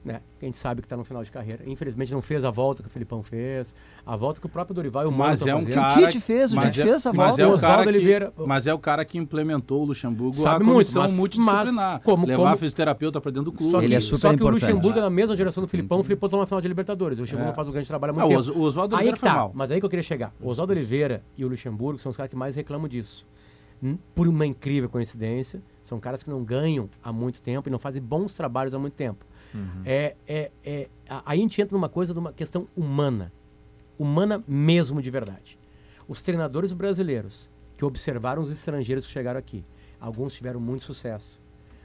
Né? 0.04 0.20
Que 0.38 0.44
a 0.44 0.48
gente 0.48 0.58
sabe 0.58 0.82
que 0.82 0.86
tá 0.88 0.98
no 0.98 1.02
final 1.04 1.22
de 1.24 1.30
carreira. 1.30 1.62
Infelizmente 1.66 2.12
não 2.12 2.20
fez 2.20 2.44
a 2.44 2.50
volta 2.50 2.82
que 2.82 2.88
o 2.90 2.92
Filipão 2.92 3.22
fez, 3.22 3.74
a 4.04 4.14
volta 4.14 4.38
que 4.38 4.44
o 4.44 4.50
próprio 4.50 4.74
Dorival 4.74 5.04
e 5.04 5.06
o 5.06 5.10
Mas 5.12 5.46
é 5.46 5.54
um 5.54 5.60
fazendo. 5.60 5.74
cara. 5.74 5.94
Que 5.94 6.00
o 6.00 6.06
Tite 6.06 6.20
fez, 6.20 6.52
o 6.52 6.56
mas 6.56 6.64
Tite 6.66 6.80
é- 6.80 6.82
fez 6.84 6.94
essa 6.96 7.10
mas 7.14 7.28
volta. 7.38 7.42
é 7.42 7.46
o 7.46 7.58
cara 7.58 7.82
que, 7.84 7.88
Oliveira- 7.88 8.30
Mas 8.46 8.66
é 8.66 8.74
o 8.74 8.78
cara 8.78 9.02
que 9.06 9.16
implementou 9.16 9.80
o 9.80 9.84
Luxemburgo 9.86 10.36
Sabe 10.36 10.56
a 10.56 10.58
muito, 10.58 10.72
comissão 10.72 11.02
mas- 11.04 11.12
multidisciplinar. 11.16 11.72
mas 11.72 12.02
como- 12.02 12.26
levar 12.26 12.42
como- 12.42 12.56
fisioterapeuta 12.58 13.18
pra 13.18 13.30
dentro 13.30 13.50
do 13.50 13.52
clube. 13.56 13.70
Só 13.72 13.78
que, 13.78 13.86
Ele 13.86 13.94
é 13.94 14.00
só 14.00 14.16
super 14.16 14.20
que 14.20 14.26
o 14.26 14.34
importante. 14.48 14.62
Luxemburgo 14.72 14.98
é 14.98 15.00
na 15.02 15.08
mesma 15.10 15.34
geração 15.34 15.62
do 15.62 15.68
Filipão, 15.68 16.00
o 16.00 16.02
Filipão 16.02 16.28
tá 16.28 16.36
na 16.36 16.44
final 16.46 16.60
de 16.60 16.68
Libertadores. 16.68 17.18
O 17.18 17.22
Luxemburgo 17.22 17.46
É. 17.46 17.48
não 17.48 17.54
faz 17.54 17.66
um 17.68 17.72
grande 17.72 17.88
trabalho 17.88 18.10
há 18.10 18.14
muito 18.14 18.24
Ah, 18.36 18.38
o 18.40 18.44
tempo. 18.44 18.58
O 18.58 18.62
Oswaldo 18.62 18.94
Aí 18.96 18.98
Oliveira 18.98 19.16
que 19.16 19.20
foi 19.20 19.28
tá, 19.30 19.34
mal. 19.36 19.52
mas 19.54 19.70
aí 19.70 19.80
que 19.80 19.86
eu 19.86 19.90
queria 19.90 20.02
chegar. 20.02 20.34
O 20.38 20.50
Oswaldo 20.50 20.74
Oliveira 20.74 21.22
e 21.38 21.46
o 21.46 21.48
Luxemburgo 21.48 21.98
são 21.98 22.10
os 22.10 22.16
caras 22.18 22.28
que 22.28 22.36
mais 22.36 22.54
reclamam 22.54 22.88
disso. 22.88 23.26
Por 24.14 24.28
uma 24.28 24.46
incrível 24.46 24.88
coincidência, 24.88 25.62
são 25.82 26.00
caras 26.00 26.22
que 26.22 26.30
não 26.30 26.42
ganham 26.42 26.88
há 27.02 27.12
muito 27.12 27.42
tempo 27.42 27.68
e 27.68 27.72
não 27.72 27.78
fazem 27.78 28.00
bons 28.00 28.34
trabalhos 28.34 28.72
há 28.74 28.78
muito 28.78 28.94
tempo. 28.94 29.26
É, 29.84 30.16
é, 30.26 30.50
é, 30.64 30.88
a- 31.08 31.22
aí 31.26 31.38
a 31.38 31.42
gente 31.42 31.60
entra 31.60 31.76
numa 31.76 31.88
coisa, 31.88 32.12
numa 32.14 32.32
questão 32.32 32.66
humana. 32.76 33.32
Humana 33.98 34.42
mesmo 34.46 35.00
de 35.00 35.10
verdade. 35.10 35.58
Os 36.08 36.20
treinadores 36.22 36.72
brasileiros 36.72 37.48
que 37.76 37.84
observaram 37.84 38.42
os 38.42 38.50
estrangeiros 38.50 39.06
que 39.06 39.12
chegaram 39.12 39.38
aqui, 39.38 39.64
alguns 40.00 40.34
tiveram 40.34 40.60
muito 40.60 40.84
sucesso, 40.84 41.40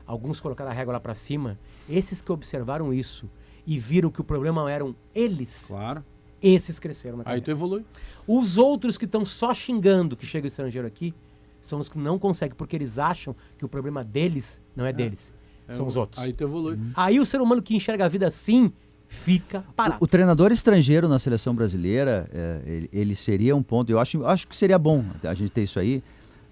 alguns 0.05 0.41
colocaram 0.41 0.71
a 0.71 0.73
régua 0.73 0.93
lá 0.93 0.99
para 0.99 1.15
cima, 1.15 1.57
esses 1.87 2.21
que 2.21 2.31
observaram 2.31 2.93
isso 2.93 3.29
e 3.65 3.77
viram 3.79 4.09
que 4.09 4.21
o 4.21 4.23
problema 4.23 4.69
eram 4.71 4.95
eles, 5.13 5.65
Claro. 5.67 6.03
esses 6.41 6.79
cresceram 6.79 7.17
na 7.17 7.23
Aí 7.25 7.41
tu 7.41 7.51
evolui. 7.51 7.85
Os 8.27 8.57
outros 8.57 8.97
que 8.97 9.05
estão 9.05 9.23
só 9.23 9.53
xingando 9.53 10.17
que 10.17 10.25
chega 10.25 10.47
estrangeiro 10.47 10.87
aqui 10.87 11.13
são 11.61 11.79
os 11.79 11.87
que 11.89 11.97
não 11.99 12.17
conseguem, 12.17 12.55
porque 12.55 12.75
eles 12.75 12.97
acham 12.97 13.35
que 13.57 13.65
o 13.65 13.69
problema 13.69 14.03
deles 14.03 14.61
não 14.75 14.85
é, 14.85 14.93
deles, 14.93 15.33
são 15.69 15.85
os 15.87 15.95
outros. 15.95 16.23
Aí 16.23 16.33
tu 16.33 16.43
evolui. 16.43 16.77
Aí 16.95 17.19
o 17.19 17.25
ser 17.25 17.41
humano 17.41 17.61
que 17.61 17.75
enxerga 17.75 18.05
a 18.05 18.07
vida 18.09 18.27
assim 18.27 18.71
fica 19.07 19.63
parado. 19.75 19.97
O 20.03 20.07
treinador 20.07 20.51
estrangeiro 20.51 21.07
na 21.07 21.17
seleção 21.17 21.55
brasileira, 21.55 22.29
é, 22.31 22.61
ele, 22.65 22.89
ele 22.93 23.15
seria 23.15 23.55
um 23.55 23.63
ponto. 23.63 23.89
Eu 23.91 23.99
acho, 23.99 24.23
acho 24.25 24.47
que 24.47 24.55
seria 24.55 24.77
bom 24.77 25.03
a 25.23 25.33
gente 25.33 25.51
ter 25.51 25.63
isso 25.63 25.79
aí, 25.79 26.03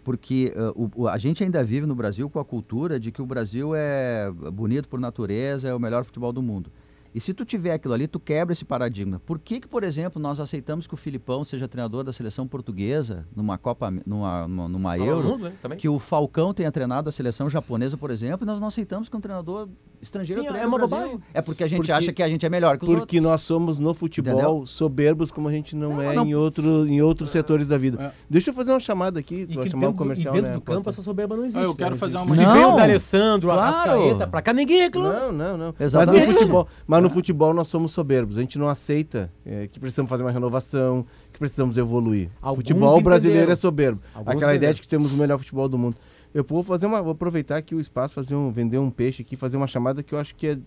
porque 0.04 0.54
uh, 0.56 0.84
o- 0.96 1.04
o- 1.04 1.08
a 1.08 1.18
gente 1.18 1.44
ainda 1.44 1.64
vive 1.64 1.86
no 1.86 1.94
Brasil 1.94 2.30
com 2.30 2.40
a 2.40 2.46
cultura 2.46 3.00
de 3.00 3.12
que 3.12 3.22
o 3.22 3.26
Brasil 3.26 3.74
é 3.76 4.32
bonito 4.54 4.88
por 4.90 5.00
natureza, 5.00 5.68
é 5.68 5.74
o 5.76 5.80
melhor 5.80 6.04
futebol 6.04 6.32
do 6.34 6.42
mundo. 6.42 6.72
E 7.18 7.20
se 7.20 7.34
tu 7.34 7.44
tiver 7.44 7.72
aquilo 7.72 7.96
ali, 7.96 8.08
tu 8.08 8.20
quebra 8.20 8.54
esse 8.54 8.64
paradigma. 8.64 9.20
Por 9.26 9.40
que, 9.40 9.60
que 9.60 9.68
por 9.68 9.84
exemplo, 9.84 10.22
nós 10.22 10.40
aceitamos 10.40 10.86
que 10.86 10.94
o 10.94 10.98
Filipão 10.98 11.44
seja 11.44 11.68
treinador 11.68 12.04
da 12.04 12.14
seleção 12.14 12.48
portuguesa 12.48 13.26
numa 13.36 13.58
Copa, 13.58 13.92
numa, 14.06 14.48
numa, 14.48 14.70
numa 14.70 14.98
Euro? 15.00 15.28
Mundo, 15.30 15.44
né, 15.46 15.54
também. 15.60 15.80
Que 15.80 15.90
o 15.90 15.98
Falcão 15.98 16.54
tenha 16.54 16.72
treinado 16.72 17.10
a 17.10 17.12
seleção 17.12 17.50
japonesa, 17.50 17.98
por 17.98 18.12
exemplo, 18.12 18.46
e 18.46 18.48
nós 18.48 18.62
não 18.62 18.68
aceitamos 18.68 19.10
que 19.10 19.18
um 19.18 19.20
treinador 19.20 19.68
estrangeiro 20.00 20.42
Sim, 20.44 20.48
treine 20.50 20.64
é 20.64 20.68
uma 20.68 20.78
bobagem. 20.78 21.20
É 21.34 21.42
porque 21.42 21.64
a 21.64 21.68
gente 21.68 21.78
Porque- 21.78 21.92
acha 21.92 22.14
que 22.14 22.22
a 22.22 22.30
gente 22.30 22.46
é 22.46 22.50
melhor 22.50 22.78
que 22.78 22.86
os 22.86 22.90
Porque 22.92 23.18
outros. 23.18 23.24
nós 23.24 23.42
somos 23.42 23.80
no 23.80 23.96
futebol 23.96 24.34
Entendeu? 24.34 24.66
soberbos 24.68 25.32
como 25.32 25.48
a 25.48 25.52
gente 25.52 25.76
não, 25.76 25.96
Não, 25.96 26.02
é 26.04 26.14
não. 26.14 26.24
Em, 26.24 26.36
outro, 26.36 26.86
em 26.88 27.02
outros 27.02 27.32
setores 27.32 27.68
da 27.68 27.80
vida. 27.80 28.00
É. 28.00 28.12
Deixa 28.30 28.52
eu 28.52 28.54
fazer 28.54 28.70
uma 28.74 28.80
chamada 28.80 29.20
aqui, 29.20 29.34
E 29.42 29.48
tu 29.48 29.56
vai 29.56 29.68
chamar 29.68 29.78
o 29.78 29.82
dentro, 29.88 29.94
do- 29.94 29.98
comercial, 29.98 30.34
e 30.34 30.38
dentro 30.38 30.50
né? 30.52 30.56
do 30.56 30.62
campo 30.62 30.88
essa 30.88 31.02
soberba 31.02 31.36
não 31.36 31.46
existe. 31.46 31.58
Ah, 31.60 31.64
eu 31.64 31.74
quero 31.74 31.90
Não 31.92 31.98
fazer 31.98 32.16
existe. 32.18 32.32
uma 32.32 32.36
Não, 32.36 32.54
Se 32.54 32.60
veio 32.60 32.74
o 32.74 32.76
D'Alessandro, 32.76 33.50
a 33.50 33.54
claro. 33.56 33.92
Rascaeta, 33.92 34.28
pra 34.28 34.42
cá 34.44 34.54
ninguém 34.54 34.82
reclama. 34.82 35.20
Não, 35.20 35.32
não, 35.32 35.58
não. 35.58 35.76
Exatamente. 35.80 36.26
Mas 36.28 36.34
no 36.34 36.40
futebol, 36.40 36.68
mas 36.86 37.02
no 37.04 37.07
futebol 37.10 37.54
nós 37.54 37.68
somos 37.68 37.92
soberbos. 37.92 38.38
A 38.38 38.42
gente 38.42 38.58
não 38.60 38.68
aceita 38.68 39.32
é, 39.46 39.68
que 39.68 39.80
precisamos 39.80 40.10
fazer 40.10 40.24
uma 40.24 40.32
renovação, 40.32 41.06
que 41.34 41.40
precisamos 41.40 41.78
evoluir. 41.78 42.30
O 42.42 42.48
Alguns 42.48 42.58
futebol 42.64 43.02
brasileiro 43.02 43.52
é 43.52 43.56
soberbo. 43.56 44.02
Alguns 44.14 44.36
Aquela 44.36 44.56
ideia 44.56 44.74
de 44.74 44.82
que 44.82 44.88
temos 44.88 45.14
o 45.14 45.18
melhor 45.18 45.38
futebol 45.38 45.68
do 45.70 45.78
mundo. 45.78 45.96
Eu 46.34 46.44
vou 46.48 46.64
fazer 46.64 46.86
uma, 46.86 47.02
vou 47.02 47.12
aproveitar 47.14 47.58
aqui 47.58 47.74
o 47.74 47.80
espaço, 47.80 48.14
fazer 48.14 48.36
um, 48.36 48.52
vender 48.52 48.78
um 48.78 48.90
peixe 48.92 49.22
aqui, 49.22 49.36
fazer 49.36 49.58
uma 49.58 49.68
chamada 49.68 50.04
que 50.04 50.14
eu 50.14 50.20
acho 50.20 50.36
que 50.36 50.48
é 50.48 50.58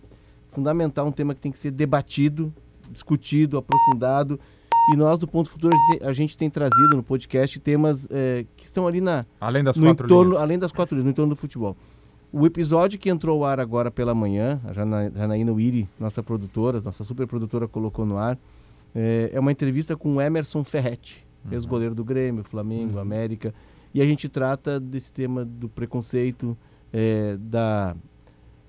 fundamental, 0.51 1.07
um 1.07 1.11
tema 1.11 1.33
que 1.33 1.39
tem 1.41 1.51
que 1.51 1.57
ser 1.57 1.71
debatido, 1.71 2.53
discutido, 2.89 3.57
aprofundado. 3.57 4.39
E 4.93 4.97
nós, 4.97 5.19
do 5.19 5.27
Ponto 5.27 5.49
Futuro, 5.49 5.75
a 5.75 5.93
gente- 5.93 6.03
a 6.05 6.11
gente 6.13 6.35
tem 6.37 6.49
trazido 6.49 6.95
no 6.95 7.03
podcast 7.03 7.59
temas 7.59 8.07
é, 8.09 8.45
que 8.57 8.65
estão 8.65 8.87
ali 8.87 8.99
na, 8.99 9.23
Além 9.39 9.63
das 9.63 9.77
no 9.77 9.85
quatro 9.85 10.05
entorno, 10.07 10.31
linhas. 10.31 10.43
além 10.43 10.59
das 10.59 10.71
quatro 10.71 10.95
linhas, 10.95 11.05
no 11.05 11.11
entorno 11.11 11.29
do 11.35 11.39
futebol. 11.39 11.77
O 12.31 12.45
episódio 12.45 12.97
que 12.97 13.09
entrou 13.09 13.39
ao 13.43 13.45
ar 13.49 13.59
agora 13.59 13.91
pela 13.91 14.15
manhã, 14.15 14.59
a 14.63 14.71
Jana- 14.71 15.11
Janaína 15.13 15.51
Wiri, 15.51 15.87
nossa 15.99 16.23
produtora, 16.23 16.79
nossa 16.81 17.03
super 17.03 17.27
produtora, 17.27 17.67
colocou 17.67 18.05
no 18.05 18.17
ar, 18.17 18.37
é, 18.95 19.31
é 19.33 19.39
uma 19.39 19.51
entrevista 19.51 19.97
com 19.97 20.15
o 20.15 20.21
Emerson 20.21 20.63
Ferretti, 20.63 21.25
Uhum. 21.43 21.53
ex-goleiro 21.53 21.93
do 21.95 22.03
Grêmio, 22.05 22.43
Flamengo, 22.43 22.99
América. 22.99 23.53
E 23.93 24.01
a 24.01 24.05
gente 24.05 24.29
trata 24.29 24.79
desse 24.79 25.11
tema 25.11 25.43
do 25.43 25.67
preconceito, 25.67 26.55
é, 26.93 27.35
da, 27.37 27.95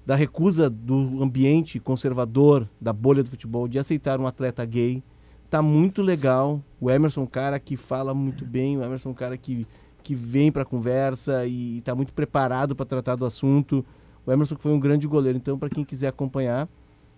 da 0.05 0.17
recusa 0.17 0.69
do 0.69 1.23
ambiente 1.23 1.79
conservador, 1.79 2.67
da 2.81 2.93
bolha 2.93 3.23
do 3.23 3.31
futebol, 3.31 3.69
de 3.69 3.79
aceitar 3.79 4.19
um 4.19 4.27
atleta 4.27 4.65
gay. 4.65 5.03
Tá 5.49 5.63
muito 5.63 6.03
legal. 6.03 6.61
O 6.81 6.91
Emerson 6.91 7.21
é 7.21 7.25
um 7.25 7.27
cara 7.29 7.61
que 7.61 7.77
fala 7.77 8.13
muito 8.15 8.45
bem, 8.45 8.77
o 8.79 8.83
Emerson 8.83 9.11
é 9.11 9.13
um 9.13 9.15
cara 9.15 9.37
que, 9.37 9.67
que 10.03 10.15
vem 10.15 10.51
para 10.51 10.65
conversa 10.65 11.47
e 11.47 11.79
está 11.79 11.95
muito 11.95 12.13
preparado 12.13 12.75
para 12.75 12.85
tratar 12.85 13.17
do 13.17 13.25
assunto. 13.25 13.85
O 14.27 14.33
Emerson 14.33 14.57
foi 14.59 14.73
um 14.73 14.81
grande 14.81 15.07
goleiro, 15.07 15.39
então 15.39 15.59
para 15.59 15.69
quem 15.69 15.85
quiser 15.85 16.09
acompanhar, 16.09 16.69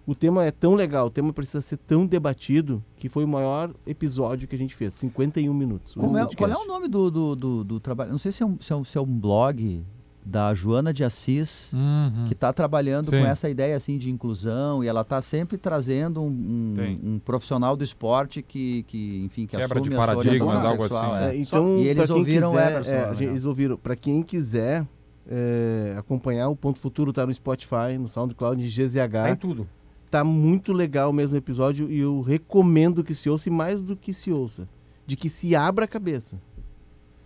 o 0.06 0.14
tema 0.14 0.44
é 0.44 0.50
tão 0.50 0.74
legal, 0.74 1.06
o 1.06 1.10
tema 1.10 1.32
precisa 1.32 1.60
ser 1.60 1.78
tão 1.78 2.06
debatido 2.06 2.84
que 2.96 3.08
foi 3.08 3.24
o 3.24 3.28
maior 3.28 3.74
episódio 3.86 4.46
que 4.46 4.54
a 4.54 4.58
gente 4.58 4.74
fez, 4.74 4.94
51 4.94 5.52
minutos. 5.52 5.96
É- 5.96 6.36
qual 6.36 6.50
é 6.50 6.56
o 6.56 6.66
nome 6.66 6.88
do, 6.88 7.10
do, 7.10 7.36
do, 7.36 7.64
do 7.64 7.80
trabalho? 7.80 8.10
Não 8.10 8.18
sei 8.18 8.30
se 8.30 8.42
é, 8.42 8.46
um, 8.46 8.58
se, 8.60 8.72
é 8.72 8.76
um, 8.76 8.84
se 8.84 8.98
é 8.98 9.00
um 9.00 9.06
blog 9.18 9.82
da 10.26 10.54
Joana 10.54 10.90
de 10.92 11.04
Assis, 11.04 11.72
Uhum. 11.74 12.24
que 12.26 12.32
está 12.32 12.50
trabalhando 12.52 13.04
Sim. 13.04 13.10
com 13.20 13.26
essa 13.26 13.48
ideia 13.50 13.76
assim 13.76 13.98
de 13.98 14.10
inclusão 14.10 14.82
e 14.82 14.86
ela 14.88 15.02
está 15.02 15.20
sempre 15.20 15.58
trazendo 15.58 16.22
um, 16.22 16.26
um- 16.28 17.00
um 17.14 17.18
profissional 17.18 17.76
do 17.76 17.84
esporte 17.84 18.40
que, 18.42 18.84
que 18.84 19.22
enfim, 19.24 19.46
que 19.46 19.56
Quebra 19.56 19.80
de 19.80 19.90
assume 19.90 19.94
a 19.94 19.98
sua 19.98 20.06
paradigmas, 20.06 20.54
algo 20.54 20.82
sexual, 20.82 21.14
assim, 21.14 21.24
é. 21.24 21.28
É, 21.28 21.36
então, 21.36 21.78
E 21.78 21.86
eles 21.88 22.08
ouviram 22.10 22.48
o 22.48 22.52
quiser, 22.52 22.70
Emerson, 22.70 22.90
é, 22.90 23.10
né, 23.14 23.24
eles 23.24 23.44
ouviram. 23.44 23.76
Para 23.76 23.94
quem 23.96 24.22
quiser 24.22 24.86
é, 25.28 25.94
acompanhar, 25.98 26.48
o 26.48 26.56
Ponto 26.56 26.78
Futuro 26.78 27.12
tá 27.12 27.26
no 27.26 27.32
Spotify, 27.34 27.98
no 27.98 28.08
SoundCloud, 28.08 28.66
de 28.66 28.74
Tá 28.76 28.82
em 28.82 28.86
GZH. 28.88 29.36
tudo. 29.38 29.68
Tá 30.10 30.22
muito 30.24 30.72
legal 30.72 31.12
mesmo 31.12 31.34
o 31.34 31.38
episódio 31.38 31.90
e 31.90 31.98
eu 31.98 32.20
recomendo 32.20 33.02
que 33.02 33.14
se 33.14 33.28
ouça 33.28 33.48
e 33.48 33.52
mais 33.52 33.82
do 33.82 33.96
que 33.96 34.14
se 34.14 34.30
ouça, 34.30 34.68
de 35.06 35.16
que 35.16 35.28
se 35.28 35.56
abra 35.56 35.86
a 35.86 35.88
cabeça, 35.88 36.36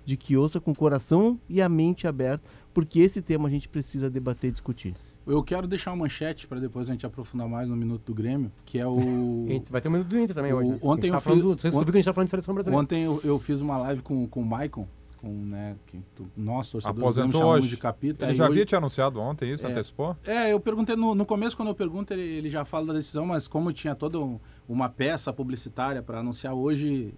de 0.07 0.17
que 0.17 0.37
ouça 0.37 0.59
com 0.59 0.71
o 0.71 0.75
coração 0.75 1.39
e 1.49 1.61
a 1.61 1.69
mente 1.69 2.07
aberta, 2.07 2.43
porque 2.79 3.01
esse 3.01 3.21
tema 3.21 3.49
a 3.49 3.51
gente 3.51 3.69
precisa 3.69 4.09
debater 4.09 4.47
e 4.49 4.51
discutir. 4.53 4.95
Eu 5.27 5.43
quero 5.43 5.67
deixar 5.67 5.91
uma 5.91 6.05
manchete 6.05 6.47
para 6.47 6.61
depois 6.61 6.89
a 6.89 6.93
gente 6.93 7.05
aprofundar 7.05 7.49
mais 7.49 7.69
no 7.69 7.75
Minuto 7.75 8.03
do 8.07 8.15
Grêmio, 8.15 8.53
que 8.65 8.79
é 8.79 8.87
o... 8.87 9.47
Vai 9.69 9.81
ter 9.81 9.89
um 9.89 9.91
minuto 9.91 10.07
do 10.07 10.17
Inter 10.17 10.33
também 10.37 10.53
O- 10.53 10.57
hoje. 10.59 10.69
né? 10.71 10.79
ontem 10.81 11.11
tá 11.11 11.21
eu 11.27 11.37
do, 11.41 11.51
on- 11.55 11.59
souberam 11.59 11.85
que 11.87 11.91
a 11.91 11.95
gente 11.95 12.05
tá 12.05 12.13
falando 12.13 12.27
de 12.27 12.31
seleção 12.31 12.55
brasileira. 12.55 12.81
Ontem 12.81 13.03
eu, 13.03 13.21
eu 13.25 13.37
fiz 13.41 13.61
uma 13.61 13.77
live 13.79 14.01
com, 14.03 14.29
com 14.29 14.41
o 14.41 14.47
Maicon, 14.47 14.87
com, 15.17 15.29
né, 15.29 15.75
que 15.89 15.99
tu, 16.15 16.29
nós, 16.37 16.71
torcedores 16.71 17.03
Aposentou 17.03 17.43
hoje. 17.47 17.69
de 17.69 17.77
capita. 17.77 18.27
Ele 18.27 18.35
já 18.35 18.45
hoje- 18.45 18.53
havia 18.53 18.65
te 18.65 18.77
anunciado 18.77 19.21
ontem 19.21 19.53
isso, 19.53 19.67
É. 19.67 19.71
antecipou? 19.73 20.17
É, 20.25 20.53
eu 20.53 20.61
perguntei 20.61 20.95
no, 20.95 21.17
no 21.17 21.27
começo, 21.27 21.57
quando 21.57 21.69
eu 21.71 21.75
pergunto, 21.75 22.13
ele, 22.13 22.23
ele 22.23 22.49
já 22.49 22.65
fala 22.65 22.87
da 22.87 22.93
decisão, 22.93 23.27
mas 23.27 23.49
como 23.49 23.73
tinha 23.73 23.97
toda 23.97 24.21
um- 24.21 24.39
uma 24.69 24.89
peça 24.89 25.33
publicitária 25.33 26.01
para 26.01 26.21
anunciar 26.21 26.55
hoje, 26.55 27.13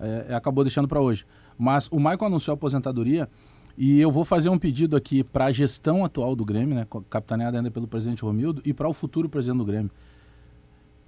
é, 0.00 0.34
acabou 0.34 0.64
deixando 0.64 0.88
para 0.88 1.00
hoje. 1.02 1.26
Mas 1.58 1.86
o 1.92 2.00
Maicon 2.00 2.24
anunciou 2.24 2.54
a 2.54 2.56
aposentadoria 2.56 3.28
e 3.76 4.00
eu 4.00 4.10
vou 4.10 4.24
fazer 4.24 4.48
um 4.48 4.58
pedido 4.58 4.96
aqui 4.96 5.24
para 5.24 5.46
a 5.46 5.52
gestão 5.52 6.04
atual 6.04 6.36
do 6.36 6.44
Grêmio, 6.44 6.74
né, 6.74 6.86
capitaneada 7.08 7.58
ainda 7.58 7.70
pelo 7.70 7.86
presidente 7.86 8.22
Romildo, 8.22 8.62
e 8.64 8.72
para 8.72 8.88
o 8.88 8.92
futuro 8.92 9.28
presidente 9.28 9.58
do 9.58 9.64
Grêmio. 9.64 9.90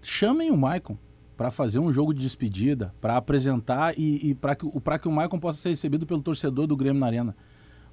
Chamem 0.02 0.50
o 0.50 0.56
Maicon 0.56 0.96
para 1.36 1.50
fazer 1.50 1.78
um 1.78 1.92
jogo 1.92 2.14
de 2.14 2.20
despedida, 2.20 2.94
para 3.00 3.16
apresentar 3.16 3.98
e, 3.98 4.30
e 4.30 4.34
para 4.34 4.54
que, 4.54 4.80
pra 4.80 4.98
que 4.98 5.08
o 5.08 5.12
Maicon 5.12 5.38
possa 5.38 5.60
ser 5.60 5.70
recebido 5.70 6.06
pelo 6.06 6.22
torcedor 6.22 6.66
do 6.66 6.76
Grêmio 6.76 7.00
na 7.00 7.06
Arena. 7.06 7.36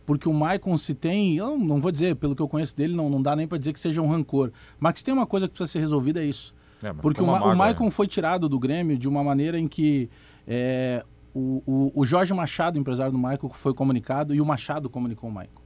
Porque 0.05 0.27
o 0.27 0.33
Maicon 0.33 0.77
se 0.77 0.93
tem, 0.93 1.37
eu 1.37 1.57
não 1.57 1.79
vou 1.79 1.91
dizer, 1.91 2.15
pelo 2.15 2.35
que 2.35 2.41
eu 2.41 2.47
conheço 2.47 2.75
dele, 2.75 2.95
não, 2.95 3.09
não 3.09 3.21
dá 3.21 3.35
nem 3.35 3.47
para 3.47 3.57
dizer 3.57 3.73
que 3.73 3.79
seja 3.79 4.01
um 4.01 4.07
rancor. 4.07 4.51
Mas 4.79 4.99
se 4.99 5.05
tem 5.05 5.13
uma 5.13 5.25
coisa 5.25 5.47
que 5.47 5.53
precisa 5.53 5.71
ser 5.71 5.79
resolvida 5.79 6.21
é 6.21 6.25
isso. 6.25 6.53
É, 6.83 6.91
Porque 6.93 7.21
o, 7.21 7.27
Ma 7.27 7.53
o 7.53 7.55
Maicon 7.55 7.85
né? 7.85 7.91
foi 7.91 8.07
tirado 8.07 8.49
do 8.49 8.59
Grêmio 8.59 8.97
de 8.97 9.07
uma 9.07 9.23
maneira 9.23 9.59
em 9.59 9.67
que 9.67 10.09
é, 10.47 11.05
o, 11.33 11.63
o, 11.65 12.01
o 12.01 12.05
Jorge 12.05 12.33
Machado, 12.33 12.77
empresário 12.77 13.11
do 13.11 13.17
Maicon, 13.17 13.49
foi 13.49 13.73
comunicado 13.73 14.33
e 14.35 14.41
o 14.41 14.45
Machado 14.45 14.89
comunicou 14.89 15.29
o 15.29 15.33
Maicon. 15.33 15.61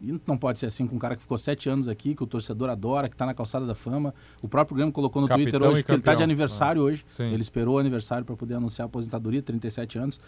E 0.00 0.12
não 0.26 0.36
pode 0.36 0.60
ser 0.60 0.66
assim 0.66 0.86
com 0.86 0.94
um 0.94 0.98
cara 0.98 1.16
que 1.16 1.22
ficou 1.22 1.36
sete 1.36 1.68
anos 1.68 1.88
aqui, 1.88 2.14
que 2.14 2.22
o 2.22 2.26
torcedor 2.26 2.70
adora, 2.70 3.08
que 3.08 3.14
está 3.14 3.26
na 3.26 3.34
calçada 3.34 3.66
da 3.66 3.74
fama. 3.74 4.14
O 4.40 4.48
próprio 4.48 4.76
Grêmio 4.76 4.92
colocou 4.92 5.20
no 5.20 5.26
Capitão 5.26 5.50
Twitter 5.50 5.68
hoje 5.68 5.82
que 5.82 5.90
ele 5.90 5.98
está 5.98 6.14
de 6.14 6.22
aniversário 6.22 6.82
hoje. 6.82 7.04
Sim. 7.12 7.24
Ele 7.32 7.42
esperou 7.42 7.74
o 7.74 7.78
aniversário 7.78 8.24
para 8.24 8.36
poder 8.36 8.54
anunciar 8.54 8.84
a 8.84 8.86
aposentadoria, 8.86 9.42
37 9.42 9.98
anos. 9.98 10.20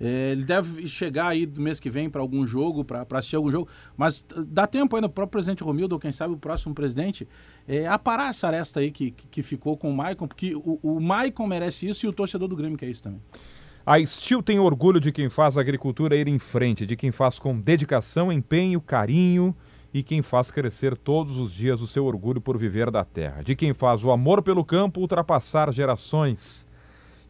É, 0.00 0.30
ele 0.30 0.44
deve 0.44 0.86
chegar 0.86 1.28
aí 1.28 1.44
do 1.44 1.60
mês 1.60 1.80
que 1.80 1.90
vem 1.90 2.08
para 2.08 2.20
algum 2.20 2.46
jogo, 2.46 2.84
para 2.84 3.04
assistir 3.14 3.36
algum 3.36 3.50
jogo, 3.50 3.68
mas 3.96 4.24
dá 4.46 4.66
tempo 4.66 4.94
ainda 4.94 5.08
para 5.08 5.12
o 5.12 5.14
próprio 5.14 5.32
presidente 5.32 5.64
Romildo, 5.64 5.96
ou 5.96 5.98
quem 5.98 6.12
sabe 6.12 6.34
o 6.34 6.36
próximo 6.36 6.72
presidente, 6.72 7.26
é, 7.66 7.86
aparar 7.86 8.30
essa 8.30 8.46
aresta 8.46 8.78
aí 8.78 8.92
que, 8.92 9.10
que, 9.10 9.26
que 9.26 9.42
ficou 9.42 9.76
com 9.76 9.90
o 9.90 9.96
Maicon, 9.96 10.28
porque 10.28 10.54
o, 10.54 10.78
o 10.82 11.00
Maicon 11.00 11.48
merece 11.48 11.88
isso 11.88 12.06
e 12.06 12.08
o 12.08 12.12
torcedor 12.12 12.46
do 12.46 12.54
Grêmio 12.54 12.78
quer 12.78 12.88
isso 12.88 13.02
também. 13.02 13.20
A 13.90 14.04
Steel 14.04 14.42
tem 14.42 14.58
orgulho 14.58 15.00
de 15.00 15.10
quem 15.10 15.30
faz 15.30 15.56
a 15.56 15.62
agricultura 15.62 16.14
ir 16.14 16.28
em 16.28 16.38
frente, 16.38 16.84
de 16.84 16.94
quem 16.94 17.10
faz 17.10 17.38
com 17.38 17.58
dedicação, 17.58 18.30
empenho, 18.30 18.82
carinho 18.82 19.56
e 19.94 20.02
quem 20.02 20.20
faz 20.20 20.50
crescer 20.50 20.94
todos 20.94 21.38
os 21.38 21.54
dias 21.54 21.80
o 21.80 21.86
seu 21.86 22.04
orgulho 22.04 22.38
por 22.38 22.58
viver 22.58 22.90
da 22.90 23.02
terra, 23.02 23.42
de 23.42 23.56
quem 23.56 23.72
faz 23.72 24.04
o 24.04 24.10
amor 24.10 24.42
pelo 24.42 24.62
campo 24.62 25.00
ultrapassar 25.00 25.72
gerações. 25.72 26.68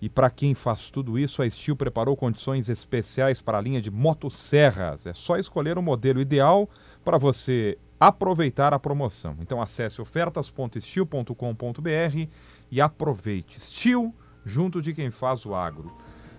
E 0.03 0.09
para 0.09 0.29
quem 0.31 0.53
faz 0.53 0.91
tudo 0.91 1.17
isso, 1.17 1.43
a 1.43 1.49
Steel 1.49 1.77
preparou 1.77 2.17
condições 2.17 2.69
especiais 2.69 3.41
para 3.41 3.59
a 3.59 3.61
linha 3.61 3.81
de 3.81 3.93
motosserras. 3.93 5.07
É 5.07 5.13
só 5.13 5.37
escolher 5.37 5.79
o 5.79 5.83
modelo 5.83 6.21
ideal 6.21 6.69
para 7.05 7.19
você 7.19 7.79
aproveitar 8.01 8.75
a 8.75 8.81
promoção. 8.81 9.37
Então 9.41 9.63
acesse 9.63 10.03
ofertas.steel.com.br 10.03 12.29
e 12.69 12.81
aproveite. 12.81 13.61
Steel 13.61 14.13
junto 14.45 14.83
de 14.83 14.93
quem 14.93 15.09
faz 15.09 15.47
o 15.47 15.55
agro. 15.55 15.97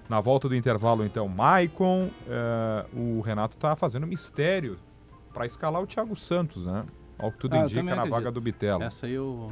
Na 0.09 0.19
volta 0.19 0.49
do 0.49 0.55
intervalo, 0.55 1.05
então, 1.05 1.27
Maicon, 1.27 2.09
eh, 2.27 2.85
o 2.93 3.21
Renato 3.21 3.55
está 3.55 3.75
fazendo 3.75 4.07
mistério 4.07 4.77
para 5.31 5.45
escalar 5.45 5.81
o 5.83 5.85
Thiago 5.87 6.15
Santos, 6.15 6.65
né? 6.65 6.83
Ao 7.17 7.31
que 7.31 7.37
tudo 7.37 7.53
Ah, 7.55 7.59
indica 7.59 7.83
na 7.83 7.91
acredito. 7.93 8.11
vaga 8.11 8.31
do 8.31 8.41
Bitelo. 8.41 8.81
Essa 8.81 9.05
aí 9.05 9.13
eu 9.13 9.51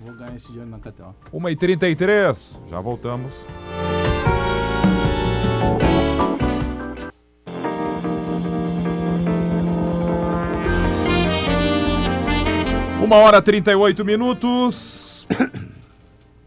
vou 0.00 0.14
ganhar 0.14 0.34
esse 0.34 0.48
dinheiro 0.48 0.70
na 0.70 0.78
KTO. 0.78 1.14
1h33, 1.30 2.58
já 2.70 2.80
voltamos. 2.80 3.44
Uma 13.02 13.16
hora 13.16 13.38
e 13.38 13.42
38 13.42 14.04
minutos. 14.04 15.26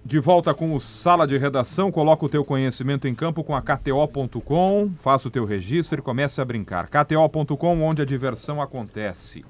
De 0.05 0.19
volta 0.19 0.53
com 0.53 0.75
o 0.75 0.79
Sala 0.79 1.25
de 1.25 1.35
Redação. 1.35 1.91
Coloca 1.91 2.23
o 2.23 2.29
teu 2.29 2.45
conhecimento 2.45 3.07
em 3.07 3.15
campo 3.15 3.43
com 3.43 3.55
a 3.55 3.61
KTO.com. 3.61 4.91
Faça 4.97 5.27
o 5.27 5.31
teu 5.31 5.45
registro 5.45 5.97
e 5.97 6.03
comece 6.03 6.39
a 6.39 6.45
brincar. 6.45 6.87
KTO.com, 6.87 7.81
onde 7.81 8.03
a 8.03 8.05
diversão 8.05 8.61
acontece. 8.61 9.43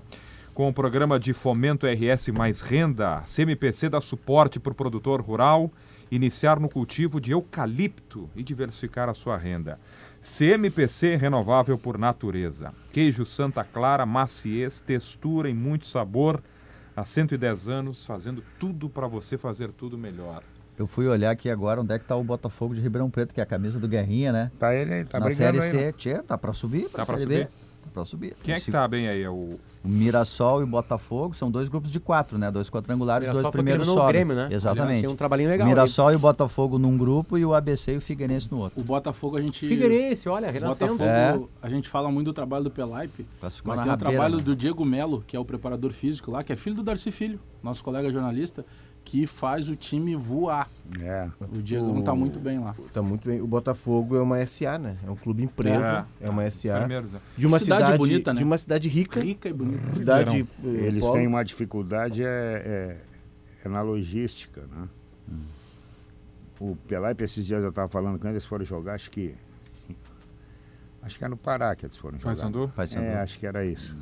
Com 0.53 0.69
o 0.69 0.73
programa 0.73 1.19
de 1.19 1.33
fomento 1.33 1.85
RS 1.85 2.29
Mais 2.29 2.61
Renda, 2.61 3.21
CMPC 3.25 3.89
dá 3.89 3.99
suporte 3.99 4.57
para 4.57 4.71
o 4.71 4.75
produtor 4.75 5.19
rural 5.19 5.69
iniciar 6.09 6.57
no 6.57 6.69
cultivo 6.69 7.19
de 7.19 7.31
eucalipto 7.31 8.29
e 8.33 8.41
diversificar 8.41 9.09
a 9.09 9.13
sua 9.13 9.35
renda. 9.35 9.77
CMPC 10.21 11.17
renovável 11.17 11.77
por 11.77 11.97
natureza. 11.97 12.73
Queijo 12.93 13.25
Santa 13.25 13.65
Clara, 13.65 14.05
maciez, 14.05 14.79
textura 14.79 15.49
e 15.49 15.53
muito 15.53 15.85
sabor. 15.85 16.41
Há 16.95 17.03
110 17.03 17.67
anos, 17.67 18.05
fazendo 18.05 18.43
tudo 18.60 18.89
para 18.89 19.05
você 19.08 19.38
fazer 19.38 19.71
tudo 19.71 19.97
melhor. 19.97 20.41
Eu 20.77 20.88
fui 20.88 21.08
olhar 21.08 21.31
aqui 21.31 21.49
agora 21.49 21.81
onde 21.81 21.93
é 21.93 21.99
que 21.99 22.05
tá 22.05 22.15
o 22.15 22.23
Botafogo 22.23 22.73
de 22.73 22.81
Ribeirão 22.81 23.10
Preto, 23.10 23.34
que 23.34 23.39
é 23.39 23.43
a 23.43 23.45
camisa 23.45 23.79
do 23.79 23.88
Guerrinha, 23.88 24.31
né? 24.31 24.51
Tá 24.58 24.73
ele 24.73 24.93
aí, 24.93 25.05
tá 25.05 25.19
Na 25.19 25.25
brigando 25.25 25.62
Série 25.62 25.65
aí. 25.65 25.71
C, 25.71 25.86
né? 25.88 25.91
tchê, 25.91 26.21
tá 26.23 26.38
pra 26.38 26.53
subir, 26.53 26.89
pra 26.89 26.99
Tá 26.99 27.05
pra 27.05 27.17
Série 27.17 27.43
B. 27.43 27.47
pra 27.93 28.03
subir. 28.05 28.35
Quem 28.43 28.53
é 28.55 28.59
que 28.59 28.71
tá 28.71 28.87
bem 28.87 29.07
aí? 29.07 29.23
É 29.23 29.29
o 29.29 29.57
O 29.83 29.87
Mirassol 29.87 30.61
e 30.61 30.63
o 30.63 30.67
Botafogo 30.67 31.33
são 31.35 31.49
dois 31.51 31.69
grupos 31.69 31.91
de 31.91 31.99
quatro, 31.99 32.37
né? 32.37 32.51
Dois 32.51 32.69
quadrangulares, 32.69 33.29
dois 33.29 33.47
primeiros 33.49 33.87
sobem. 33.87 34.07
Grêmio, 34.07 34.35
né? 34.35 34.49
Exatamente. 34.51 34.83
Aliás, 34.85 35.01
tem 35.01 35.09
um 35.09 35.15
trabalhinho 35.15 35.49
legal 35.49 35.65
O 35.65 35.69
Mirassol 35.69 36.11
e 36.11 36.15
o 36.15 36.19
Botafogo 36.19 36.77
num 36.79 36.97
grupo 36.97 37.37
e 37.37 37.45
o 37.45 37.53
ABC 37.53 37.93
e 37.93 37.97
o 37.97 38.01
Figueirense 38.01 38.51
no 38.51 38.59
outro. 38.59 38.79
O 38.79 38.83
Botafogo 38.83 39.37
a 39.37 39.41
gente. 39.41 39.65
Figueirense, 39.67 40.27
olha, 40.27 40.49
renascendo. 40.51 40.97
Botafogo, 40.97 41.49
É. 41.61 41.65
a 41.67 41.69
gente 41.69 41.87
fala 41.87 42.11
muito 42.11 42.25
do 42.27 42.33
trabalho 42.33 42.63
do 42.63 42.71
Pelaipe, 42.71 43.25
mas 43.41 43.53
tem 43.61 43.63
o 43.71 43.75
rabeira, 43.75 43.97
trabalho 43.97 44.37
né? 44.37 44.43
do 44.43 44.55
Diego 44.55 44.83
Melo, 44.83 45.23
que 45.25 45.35
é 45.35 45.39
o 45.39 45.45
preparador 45.45 45.91
físico 45.91 46.31
lá, 46.31 46.43
que 46.43 46.51
é 46.51 46.55
filho 46.55 46.75
do 46.75 46.83
Darcy 46.83 47.11
Filho, 47.11 47.39
nosso 47.63 47.83
colega 47.83 48.11
jornalista, 48.11 48.65
que 49.15 49.25
faz 49.25 49.69
o 49.69 49.75
time 49.78 50.13
voar. 50.13 50.69
É. 50.99 51.30
O 51.41 51.62
Diego 51.62 51.86
não 51.93 52.01
tá 52.01 52.13
muito 52.13 52.38
bem 52.38 52.60
lá. 52.60 52.75
Tá 52.93 53.01
muito 53.01 53.25
bem. 53.28 53.39
O 53.39 53.47
Botafogo 53.47 54.17
é 54.17 54.21
uma 54.21 54.45
SA, 54.45 54.78
né? 54.78 54.97
É 55.08 55.10
um 55.10 55.15
clube 55.15 55.41
empresa, 55.41 56.06
é, 56.19 56.30
uma 56.30 56.43
SA. 56.51 56.80
primeiro. 56.80 57.08
né? 57.08 57.19
De 57.38 57.47
uma 57.47 57.58
Cidade 57.58 57.84
cidade, 57.84 57.97
bonita, 57.97 58.34
né? 58.34 58.38
De 58.39 58.43
uma 58.43 58.58
cidade 58.58 58.89
rica. 58.89 59.21
Rica 59.21 59.47
e 59.47 59.54
bonita. 59.54 59.89
Cidade. 59.93 60.45
eh, 60.63 60.67
Eles 60.67 60.99
polo. 61.01 61.13
têm 61.13 61.28
uma 61.28 61.43
dificuldade, 61.43 62.23
é, 62.23 62.28
é- 62.28 62.97
é 63.65 63.69
na 63.69 63.82
logística, 63.82 64.62
né? 64.69 64.88
O 66.60 66.75
Pelaipe, 66.88 67.23
esses 67.23 67.45
dias 67.45 67.63
eu 67.63 67.69
estava 67.69 67.88
falando 67.88 68.19
com 68.19 68.28
eles, 68.28 68.43
foram 68.45 68.65
jogar, 68.65 68.95
acho 68.95 69.10
que. 69.10 69.34
Acho 71.01 71.17
que 71.17 71.23
é 71.23 71.28
no 71.30 71.38
Pará 71.38 71.73
que 71.75 71.86
eles 71.86 71.95
foram 71.97 72.17
jogar. 72.19 72.34
Paysandu? 72.36 72.71
Paysandu. 72.75 73.06
É, 73.06 73.21
acho 73.21 73.39
que 73.39 73.45
era 73.47 73.65
isso. 73.65 73.95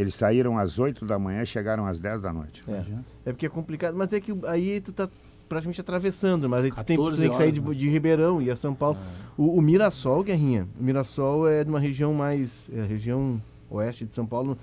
Eles 0.00 0.14
saíram 0.14 0.56
às 0.58 0.78
8 0.78 1.04
da 1.04 1.18
manhã 1.18 1.42
e 1.42 1.46
chegaram 1.46 1.84
às 1.84 2.00
10 2.00 2.22
da 2.22 2.32
noite. 2.32 2.62
É. 2.66 2.84
É 3.26 3.32
porque 3.32 3.44
é 3.44 3.48
complicado, 3.50 3.94
mas 3.94 4.10
é 4.14 4.18
que 4.18 4.32
aí 4.46 4.80
tu 4.80 4.94
tá 4.94 5.06
praticamente 5.46 5.78
atravessando, 5.78 6.48
mas 6.48 6.64
aí 6.64 6.70
tu 6.70 6.84
tem, 6.84 6.96
tu 6.96 7.02
14 7.02 7.20
tem 7.20 7.30
que 7.30 7.36
sair 7.36 7.52
de, 7.52 7.60
né? 7.60 7.74
de 7.74 7.86
Ribeirão 7.86 8.40
e 8.40 8.50
a 8.50 8.56
São 8.56 8.74
Paulo. 8.74 8.96
O, 9.36 9.58
o 9.58 9.60
Mirassol, 9.60 10.22
Guerrinha, 10.22 10.66
o 10.80 10.82
Mirassol 10.82 11.46
é 11.46 11.62
de 11.62 11.68
uma 11.68 11.78
região 11.78 12.14
mais, 12.14 12.70
é 12.72 12.80
a 12.80 12.84
região 12.84 13.38
oeste 13.68 14.06
de 14.06 14.14
São 14.14 14.24
Paulo, 14.24 14.56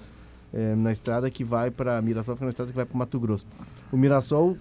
é, 0.52 0.74
na 0.74 0.92
estrada 0.92 1.30
que 1.30 1.44
vai 1.44 1.70
para 1.70 2.02
Mirassol, 2.02 2.36
fica 2.36 2.46
na 2.46 2.50
estrada 2.50 2.72
que 2.72 2.76
vai 2.76 2.86
para 2.86 2.98
Mato 2.98 3.20
Grosso. 3.20 3.46
O 3.92 3.98
Mirassol, 3.98 4.58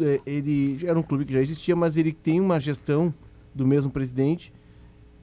é, 0.00 0.20
ele 0.24 0.78
era 0.86 0.96
um 0.96 1.02
clube 1.02 1.24
que 1.24 1.32
já 1.32 1.40
existia, 1.40 1.74
mas 1.74 1.96
ele 1.96 2.12
tem 2.12 2.40
uma 2.40 2.60
gestão 2.60 3.12
do 3.52 3.66
mesmo 3.66 3.90
presidente 3.90 4.52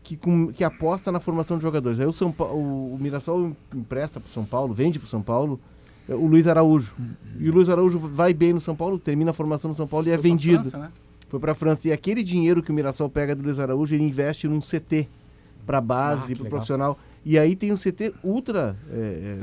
que, 0.03 0.17
com- 0.17 0.47
que 0.51 0.63
aposta 0.63 1.11
na 1.11 1.19
formação 1.19 1.57
de 1.57 1.63
jogadores. 1.63 1.99
Aí 1.99 2.05
o, 2.05 2.11
São 2.11 2.31
Pa- 2.31 2.45
o, 2.45 2.93
o 2.95 2.97
Mirassol 2.99 3.55
empresta 3.73 4.19
para 4.19 4.29
São 4.31 4.43
Paulo, 4.45 4.73
vende 4.73 4.97
para 4.99 5.07
São 5.07 5.21
Paulo 5.21 5.59
é, 6.09 6.15
o 6.15 6.25
Luiz 6.25 6.47
Araújo. 6.47 6.93
E 7.39 7.49
o 7.49 7.53
Luiz 7.53 7.69
Araújo 7.69 7.99
vai 7.99 8.33
bem 8.33 8.53
no 8.53 8.59
São 8.61 8.75
Paulo, 8.75 8.97
termina 8.99 9.31
a 9.31 9.33
formação 9.33 9.69
no 9.69 9.75
São 9.75 9.87
Paulo 9.87 10.07
e 10.07 10.11
é 10.11 10.13
Foi 10.13 10.21
pra 10.21 10.29
vendido. 10.29 10.61
França, 10.61 10.77
né? 10.77 10.91
Foi 11.29 11.39
para 11.39 11.51
a 11.53 11.55
França. 11.55 11.87
E 11.87 11.91
aquele 11.91 12.23
dinheiro 12.23 12.61
que 12.61 12.71
o 12.71 12.73
Mirassol 12.73 13.09
pega 13.09 13.33
do 13.35 13.43
Luiz 13.43 13.57
Araújo, 13.59 13.95
ele 13.95 14.03
investe 14.03 14.47
num 14.47 14.59
CT 14.59 15.07
para 15.65 15.77
Ah, 15.77 15.81
base, 15.81 16.33
que 16.35 16.41
para 16.41 16.49
profissional. 16.49 16.97
E 17.23 17.37
aí 17.37 17.55
tem 17.55 17.71
um 17.71 17.77
CT 17.77 18.13
ultra 18.23 18.75
é, 18.91 19.37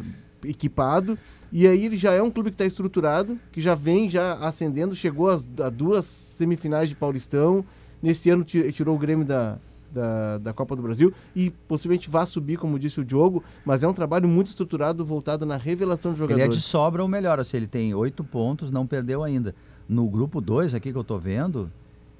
é, 0.44 0.48
equipado. 0.48 1.16
E 1.50 1.66
aí 1.66 1.86
ele 1.86 1.96
já 1.96 2.12
é 2.12 2.22
um 2.22 2.30
clube 2.30 2.50
que 2.50 2.54
está 2.54 2.66
estruturado, 2.66 3.38
que 3.52 3.60
já 3.60 3.74
vem 3.74 4.10
já 4.10 4.34
ascendendo, 4.34 4.94
chegou 4.94 5.30
às- 5.30 5.48
a 5.64 5.70
duas 5.70 6.04
semifinais 6.04 6.88
de 6.90 6.94
Paulistão. 6.94 7.64
Nesse 8.02 8.28
ano 8.28 8.44
ti- 8.44 8.70
tirou 8.72 8.94
o 8.94 8.98
Grêmio 8.98 9.24
da, 9.24 9.56
da, 9.92 10.38
da 10.38 10.52
Copa 10.52 10.74
do 10.76 10.82
Brasil 10.82 11.12
e 11.34 11.50
possivelmente 11.50 12.08
vai 12.10 12.26
subir, 12.26 12.56
como 12.58 12.78
disse 12.78 13.00
o 13.00 13.04
Diogo, 13.04 13.42
mas 13.64 13.82
é 13.82 13.88
um 13.88 13.92
trabalho 13.92 14.28
muito 14.28 14.48
estruturado, 14.48 15.04
voltado 15.04 15.44
na 15.46 15.56
revelação 15.56 16.12
de 16.12 16.20
Ele 16.22 16.28
jogadores. 16.32 16.56
é 16.56 16.58
de 16.58 16.62
sobra 16.62 17.02
ou 17.02 17.08
melhor, 17.08 17.38
assim, 17.40 17.56
ele 17.56 17.66
tem 17.66 17.94
oito 17.94 18.22
pontos, 18.24 18.70
não 18.70 18.86
perdeu 18.86 19.22
ainda. 19.24 19.54
No 19.88 20.08
grupo 20.08 20.40
2 20.40 20.74
aqui 20.74 20.92
que 20.92 20.98
eu 20.98 21.04
tô 21.04 21.18
vendo, 21.18 21.70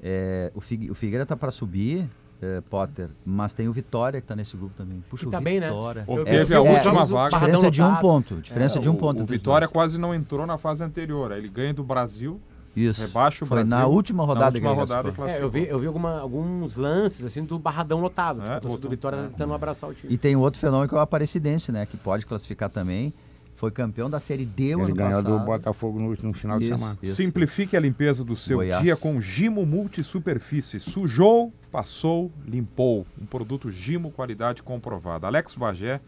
é, 0.03 0.51
o, 0.55 0.61
Figue, 0.61 0.91
o 0.91 0.95
Figueira 0.95 1.27
tá 1.27 1.37
para 1.37 1.51
subir, 1.51 2.09
é, 2.41 2.61
Potter, 2.63 3.09
mas 3.27 3.53
tem 3.53 3.69
o 3.69 3.73
Vitória 3.73 4.21
que 4.21 4.27
tá 4.27 4.37
nesse 4.37 4.57
grupo 4.57 4.73
também. 4.77 5.03
Puxa, 5.11 5.27
o 5.27 5.31
tá 5.31 5.41
bem, 5.41 5.59
né? 5.59 5.67
Vitória. 5.69 6.05
Obteve 6.07 6.55
É, 6.55 6.57
a 6.57 6.61
é, 6.61 6.61
última 6.61 7.03
é, 7.03 7.07
vaga. 7.07 7.37
Diferença 7.37 7.71
de 7.71 7.83
um 7.83 7.97
ponto. 7.97 8.37
Diferença 8.37 8.79
É, 8.79 8.81
de 8.83 8.89
um 8.89 8.93
o- 8.93 8.97
ponto. 8.97 9.21
O 9.21 9.25
os 9.25 9.29
Vitória 9.31 9.67
quase 9.69 9.99
não 9.99 10.15
entrou 10.15 10.47
na 10.47 10.57
fase 10.57 10.85
anterior. 10.85 11.33
Ele 11.33 11.49
ganha 11.49 11.75
do 11.75 11.83
Brasil, 11.83 12.41
Isso. 12.79 13.01
rebaixa 13.03 13.45
o 13.45 13.49
Foi 13.49 13.57
Brasil. 13.59 13.71
na 13.77 13.87
última 13.87 14.25
rodada 14.25 14.47
na 14.47 14.61
que 14.61 14.67
última 14.67 14.71
ele 14.73 14.81
rodada. 15.11 15.31
É, 15.33 15.43
eu 15.43 15.51
vi, 15.51 15.67
eu 15.67 15.79
vi 15.79 15.87
alguma- 15.87 16.21
alguns 16.21 16.77
lances 16.77 17.25
assim 17.25 17.45
do 17.45 17.59
Barradão 17.59 18.01
lotado. 18.01 18.41
É, 18.43 18.45
tipo, 18.45 18.61
torcida 18.61 18.83
do. 18.83 18.89
Vitória 18.91 19.19
tentando 19.29 19.53
abraçar 19.55 19.91
o 19.91 19.95
time. 19.95 20.13
E 20.13 20.17
tem 20.19 20.37
outro 20.37 20.61
fenômeno 20.61 20.89
que 20.89 20.95
é 20.95 20.99
o 20.99 21.01
Aparecidense, 21.01 21.71
né? 21.73 21.85
Que 21.87 21.97
pode 21.97 22.25
classificar 22.27 22.69
também. 22.71 23.13
Foi 23.55 23.73
campeão 23.73 24.09
da 24.09 24.21
Série 24.21 24.45
D 24.45 24.77
o 24.77 24.79
Ele 24.83 24.83
ano 24.93 24.95
ganhou 24.95 25.11
passado. 25.23 25.39
do 25.41 25.45
Botafogo 25.45 25.99
no, 25.99 26.17
no 26.23 26.33
final 26.33 26.59
de 26.59 26.67
Isso, 26.67 26.79
semana. 26.79 26.99
isso. 27.03 27.17
Simplifique 27.17 27.77
a 27.77 27.81
limpeza 27.81 28.23
do 28.25 28.37
seu 28.37 28.59
Goiás. 28.59 28.81
dia 28.81 28.97
com 28.97 29.21
Gimo 29.21 29.67
Multisuperfície. 29.67 30.79
Sujou, 30.79 31.53
passou, 31.73 32.31
limpou. 32.47 33.05
Um 33.21 33.27
produto 33.27 33.69
Gimo, 33.69 34.13
qualidade 34.13 34.63
comprovada. 34.63 35.27
Alex 35.27 35.57
Bagé, 35.57 36.01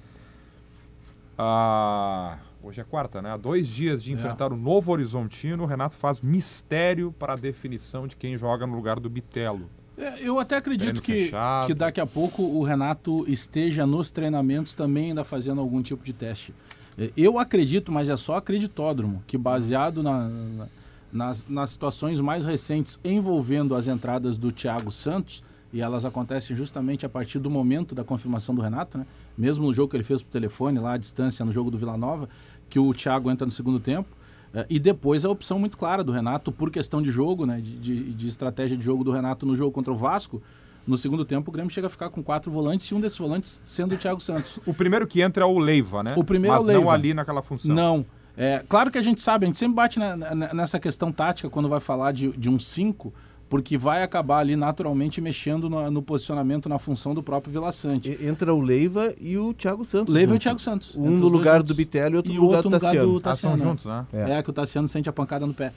ah, 1.37 2.39
hoje 2.63 2.81
é 2.81 2.85
quarta, 2.85 3.21
né? 3.23 3.31
Há 3.33 3.37
dois 3.37 3.69
dias 3.69 4.03
de 4.03 4.13
enfrentar 4.13 4.53
o 4.53 4.57
Novo 4.57 4.93
Horizontino, 4.93 5.63
o 5.63 5.67
Renato 5.67 5.95
faz 5.95 6.21
mistério 6.21 7.13
para 7.19 7.33
a 7.33 7.37
definição 7.37 8.07
de 8.07 8.17
quem 8.17 8.37
joga 8.37 8.67
no 8.67 8.75
lugar 8.77 8.99
do 9.01 9.09
Bitelo. 9.11 9.69
É, 9.99 10.27
Eu 10.27 10.39
até 10.39 10.57
acredito 10.57 10.87
Treino 10.87 11.03
que, 11.03 11.25
fechado. 11.25 11.67
que 11.67 11.75
daqui 11.75 12.01
a 12.01 12.07
pouco 12.07 12.43
o 12.43 12.63
Renato 12.63 13.25
esteja 13.31 13.87
nos 13.87 14.11
treinamentos 14.11 14.75
também 14.75 15.09
ainda 15.09 15.25
fazendo 15.25 15.61
algum 15.61 15.83
tipo 15.83 16.03
de 16.05 16.13
teste. 16.13 16.55
É, 16.99 17.11
Eu 17.17 17.39
acredito, 17.39 17.91
mas 17.93 18.09
é 18.09 18.17
só 18.17 18.37
acreditódromo, 18.37 19.23
que 19.27 19.37
baseado 19.37 20.03
na- 20.03 20.29
na- 20.29 20.67
nas, 21.13 21.49
nas 21.49 21.71
situações 21.71 22.21
mais 22.21 22.45
recentes 22.45 22.99
envolvendo 23.05 23.75
as 23.75 23.89
entradas 23.89 24.39
do 24.39 24.53
Thiago 24.53 24.93
Santos, 24.93 25.43
e 25.73 25.81
elas 25.81 26.05
acontecem 26.05 26.57
justamente 26.57 27.05
a 27.07 27.09
partir 27.09 27.39
do 27.39 27.49
momento 27.51 27.95
da 27.95 28.03
confirmação 28.03 28.55
do 28.55 28.61
Renato, 28.63 28.99
né? 28.99 29.07
mesmo 29.39 29.67
no 29.67 29.73
jogo 29.73 29.89
que 29.91 29.97
ele 29.97 30.03
fez 30.05 30.21
por 30.23 30.31
telefone, 30.31 30.79
lá 30.79 30.95
à 30.95 30.97
distância, 30.97 31.45
no 31.45 31.53
jogo 31.53 31.71
do 31.71 31.79
Vila 31.79 31.97
Nova, 31.97 32.29
que 32.71 32.79
o 32.79 32.95
Thiago 32.95 33.31
entra 33.31 33.45
no 33.45 33.53
segundo 33.53 33.79
tempo. 33.81 34.09
É, 34.55 34.65
E 34.71 34.79
depois 34.79 35.25
a 35.25 35.31
opção 35.31 35.59
muito 35.59 35.77
clara 35.77 36.03
do 36.03 36.11
Renato, 36.13 36.51
por 36.51 36.71
questão 36.71 37.03
de 37.03 37.11
jogo, 37.13 37.45
né, 37.45 37.61
de, 37.61 37.77
de- 37.77 38.13
de 38.15 38.27
estratégia 38.29 38.77
de 38.77 38.83
jogo 38.85 39.05
do 39.05 39.11
Renato 39.11 39.45
no 39.45 39.55
jogo 39.57 39.71
contra 39.73 39.93
o 39.93 39.97
Vasco. 39.97 40.43
No 40.87 40.97
segundo 40.97 41.25
tempo, 41.25 41.51
o 41.51 41.53
Grêmio 41.53 41.71
chega 41.71 41.87
a 41.87 41.91
ficar 41.91 42.09
com 42.09 42.23
quatro 42.23 42.51
volantes 42.51 42.87
e 42.87 42.95
um 42.95 43.01
desses 43.01 43.19
volantes 43.19 43.61
sendo 43.65 43.95
o 43.95 43.99
Thiago 43.99 44.21
Santos. 44.21 44.59
O 44.67 44.73
primeiro 44.73 45.07
que 45.07 45.21
entra 45.21 45.45
é 45.45 45.47
o 45.47 45.59
Leiva, 45.59 46.03
né? 46.03 46.15
O 46.17 46.25
primeiro 46.25 46.57
Mas 46.57 46.65
é 46.67 46.71
o 46.71 46.73
não 46.73 46.81
Leiva. 46.81 46.93
ali 46.95 47.13
naquela 47.15 47.43
função. 47.43 47.75
Não. 47.75 48.05
É, 48.37 48.65
claro 48.69 48.91
que 48.91 48.97
a 48.97 49.03
gente 49.03 49.21
sabe, 49.21 49.45
a 49.45 49.47
gente 49.49 49.59
sempre 49.59 49.75
bate 49.77 49.99
na- 49.99 50.17
na- 50.17 50.55
nessa 50.55 50.81
questão 50.81 51.13
tática 51.13 51.51
quando 51.51 51.69
vai 51.69 51.79
falar 51.81 52.13
de, 52.13 52.33
de 52.33 52.49
um 52.49 52.59
5, 52.59 53.13
porque 53.51 53.77
vai 53.77 54.03
acabar 54.03 54.39
ali 54.39 54.57
naturalmente 54.57 55.21
mexendo 55.21 55.69
no, 55.69 55.91
no 55.91 56.01
posicionamento, 56.01 56.69
na 56.69 56.79
função 56.79 57.13
do 57.15 57.23
próprio 57.23 57.53
Vila 57.53 57.71
Sante. 57.73 58.17
E- 58.19 58.27
Entra 58.27 58.55
o 58.55 58.61
Leiva 58.63 59.13
e 59.21 59.37
o 59.37 59.53
Thiago 59.53 59.85
Santos. 59.85 60.15
Leva 60.15 60.31
o 60.31 60.35
junto. 60.37 60.43
Thiago 60.43 60.59
Santos. 60.61 60.97
Um 60.97 61.11
no 61.19 61.29
lugar 61.29 61.57
juntos. 61.59 61.75
do 61.75 61.77
Bitello 61.77 62.15
e 62.15 62.17
outro 62.17 62.33
E 62.33 62.37
no 62.37 62.41
lugar 62.43 62.57
outro 62.65 62.71
do 62.71 62.73
no 62.73 62.77
lugar 62.79 62.89
Tassiano. 62.93 63.13
do 63.13 63.17
Ah, 63.29 63.35
são 63.35 63.51
Tassiano, 63.51 63.71
juntos, 63.71 63.85
né? 63.85 64.07
É. 64.13 64.31
É. 64.39 64.43
que 64.43 64.49
o 64.49 64.53
Tassiano 64.53 64.89
sente 64.89 65.09
a 65.09 65.13
pancada 65.13 65.47
no 65.47 65.53
pé. 65.53 65.73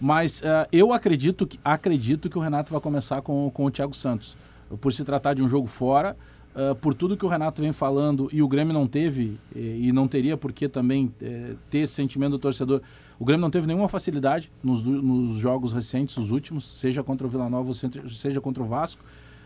Mas 0.00 0.42
eh, 0.42 0.68
eu 0.72 0.92
acredito 0.92 1.46
que, 1.46 1.58
acredito 1.64 2.30
que 2.30 2.38
o 2.38 2.40
Renato 2.40 2.72
vai 2.72 2.80
começar 2.80 3.20
com, 3.20 3.50
com 3.52 3.64
o 3.66 3.70
Thiago 3.70 3.94
Santos. 3.94 4.36
Por 4.80 4.92
se 4.92 5.04
tratar 5.04 5.34
de 5.34 5.42
um 5.42 5.48
jogo 5.48 5.66
fora, 5.66 6.16
eh, 6.56 6.74
por 6.80 6.94
tudo 6.94 7.16
que 7.16 7.26
o 7.26 7.28
Renato 7.28 7.60
vem 7.60 7.72
falando 7.72 8.28
e 8.32 8.40
o 8.42 8.48
Grêmio 8.48 8.72
não 8.72 8.86
teve, 8.86 9.36
eh, 9.54 9.58
e 9.80 9.92
não 9.92 10.08
teria 10.08 10.36
por 10.36 10.50
que 10.52 10.68
também 10.68 11.12
eh, 11.20 11.52
ter 11.70 11.78
esse 11.80 11.92
sentimento 11.94 12.30
do 12.32 12.38
torcedor. 12.38 12.80
O 13.18 13.24
Grêmio 13.24 13.40
não 13.40 13.50
teve 13.50 13.66
nenhuma 13.66 13.88
facilidade 13.88 14.50
nos, 14.62 14.82
nos 14.84 15.38
jogos 15.38 15.72
recentes, 15.72 16.16
os 16.16 16.30
últimos, 16.30 16.64
seja 16.64 17.02
contra 17.02 17.26
o 17.26 17.30
Vila 17.30 17.48
Nova, 17.50 17.72
seja 17.74 18.40
contra 18.40 18.62
o 18.62 18.66
Vasco. 18.66 19.02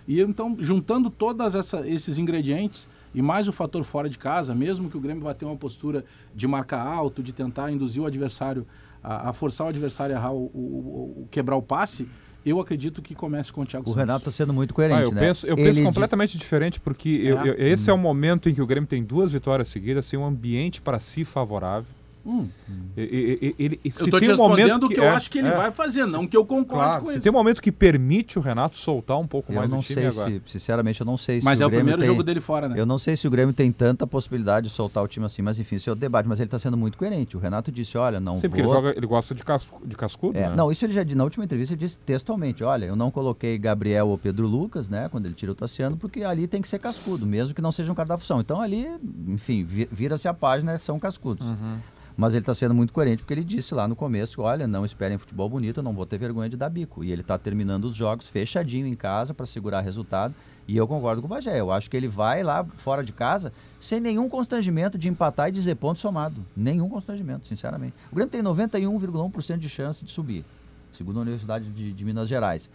E 0.06 0.20
então, 0.20 0.56
juntando 0.58 1.08
todos 1.08 1.54
esses 1.86 2.18
ingredientes 2.18 2.88
e 3.14 3.22
mais 3.22 3.46
o 3.48 3.52
fator 3.52 3.82
fora 3.84 4.08
de 4.10 4.18
casa, 4.18 4.54
mesmo 4.54 4.90
que 4.90 4.96
o 4.96 5.00
Grêmio 5.00 5.22
vá 5.22 5.32
ter 5.32 5.44
uma 5.44 5.56
postura 5.56 6.04
de 6.34 6.46
marcar 6.46 6.84
alto, 6.84 7.22
de 7.22 7.32
tentar 7.32 7.70
induzir 7.70 8.02
o 8.02 8.06
adversário 8.06 8.66
a, 9.02 9.30
a 9.30 9.32
forçar 9.32 9.66
o 9.66 9.70
adversário 9.70 10.14
a 10.14 10.18
errar 10.18 10.32
o, 10.32 10.50
o- 10.52 11.22
o- 11.22 11.28
quebrar 11.30 11.56
o 11.56 11.62
passe, 11.62 12.06
eu 12.44 12.58
acredito 12.60 13.00
que 13.00 13.14
comece 13.14 13.52
com 13.52 13.62
o 13.62 13.66
Thiago 13.66 13.84
O 13.88 13.92
Santos. 13.92 14.00
Renato 14.00 14.28
está 14.28 14.32
sendo 14.32 14.52
muito 14.52 14.74
coerente, 14.74 15.00
Ah, 15.00 15.04
eu 15.04 15.12
né? 15.12 15.20
penso, 15.20 15.46
eu 15.46 15.54
Ele 15.56 15.64
penso 15.68 15.78
de- 15.80 15.86
completamente 15.86 16.36
diferente, 16.36 16.80
porque 16.80 17.08
eu- 17.08 17.38
É. 17.40 17.48
eu- 17.50 17.54
esse 17.58 17.88
é 17.88 17.92
o 17.92 17.98
momento 17.98 18.48
em 18.48 18.54
que 18.54 18.60
o 18.60 18.66
Grêmio 18.66 18.88
tem 18.88 19.02
duas 19.04 19.32
vitórias 19.32 19.68
seguidas, 19.68 20.04
sem 20.06 20.18
um 20.18 20.24
ambiente 20.26 20.80
para 20.82 20.98
si 20.98 21.24
favorável. 21.24 21.86
Hum. 22.24 22.48
Ele- 22.96 23.80
Eu 23.84 23.90
se 23.90 24.04
estou 24.04 24.20
te 24.20 24.26
tem 24.26 24.34
um 24.34 24.38
momento 24.38 24.56
respondendo 24.58 24.84
o 24.84 24.88
que 24.88 25.00
eu 25.00 25.04
é, 25.04 25.08
acho 25.10 25.30
que 25.30 25.38
ele 25.38 25.48
é, 25.48 25.56
vai 25.56 25.70
fazer, 25.72 26.06
não 26.06 26.26
que 26.26 26.36
eu 26.36 26.44
concordo 26.44 26.84
Claro, 26.84 27.00
com 27.04 27.06
se 27.08 27.14
isso. 27.14 27.22
tem 27.22 27.30
um 27.30 27.34
momento 27.34 27.60
que 27.60 27.72
permite 27.72 28.38
o 28.38 28.42
Renato 28.42 28.78
soltar 28.78 29.18
um 29.18 29.26
pouco 29.26 29.50
Eu 29.52 29.56
mais 29.56 29.70
não 29.70 29.78
o 29.78 29.82
time 29.82 29.94
sei 30.00 30.06
agora. 30.06 30.30
se, 30.30 30.42
sinceramente, 30.46 31.00
eu 31.00 31.06
não 31.06 31.16
sei 31.18 31.40
se 31.40 31.44
Mas 31.44 31.60
é 31.60 31.66
o 31.66 31.68
Grêmio 31.68 31.84
primeiro 31.84 32.02
tem- 32.02 32.08
jogo 32.10 32.22
dele 32.22 32.40
fora, 32.40 32.68
né? 32.68 32.78
Eu 32.78 32.86
não 32.86 32.98
sei 32.98 33.16
se 33.16 33.26
o 33.26 33.30
Grêmio 33.30 33.52
tem 33.54 33.72
tanta 33.72 34.06
possibilidade 34.06 34.68
de 34.68 34.72
soltar 34.74 35.02
o 35.02 35.08
time 35.08 35.26
assim, 35.26 35.42
mas 35.42 35.58
enfim, 35.58 35.76
isso 35.76 35.90
é 35.90 35.92
o 35.92 35.96
debate. 35.96 36.28
Mas 36.28 36.38
ele 36.38 36.46
está 36.46 36.58
sendo 36.58 36.76
muito 36.76 36.96
coerente. 36.96 37.36
O 37.36 37.40
Renato 37.40 37.72
disse, 37.72 37.96
olha, 37.98 38.20
não 38.20 38.38
Sim, 38.38 38.48
porque 38.48 38.62
vou... 38.62 38.72
ele, 38.74 38.80
joga, 38.82 38.96
ele 38.98 39.06
gosta 39.06 39.34
de, 39.34 39.42
casco, 39.42 39.82
de 39.86 39.96
cascudo, 39.96 40.38
É, 40.38 40.48
né? 40.48 40.54
Não, 40.56 40.70
isso 40.70 40.84
ele 40.84 40.92
já 40.92 41.04
na 41.16 41.24
última 41.24 41.44
entrevista 41.44 41.74
ele 41.74 41.80
disse 41.80 41.98
textualmente, 41.98 42.62
olha, 42.62 42.86
eu 42.86 42.94
não 42.96 43.10
coloquei 43.10 43.58
Gabriel 43.58 44.08
ou 44.08 44.16
Pedro 44.18 44.46
Lucas, 44.46 44.88
né, 44.88 45.08
quando 45.10 45.26
ele 45.26 45.34
tira 45.34 45.52
o 45.52 45.54
Tassiano, 45.54 45.96
porque 45.96 46.22
ali 46.22 46.46
tem 46.46 46.62
que 46.62 46.68
ser 46.68 46.78
cascudo, 46.78 47.26
mesmo 47.26 47.54
que 47.54 47.60
não 47.62 47.72
seja 47.72 47.90
um 47.90 47.94
cara 47.94 48.08
da 48.10 48.18
função. 48.18 48.40
Então 48.40 48.60
ali, 48.60 48.86
enfim, 49.28 49.64
vi- 49.64 49.88
vira-se 49.90 50.28
a 50.28 50.34
página, 50.34 50.78
são 50.78 50.98
cascudos. 50.98 51.46
Uhum. 51.46 51.76
Mas 52.16 52.32
ele 52.32 52.40
está 52.40 52.54
sendo 52.54 52.74
muito 52.74 52.92
coerente 52.92 53.22
porque 53.22 53.34
ele 53.34 53.44
disse 53.44 53.74
lá 53.74 53.88
no 53.88 53.96
começo, 53.96 54.42
olha, 54.42 54.66
não 54.66 54.84
esperem 54.84 55.18
futebol 55.18 55.48
bonito, 55.48 55.78
eu 55.78 55.82
não 55.82 55.92
vou 55.92 56.06
ter 56.06 56.18
vergonha 56.18 56.48
de 56.48 56.56
dar 56.56 56.68
bico. 56.68 57.02
E 57.02 57.10
ele 57.10 57.22
está 57.22 57.38
terminando 57.38 57.86
os 57.86 57.96
jogos 57.96 58.28
fechadinho 58.28 58.86
em 58.86 58.94
casa 58.94 59.32
para 59.32 59.46
segurar 59.46 59.80
resultado. 59.80 60.34
E 60.68 60.76
eu 60.76 60.86
concordo 60.86 61.20
com 61.20 61.26
o 61.26 61.28
Bagé. 61.28 61.58
Eu 61.58 61.72
acho 61.72 61.90
que 61.90 61.96
ele 61.96 62.08
vai 62.08 62.42
lá 62.42 62.64
fora 62.64 63.02
de 63.02 63.12
casa 63.12 63.52
sem 63.80 64.00
nenhum 64.00 64.28
constrangimento 64.28 64.96
de 64.96 65.08
empatar 65.08 65.48
e 65.48 65.52
dizer 65.52 65.74
ponto 65.74 65.98
somado. 65.98 66.44
Nenhum 66.56 66.88
constrangimento, 66.88 67.48
sinceramente. 67.48 67.94
O 68.10 68.14
Grêmio 68.14 68.30
tem 68.30 68.42
91,1% 68.42 69.58
de 69.58 69.68
chance 69.68 70.04
de 70.04 70.10
subir, 70.10 70.44
segundo 70.92 71.18
a 71.18 71.22
Universidade 71.22 71.68
de, 71.70 71.92
de 71.92 72.04
Minas 72.04 72.28
Gerais. 72.28 72.70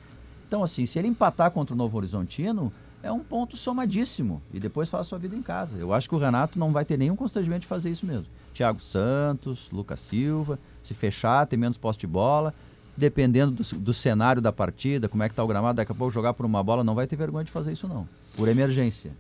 Então, 0.48 0.64
assim, 0.64 0.86
se 0.86 1.00
ele 1.00 1.08
empatar 1.08 1.52
contra 1.52 1.74
o 1.74 1.78
Novo 1.78 1.98
Horizontino, 1.98 2.72
é 3.04 3.12
um 3.12 3.20
ponto 3.20 3.56
somadíssimo. 3.56 4.42
E 4.54 4.60
depois 4.60 4.90
faz 4.90 5.02
a 5.02 5.10
sua 5.10 5.18
vida 5.20 5.36
em 5.36 5.42
casa. 5.42 5.78
Eu 5.78 5.94
acho 5.94 6.08
que 6.10 6.16
o 6.16 6.18
Renato 6.18 6.58
não 6.60 6.72
vai 6.72 6.84
ter 6.86 6.98
nenhum 6.98 7.16
constrangimento 7.16 7.62
de 7.62 7.68
fazer 7.68 7.90
isso 7.90 8.06
mesmo. 8.06 8.26
Thiago 8.54 8.82
Santos, 8.82 9.70
Lucas 9.72 10.00
Silva, 10.00 10.58
se 10.84 10.94
fechar, 10.94 11.46
ter 11.46 11.58
menos 11.58 11.78
posse 11.78 12.00
de 12.00 12.08
bola. 12.08 12.54
Dependendo 12.96 13.52
do, 13.52 13.64
do 13.80 13.94
cenário 13.94 14.42
da 14.42 14.52
partida, 14.52 15.08
como 15.08 15.22
é 15.22 15.30
que 15.30 15.36
tá 15.36 15.44
o 15.44 15.48
gramado, 15.48 15.78
daqui 15.78 15.92
a 15.92 15.96
pouco 15.96 16.12
jogar 16.12 16.34
por 16.34 16.46
uma 16.46 16.64
bola, 16.64 16.84
não 16.84 16.96
vai 16.96 17.06
ter 17.06 17.16
vergonha 17.16 17.46
de 17.46 17.52
fazer 17.52 17.72
isso 17.72 17.88
não. 17.88 18.10
Por 18.36 18.48
emergência. 18.48 19.12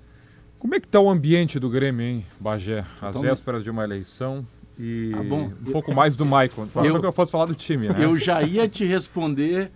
Como 0.57 0.73
é 0.73 0.79
que 0.79 0.87
tá 0.87 0.99
o 0.99 1.07
ambiente 1.07 1.59
do 1.59 1.69
Grêmio, 1.69 2.03
hein, 2.03 2.25
Bagé? 2.39 2.79
Às 2.79 2.87
Totalmente. 2.99 3.29
vésperas 3.29 3.63
de 3.63 3.69
uma 3.69 3.83
eleição, 3.83 4.43
E 4.79 5.11
Ah, 5.15 5.21
bom. 5.23 5.51
um 5.67 5.71
pouco 5.71 5.93
mais 5.93 6.15
do 6.15 6.23
Maicon. 6.25 6.67
Eu- 6.83 6.99
que 6.99 7.05
eu 7.05 7.11
fosse 7.11 7.31
falar 7.31 7.45
do 7.45 7.53
time, 7.55 7.87
né? 7.89 7.95
Eu 7.99 8.15
já 8.17 8.41
ia 8.43 8.67
te 8.67 8.83
responder 8.85 9.71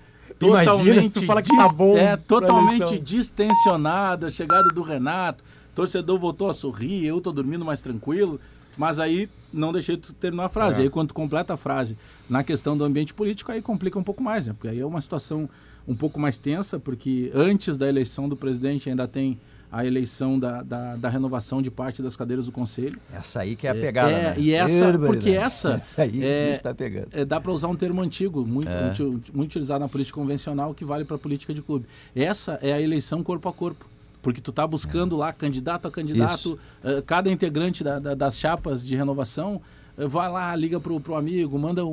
totalmente, 0.47 1.19
que 1.19 1.55
tá 1.55 1.69
bom 1.69 1.97
é, 1.97 2.17
totalmente 2.17 2.99
distensionada, 2.99 4.27
a 4.27 4.29
chegada 4.29 4.69
do 4.69 4.81
Renato, 4.81 5.43
torcedor 5.73 6.19
voltou 6.19 6.49
a 6.49 6.53
sorrir, 6.53 7.05
eu 7.05 7.21
tô 7.21 7.31
dormindo 7.31 7.63
mais 7.63 7.81
tranquilo, 7.81 8.39
mas 8.77 8.99
aí 8.99 9.29
não 9.53 9.71
deixei 9.71 9.97
tu 9.97 10.13
terminar 10.13 10.45
a 10.45 10.49
frase. 10.49 10.81
É. 10.81 10.83
Aí 10.83 10.89
quando 10.89 11.09
tu 11.09 11.13
completa 11.13 11.53
a 11.53 11.57
frase 11.57 11.97
na 12.29 12.43
questão 12.43 12.77
do 12.77 12.83
ambiente 12.83 13.13
político, 13.13 13.51
aí 13.51 13.61
complica 13.61 13.97
um 13.99 14.03
pouco 14.03 14.23
mais, 14.23 14.47
né? 14.47 14.53
Porque 14.53 14.67
aí 14.67 14.79
é 14.79 14.85
uma 14.85 15.01
situação 15.01 15.49
um 15.87 15.95
pouco 15.95 16.19
mais 16.19 16.37
tensa, 16.37 16.79
porque 16.79 17.31
antes 17.33 17.77
da 17.77 17.87
eleição 17.87 18.29
do 18.29 18.35
presidente 18.35 18.89
ainda 18.89 19.07
tem 19.07 19.39
a 19.71 19.85
eleição 19.85 20.37
da, 20.37 20.61
da, 20.61 20.95
da 20.97 21.07
renovação 21.09 21.61
de 21.61 21.71
parte 21.71 22.01
das 22.01 22.15
cadeiras 22.17 22.45
do 22.47 22.51
conselho. 22.51 22.99
Essa 23.13 23.39
aí 23.41 23.55
que 23.55 23.65
é 23.65 23.69
a 23.69 23.75
pegada, 23.75 24.11
é, 24.11 24.21
né? 24.31 24.35
e 24.37 24.53
essa- 24.53 24.99
porque 24.99 25.29
essa 25.29 25.73
Essa 25.81 26.01
aí 26.01 26.23
é- 26.23 26.47
o 26.47 26.51
bicho 26.51 26.61
tá 26.63 26.73
pegando. 26.73 27.07
É, 27.13 27.23
dá 27.23 27.39
para 27.39 27.51
usar 27.51 27.69
um 27.69 27.75
termo 27.75 28.01
antigo, 28.01 28.45
muito, 28.45 28.67
É. 28.69 28.89
uti- 28.89 29.31
muito 29.33 29.49
utilizado 29.51 29.79
na 29.79 29.87
política 29.87 30.19
convencional, 30.19 30.73
que 30.73 30.83
vale 30.83 31.05
para 31.05 31.15
a 31.15 31.19
política 31.19 31.53
de 31.53 31.61
clube. 31.61 31.85
Essa 32.15 32.59
é 32.61 32.73
a 32.73 32.81
eleição 32.81 33.23
corpo 33.23 33.47
a 33.47 33.53
corpo. 33.53 33.85
Porque 34.21 34.39
tu 34.39 34.51
tá 34.51 34.67
buscando 34.67 35.15
lá, 35.17 35.33
candidato 35.33 35.87
a 35.87 35.91
candidato, 35.91 36.59
eh, 36.83 37.01
cada 37.03 37.31
integrante 37.31 37.83
da- 37.83 37.97
da- 37.97 38.13
das 38.13 38.39
chapas 38.39 38.85
de 38.85 38.95
renovação 38.95 39.59
vai 40.07 40.29
lá, 40.29 40.55
liga 40.55 40.79
pro, 40.79 40.99
pro 40.99 41.15
amigo, 41.15 41.57
manda 41.59 41.85
o, 41.85 41.89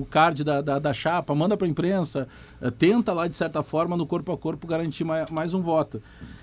o 0.00 0.06
card 0.10 0.42
da, 0.44 0.60
da, 0.60 0.78
da 0.78 0.92
chapa, 0.92 1.34
manda 1.34 1.56
para 1.56 1.66
a 1.66 1.70
imprensa, 1.70 2.26
eh, 2.60 2.70
tenta 2.70 3.12
lá, 3.12 3.26
de 3.28 3.36
certa 3.36 3.62
forma, 3.62 3.96
no 3.96 4.06
corpo 4.06 4.32
a 4.32 4.38
corpo, 4.38 4.66
garantir 4.66 5.04
mais, 5.04 5.28
mais 5.30 5.54
um 5.54 5.60
voto. 5.60 6.00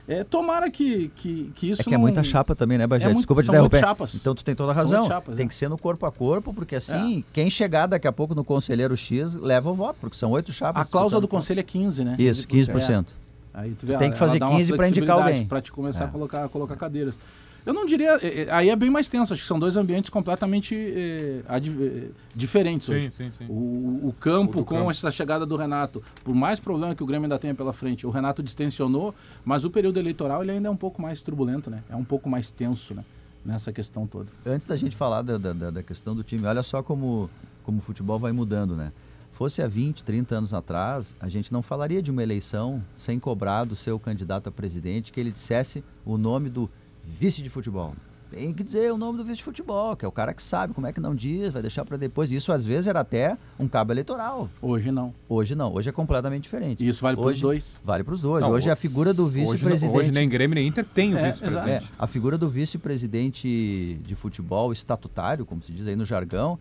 É, 0.07 0.24
tomara 0.24 0.70
que, 0.70 1.09
que, 1.16 1.51
que 1.55 1.70
isso 1.70 1.82
É 1.82 1.84
que 1.84 1.89
é 1.91 1.93
não- 1.93 2.01
muita 2.01 2.24
chapa 2.24 2.55
também, 2.55 2.78
né, 2.78 2.86
Bagé? 2.88 3.05
É 3.05 3.07
muito- 3.07 3.18
Desculpa 3.20 3.43
te 3.43 3.51
derrubar. 3.51 3.80
chapas. 3.80 4.16
Então 4.16 4.34
tu 4.36 4.43
tem 4.43 4.53
toda 4.55 4.72
a 4.72 4.76
razão. 4.76 5.03
chapas, 5.05 5.36
tem 5.36 5.45
é. 5.45 5.47
que 5.47 5.55
ser 5.55 5.70
no 5.70 5.78
corpo 5.78 6.05
a 6.05 6.12
corpo, 6.12 6.53
porque 6.53 6.76
assim, 6.76 7.24
quem 7.32 7.49
chegar 7.49 7.88
daqui 7.88 8.07
a 8.07 8.12
pouco 8.12 8.34
no 8.36 8.43
conselheiro 8.43 8.95
X 8.97 9.36
leva 9.36 9.70
o 9.70 9.74
voto, 9.74 9.97
porque 10.01 10.16
são 10.18 10.32
oito 10.32 10.51
chapas. 10.51 10.88
A 10.88 10.89
cláusula 10.89 11.22
do 11.22 11.26
disputando. 11.26 11.39
conselho 11.39 11.59
é 11.59 11.64
15, 11.64 12.03
né? 12.03 12.16
Isso, 12.20 12.47
15%. 12.47 13.05
Aí 13.53 13.72
tu 13.78 13.86
vê, 13.86 13.97
Tem 13.97 14.09
que 14.12 14.18
fazer 14.18 14.38
ela 14.38 14.39
dá 14.39 14.49
uma 14.49 14.57
15 14.57 14.74
pra 14.78 14.88
indicar 14.88 15.18
alguém. 15.18 15.45
Pra 15.45 15.62
te 15.62 15.72
começar 15.72 16.05
É. 16.05 16.07
a 16.07 16.09
colocar, 16.09 16.47
colocar 16.49 16.76
cadeiras. 16.78 17.18
Eu 17.66 17.74
não 17.74 17.86
diria. 17.86 18.16
eh, 18.22 18.43
eh, 18.43 18.47
Aí 18.51 18.70
é 18.70 18.76
bem 18.76 18.89
mais 18.89 19.07
tenso. 19.07 19.34
Acho 19.34 19.41
que 19.43 19.47
são 19.47 19.59
dois 19.59 19.76
ambientes 19.76 20.09
completamente 20.09 20.76
eh, 20.76 21.41
adv- 21.47 21.82
eh, 21.82 22.07
diferentes 22.36 22.88
Sim, 22.88 22.93
hoje. 22.95 23.12
sim, 23.12 23.30
sim. 23.32 23.45
O, 23.47 24.07
o 24.09 24.16
campo, 24.20 24.62
O 24.62 24.66
com 24.66 24.76
campo. 24.78 24.89
essa 24.91 25.12
chegada 25.12 25.45
do 25.45 25.55
Renato, 25.55 26.01
por 26.24 26.34
mais 26.34 26.59
problema 26.59 26.95
que 26.95 27.03
o 27.03 27.05
Grêmio 27.05 27.26
ainda 27.26 27.38
tenha 27.38 27.53
pela 27.53 27.72
frente, 27.74 28.07
o 28.07 28.09
Renato 28.09 28.41
distensionou, 28.41 29.14
mas 29.45 29.64
o 29.64 29.70
período 29.70 29.97
eleitoral 29.99 30.41
ele 30.41 30.51
ainda 30.51 30.68
é 30.68 30.72
um 30.72 30.76
pouco 30.78 31.01
mais 31.01 31.22
turbulento, 31.22 31.70
né? 31.70 31.84
É 31.89 31.95
um 31.95 32.03
pouco 32.03 32.28
mais 32.30 32.49
tenso, 32.51 32.93
né? 32.95 33.03
Nessa 33.45 33.72
questão 33.74 34.05
toda. 34.07 34.28
Antes 34.45 34.66
da 34.68 34.76
gente 34.76 34.95
falar 34.95 35.22
da, 35.22 35.38
da, 35.38 35.53
da- 35.53 35.72
da 35.72 35.84
questão 35.84 36.16
do 36.16 36.24
time, 36.24 36.45
olha 36.45 36.62
só 36.64 36.82
como, 36.84 37.30
como 37.64 37.78
o 37.80 37.82
futebol 37.82 38.18
vai 38.20 38.32
mudando, 38.32 38.76
né? 38.76 38.91
Fosse 39.32 39.62
há 39.62 39.68
20, 39.68 40.03
30 40.03 40.36
anos 40.36 40.53
atrás, 40.53 41.16
a 41.20 41.28
gente 41.30 41.51
não 41.53 41.62
falaria 41.64 42.01
de 42.01 42.12
uma 42.12 42.22
eleição 42.22 42.84
sem 42.97 43.20
cobrar 43.20 43.64
do 43.64 43.76
seu 43.76 43.97
candidato 43.99 44.47
a 44.49 44.51
presidente 44.51 45.12
que 45.12 45.20
ele 45.20 45.32
dissesse 45.32 45.84
o 46.05 46.18
nome 46.18 46.49
do 46.49 46.70
vice 47.06 47.41
de 47.41 47.49
futebol. 47.49 47.93
Tem 48.30 48.54
que 48.54 48.64
dizer 48.64 48.93
o 48.93 48.97
nome 48.97 49.18
do 49.18 49.26
vice 49.26 49.38
de 49.38 49.43
futebol, 49.43 49.93
que 49.93 50.06
é 50.06 50.08
o 50.08 50.12
cara 50.12 50.34
que 50.34 50.41
sabe 50.41 50.74
como 50.74 50.88
é 50.88 50.93
que 50.93 51.02
não 51.02 51.14
diz, 51.14 51.52
vai 51.52 51.62
deixar 51.62 51.84
para 51.84 51.97
depois. 51.97 52.32
Isso 52.32 52.54
às 52.54 52.66
vezes 52.66 52.88
era 52.88 53.02
até 53.02 53.38
um 53.60 53.68
cabo 53.68 53.91
eleitoral. 53.91 54.49
Hoje 54.62 54.89
não. 54.89 55.14
Hoje 55.28 55.54
não, 55.54 55.74
hoje 55.74 55.89
é 55.89 55.91
completamente 55.91 56.43
diferente. 56.43 56.82
E 56.82 56.88
isso 56.88 57.02
vale 57.02 57.18
para 57.18 57.26
os 57.26 57.32
Hoje- 57.34 57.41
dois. 57.41 57.80
Vale 57.84 58.06
para 58.06 58.14
os 58.14 58.22
dois. 58.22 58.41
Não, 58.41 58.52
hoje 58.52 58.70
ho- 58.70 58.72
a 58.72 58.76
figura 58.78 59.14
do 59.14 59.26
Hoje, 59.26 59.34
vice-presidente. 59.41 59.97
hoje 59.97 60.12
nem 60.12 60.30
Grêmio 60.30 60.56
nem 60.56 60.66
Inter 60.66 60.86
tem 60.86 61.14
o 61.14 61.18
É, 61.18 61.28
vice-presidente. 61.30 61.86
É, 61.86 61.89
a 61.99 62.08
figura 62.08 62.38
do 62.38 62.47
vice-presidente 62.49 63.99
de 64.06 64.16
futebol 64.16 64.72
estatutário, 64.72 65.45
como 65.45 65.62
se 65.62 65.74
diz 65.74 65.86
aí 65.88 65.95
no 65.97 66.06
jargão, 66.06 66.58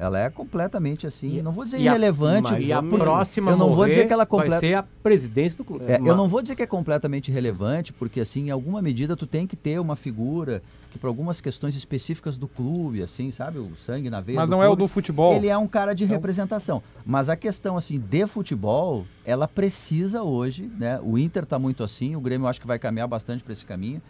ela 0.00 0.18
é 0.18 0.30
completamente 0.30 1.06
assim, 1.06 1.42
não 1.42 1.52
vou 1.52 1.62
dizer 1.64 1.76
e 1.78 1.86
a- 1.86 1.90
irrelevante. 1.92 2.50
mas 2.52 2.66
E 2.66 2.72
a 2.72 2.82
próxima 2.82 3.50
Eu 3.50 3.56
não 3.58 3.70
vou 3.70 3.86
dizer 3.86 4.06
que 4.06 4.12
ela 4.12 4.24
vai 4.24 4.26
completa- 4.26 4.60
ser 4.60 4.74
a 4.74 4.82
presidência 4.82 5.58
do 5.58 5.64
clube. 5.64 5.84
É, 5.86 6.00
eu 6.00 6.16
não 6.16 6.26
vou 6.26 6.40
dizer 6.40 6.56
que 6.56 6.62
é 6.62 6.66
completamente 6.66 7.30
irrelevante, 7.30 7.92
porque 7.92 8.18
assim, 8.20 8.46
em 8.46 8.50
alguma 8.50 8.80
medida 8.80 9.14
tu 9.14 9.26
tem 9.26 9.46
que 9.46 9.54
ter 9.56 9.78
uma 9.78 9.94
figura 9.94 10.62
que 10.90 10.98
para 10.98 11.08
algumas 11.08 11.40
questões 11.40 11.76
específicas 11.76 12.36
do 12.38 12.48
clube, 12.48 13.02
assim, 13.02 13.30
sabe, 13.30 13.58
o 13.58 13.76
sangue 13.76 14.08
na 14.10 14.20
veia 14.20 14.36
Mas 14.40 14.48
do 14.48 14.50
não 14.52 14.62
é 14.62 14.66
o 14.66 14.70
clube, 14.70 14.82
do 14.84 14.88
futebol. 14.88 15.34
Ele 15.34 15.46
é 15.48 15.56
um 15.56 15.68
cara 15.68 15.94
de 15.94 16.04
representação. 16.06 16.82
Mas 17.04 17.28
a 17.28 17.36
questão 17.36 17.76
assim 17.76 17.98
de 18.00 18.26
futebol, 18.26 19.04
ela 19.24 19.46
precisa 19.46 20.22
hoje, 20.22 20.68
né? 20.78 20.98
O 21.02 21.18
Inter 21.18 21.44
tá 21.46 21.58
muito 21.58 21.84
assim, 21.84 22.16
o 22.16 22.20
Grêmio 22.20 22.46
eu 22.46 22.48
acho 22.48 22.60
que 22.60 22.66
vai 22.66 22.78
caminhar 22.78 23.06
bastante 23.06 23.42
para 23.44 23.52
esse 23.52 23.64
caminho. 23.66 24.00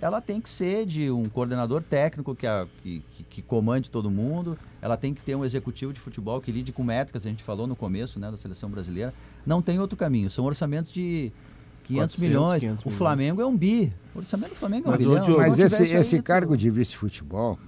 Ela 0.00 0.20
tem 0.20 0.40
que 0.40 0.48
ser 0.48 0.86
de 0.86 1.10
um 1.10 1.28
coordenador 1.28 1.82
técnico 1.82 2.34
que, 2.34 2.46
a- 2.46 2.66
que, 2.82 3.02
que- 3.12 3.22
que 3.24 3.42
comande 3.42 3.90
todo 3.90 4.10
mundo. 4.10 4.58
Ela 4.80 4.96
tem 4.96 5.12
que 5.12 5.20
ter 5.20 5.34
um 5.34 5.44
executivo 5.44 5.92
de 5.92 6.00
futebol 6.00 6.40
que 6.40 6.50
lide 6.50 6.72
com 6.72 6.82
métricas, 6.82 7.26
a 7.26 7.28
gente 7.28 7.42
falou 7.42 7.66
no 7.66 7.76
começo, 7.76 8.18
né, 8.18 8.30
da 8.30 8.36
seleção 8.36 8.70
brasileira. 8.70 9.12
Não 9.44 9.60
tem 9.60 9.78
outro 9.78 9.96
caminho. 9.98 10.30
São 10.30 10.44
orçamentos 10.46 10.90
de 10.90 11.30
500 11.84 12.16
400, 12.16 12.18
milhões. 12.18 12.60
500 12.60 12.84
o 12.84 12.88
milhões. 12.88 12.98
Flamengo 12.98 13.42
é 13.42 13.46
um 13.46 13.56
bi. 13.56 13.90
O 14.14 14.18
orçamento 14.18 14.50
do 14.50 14.56
Flamengo 14.56 14.86
é 14.86 14.88
um 14.88 14.92
Mas, 14.92 15.00
bilhão. 15.00 15.24
Se 15.24 15.30
Mas 15.36 15.58
esse, 15.58 15.74
tivesse 15.76 15.94
aí, 15.94 16.00
esse 16.00 16.16
tu- 16.18 16.22
cargo 16.22 16.56
de 16.56 16.70
vice-futebol, 16.70 17.58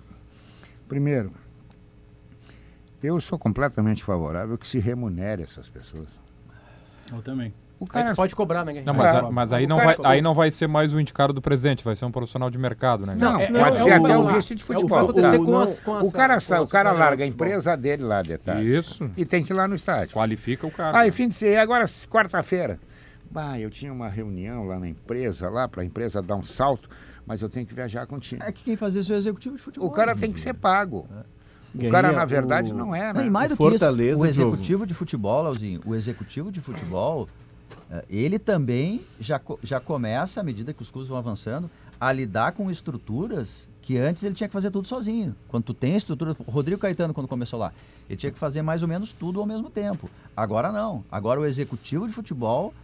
primeiro, 0.88 1.32
eu 3.02 3.20
sou 3.20 3.38
completamente 3.38 4.02
favorável 4.02 4.56
que 4.56 4.66
se 4.66 4.78
remunere 4.78 5.42
essas 5.42 5.68
pessoas. 5.68 6.08
Eu 7.12 7.20
também. 7.20 7.52
O 7.82 7.84
Aí 7.84 8.02
cara 8.04 8.12
tu 8.12 8.16
pode 8.16 8.36
cobrar, 8.36 8.64
né? 8.64 8.80
Não, 8.86 8.94
mas, 8.94 9.12
É, 9.12 9.18
a- 9.18 9.30
mas 9.30 9.52
aí, 9.52 9.64
o 9.64 9.68
não 9.68 9.76
cara- 9.76 9.96
vai, 10.00 10.12
aí 10.14 10.22
não 10.22 10.34
vai 10.34 10.52
ser 10.52 10.68
mais 10.68 10.94
o 10.94 11.00
indicado 11.00 11.32
do 11.32 11.42
presidente, 11.42 11.82
vai 11.82 11.96
ser 11.96 12.04
um 12.04 12.12
profissional 12.12 12.48
de 12.48 12.56
mercado, 12.56 13.04
né? 13.04 13.16
Não, 13.18 13.40
é- 13.40 13.48
pode 13.50 13.76
é 13.80 13.82
ser 13.82 13.90
o- 13.90 14.04
até 14.04 14.12
é 14.12 14.16
o 14.16 14.20
o- 14.20 14.32
vice 14.34 14.54
de 14.54 14.62
É 14.62 14.64
o 14.64 14.66
futebol. 14.66 14.98
acontecer 15.00 15.38
Tá. 15.38 15.44
com 15.44 15.58
as, 15.58 15.80
com 15.80 15.94
as 15.96 16.06
O 16.06 16.12
cara, 16.12 16.38
sa- 16.38 16.62
o 16.62 16.68
cara 16.68 16.92
larga 16.92 17.24
a 17.24 17.26
futebol. 17.26 17.46
empresa 17.48 17.76
dele 17.76 18.04
lá 18.04 18.22
de 18.22 18.38
tarde. 18.38 18.68
Isso. 18.72 19.10
E 19.16 19.24
tem 19.24 19.42
que 19.44 19.52
ir 19.52 19.56
lá 19.56 19.66
no 19.66 19.74
estádio. 19.74 20.14
Qualifica 20.14 20.64
o 20.64 20.70
cara. 20.70 20.96
Aí, 20.96 21.10
fim 21.10 21.26
de 21.26 21.34
semana, 21.34 21.60
agora 21.62 21.84
quarta-feira. 22.08 22.78
Bah, 23.28 23.58
eu 23.58 23.68
tinha 23.68 23.92
uma 23.92 24.08
reunião 24.08 24.64
lá 24.64 24.78
na 24.78 24.86
empresa, 24.88 25.50
lá 25.50 25.66
para 25.66 25.82
a 25.82 25.84
empresa 25.84 26.22
dar 26.22 26.36
um 26.36 26.44
salto, 26.44 26.88
mas 27.26 27.42
eu 27.42 27.48
tenho 27.48 27.66
que 27.66 27.74
viajar 27.74 28.06
com 28.06 28.14
o 28.16 28.20
time. 28.20 28.40
É 28.44 28.52
que 28.52 28.62
quem 28.62 28.76
faz 28.76 28.94
isso 28.94 29.12
é 29.12 29.16
o 29.16 29.18
executivo 29.18 29.56
de 29.56 29.62
futebol. 29.62 29.88
O 29.88 29.90
cara 29.90 30.14
tem 30.14 30.30
que 30.30 30.40
ser 30.40 30.54
pago. 30.54 31.08
O 31.74 31.78
Ganha 31.78 31.90
cara, 31.90 32.12
na 32.12 32.26
verdade, 32.26 32.70
o- 32.70 32.76
não 32.76 32.94
é, 32.94 33.14
Não, 33.14 33.20
né? 33.22 33.26
e 33.26 33.30
mais 33.30 33.50
O 33.50 33.56
do 33.56 33.70
que 33.70 33.74
isso, 33.76 33.90
o 34.20 34.26
executivo 34.26 34.86
de 34.86 34.92
futebol, 34.92 35.42
Leozinho, 35.44 35.80
o 35.86 35.94
executivo 35.94 36.52
de 36.52 36.60
futebol, 36.60 37.26
ele 38.08 38.38
também 38.38 39.00
já, 39.20 39.40
já 39.62 39.80
começa, 39.80 40.40
à 40.40 40.42
medida 40.42 40.72
que 40.72 40.82
os 40.82 40.90
clubes 40.90 41.08
vão 41.08 41.18
avançando, 41.18 41.70
a 42.00 42.10
lidar 42.12 42.52
com 42.52 42.70
estruturas 42.70 43.68
que 43.80 43.96
antes 43.98 44.24
ele 44.24 44.34
tinha 44.34 44.48
que 44.48 44.52
fazer 44.52 44.70
tudo 44.70 44.86
sozinho. 44.86 45.36
Quando 45.48 45.64
tu 45.64 45.74
tem 45.74 45.94
a 45.94 45.96
estrutura, 45.96 46.36
Rodrigo 46.46 46.80
Caetano, 46.80 47.14
quando 47.14 47.28
começou 47.28 47.58
lá, 47.58 47.72
ele 48.08 48.16
tinha 48.16 48.32
que 48.32 48.38
fazer 48.38 48.62
mais 48.62 48.82
ou 48.82 48.88
menos 48.88 49.12
tudo 49.12 49.40
ao 49.40 49.46
mesmo 49.46 49.70
tempo. 49.70 50.08
Agora 50.36 50.72
não. 50.72 51.04
Agora 51.10 51.40
o 51.40 51.46
executivo 51.46 52.06
de 52.06 52.12
futebol, 52.12 52.74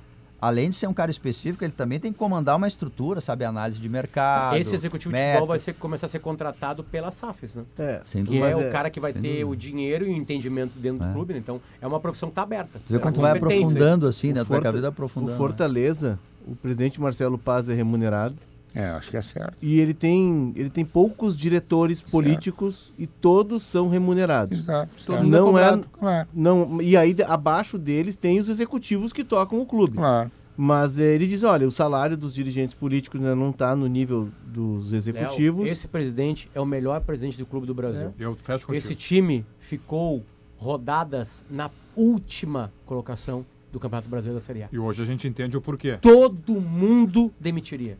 além 0.41 0.71
de 0.71 0.77
ser 0.77 0.87
um 0.87 0.95
cara 0.95 1.11
específico, 1.11 1.65
ele 1.65 1.73
também 1.73 1.99
tem 1.99 2.13
que 2.13 2.19
comandar 2.19 2.57
uma 2.57 2.69
estrutura, 2.69 3.21
sabe, 3.21 3.45
análise 3.45 3.79
de 3.81 3.89
mercado. 3.89 4.57
Esse 4.57 4.75
executivo 4.75 5.15
de 5.15 5.21
futebol 5.21 5.47
vai 5.47 5.59
ser, 5.59 5.75
começar 5.75 6.07
a 6.07 6.09
ser 6.09 6.19
contratado 6.21 6.85
pela 6.85 7.11
SAFES, 7.11 7.57
né? 7.57 7.65
É, 7.79 8.01
Sem 8.05 8.25
Que 8.25 8.37
é 8.37 8.41
Mas 8.41 8.57
o 8.57 8.61
é- 8.61 8.71
cara 8.71 8.91
que 8.91 9.01
vai 9.01 9.13
ter 9.13 9.21
dúvida. 9.21 9.47
o 9.49 9.57
dinheiro 9.57 10.07
e 10.07 10.11
o 10.11 10.13
entendimento 10.13 10.73
dentro 10.79 11.05
É. 11.05 11.09
do 11.09 11.13
clube, 11.15 11.35
né? 11.35 11.41
Então 11.41 11.61
é 11.81 11.87
uma 11.87 12.01
profissão 12.01 12.29
que 12.29 12.35
tá 12.35 12.43
aberta. 12.43 12.79
Tu 12.79 12.91
vê 12.91 12.97
É 12.97 12.99
tu 13.01 13.05
uma 13.07 13.13
vai 13.29 13.33
aprofundando 13.33 14.07
assim, 14.07 14.33
né? 14.33 14.43
o 14.43 14.45
Tu 14.45 14.49
vai 14.49 14.59
cada 14.59 14.71
Forta- 14.71 14.73
vez 14.73 14.85
aprofundando. 14.85 15.31
O 15.31 15.35
né? 15.35 15.39
Fortaleza, 15.39 16.19
o 16.47 16.55
presidente 16.55 17.01
Marcelo 17.01 17.37
Paz 17.39 17.69
é 17.69 17.75
remunerado 17.75 18.37
É, 18.79 18.91
acho 18.91 19.11
que 19.11 19.17
é 19.17 19.23
certo. 19.23 19.57
e 19.61 19.81
ele 19.81 19.93
tem, 19.93 20.53
ele 20.55 20.71
tem 20.71 20.85
poucos 20.85 21.37
diretores 21.37 22.01
políticos 22.01 22.93
e 22.97 23.09
todos 23.09 23.65
são 23.65 23.89
remunerados. 23.89 24.57
Exato. 24.57 25.01
Certo. 25.01 25.21
é 25.21 25.27
Não 25.27 25.59
é-. 25.59 25.83
Claro, 25.99 26.29
Não, 26.33 26.81
e 26.81 26.97
aí 26.97 27.17
abaixo 27.27 27.77
deles 27.77 28.15
tem 28.15 28.39
os 28.39 28.49
executivos 28.49 29.13
que 29.13 29.25
tocam 29.25 29.61
o 29.61 29.67
clube. 29.67 29.97
claro. 29.97 30.31
Mas 30.61 30.99
eh, 30.99 31.15
ele 31.15 31.29
diz, 31.29 31.45
olha, 31.45 31.69
o 31.69 31.71
salário 31.71 32.17
dos 32.17 32.35
dirigentes 32.35 32.75
políticos 32.75 33.21
ainda 33.21 33.37
não 33.37 33.51
está 33.51 33.77
no 33.77 33.87
nível 33.87 34.29
dos 34.45 34.91
Léo, 34.91 34.99
executivos. 34.99 35.71
esse 35.71 35.87
presidente 35.87 36.51
é 36.53 36.61
o 36.61 36.67
melhor 36.67 37.01
presidente 37.01 37.39
do 37.39 37.47
clube 37.47 37.65
do 37.65 37.73
Brasil. 37.73 38.11
Eu 38.19 38.37
fecho 38.43 38.67
contigo. 38.67 38.77
Esse 38.77 38.97
time 38.97 39.47
ficou 39.61 40.25
rodadas 40.57 41.45
na 41.49 41.71
última 41.95 42.73
colocação 42.85 43.47
do 43.71 43.79
Campeonato 43.79 44.09
Brasileiro 44.09 44.41
da 44.41 44.45
Série 44.45 44.65
A. 44.65 44.69
E 44.73 44.79
hoje 44.79 45.01
a 45.01 45.07
gente 45.07 45.29
entende 45.29 45.57
o 45.57 45.61
porquê. 45.61 45.97
Todo 46.01 46.61
mundo 46.61 47.33
demitiria. 47.39 47.97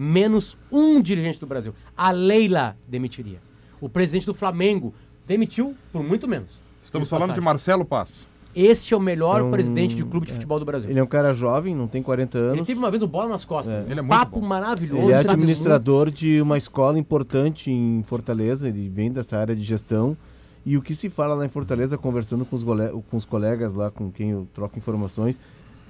Menos 0.00 0.56
um 0.70 1.00
dirigente 1.00 1.40
do 1.40 1.46
Brasil. 1.46 1.74
A 1.96 2.12
Leila 2.12 2.76
demitiria. 2.86 3.40
O 3.80 3.88
presidente 3.88 4.26
do 4.26 4.32
Flamengo 4.32 4.94
demitiu 5.26 5.74
por 5.92 6.04
muito 6.04 6.28
menos. 6.28 6.60
Estamos 6.80 7.10
falando 7.10 7.30
de 7.30 7.40
passagem. 7.40 7.44
Marcelo 7.44 7.84
Paz. 7.84 8.28
Este 8.54 8.94
é 8.94 8.96
o 8.96 9.00
melhor 9.00 9.40
É 9.40 9.42
um- 9.42 9.50
presidente 9.50 9.96
de 9.96 10.04
clube 10.04 10.28
de 10.28 10.32
futebol 10.34 10.60
do 10.60 10.64
Brasil. 10.64 10.88
Ele 10.88 11.00
é 11.00 11.02
um 11.02 11.06
cara 11.06 11.34
jovem, 11.34 11.74
não 11.74 11.88
tem 11.88 12.00
40 12.00 12.38
Ele 12.38 12.46
anos. 12.46 12.66
teve 12.68 12.78
uma 12.78 12.92
vez 12.92 13.02
o 13.02 13.08
bola 13.08 13.28
nas 13.28 13.44
costas. 13.44 13.74
É. 13.74 13.90
Ele 13.90 13.98
é 13.98 14.02
muito 14.02 14.08
papo 14.08 14.40
bom. 14.40 14.46
maravilhoso. 14.46 15.02
Ele 15.02 15.12
é 15.12 15.16
administrador 15.18 16.12
de 16.12 16.40
uma 16.40 16.56
escola 16.56 16.96
importante 16.96 17.68
em 17.68 18.04
Fortaleza, 18.04 18.68
ele 18.68 18.88
vem 18.88 19.10
dessa 19.10 19.36
área 19.36 19.54
de 19.56 19.64
gestão. 19.64 20.16
E 20.64 20.76
o 20.76 20.82
que 20.82 20.94
se 20.94 21.10
fala 21.10 21.34
lá 21.34 21.44
em 21.44 21.48
Fortaleza, 21.48 21.98
conversando 21.98 22.44
com 22.44 22.54
os, 22.54 22.62
com 22.62 23.16
os 23.16 23.24
colegas 23.24 23.74
lá 23.74 23.90
com 23.90 24.12
quem 24.12 24.30
eu 24.30 24.46
troco 24.54 24.78
informações, 24.78 25.40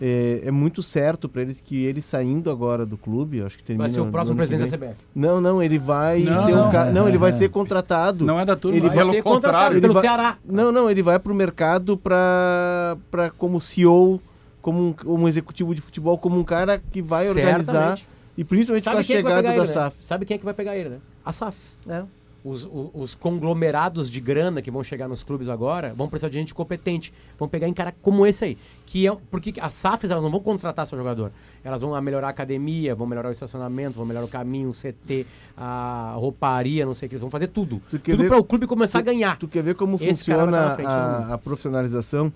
é, 0.01 0.43
é 0.45 0.51
muito 0.51 0.83
certo 0.83 1.29
para 1.29 1.43
eles 1.43 1.61
que 1.61 1.85
ele 1.85 2.01
saindo 2.01 2.51
agora 2.51 2.87
do 2.87 2.97
clube, 2.97 3.43
acho 3.43 3.57
que 3.59 3.65
termina 3.65 3.85
Vai 3.89 3.91
ser 3.95 4.01
o 4.01 4.11
próximo 4.11 4.37
presidente 4.37 4.71
da. 4.71 4.77
CBF. 4.77 4.95
Não, 5.15 5.41
não, 5.41 5.63
ele 5.63 5.79
vai 5.79 6.21
Não, 6.21 6.47
ser 6.47 6.55
um 6.57 6.71
ca- 6.71 6.85
não, 6.87 7.09
ele 7.09 7.19
vai 7.19 7.33
ser 7.33 7.49
contratado. 7.51 8.25
Não 8.25 8.39
é 8.39 8.45
da 8.45 8.55
turma. 8.57 8.77
Ele 8.79 8.89
Vai 8.89 8.97
ser 8.97 9.05
contrário, 9.05 9.23
contratado 9.25 9.75
ele 9.75 9.81
pelo 9.81 9.95
vai- 9.95 10.03
Ceará. 10.03 10.39
Não, 10.45 10.71
não, 10.73 10.91
ele 10.91 11.03
vai 11.03 11.19
pro 11.19 11.35
mercado 11.35 11.97
pra, 11.97 12.97
pra 13.11 13.31
como 13.31 13.61
CEO, 13.61 14.21
como 14.63 14.89
um, 14.89 14.93
como 14.93 15.25
um 15.25 15.29
executivo 15.29 15.75
de 15.75 15.81
futebol, 15.81 16.17
como 16.19 16.39
um 16.39 16.45
cara 16.45 16.81
que 16.91 17.01
vai 17.03 17.29
organizar 17.29 17.65
Certamente. 17.65 18.07
e 18.37 18.45
principalmente 18.45 18.85
com 18.85 18.91
a 18.91 18.93
Sabe 18.95 19.05
quem 19.07 19.17
é 19.17 19.23
vai 19.23 19.33
chegada 19.33 19.43
pegar 19.43 19.51
da 19.57 19.65
ele, 19.65 19.67
né? 19.67 19.73
SAF. 19.75 19.97
Sabe 20.05 20.25
quem 20.27 20.35
é 20.35 20.39
que 20.39 20.45
vai 20.45 20.55
pegar 20.55 20.77
ele, 20.77 20.89
né? 20.91 20.97
A 21.25 21.33
SAFs. 21.33 21.79
É. 21.89 22.03
Os, 22.49 22.69
os 22.95 23.15
conglomerados 23.15 24.11
de 24.11 24.21
grana 24.21 24.63
que 24.63 24.71
vão 24.71 24.83
chegar 24.83 25.07
nos 25.07 25.23
clubes 25.23 25.49
agora 25.49 25.93
vão 25.95 26.09
precisar 26.09 26.29
de 26.29 26.39
gente 26.39 26.55
competente. 26.55 27.13
Vão 27.39 27.49
pegar 27.49 27.69
em 27.69 27.75
cara 27.75 27.95
como 28.01 28.27
esse 28.27 28.45
aí. 28.45 28.59
Que 28.87 29.07
é, 29.07 29.17
porque 29.31 29.55
as 29.61 29.75
SAFs 29.75 30.11
elas 30.11 30.23
não 30.23 30.31
vão 30.31 30.41
contratar 30.41 30.87
seu 30.87 30.97
jogador. 30.97 31.31
Elas 31.63 31.81
vão 31.81 32.01
melhorar 32.01 32.29
a 32.29 32.31
academia, 32.31 32.95
vão 32.95 33.07
melhorar 33.07 33.29
o 33.29 33.33
estacionamento, 33.33 33.97
vão 33.97 34.07
melhorar 34.07 34.25
o 34.25 34.29
caminho, 34.29 34.71
o 34.71 34.73
CT, 34.73 35.27
a 35.57 36.15
rouparia, 36.17 36.87
não 36.87 36.95
sei 36.95 37.07
o 37.07 37.09
que. 37.11 37.15
Eles 37.17 37.23
vão 37.23 37.31
fazer 37.31 37.49
tudo. 37.49 37.83
Tu 37.91 37.99
Tudo 37.99 38.25
para 38.27 38.39
o 38.39 38.45
clube 38.45 38.67
começar 38.67 39.01
a 39.01 39.03
ganhar. 39.03 39.39
Tu 39.39 39.47
quer 39.47 39.63
ver 39.63 39.75
como 39.75 39.97
Esse 39.97 40.05
vai 40.05 40.15
funciona 40.15 40.75
frente 40.75 40.89
a, 40.89 41.35
a 41.35 41.39
profissionalização? 41.39 42.33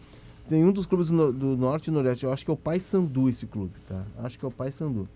Tem 0.49 0.65
um 0.65 0.73
dos 0.73 0.85
clubes 0.85 1.09
do, 1.09 1.33
do 1.33 1.57
Norte 1.57 1.89
e 1.89 1.91
Nordeste, 1.91 2.25
eu 2.25 2.33
acho 2.33 2.45
que 2.45 2.51
é 2.51 2.55
o 2.55 2.57
Pai 2.57 2.79
Sandu 2.81 3.29
esse 3.29 3.47
clube, 3.47 3.73
tá? 3.89 4.03
Acho 4.19 4.39
que 4.39 4.45
é 4.45 4.49
o 4.49 4.51
Pai 4.51 4.71
Sandu. 4.73 5.09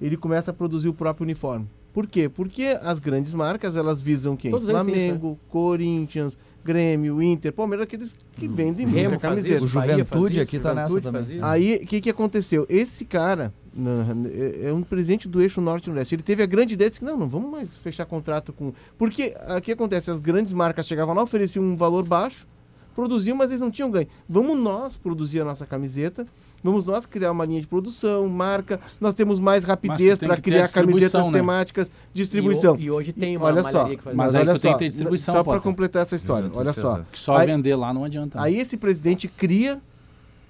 Ele 0.00 0.16
começa 0.16 0.50
a 0.50 0.54
produzir 0.54 0.88
o 0.88 0.94
próprio 0.94 1.22
uniforme. 1.22 1.68
Por 1.92 2.06
quê? 2.06 2.28
Porque 2.28 2.78
as 2.82 2.98
grandes 2.98 3.34
marcas, 3.34 3.76
elas 3.76 4.00
visam 4.00 4.36
quem? 4.36 4.50
Todos 4.50 4.68
eles 4.68 4.82
têm 4.84 4.94
Flamengo, 4.94 5.38
Corinthians, 5.48 6.38
Grêmio, 6.64 7.20
Inter, 7.20 7.52
Palmeiras, 7.52 7.84
aqueles 7.84 8.14
que 8.38 8.46
vendem 8.46 8.86
Remo 8.86 9.10
muita 9.10 9.18
camiseta. 9.18 9.56
isso, 9.56 9.66
O 9.66 9.80
Bahia 9.80 9.98
Juventude 9.98 10.40
aqui 10.40 10.56
isso, 10.56 10.62
tá 10.62 10.74
nessa 10.74 11.00
também. 11.00 11.38
Aí, 11.42 11.80
o 11.82 11.86
que, 11.86 12.00
que 12.00 12.08
aconteceu? 12.10 12.64
Esse 12.68 13.04
cara 13.04 13.52
na- 13.74 14.04
é 14.32 14.68
é 14.68 14.72
um 14.72 14.82
presidente 14.82 15.28
do 15.28 15.42
eixo 15.42 15.60
norte 15.60 15.86
e 15.86 15.88
nordeste. 15.88 16.14
Ele 16.14 16.22
teve 16.22 16.42
a 16.42 16.46
grande 16.46 16.74
ideia 16.74 16.88
de 16.90 16.98
que 16.98 17.04
não, 17.04 17.16
não 17.18 17.28
vamos 17.28 17.50
mais 17.50 17.76
fechar 17.76 18.06
contrato 18.06 18.52
com. 18.52 18.72
Porque 18.96 19.34
o 19.56 19.60
que 19.60 19.72
acontece? 19.72 20.10
As 20.10 20.20
grandes 20.20 20.52
marcas 20.52 20.86
chegavam 20.86 21.14
lá, 21.14 21.22
ofereciam 21.22 21.64
um 21.64 21.76
valor 21.76 22.04
baixo, 22.04 22.46
produziam, 22.94 23.36
mas 23.36 23.50
eles 23.50 23.60
não 23.60 23.70
tinham 23.70 23.90
ganho. 23.90 24.06
Vamos 24.28 24.56
nós 24.58 24.96
produzir 24.96 25.40
a 25.40 25.44
nossa 25.44 25.66
camiseta. 25.66 26.26
Vamos 26.62 26.86
nós 26.86 27.04
criar 27.06 27.32
uma 27.32 27.44
linha 27.44 27.60
de 27.60 27.66
produção, 27.66 28.28
marca. 28.28 28.80
Nós 29.00 29.14
temos 29.14 29.40
mais 29.40 29.64
rapidez 29.64 30.18
para 30.18 30.36
criar 30.36 30.68
camisetas 30.68 31.26
né? 31.26 31.32
temáticas, 31.32 31.90
distribuição. 32.14 32.76
E, 32.76 32.84
e 32.84 32.90
hoje 32.90 33.12
tem 33.12 33.36
uma 33.36 33.46
olha 33.46 33.64
só, 33.64 33.88
que 33.88 33.96
faz 33.96 34.16
Mas 34.16 34.34
aí 34.34 34.42
olha 34.42 34.54
tu 34.54 34.60
tem 34.60 34.70
só, 34.70 34.76
que 34.76 34.84
ter 34.84 34.88
distribuição, 34.90 35.34
só 35.34 35.42
para 35.42 35.60
completar 35.60 36.02
essa 36.02 36.14
história, 36.14 36.46
Exato, 36.46 36.58
olha 36.60 36.72
só. 36.72 37.00
Que 37.10 37.18
só 37.18 37.36
Aí- 37.36 37.46
vender 37.46 37.74
lá 37.74 37.92
não 37.92 38.04
adianta. 38.04 38.40
Aí 38.40 38.58
esse 38.58 38.76
presidente 38.76 39.26
cria 39.26 39.80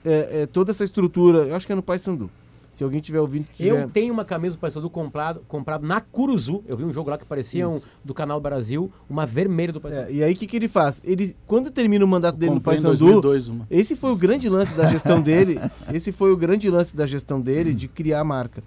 é, 0.05 0.43
é, 0.43 0.47
toda 0.47 0.71
essa 0.71 0.85
estrutura, 0.85 1.39
eu 1.47 1.57
acho 1.57 1.67
que 1.67 1.73
é 1.73 1.77
no 1.77 1.83
Paysandu. 1.83 2.31
Se 2.73 2.83
alguém 2.83 3.03
tiver 3.03 3.21
ouvindo, 3.21 3.47
Eu 3.61 3.77
tiver... 3.77 3.89
tenho 3.91 4.15
uma 4.15 4.25
camisa 4.25 4.57
do 4.57 4.59
Paysandu 4.59 4.89
comprado, 4.89 5.45
comprado 5.47 5.87
na 5.87 6.01
Curuzu. 6.01 6.65
Eu 6.67 6.75
vi 6.75 6.85
um 6.85 6.93
jogo 6.93 7.11
lá 7.11 7.19
que 7.19 7.25
parecia 7.27 7.69
um, 7.69 7.79
do 8.03 8.15
Canal 8.15 8.41
Brasil, 8.41 8.91
uma 9.11 9.27
vermelha 9.27 9.75
do 9.75 9.81
Paysandu. 9.81 10.09
É, 10.09 10.13
e 10.13 10.25
aí 10.25 10.33
o 10.33 10.37
que, 10.37 10.47
que 10.47 10.57
ele 10.57 10.69
faz? 10.69 11.03
Ele, 11.05 11.37
quando 11.47 11.71
termina 11.71 12.03
o 12.03 12.09
mandato 12.09 12.39
dele 12.39 12.55
no 12.55 12.61
Paysandu, 12.63 12.97
2002 12.97 13.49
uma. 13.49 13.67
esse 13.71 13.95
foi 13.95 14.11
o 14.11 14.17
grande 14.17 14.49
lance 14.49 14.75
da 14.75 14.87
gestão 14.87 15.21
dele. 15.21 15.61
Esse 15.93 16.11
foi 16.11 16.33
o 16.33 16.37
grande 16.37 16.71
lance 16.71 16.97
da 16.97 17.07
gestão 17.07 17.41
dele 17.41 17.75
de 17.75 17.87
criar 17.87 18.21
a 18.21 18.25
marca. 18.25 18.63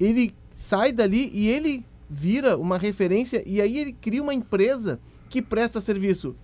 Ele 0.00 0.34
sai 0.50 0.92
dali 0.92 1.30
e 1.32 1.48
ele 1.48 1.84
vira 2.10 2.56
uma 2.56 2.76
referência 2.76 3.42
e 3.46 3.60
aí 3.60 3.78
ele 3.78 3.92
cria 3.92 4.22
uma 4.22 4.34
empresa 4.34 4.98
que 5.28 5.40
presta 5.40 5.80
serviço 5.80 6.34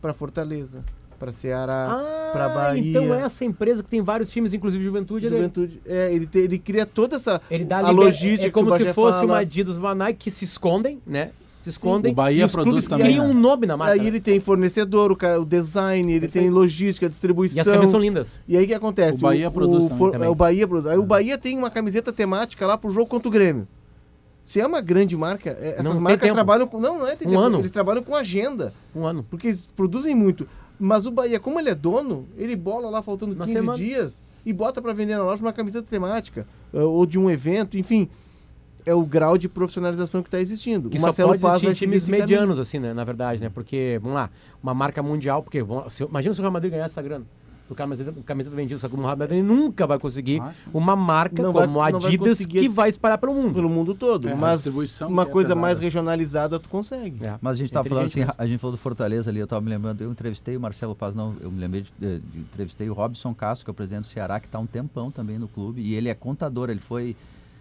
para 0.00 0.12
Fortaleza, 0.12 0.84
para 1.18 1.32
Ceará, 1.32 2.30
para 2.32 2.48
Bahia. 2.48 2.90
então 2.90 3.12
essa 3.14 3.44
empresa 3.44 3.82
que 3.82 3.90
tem 3.90 4.00
vários 4.02 4.30
times, 4.30 4.54
inclusive 4.54 4.82
Juventude, 4.84 5.26
ele, 5.26 5.36
Juventude. 5.36 5.80
É, 5.86 6.12
ele, 6.14 6.26
te- 6.26 6.38
ele 6.38 6.58
cria 6.58 6.86
toda 6.86 7.16
essa 7.16 7.40
ele 7.50 7.64
dá 7.64 7.78
a 7.78 7.82
liber- 7.90 7.96
logística 8.06 8.46
É 8.46 8.50
como 8.50 8.68
que 8.76 8.82
o 8.82 8.86
se 8.86 8.92
fosse 8.94 9.18
fala. 9.18 9.26
uma 9.26 9.38
Adidas, 9.38 9.76
uma 9.76 9.94
Nike 9.94 10.18
que 10.24 10.30
se 10.30 10.44
escondem, 10.44 11.00
né? 11.06 11.30
Se 11.62 11.70
escondem. 11.70 12.12
o 12.12 12.14
Bahia 12.14 12.42
e 12.42 12.44
os 12.44 12.52
produz 12.52 12.86
também, 12.86 13.06
criam 13.08 13.26
né? 13.26 13.34
um 13.34 13.34
nome 13.38 13.66
na 13.66 13.76
marca. 13.76 13.92
Aí 13.94 14.00
né? 14.00 14.06
ele 14.06 14.20
tem 14.20 14.38
fornecedor, 14.38 15.10
o, 15.10 15.16
cara, 15.16 15.40
o 15.40 15.44
design, 15.44 16.10
ele 16.12 16.28
tem 16.28 16.48
logística, 16.48 17.06
E 17.06 17.08
distribuição. 17.08 17.60
as 17.62 17.68
camisas 17.68 17.90
são 17.90 18.00
lindas. 18.00 18.38
E 18.46 18.56
aí 18.56 18.64
o 18.64 18.66
que 18.68 18.74
acontece? 18.74 19.18
O 19.18 19.22
Bahia 19.22 19.50
produz 19.50 19.84
também, 19.84 19.98
for- 19.98 20.12
também. 20.12 20.28
é, 20.28 20.30
O 20.30 20.34
Bahia 20.34 20.68
produz. 20.68 20.86
Aí 20.86 20.96
o 20.98 21.02
Bahia 21.02 21.36
tem 21.36 21.58
uma 21.58 21.68
camiseta 21.68 22.12
temática 22.12 22.66
lá 22.66 22.78
pro 22.78 22.90
jogo 22.92 23.06
contra 23.06 23.28
o 23.28 23.30
Grêmio. 23.32 23.66
Se 24.44 24.58
é 24.60 24.66
uma 24.66 24.80
grande 24.80 25.14
marca, 25.14 25.50
é, 25.60 25.72
essas 25.72 25.84
Não 25.84 26.00
marcas 26.00 26.32
trabalham 26.32 26.66
com. 26.66 26.80
Não, 26.80 27.00
não 27.00 27.06
é 27.06 27.16
tem 27.16 27.28
Um 27.28 27.32
tempo, 27.32 27.42
ano. 27.42 27.58
Eles 27.58 27.70
trabalham 27.70 28.02
com 28.02 28.14
agenda. 28.16 28.72
Um 28.94 29.04
ano. 29.04 29.26
Porque 29.28 29.48
eles 29.48 29.66
produzem 29.76 30.14
muito. 30.14 30.48
Mas 30.78 31.06
o 31.06 31.10
Bahia, 31.10 31.40
como 31.40 31.58
ele 31.58 31.70
é 31.70 31.74
dono, 31.74 32.26
ele 32.36 32.54
bola 32.54 32.88
lá 32.88 33.02
faltando 33.02 33.34
Na 33.34 33.44
15 33.46 33.58
semana. 33.58 33.78
dias 33.78 34.20
e 34.46 34.52
bota 34.52 34.80
pra 34.80 34.92
vender 34.92 35.16
na 35.16 35.24
loja 35.24 35.42
uma 35.42 35.52
camiseta 35.52 35.86
temática. 35.88 36.46
eh, 36.72 36.78
Ou 36.80 37.04
de 37.04 37.18
um 37.18 37.28
evento, 37.30 37.76
enfim. 37.76 38.08
É 38.86 38.94
o 38.94 39.02
grau 39.04 39.36
de 39.36 39.48
profissionalização 39.48 40.22
que 40.22 40.28
está 40.28 40.40
existindo. 40.40 40.88
Que 40.88 40.96
o 40.96 41.00
só 41.00 41.06
Marcelo 41.08 41.28
pode 41.30 41.42
Paz 41.42 41.62
existir 41.64 41.84
times 41.86 42.04
caminho. 42.04 42.20
medianos, 42.22 42.58
assim, 42.58 42.78
né? 42.78 42.94
Na 42.94 43.04
verdade, 43.04 43.42
né? 43.42 43.50
Porque, 43.52 43.98
vamos 44.00 44.14
lá, 44.16 44.30
uma 44.62 44.72
marca 44.72 45.02
mundial, 45.02 45.42
porque 45.42 45.62
vamos- 45.62 45.92
se- 45.92 46.04
imagina 46.04 46.32
se 46.32 46.40
o 46.40 46.42
Real 46.42 46.52
Madrid 46.52 46.70
ganhasse 46.72 46.92
essa 46.92 47.02
grana. 47.02 47.26
O 47.70 47.74
camiseta, 47.74 48.14
camiseta 48.24 48.56
vendida, 48.56 48.78
só 48.80 48.88
que 48.88 48.94
o 48.94 49.00
Real 49.00 49.16
Madrid 49.16 49.44
nunca 49.44 49.86
vai 49.86 49.98
conseguir 49.98 50.40
Ah, 50.40 50.52
uma 50.72 50.96
marca 50.96 51.42
Não 51.42 51.52
vai- 51.52 51.66
como 51.66 51.78
vai 51.80 51.92
Adidas 51.92 52.28
conseguir 52.38 52.60
que 52.60 52.68
vai 52.68 52.88
espalhar 52.88 53.18
pelo 53.18 53.34
mundo. 53.34 53.52
Pelo 53.54 53.68
mundo 53.68 53.94
todo. 53.94 54.28
É, 54.28 54.34
mas 54.34 54.66
uma 55.02 55.22
é 55.22 55.26
coisa 55.26 55.48
pesada. 55.48 55.60
mais 55.60 55.78
regionalizada 55.78 56.58
tu 56.58 56.68
consegue. 56.68 57.24
É. 57.24 57.36
Mas 57.42 57.52
a 57.52 57.58
gente 57.58 57.66
estava 57.66 57.88
falando 57.88 58.06
assim, 58.06 58.20
a 58.38 58.46
gente 58.46 58.58
falou 58.58 58.74
do 58.76 58.80
Fortaleza 58.80 59.30
ali, 59.30 59.38
eu 59.40 59.44
estava 59.44 59.60
me 59.60 59.68
lembrando, 59.70 60.00
eu 60.00 60.10
entrevistei 60.10 60.56
o 60.56 60.60
Marcelo 60.60 60.94
Paz, 60.94 61.14
não, 61.14 61.34
eu 61.40 61.50
me 61.50 61.60
lembrei 61.60 61.82
de, 61.82 61.92
de- 61.98 62.18
de- 62.20 62.38
entrevistei 62.38 62.88
o 62.88 62.94
Robson 62.94 63.34
Castro, 63.34 63.64
que 63.66 63.70
é 63.70 63.72
o 63.72 63.74
presidente 63.74 64.02
do 64.02 64.06
Ceará, 64.06 64.40
que 64.40 64.46
está 64.46 64.58
um 64.58 64.66
tempão 64.66 65.10
também 65.10 65.38
no 65.38 65.46
clube, 65.48 65.82
e 65.82 65.94
ele 65.94 66.08
é 66.08 66.14
contador, 66.14 66.70
ele 66.70 66.80
foi 66.80 67.14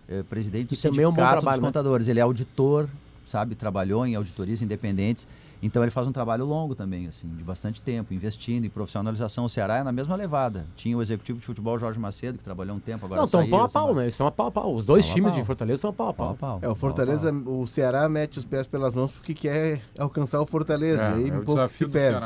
eh, 0.10 0.24
presidente 0.30 0.68
do 0.70 0.76
Que 0.78 0.82
também 0.82 1.04
é 1.04 1.08
um 1.08 1.12
bom 1.12 1.16
sindicato 1.18 1.42
trabalho, 1.42 1.58
dos 1.58 1.64
né? 1.64 1.68
contadores, 1.68 2.08
ele 2.08 2.20
é 2.20 2.24
auditor, 2.24 2.88
sabe, 3.30 3.56
trabalhou 3.56 4.06
em 4.08 4.16
auditorias 4.16 4.62
independentes, 4.62 5.28
então 5.62 5.82
ele 5.84 5.92
faz 5.92 6.08
um 6.08 6.12
trabalho 6.12 6.46
longo 6.46 6.76
também, 6.76 7.08
assim, 7.08 7.28
de 7.28 7.44
bastante 7.44 7.82
tempo, 7.82 8.14
investindo 8.14 8.66
em 8.66 8.70
profissionalização. 8.70 9.46
O 9.46 9.50
Ceará 9.50 9.78
é 9.78 9.84
na 9.84 9.92
mesma 9.92 10.16
levada. 10.16 10.66
Tinha 10.76 10.98
o 10.98 11.02
executivo 11.02 11.40
de 11.40 11.46
futebol 11.46 11.78
Jorge 11.80 12.00
Macedo, 12.00 12.38
que 12.38 12.44
trabalhou 12.44 12.76
um 12.76 12.80
tempo, 12.80 13.06
agora 13.06 13.20
Não, 13.20 13.26
estão 13.26 13.50
pau 13.50 13.62
a 13.64 13.70
pau, 13.70 13.96
né? 13.96 14.04
Eles 14.04 14.14
estão 14.14 14.28
a 14.28 14.32
pau 14.32 14.48
a 14.48 14.52
pau. 14.52 14.76
Os 14.76 14.86
dois 14.86 15.06
Pau 15.06 15.16
times 15.16 15.32
pau. 15.32 15.40
de 15.40 15.46
Fortaleza 15.46 15.78
estão 15.78 15.90
a 15.90 15.94
pau 15.94 16.10
a 16.10 16.14
Pau 16.14 16.30
a 16.32 16.34
pau. 16.36 16.60
pau. 16.60 16.70
É, 16.70 16.72
o 16.72 16.76
Fortaleza, 16.76 17.32
o 17.32 17.66
Ceará 17.66 18.08
mete 18.08 18.40
os 18.40 18.46
pés 18.46 18.68
pelas 18.68 18.96
mãos 18.96 19.12
porque 19.12 19.34
quer 19.34 19.82
alcançar 19.98 20.40
o 20.42 20.46
Fortaleza. 20.46 21.02
É, 21.02 21.20
e 21.22 21.30
é 21.30 21.34
um 21.34 21.40
o 21.40 21.44
pouco 21.44 21.68
se 21.70 21.88
perde. 21.88 22.26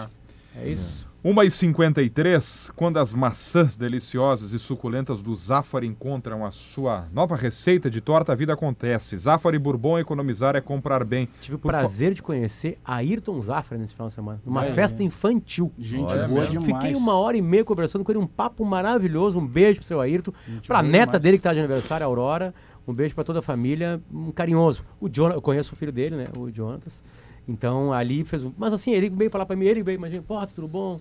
É 0.56 0.68
isso. 0.68 1.10
1h53, 1.24 2.72
quando 2.76 2.98
as 2.98 3.14
maçãs 3.14 3.78
deliciosas 3.78 4.54
e 4.54 4.60
suculentas 4.60 5.22
do 5.22 5.36
Zafari 5.36 5.86
encontram 5.86 6.44
a 6.46 6.50
sua 6.52 7.06
nova 7.14 7.36
receita 7.36 7.90
de 7.92 8.02
torta, 8.02 8.32
a 8.32 8.36
vida 8.36 8.54
acontece. 8.54 9.16
Zafari 9.18 9.60
Bourbon, 9.60 10.00
economizar 10.00 10.56
é 10.56 10.62
comprar 10.62 11.04
bem. 11.04 11.30
Tive 11.40 11.56
o 11.56 11.60
Por 11.60 11.72
fa- 11.72 11.80
prazer 11.80 12.14
de 12.16 12.24
conhecer 12.24 12.80
Ayrton 12.84 13.40
Zafra 13.42 13.78
nesse 13.78 13.94
final 13.94 14.08
de 14.08 14.14
semana. 14.16 14.42
Numa 14.46 14.66
É, 14.66 14.74
festa 14.74 15.04
infantil. 15.04 15.72
Gente 15.78 16.12
Olha, 16.12 16.28
boa 16.28 16.46
demais. 16.48 16.66
Fiquei 16.66 16.96
uma 16.96 17.14
hora 17.16 17.38
e 17.38 17.42
meia 17.42 17.64
conversando 17.64 18.04
com 18.04 18.12
ele, 18.12 18.20
um 18.20 18.28
papo 18.28 18.66
maravilhoso. 18.66 19.40
Um 19.40 19.46
beijo 19.48 19.80
pro 19.80 19.88
seu 19.88 20.02
Ayrton. 20.02 20.32
Pra 20.66 20.80
boa 20.82 20.92
neta 20.92 21.06
demais. 21.06 21.22
dele 21.22 21.38
que 21.38 21.44
tá 21.44 21.54
de 21.54 21.60
aniversário, 21.60 22.04
a 22.04 22.08
Aurora. 22.08 22.54
Um 22.88 22.94
beijo 22.96 23.14
pra 23.14 23.24
toda 23.24 23.40
a 23.40 23.42
família, 23.44 24.02
um 24.12 24.32
carinhoso. 24.32 24.84
O 25.00 25.08
Jonathan, 25.08 25.38
eu 25.38 25.42
conheço 25.42 25.74
o 25.76 25.78
filho 25.78 25.92
dele, 25.92 26.16
né? 26.16 26.28
O 26.36 26.50
Jonatas. 26.52 27.04
Então 27.48 27.92
ali 27.92 28.24
fez 28.24 28.46
um. 28.46 28.52
Mas 28.58 28.74
assim, 28.74 28.92
ele 28.92 29.10
veio 29.10 29.30
falar 29.32 29.46
pra 29.46 29.56
mim, 29.56 29.66
ele 29.66 29.84
veio, 29.84 29.96
imagina, 29.96 30.24
pô, 30.26 30.46
tudo 30.48 30.68
bom? 30.68 31.00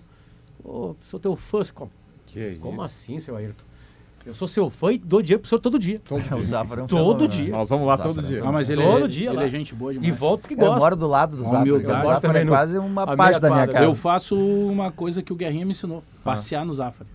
Ô, 0.63 0.95
sou 1.01 1.19
teu 1.19 1.35
fã. 1.35 1.61
Como, 1.73 1.91
Que 2.27 2.55
como 2.61 2.81
assim, 2.81 3.19
seu 3.19 3.35
Ayrton? 3.35 3.63
Eu 4.23 4.35
sou 4.35 4.47
seu 4.47 4.69
fã 4.69 4.91
e 4.93 4.99
dou 4.99 5.19
dinheiro 5.21 5.39
pro 5.41 5.49
senhor 5.49 5.59
todo 5.59 5.79
dia. 5.79 5.99
O 6.37 6.43
Zafra 6.43 6.81
é 6.81 6.83
um 6.83 6.87
Todo 6.87 6.97
fenômeno, 7.21 7.27
dia. 7.27 7.51
né? 7.51 7.57
Nós 7.57 7.69
vamos 7.69 7.87
lá 7.87 7.97
todo 7.97 8.19
é 8.19 8.23
dia. 8.23 8.43
Ah, 8.45 8.51
mas 8.51 8.69
ele, 8.69 8.83
Todo 8.83 9.05
é, 9.05 9.07
dia 9.07 9.29
ele 9.29 9.35
lá. 9.37 9.43
é 9.45 9.49
gente 9.49 9.73
boa 9.73 9.91
E 9.93 9.97
demais. 9.97 10.19
volto 10.19 10.47
que 10.47 10.53
Eu 10.53 10.57
gosto. 10.59 10.77
moro 10.77 10.95
do 10.95 11.07
lado 11.07 11.37
do 11.37 11.43
Zafra. 11.43 11.59
humildade. 11.59 12.05
O 12.05 12.09
Eu 12.09 12.13
Zafra 12.13 12.39
é 12.39 12.45
quase 12.45 12.77
uma 12.77 13.17
parte 13.17 13.39
da 13.39 13.49
minha 13.49 13.67
casa. 13.67 13.83
Eu 13.85 13.95
faço 13.95 14.35
uma 14.37 14.91
coisa 14.91 15.23
que 15.23 15.33
o 15.33 15.35
Guerrinha 15.35 15.65
me 15.65 15.71
ensinou. 15.71 16.03
Passear 16.23 16.63
no 16.63 16.71
Zafra. 16.73 17.07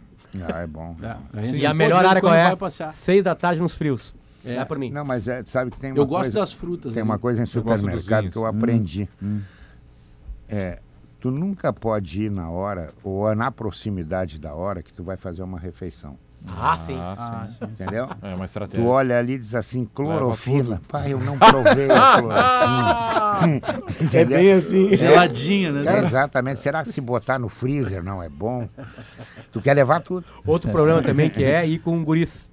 Ah, 0.53 0.62
é 0.62 0.66
bom. 0.66 0.97
É, 1.01 1.51
E 1.57 1.64
a 1.64 1.72
melhor 1.72 2.05
área 2.05 2.20
qual 2.20 2.35
é? 2.35 2.47
Vai 2.49 2.57
passear. 2.57 2.93
Seis 2.93 3.22
da 3.22 3.37
tarde 3.37 3.61
nos 3.61 3.77
frios. 3.77 4.12
É. 4.47 4.57
É 4.57 4.64
por 4.64 4.78
mim. 4.78 4.90
Não, 4.90 5.05
mas 5.05 5.26
é, 5.28 5.42
sabe 5.44 5.70
que 5.70 5.78
tem 5.78 5.90
uma 5.92 5.99
Eu 5.99 6.07
gosto 6.07 6.22
coisa, 6.32 6.40
das 6.40 6.53
frutas. 6.53 6.94
tem 6.94 7.01
ali. 7.03 7.11
uma 7.11 7.18
coisa 7.18 7.42
em 7.42 7.47
supermercado 7.47 8.30
que 8.30 8.36
eu 8.36 8.47
aprendi. 8.47 9.09
É, 10.49 10.78
tu 11.20 11.30
nunca 11.30 11.72
pode 11.72 12.22
ir 12.22 12.30
na 12.30 12.49
hora 12.51 12.92
ou 13.03 13.34
na 13.34 13.51
proximidade 13.51 14.38
da 14.38 14.55
hora 14.55 14.82
que 14.82 14.92
tu 14.92 15.03
vai 15.03 15.16
fazer 15.16 15.42
uma 15.42 15.59
refeição. 15.59 16.16
Ah, 16.49 16.76
sim. 16.78 16.97
Ah, 16.97 17.49
sim. 17.51 17.64
Entendeu? 17.64 18.09
É 18.22 18.28
uma 18.28 18.38
Tu 18.38 18.44
estratégia. 18.44 18.86
olha 18.86 19.18
ali 19.18 19.32
e 19.32 19.38
diz 19.38 19.53
assim, 19.57 19.84
clorofila. 19.84 20.80
Pai, 20.86 21.12
eu 21.12 21.18
não 21.18 21.36
provei 21.36 21.90
a 21.90 22.12
clorofila. 22.22 23.61
É 24.12 24.24
bem 24.24 24.53
assim. 24.53 24.94
Geladinha, 24.97 25.72
né? 25.72 25.97
É, 25.99 26.05
exatamente. 26.05 26.61
Será 26.61 26.84
que 26.84 26.90
se 26.90 27.01
botar 27.01 27.36
no 27.40 27.49
freezer 27.49 28.01
não 28.05 28.22
é 28.22 28.28
bom? 28.28 28.68
Tu 29.51 29.61
quer 29.61 29.74
levar 29.74 30.01
tudo. 30.03 30.24
Outro 30.47 30.70
problema 30.70 31.03
também 31.03 31.28
que 31.28 31.42
é 31.42 31.66
ir 31.66 31.80
com 31.80 32.05
guris. 32.05 32.49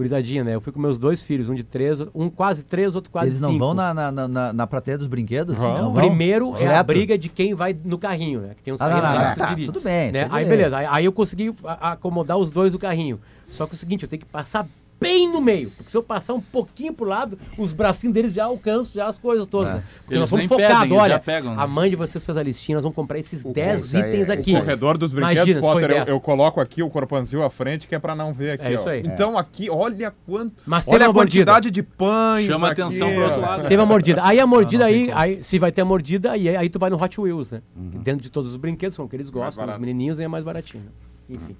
Gurizadinha, 0.00 0.42
né? 0.42 0.54
Eu 0.54 0.60
fui 0.60 0.72
com 0.72 0.80
meus 0.80 0.98
dois 0.98 1.20
filhos, 1.22 1.48
um 1.48 1.54
de 1.54 1.62
três, 1.62 2.00
um 2.14 2.30
quase 2.30 2.62
três, 2.62 2.94
outro 2.94 3.10
quase 3.10 3.28
Eles 3.28 3.40
não 3.40 3.50
cinco. 3.50 3.64
vão 3.66 3.74
na, 3.74 3.92
na, 3.92 4.10
na, 4.28 4.52
na, 4.52 4.66
prateia 4.66 4.96
dos 4.96 5.06
brinquedos? 5.06 5.56
Vão. 5.56 5.78
Não 5.78 5.90
O 5.90 5.94
primeiro 5.94 6.56
é 6.56 6.74
a 6.74 6.82
briga 6.82 7.18
de 7.18 7.28
quem 7.28 7.54
vai 7.54 7.76
no 7.84 7.98
carrinho, 7.98 8.40
né? 8.40 8.54
Que 8.56 8.62
tem 8.62 8.72
uns 8.72 8.80
Ah, 8.80 8.88
não, 8.88 9.00
carrinhos 9.00 9.14
não, 9.14 9.22
lá 9.22 9.28
não, 9.28 9.34
tu 9.34 9.66
tá, 9.66 9.72
tudo 9.72 9.80
bem, 9.82 10.10
Né? 10.10 10.26
Aí 10.30 10.46
beleza, 10.46 10.78
aí, 10.78 10.86
aí 10.88 11.04
eu 11.04 11.12
consegui 11.12 11.54
acomodar 11.64 12.38
os 12.38 12.50
dois 12.50 12.72
do 12.72 12.78
carrinho. 12.78 13.20
Só 13.50 13.66
que 13.66 13.72
é 13.72 13.74
o 13.74 13.78
seguinte, 13.78 14.04
eu 14.04 14.08
tenho 14.08 14.20
que 14.20 14.26
passar 14.26 14.66
bem 15.00 15.28
no 15.32 15.40
meio. 15.40 15.70
Porque 15.70 15.90
se 15.90 15.96
eu 15.96 16.02
passar 16.02 16.34
um 16.34 16.40
pouquinho 16.40 16.92
pro 16.92 17.06
lado, 17.06 17.38
os 17.56 17.72
bracinhos 17.72 18.12
deles 18.14 18.32
já 18.32 18.44
alcançam 18.44 18.92
já 18.94 19.06
as 19.06 19.18
coisas 19.18 19.46
todas. 19.46 19.74
né? 19.74 19.82
Porque 20.00 20.14
Eles 20.14 20.20
nós 20.20 20.30
somos 20.30 20.46
pedem, 20.46 20.66
focados, 20.68 20.98
olha. 20.98 21.18
pegam, 21.18 21.56
né? 21.56 21.62
A 21.62 21.66
mãe 21.66 21.88
de 21.90 21.96
vocês 21.96 22.24
fez 22.24 22.36
a 22.36 22.42
listinha, 22.42 22.76
nós 22.76 22.82
vamos 22.82 22.94
comprar 22.94 23.18
esses 23.18 23.42
10 23.44 23.86
isso 23.86 23.96
aí 23.96 24.02
itens 24.02 24.28
é- 24.28 24.32
aqui. 24.32 24.54
O 24.54 24.58
corredor 24.58 24.98
dos 24.98 25.12
brinquedos, 25.12 25.48
Imagina, 25.48 25.60
Potter, 25.60 25.90
eu, 25.90 26.04
eu 26.14 26.20
coloco 26.20 26.60
aqui 26.60 26.82
o 26.82 26.90
corpanzil 26.90 27.42
à 27.42 27.50
frente, 27.50 27.88
que 27.88 27.94
é 27.94 27.98
pra 27.98 28.14
não 28.14 28.32
ver 28.32 28.52
aqui, 28.52 28.64
É 28.66 28.74
isso 28.74 28.86
ó. 28.86 28.90
aí. 28.90 29.00
Então 29.04 29.38
aqui, 29.38 29.70
olha 29.70 30.12
quanto... 30.26 30.52
Mas 30.66 30.86
olha 30.86 31.06
a 31.06 31.08
uma 31.08 31.14
mordida. 31.14 31.44
quantidade 31.52 31.70
de 31.70 31.82
pães 31.82 32.46
Chama 32.46 32.70
aqui, 32.70 32.80
atenção 32.82 33.10
pro 33.12 33.24
outro 33.24 33.40
lado. 33.40 33.68
Teve 33.68 33.82
a 33.82 33.86
mordida. 33.86 34.22
Aí 34.24 34.38
a 34.38 34.46
mordida 34.46 34.84
aí, 34.84 35.10
aí, 35.14 35.42
se 35.42 35.58
vai 35.58 35.72
ter 35.72 35.80
a 35.80 35.84
mordida, 35.84 36.32
aí, 36.32 36.54
aí 36.56 36.68
tu 36.68 36.78
vai 36.78 36.90
no 36.90 37.02
Hot 37.02 37.20
Wheels, 37.20 37.50
né? 37.52 37.62
Dentro 37.74 38.22
de 38.22 38.30
todos 38.30 38.50
os 38.50 38.56
brinquedos, 38.56 38.96
são 38.96 39.08
que 39.08 39.16
eles 39.16 39.30
gostam, 39.30 39.66
os 39.68 39.78
menininhos, 39.78 40.18
aí 40.18 40.24
é 40.24 40.28
mais 40.28 40.44
baratinho. 40.44 40.84
né? 40.84 40.90
Enfim. 41.36 41.56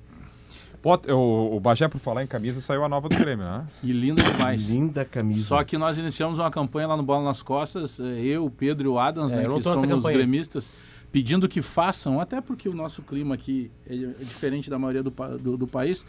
Potter, 0.82 1.14
o, 1.14 1.56
o 1.56 1.60
Bagé, 1.60 1.88
por 1.88 1.98
falar 1.98 2.22
em 2.24 2.26
camisa, 2.26 2.60
saiu 2.60 2.82
a 2.84 2.88
nova 2.88 3.08
do 3.08 3.16
Grêmio, 3.16 3.44
né? 3.44 3.66
E 3.82 3.92
linda 3.92 4.22
demais. 4.22 4.68
Linda 4.68 5.04
camisa. 5.04 5.44
Só 5.44 5.62
que 5.62 5.76
nós 5.76 5.98
iniciamos 5.98 6.38
uma 6.38 6.50
campanha 6.50 6.86
lá 6.88 6.96
no 6.96 7.02
Bola 7.02 7.24
nas 7.24 7.42
Costas, 7.42 8.00
eh, 8.00 8.20
eu, 8.24 8.46
o 8.46 8.50
Pedro 8.50 8.86
e 8.86 8.88
o 8.88 8.98
Adams, 8.98 9.32
É, 9.32 9.36
né, 9.36 9.54
que 9.54 9.62
somos 9.62 10.04
os 10.04 10.10
gremistas, 10.10 10.72
pedindo 11.12 11.48
que 11.48 11.60
façam, 11.60 12.20
até 12.20 12.40
porque 12.40 12.68
o 12.68 12.74
nosso 12.74 13.02
clima 13.02 13.34
aqui 13.34 13.70
é 13.86 13.94
é 13.94 14.24
diferente 14.24 14.70
da 14.70 14.78
maioria 14.78 15.02
do, 15.02 15.10
do, 15.38 15.56
do 15.56 15.66
país, 15.66 16.06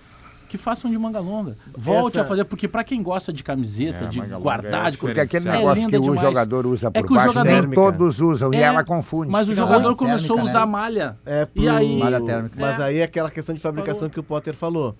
que 0.51 0.57
façam 0.57 0.91
de 0.91 0.97
manga 0.97 1.21
longa. 1.21 1.55
Volte 1.77 2.17
Essa- 2.17 2.21
a 2.23 2.25
fazer, 2.25 2.43
porque 2.43 2.67
para 2.67 2.83
quem 2.83 3.01
gosta 3.01 3.31
de 3.31 3.41
camiseta, 3.41 4.03
É, 4.03 4.07
de 4.09 4.19
longa 4.19 4.37
guardar, 4.37 4.89
é 4.89 4.91
de 4.91 4.97
Porque 4.97 5.17
aquele 5.21 5.47
É 5.47 5.51
negócio 5.53 5.75
linda 5.85 5.89
que 5.91 5.97
o 5.97 6.01
demais. 6.01 6.19
jogador 6.21 6.67
usa 6.67 6.87
É 6.93 7.01
por 7.01 7.09
o 7.11 7.15
baixo, 7.15 7.27
jogador- 7.33 7.67
nem 7.67 7.71
todos 7.75 8.19
usam 8.19 8.53
e 8.53 8.57
É, 8.57 8.61
ela 8.63 8.83
confunde. 8.83 9.31
Mas 9.31 9.47
o 9.47 9.55
jogador 9.55 9.95
começou 9.95 10.39
a 10.39 10.43
usar 10.43 10.65
né? 10.65 10.71
malha. 10.73 11.17
É 11.25 11.45
pro... 11.45 11.63
E 11.63 11.69
aí- 11.69 11.97
Malha 11.99 12.19
térmica. 12.19 12.55
Mas 12.59 12.79
É. 12.79 12.83
aí 12.83 12.97
é 12.97 13.03
aquela 13.03 13.31
questão 13.31 13.55
de 13.55 13.61
fabricação 13.61 13.99
Falou. 14.01 14.09
que 14.11 14.19
o 14.19 14.23
Potter 14.23 14.53
falou. 14.53 14.93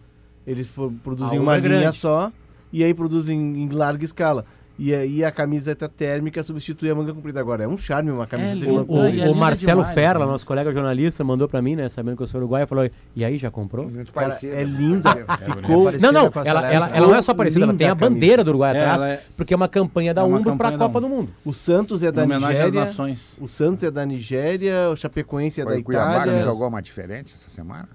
Eles 0.47 0.67
pro- 0.69 0.89
produzem 1.03 1.37
uma 1.37 1.55
é 1.57 1.59
linha 1.59 1.79
grande. 1.81 1.95
só 1.97 2.31
e 2.71 2.81
aí 2.83 2.93
produzem 2.93 3.37
em 3.61 3.67
larga 3.67 4.05
escala. 4.05 4.45
E 4.83 4.95
aí 4.95 5.23
a 5.23 5.29
camiseta 5.31 5.87
térmica 5.87 6.41
substitui 6.41 6.89
a 6.89 6.95
manga 6.95 7.13
comprida. 7.13 7.39
Agora 7.39 7.63
é 7.63 7.67
um 7.67 7.77
charme 7.77 8.09
uma 8.09 8.25
camiseta 8.25 8.55
de 8.55 8.61
lindo. 8.61 8.73
manga 8.73 8.91
O, 8.91 8.95
é 8.97 9.01
comprida. 9.03 9.23
o 9.23 9.27
linda 9.27 9.39
Marcelo 9.39 9.81
demais, 9.81 9.93
Ferla, 9.93 10.25
né? 10.25 10.31
nosso 10.31 10.43
colega 10.43 10.73
jornalista, 10.73 11.23
mandou 11.23 11.47
pra 11.47 11.61
mim, 11.61 11.75
né? 11.75 11.87
Sabendo 11.87 12.17
que 12.17 12.23
eu 12.23 12.27
sou 12.27 12.39
uruguaio, 12.41 12.65
falou: 12.65 12.89
e 13.15 13.23
aí, 13.23 13.37
já 13.37 13.51
comprou? 13.51 13.87
Muito 13.87 14.11
Cara, 14.11 14.35
é 14.43 14.63
linda. 14.63 15.11
Ficou. 15.11 15.83
parecida 15.83 16.11
Não, 16.11 16.23
não, 16.23 16.31
a 16.33 16.47
ela, 16.47 16.71
ela, 16.71 16.87
ela 16.87 17.07
não 17.07 17.13
é 17.15 17.21
só 17.21 17.31
parecida, 17.35 17.65
ela 17.65 17.75
tem 17.75 17.87
a 17.87 17.91
a 17.91 17.95
bandeira 17.95 18.43
do 18.43 18.47
Uruguai 18.49 18.75
É, 18.75 18.79
atrás, 18.81 19.03
é- 19.03 19.23
porque 19.37 19.53
é 19.53 19.57
uma 19.57 19.67
campanha 19.67 20.15
da 20.15 20.21
é 20.21 20.23
Umbro 20.23 20.57
pra 20.57 20.71
da 20.71 20.77
Copa 20.79 20.99
do. 20.99 21.07
Mundo. 21.07 21.29
O 21.45 21.53
Santos 21.53 22.01
é 22.01 22.11
da 22.11 22.23
Em 22.23 22.25
homenagem 22.25 22.47
às 22.61 22.71
Nigéria. 22.71 22.79
nações. 22.79 23.37
O 23.39 23.47
Santos 23.47 23.83
é 23.83 23.91
da 23.91 24.03
Nigéria, 24.03 24.89
o 24.91 24.95
Chapecoense 24.95 25.61
é 25.61 25.63
Foi 25.63 25.73
da 25.75 25.79
o 25.79 25.83
Cuiabá 25.83 26.23
Itália. 26.23 26.41
jogou 26.41 26.67
uma 26.67 26.81
diferente 26.81 27.35
essa 27.35 27.51
semana? 27.51 27.87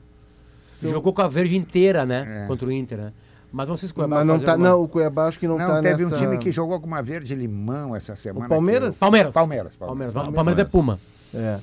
Jogou 0.82 1.12
com 1.12 1.22
a 1.22 1.26
verde 1.28 1.56
inteira, 1.56 2.04
né? 2.06 2.42
É. 2.44 2.46
Contra 2.46 2.68
o 2.68 2.70
Inter, 2.70 2.98
né? 2.98 3.12
Mas 3.56 3.70
não 3.70 3.76
sei 3.76 3.86
se 3.86 3.92
o 3.92 3.94
Cuiabá 3.94 4.16
Mas 4.16 4.26
não 4.26 4.38
tá, 4.38 4.50
alguma- 4.52 4.68
não, 4.68 4.82
o 4.82 4.86
Cuiabá 4.88 5.28
acho 5.28 5.38
que 5.38 5.48
não, 5.48 5.56
Não, 5.56 5.66
tá 5.66 5.80
teve 5.80 6.04
nessa... 6.04 6.14
um 6.14 6.18
time 6.18 6.36
que 6.36 6.52
jogou 6.52 6.78
com 6.78 6.86
uma 6.86 7.00
verde 7.02 7.34
limão 7.34 7.96
essa 7.96 8.14
semana. 8.14 8.46
Palmeiras? 8.50 8.96
que- 8.96 9.00
Palmeiras. 9.00 9.32
Palmeiras. 9.32 9.74
Palmeiras. 9.76 10.12
Palmeiras. 10.12 10.32
O 10.32 10.34
Palmeiras 10.34 10.60
é 10.60 10.64
Puma. 10.66 11.00
É. 11.34 11.58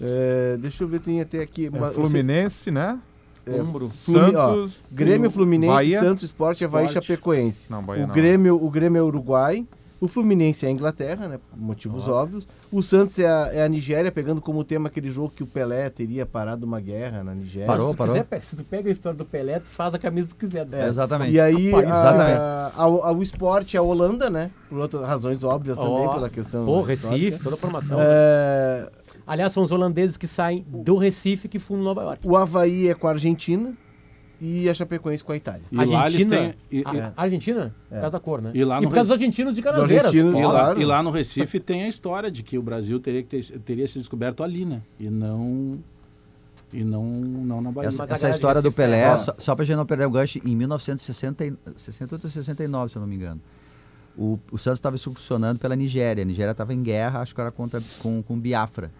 É, 0.00 0.56
deixa 0.58 0.82
eu 0.84 0.88
ver, 0.88 1.00
tem 1.00 1.20
até 1.20 1.42
aqui... 1.42 1.68
uma- 1.68 1.88
É 1.88 1.90
Fluminense, 1.90 2.70
né? 2.70 2.98
É, 3.46 3.60
Umbro. 3.60 3.90
Flumi- 3.90 4.34
ó, 4.34 4.54
Santos, 4.54 4.78
Grêmio, 4.90 5.30
Fluminense, 5.30 5.70
Bahia. 5.74 6.00
Santos, 6.00 6.24
Esporte, 6.24 6.64
Havaí 6.64 6.86
e. 6.86 6.88
Chapecoense. 6.88 7.70
Não, 7.70 7.82
Bahia 7.82 8.04
o, 8.04 8.06
não. 8.06 8.14
Grêmio, 8.14 8.64
o 8.64 8.70
Grêmio 8.70 8.98
é 9.00 9.02
Uruguai, 9.02 9.66
o 10.00 10.08
Fluminense 10.08 10.66
é 10.66 10.68
a 10.68 10.72
Inglaterra, 10.72 11.28
né? 11.28 11.38
Por 11.50 11.58
motivos 11.58 12.06
óbvios. 12.08 12.46
O 12.70 12.82
Santos 12.82 13.18
é 13.18 13.26
a, 13.26 13.50
é 13.52 13.64
a 13.64 13.68
Nigéria, 13.68 14.10
pegando 14.12 14.40
como 14.40 14.62
tema 14.64 14.88
aquele 14.88 15.10
jogo 15.10 15.32
que 15.34 15.42
o 15.42 15.46
Pelé 15.46 15.88
teria 15.88 16.26
parado 16.26 16.66
uma 16.66 16.80
guerra 16.80 17.22
na 17.24 17.34
Nigéria. 17.34 17.66
Parou, 17.66 17.92
se, 17.92 17.96
parou. 17.96 18.14
quiser, 18.22 18.42
se 18.42 18.56
tu 18.56 18.64
pega 18.64 18.88
a 18.88 18.92
história 18.92 19.16
do 19.16 19.24
Pelé, 19.24 19.60
tu 19.60 19.68
faz 19.68 19.94
a 19.94 19.98
camisa 19.98 20.28
que 20.28 20.34
tu 20.34 20.38
quiser. 20.40 20.66
É, 20.72 20.88
exatamente. 20.88 21.32
E 21.32 21.40
aí, 21.40 21.70
Rapaz, 21.70 21.88
a, 21.90 22.72
a, 22.76 22.82
a- 22.84 23.12
o 23.12 23.22
esporte 23.22 23.76
é 23.76 23.80
a 23.80 23.82
Holanda, 23.82 24.28
né? 24.28 24.50
Por 24.68 24.78
outras 24.78 25.02
razões 25.02 25.42
óbvias 25.44 25.78
também, 25.78 26.06
Ó, 26.06 26.14
pela 26.14 26.28
questão. 26.28 26.66
Pô. 26.66 26.82
Recife, 26.82 27.42
toda 27.42 27.54
a 27.54 27.58
formação. 27.58 27.98
É, 28.00 28.90
Aliás, 29.26 29.52
são 29.52 29.62
os 29.62 29.72
holandeses 29.72 30.18
que 30.18 30.26
saem 30.26 30.66
do 30.68 30.96
Recife 30.98 31.48
que 31.48 31.58
fundam 31.58 31.84
Nova 31.84 32.02
York. 32.02 32.28
o 32.28 32.36
Havaí 32.36 32.88
é 32.88 32.94
com 32.94 33.06
a 33.06 33.10
Argentina 33.12 33.72
e 34.46 34.68
a 34.68 34.74
Chapecoense 34.74 35.24
com 35.24 35.32
a 35.32 35.36
Itália. 35.36 35.62
E 35.72 35.76
lá 35.76 35.82
eles 35.84 35.94
Argentina, 35.94 36.36
têm. 36.36 36.54
E, 36.70 36.80
e- 36.80 37.00
a- 37.00 37.12
Argentina? 37.16 37.74
Por 37.88 37.94
causa 37.94 38.10
da 38.10 38.20
cor, 38.20 38.42
né? 38.42 38.50
E 38.54 38.62
lá 38.64 38.80
no 38.80 38.88
por 38.88 38.94
causa 38.94 39.08
dos 39.08 39.12
argentinos 39.22 39.54
de 39.54 39.62
Canaseiras. 39.62 40.06
argentinos 40.06 40.38
e, 40.38 40.42
lá, 40.44 40.50
claro. 40.50 40.80
e 40.80 40.84
lá 40.84 41.02
no 41.02 41.10
Recife 41.10 41.58
tem 41.58 41.84
a 41.84 41.88
história 41.88 42.30
de 42.30 42.42
que 42.42 42.58
o 42.58 42.62
Brasil 42.62 43.00
teria, 43.00 43.22
que 43.22 43.28
ter- 43.28 43.58
teria 43.60 43.86
se 43.86 43.98
descoberto 43.98 44.42
ali, 44.42 44.64
né? 44.66 44.82
E 45.00 45.08
não. 45.08 45.78
E 46.72 46.82
não, 46.84 47.04
não 47.04 47.60
na 47.62 47.70
Bahia. 47.70 47.88
Essa, 47.88 48.04
a 48.04 48.08
essa 48.12 48.28
história 48.30 48.60
do 48.60 48.68
Recife 48.68 48.82
é- 48.82 48.86
Pelé, 48.86 49.10
ó. 49.12 49.16
só, 49.16 49.34
só 49.38 49.54
pra 49.54 49.64
gente 49.64 49.76
não 49.76 49.86
perder 49.86 50.06
o 50.06 50.10
gancho, 50.10 50.38
em 50.44 50.54
1968 50.56 52.24
ou 52.24 52.28
69, 52.28 52.90
se 52.92 52.96
eu 52.98 53.00
não 53.00 53.06
me 53.08 53.14
engano. 53.16 53.40
O, 54.16 54.38
o 54.52 54.58
Santos 54.58 54.78
estava 54.78 54.94
excursionando 54.94 55.58
pela 55.58 55.74
Nigéria. 55.74 56.22
A 56.22 56.24
Nigéria 56.24 56.50
estava 56.52 56.72
em 56.74 56.82
guerra, 56.82 57.20
acho 57.20 57.34
que 57.34 57.40
era 57.40 57.50
contra, 57.50 57.82
com, 58.00 58.22
com 58.22 58.38
Biafra. 58.38 58.90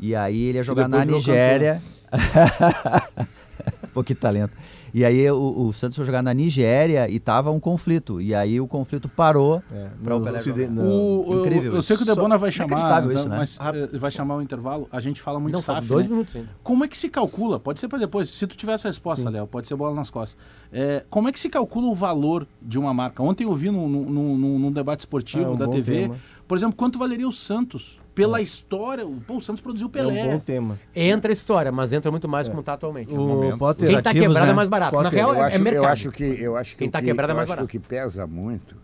E 0.00 0.14
aí 0.14 0.40
ele 0.44 0.58
ia 0.58 0.64
jogar 0.64 0.88
na 0.88 1.04
Nigéria. 1.04 1.82
Pô, 3.92 4.02
que 4.04 4.14
talento. 4.14 4.52
E 4.94 5.04
aí 5.04 5.30
o, 5.30 5.66
o 5.66 5.72
Santos 5.72 5.96
foi 5.96 6.04
jogar 6.04 6.22
na 6.22 6.32
Nigéria 6.32 7.08
e 7.08 7.18
tava 7.20 7.50
um 7.50 7.60
conflito. 7.60 8.20
E 8.20 8.34
aí 8.34 8.60
o 8.60 8.66
conflito 8.66 9.08
parou 9.08 9.62
É, 9.72 9.88
para 10.02 10.16
o 10.16 10.20
Pelé. 10.20 10.38
O, 10.82 11.40
Incrível 11.40 11.74
eu 11.74 11.82
sei 11.82 11.94
isso. 11.94 12.04
que 12.04 12.10
o 12.10 12.14
Debona 12.14 12.38
vai 12.38 12.50
chamar, 12.50 12.78
inacreditável 12.78 13.12
isso, 13.12 13.28
né? 13.28 13.36
mas 13.38 13.58
eh, 13.60 13.98
vai 13.98 14.10
chamar 14.10 14.36
o 14.36 14.42
intervalo. 14.42 14.88
A 14.90 15.00
gente 15.00 15.20
fala 15.20 15.38
muito 15.38 15.54
Não, 15.54 15.62
SAF, 15.62 15.86
dois 15.88 16.06
né? 16.06 16.12
minutos 16.12 16.34
ainda. 16.36 16.48
Como 16.62 16.84
é 16.84 16.88
que 16.88 16.96
se 16.96 17.08
calcula? 17.08 17.58
Pode 17.60 17.80
ser 17.80 17.88
para 17.88 17.98
depois. 17.98 18.28
Se 18.30 18.46
tu 18.46 18.56
tiver 18.56 18.72
essa 18.72 18.88
resposta, 18.88 19.28
Léo, 19.28 19.46
pode 19.46 19.68
ser 19.68 19.76
bola 19.76 19.94
nas 19.94 20.10
costas. 20.10 20.36
É, 20.72 21.04
como 21.10 21.28
é 21.28 21.32
que 21.32 21.40
se 21.40 21.48
calcula 21.48 21.86
o 21.88 21.94
valor 21.94 22.46
de 22.60 22.78
uma 22.78 22.92
marca? 22.94 23.22
Ontem 23.22 23.44
eu 23.44 23.54
vi 23.54 23.70
num, 23.70 23.88
num, 23.88 24.36
num- 24.36 24.58
num 24.58 24.72
debate 24.72 25.00
esportivo 25.00 25.44
Ah, 25.44 25.48
é 25.48 25.50
um 25.50 25.56
da 25.56 25.68
TV, 25.68 26.02
tema. 26.02 26.16
por 26.46 26.56
exemplo, 26.56 26.76
quanto 26.76 26.98
valeria 26.98 27.26
o 27.28 27.32
Santos? 27.32 28.00
Pela 28.18 28.40
história, 28.42 29.06
o- 29.06 29.20
pô, 29.20 29.36
o 29.36 29.40
Santos 29.40 29.60
produziu 29.60 29.86
É 29.86 29.90
Pelé. 29.90 30.24
um 30.24 30.30
bom 30.32 30.38
tema. 30.40 30.78
Entra 30.94 31.30
a 31.30 31.34
história, 31.34 31.70
mas 31.70 31.92
entra 31.92 32.10
muito 32.10 32.28
mais 32.28 32.48
como 32.48 32.62
tá 32.62 32.72
atualmente. 32.72 33.12
O 33.12 33.50
Quem 33.76 34.02
tá 34.02 34.10
ativos, 34.10 34.26
quebrado 34.26 34.46
né? 34.46 34.52
é 34.52 34.54
mais 34.54 34.68
barato. 34.68 34.96
Na 34.96 35.02
Potter, 35.04 35.18
real, 35.18 35.34
Eu 35.34 35.42
é, 35.42 35.46
acho, 35.46 35.56
é 35.56 35.58
mercado. 35.60 35.84
eu 35.84 35.88
acho 35.88 36.10
que 36.10 36.24
eu 36.24 36.56
acho 36.56 36.72
que 36.72 36.78
Quem 36.78 36.88
o 36.88 36.90
tá 36.90 36.98
que- 37.00 37.04
quebrado 37.06 37.30
é 37.30 37.32
eu 37.32 37.36
mais 37.36 37.48
acho 37.48 37.56
que 37.56 37.62
o 37.62 37.66
barato. 37.80 37.88
que 37.88 37.88
pesa 37.88 38.26
muito 38.26 38.76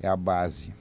é 0.00 0.08
a 0.08 0.16
base, 0.16 0.72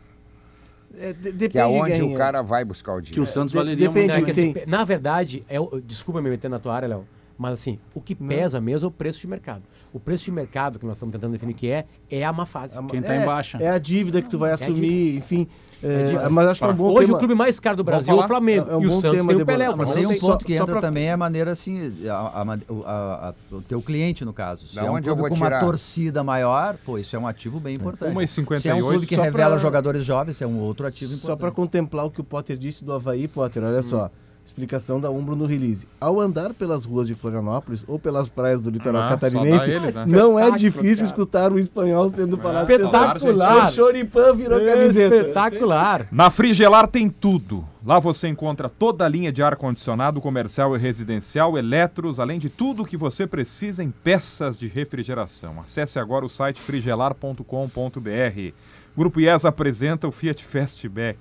é, 0.98 1.12
de- 1.14 1.50
que 1.50 1.60
é 1.60 1.66
onde 1.66 2.02
o 2.04 2.14
cara 2.16 2.42
vai 2.42 2.64
buscar 2.64 2.94
o 2.94 2.96
Que 2.96 3.02
o 3.02 3.04
dinheiro. 3.14 3.26
Santos 3.32 3.54
valeria 3.54 3.88
depende, 3.90 4.08
Não, 4.08 4.14
é 4.14 4.18
muito. 4.20 4.26
que 4.26 4.32
assim, 4.32 4.54
na 4.66 4.84
verdade, 4.86 5.44
é 5.50 5.60
o- 5.60 5.82
desculpa 5.82 6.22
me 6.22 6.30
meter 6.30 6.50
na 6.50 6.60
tua 6.60 6.74
área, 6.76 6.88
Léo, 6.88 7.06
mas 7.38 7.54
assim, 7.56 7.80
o 7.94 8.00
que 8.00 8.16
pesa 8.16 8.62
mesmo 8.62 8.86
é 8.86 8.88
o 8.88 8.92
preço 8.92 9.20
de 9.20 9.28
mercado. 9.28 9.64
O 9.92 10.00
preço 10.00 10.24
de 10.24 10.32
mercado 10.32 10.80
que 10.80 10.86
nós 10.86 10.96
estamos 10.96 11.12
tentando 11.14 11.32
definir 11.34 11.54
que 11.54 11.70
é, 11.70 11.86
é 12.10 12.24
a 12.24 12.32
má 12.32 12.46
fase. 12.46 12.82
Quem 12.88 13.02
tá 13.02 13.14
é, 13.16 13.22
em 13.22 13.26
baixa. 13.26 13.58
É 13.60 13.70
a 13.70 13.78
dívida 13.78 14.22
que 14.22 14.30
tu 14.30 14.38
vai 14.38 14.52
assumir, 14.54 15.18
enfim. 15.18 15.48
É, 15.84 16.06
dívida. 16.06 16.30
mas 16.30 16.48
acho 16.48 16.60
que 16.62 16.66
é 16.66 16.70
um 16.70 16.76
bom 16.76 16.92
Hoje 16.92 17.06
tema. 17.06 17.16
o 17.16 17.20
clube 17.20 17.36
mais 17.36 17.60
caro 17.60 17.78
do 17.78 17.84
Brasil 17.84 18.16
é 18.20 18.24
o? 18.24 18.28
Flamengo. 18.28 18.70
É 18.72 18.76
um 18.78 18.82
e 18.84 18.88
o 18.88 18.92
Santos 18.92 19.18
tema 19.18 19.34
tem 19.34 19.42
o 19.42 19.46
Pelé. 19.46 19.76
Mas 19.76 19.90
tem 19.92 20.06
um 20.06 20.12
não 20.12 20.18
ponto 20.20 20.46
que 20.46 20.54
entra 20.54 20.66
pra- 20.74 20.82
também, 20.82 21.06
é 21.08 21.12
a 21.12 21.18
maneira 21.18 21.52
assim, 21.52 21.94
a, 22.08 22.14
a, 22.14 22.42
a- 22.44 23.30
a- 23.30 23.34
o 23.52 23.62
teu 23.62 23.82
cliente, 23.82 24.24
no 24.26 24.34
caso. 24.34 24.68
Se 24.68 24.76
Da 24.76 24.86
é 24.86 24.90
um 24.90 24.96
onde 24.96 25.10
eu 25.10 25.16
clube 25.16 25.30
vou 25.30 25.38
com 25.38 25.44
uma 25.44 25.48
tirar? 25.52 25.60
torcida 25.60 26.24
maior, 26.24 26.76
pô, 26.86 26.98
isso 26.98 27.16
é 27.16 27.20
um 27.20 27.28
ativo 27.28 27.60
bem 27.60 27.76
importante. 27.76 28.12
Uma 28.12 28.24
e 28.24 28.28
Se 28.28 28.40
é 28.40 28.44
um 28.44 28.46
58, 28.48 28.90
clube 28.90 29.08
que 29.08 29.16
revela 29.16 29.52
pra- 29.52 29.58
jogadores 29.60 30.04
jovens, 30.06 30.42
é 30.42 30.48
um 30.48 30.60
outro 30.60 30.88
ativo 30.88 31.12
Só 31.14 31.36
para 31.36 31.50
importante. 31.50 31.56
contemplar 31.56 32.06
o 32.06 32.12
que 32.12 32.22
o 32.22 32.24
Potter 32.24 32.58
disse 32.58 32.84
do 32.84 32.94
Havaí, 32.94 33.28
Potter, 33.28 33.64
olha 33.64 33.84
só. 33.84 34.10
Explicação 34.46 35.00
da 35.00 35.10
Umbro 35.10 35.36
no 35.36 35.46
release. 35.46 35.88
Ao 36.00 36.20
andar 36.20 36.54
pelas 36.54 36.86
ruas 36.86 37.08
de 37.08 37.16
Florianópolis 37.16 37.84
ou 37.88 37.98
pelas 37.98 38.30
praias 38.30 38.62
do 38.62 38.70
litoral 38.70 39.04
Ah, 39.04 39.10
catarinense, 39.10 39.72
eles, 39.72 39.96
né? 39.96 40.06
não 40.06 40.38
é 40.38 40.52
difícil 40.52 41.06
escutar 41.06 41.52
o 41.52 41.58
espanhol 41.58 42.10
sendo 42.12 42.38
falado. 42.38 42.70
Espetacular. 42.70 43.70
O 43.70 43.72
Choripan 43.72 44.36
virou 44.36 44.60
camiseta. 44.64 45.16
Espetacular. 45.16 46.08
Na 46.12 46.30
Frigelar 46.30 46.88
tem 46.88 47.10
tudo. 47.10 47.66
Lá 47.86 48.00
você 48.00 48.28
encontra 48.28 48.70
toda 48.70 49.06
a 49.06 49.10
linha 49.10 49.32
de 49.32 49.42
ar-condicionado 49.42 50.22
comercial 50.22 50.76
e 50.76 50.80
residencial, 50.80 51.58
eletros, 51.58 52.20
além 52.20 52.38
de 52.38 52.50
tudo 52.50 52.84
o 52.84 52.86
que 52.86 52.96
você 52.96 53.26
precisa 53.26 53.84
em 53.84 53.90
peças 53.92 54.58
de 54.58 54.68
refrigeração. 54.68 55.60
Acesse 55.62 55.98
agora 56.00 56.26
o 56.26 56.30
site 56.30 56.62
frigelar.com.br. 56.62 58.54
Grupo 58.96 59.20
IES 59.20 59.46
apresenta 59.46 60.08
o 60.08 60.12
Fiat 60.12 60.44
Fastback. 60.46 61.18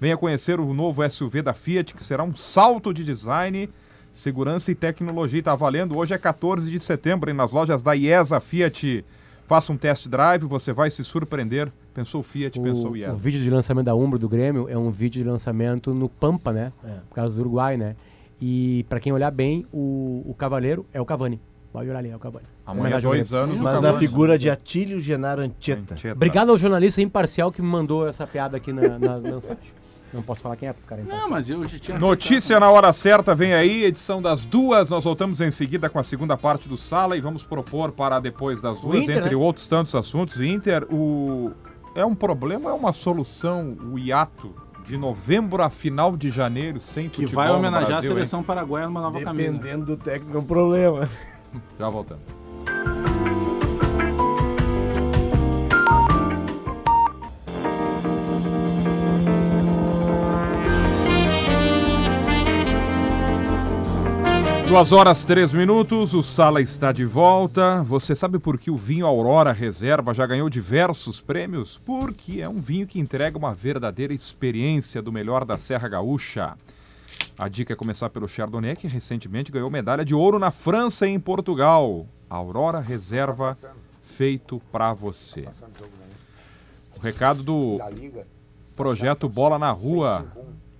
Venha 0.00 0.16
conhecer 0.16 0.60
o 0.60 0.74
novo 0.74 1.08
SUV 1.08 1.42
da 1.42 1.54
Fiat, 1.54 1.94
que 1.94 2.04
será 2.04 2.22
um 2.22 2.34
salto 2.36 2.92
de 2.92 3.02
design, 3.04 3.68
segurança 4.12 4.70
e 4.70 4.74
tecnologia. 4.74 5.38
Está 5.40 5.54
valendo 5.54 5.96
hoje 5.96 6.12
é 6.14 6.18
14 6.18 6.70
de 6.70 6.78
setembro, 6.80 7.30
hein, 7.30 7.36
nas 7.36 7.52
lojas 7.52 7.80
da 7.82 7.94
IESA 7.94 8.38
Fiat. 8.40 9.04
Faça 9.46 9.72
um 9.72 9.76
test 9.76 10.08
drive, 10.08 10.42
você 10.42 10.72
vai 10.72 10.90
se 10.90 11.02
surpreender. 11.04 11.72
Pensou 11.94 12.22
Fiat, 12.22 12.60
pensou 12.60 12.90
O, 12.90 12.96
IESA. 12.96 13.12
o 13.12 13.16
vídeo 13.16 13.40
de 13.40 13.48
lançamento 13.48 13.86
da 13.86 13.94
Umbro 13.94 14.18
do 14.18 14.28
Grêmio 14.28 14.68
é 14.68 14.76
um 14.76 14.90
vídeo 14.90 15.22
de 15.22 15.28
lançamento 15.28 15.94
no 15.94 16.08
Pampa, 16.08 16.52
né? 16.52 16.72
É. 16.84 16.88
Por 17.08 17.14
causa 17.14 17.34
do 17.34 17.40
Uruguai, 17.40 17.76
né? 17.76 17.96
E 18.40 18.84
pra 18.88 19.00
quem 19.00 19.12
olhar 19.12 19.30
bem, 19.30 19.64
o, 19.72 20.22
o 20.26 20.34
cavaleiro 20.34 20.84
é 20.92 21.00
o 21.00 21.06
Cavani. 21.06 21.40
Pode 21.72 21.88
olhar 21.88 21.98
ali, 21.98 22.10
é 22.10 22.16
o 22.16 22.18
Cavani. 22.18 22.44
Amanhã, 22.66 22.96
ao 22.96 23.00
dois 23.02 23.32
anos, 23.32 23.56
no 23.56 23.62
Mas 23.62 23.80
na 23.80 23.98
figura 23.98 24.38
de 24.38 24.50
Atílio 24.50 25.00
Genaro 25.00 25.42
Anchieta. 25.42 25.94
Anchieta. 25.94 26.16
Obrigado 26.16 26.50
ao 26.50 26.58
jornalista 26.58 27.00
imparcial 27.00 27.52
que 27.52 27.62
me 27.62 27.68
mandou 27.68 28.08
essa 28.08 28.26
piada 28.26 28.56
aqui 28.56 28.72
na, 28.72 28.98
na 28.98 29.18
mensagem. 29.18 29.58
Não 30.12 30.22
posso 30.22 30.40
falar 30.40 30.56
quem 30.56 30.68
é, 30.68 30.74
cara. 30.86 31.02
Então. 31.02 31.18
Não, 31.18 31.28
mas 31.28 31.50
eu 31.50 31.64
já 31.66 31.78
tinha. 31.78 31.98
Notícia 31.98 32.58
na 32.60 32.70
hora 32.70 32.92
certa 32.92 33.34
vem 33.34 33.52
aí, 33.54 33.84
edição 33.84 34.22
das 34.22 34.44
duas. 34.44 34.90
Nós 34.90 35.04
voltamos 35.04 35.40
em 35.40 35.50
seguida 35.50 35.88
com 35.88 35.98
a 35.98 36.02
segunda 36.02 36.36
parte 36.36 36.68
do 36.68 36.76
Sala 36.76 37.16
e 37.16 37.20
vamos 37.20 37.44
propor 37.44 37.92
para 37.92 38.20
depois 38.20 38.60
das 38.60 38.80
duas, 38.80 39.02
Inter, 39.02 39.18
entre 39.18 39.30
né? 39.30 39.36
outros 39.36 39.66
tantos 39.68 39.94
assuntos. 39.94 40.40
Inter, 40.40 40.86
o... 40.92 41.52
é 41.94 42.04
um 42.04 42.14
problema 42.14 42.70
ou 42.70 42.76
é 42.76 42.78
uma 42.78 42.92
solução 42.92 43.76
o 43.92 43.98
hiato 43.98 44.54
de 44.84 44.96
novembro 44.96 45.62
a 45.62 45.68
final 45.68 46.16
de 46.16 46.30
janeiro 46.30 46.80
sem 46.80 47.08
Que 47.08 47.22
futebol 47.22 47.34
vai 47.34 47.48
no 47.48 47.58
homenagear 47.58 47.88
Brasil, 47.88 48.10
a 48.10 48.14
seleção 48.14 48.42
paraguaia 48.42 48.86
numa 48.86 49.00
nova 49.00 49.20
camisa. 49.20 49.52
Dependendo 49.52 49.84
do 49.84 49.96
técnico, 49.96 50.36
é 50.36 50.40
um 50.40 50.44
problema. 50.44 51.02
hein? 51.02 51.62
Já 51.78 51.88
voltamos. 51.88 52.22
Duas 64.68 64.90
horas, 64.90 65.24
três 65.24 65.54
minutos, 65.54 66.12
o 66.12 66.22
Sala 66.22 66.60
está 66.60 66.90
de 66.90 67.04
volta. 67.04 67.82
Você 67.84 68.16
sabe 68.16 68.38
por 68.38 68.58
que 68.58 68.68
o 68.68 68.76
vinho 68.76 69.06
Aurora 69.06 69.52
Reserva 69.52 70.12
já 70.12 70.26
ganhou 70.26 70.50
diversos 70.50 71.20
prêmios? 71.20 71.78
Porque 71.78 72.40
é 72.40 72.48
um 72.48 72.60
vinho 72.60 72.86
que 72.86 72.98
entrega 72.98 73.38
uma 73.38 73.54
verdadeira 73.54 74.12
experiência 74.12 75.00
do 75.00 75.12
melhor 75.12 75.44
da 75.44 75.56
Serra 75.56 75.88
Gaúcha. 75.88 76.58
A 77.38 77.48
dica 77.48 77.74
é 77.74 77.76
começar 77.76 78.10
pelo 78.10 78.26
Chardonnay, 78.26 78.74
que 78.74 78.88
recentemente 78.88 79.52
ganhou 79.52 79.70
medalha 79.70 80.04
de 80.04 80.14
ouro 80.14 80.38
na 80.38 80.50
França 80.50 81.06
e 81.06 81.10
em 81.10 81.20
Portugal. 81.20 82.04
Aurora 82.28 82.80
Reserva, 82.80 83.56
feito 84.02 84.60
pra 84.72 84.92
você. 84.92 85.48
O 86.96 87.00
recado 87.00 87.42
do 87.42 87.78
projeto 88.74 89.28
Bola 89.28 89.60
na 89.60 89.70
Rua, 89.70 90.26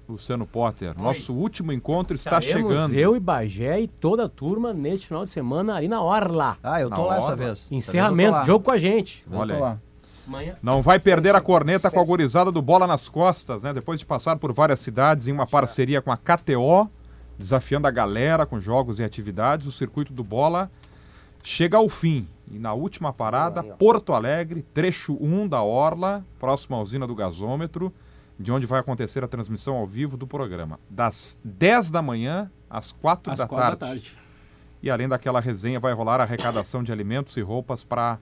Luciano 0.09 0.47
Potter. 0.47 0.97
Nosso 0.99 1.35
último 1.35 1.73
encontro 1.73 2.15
está 2.15 2.39
Estaremos 2.39 2.73
chegando. 2.73 2.95
Eu 2.95 3.17
e 3.17 3.21
Bagé 3.21 3.81
e 3.81 3.89
toda 3.89 4.27
a 4.27 4.29
turma 4.29 4.73
neste 4.73 5.07
final 5.07 5.25
de 5.25 5.31
semana 5.31 5.75
ali 5.75 5.89
na 5.89 6.03
Orla. 6.03 6.57
Ah, 6.63 6.81
eu 6.81 6.89
Na 6.89 6.97
tô 6.97 7.07
lá 7.07 7.19
essa 7.19 7.35
vez. 7.35 7.51
Essa 7.51 7.69
vez 7.69 7.73
Encerramento, 7.73 8.45
jogo 8.45 8.65
com 8.65 8.71
a 8.71 8.79
gente. 8.79 9.25
Olha 9.31 9.59
lá. 9.59 9.79
Não 10.63 10.83
vai 10.83 10.99
perder 10.99 11.35
a 11.35 11.41
corneta 11.41 11.91
com 11.91 12.01
a 12.01 12.05
gurizada 12.05 12.51
do 12.51 12.61
Bola 12.61 12.87
nas 12.87 13.09
Costas, 13.09 13.63
né? 13.63 13.73
Depois 13.73 13.99
de 13.99 14.07
passar 14.07 14.37
por 14.37 14.53
várias 14.53 14.81
cidades 14.81 15.29
em 15.29 15.33
uma 15.33 15.47
parceria 15.47 16.03
com 16.03 16.11
a 16.11 16.17
KTO, 16.17 16.91
desafiando 17.39 17.87
a 17.87 17.91
galera 17.91 18.45
com 18.45 18.61
jogos 18.61 18.99
e 18.99 19.05
atividades, 19.05 19.67
o 19.67 19.73
circuito 19.73 20.13
do 20.13 20.25
Bola 20.25 20.71
chega 21.43 21.77
ao 21.77 21.89
fim. 21.89 22.27
E 22.51 22.59
na 22.59 22.73
última 22.75 23.13
parada, 23.13 23.63
Porto 23.63 24.13
Alegre, 24.13 24.63
trecho 24.75 25.17
1 25.21 25.49
da 25.49 25.63
Orla, 25.63 26.25
próximo 26.39 26.77
à 26.77 26.81
usina 26.81 27.07
do 27.07 27.15
gasômetro, 27.15 27.93
de 28.39 28.53
onde 28.53 28.67
vai 28.67 28.81
acontecer 28.81 29.25
a 29.25 29.29
transmissão 29.29 29.77
ao 29.77 29.87
vivo 29.87 30.17
do 30.17 30.27
programa. 30.27 30.79
Das 30.91 31.39
10 31.45 31.91
da 31.91 32.03
manhã 32.03 32.51
às 32.69 32.93
4 32.93 33.33
Às 33.33 33.39
da 33.39 33.47
quatro 33.47 33.77
tarde. 33.79 33.81
da 33.81 33.87
tarde. 34.11 34.19
E 34.83 34.91
além 34.91 35.09
daquela 35.09 35.41
resenha, 35.41 35.81
vai 35.81 35.93
rolar 35.93 36.21
a 36.21 36.25
arrecadação 36.25 36.83
de 36.83 36.93
alimentos 36.93 37.37
e 37.37 37.41
roupas 37.41 37.83
para 37.83 38.19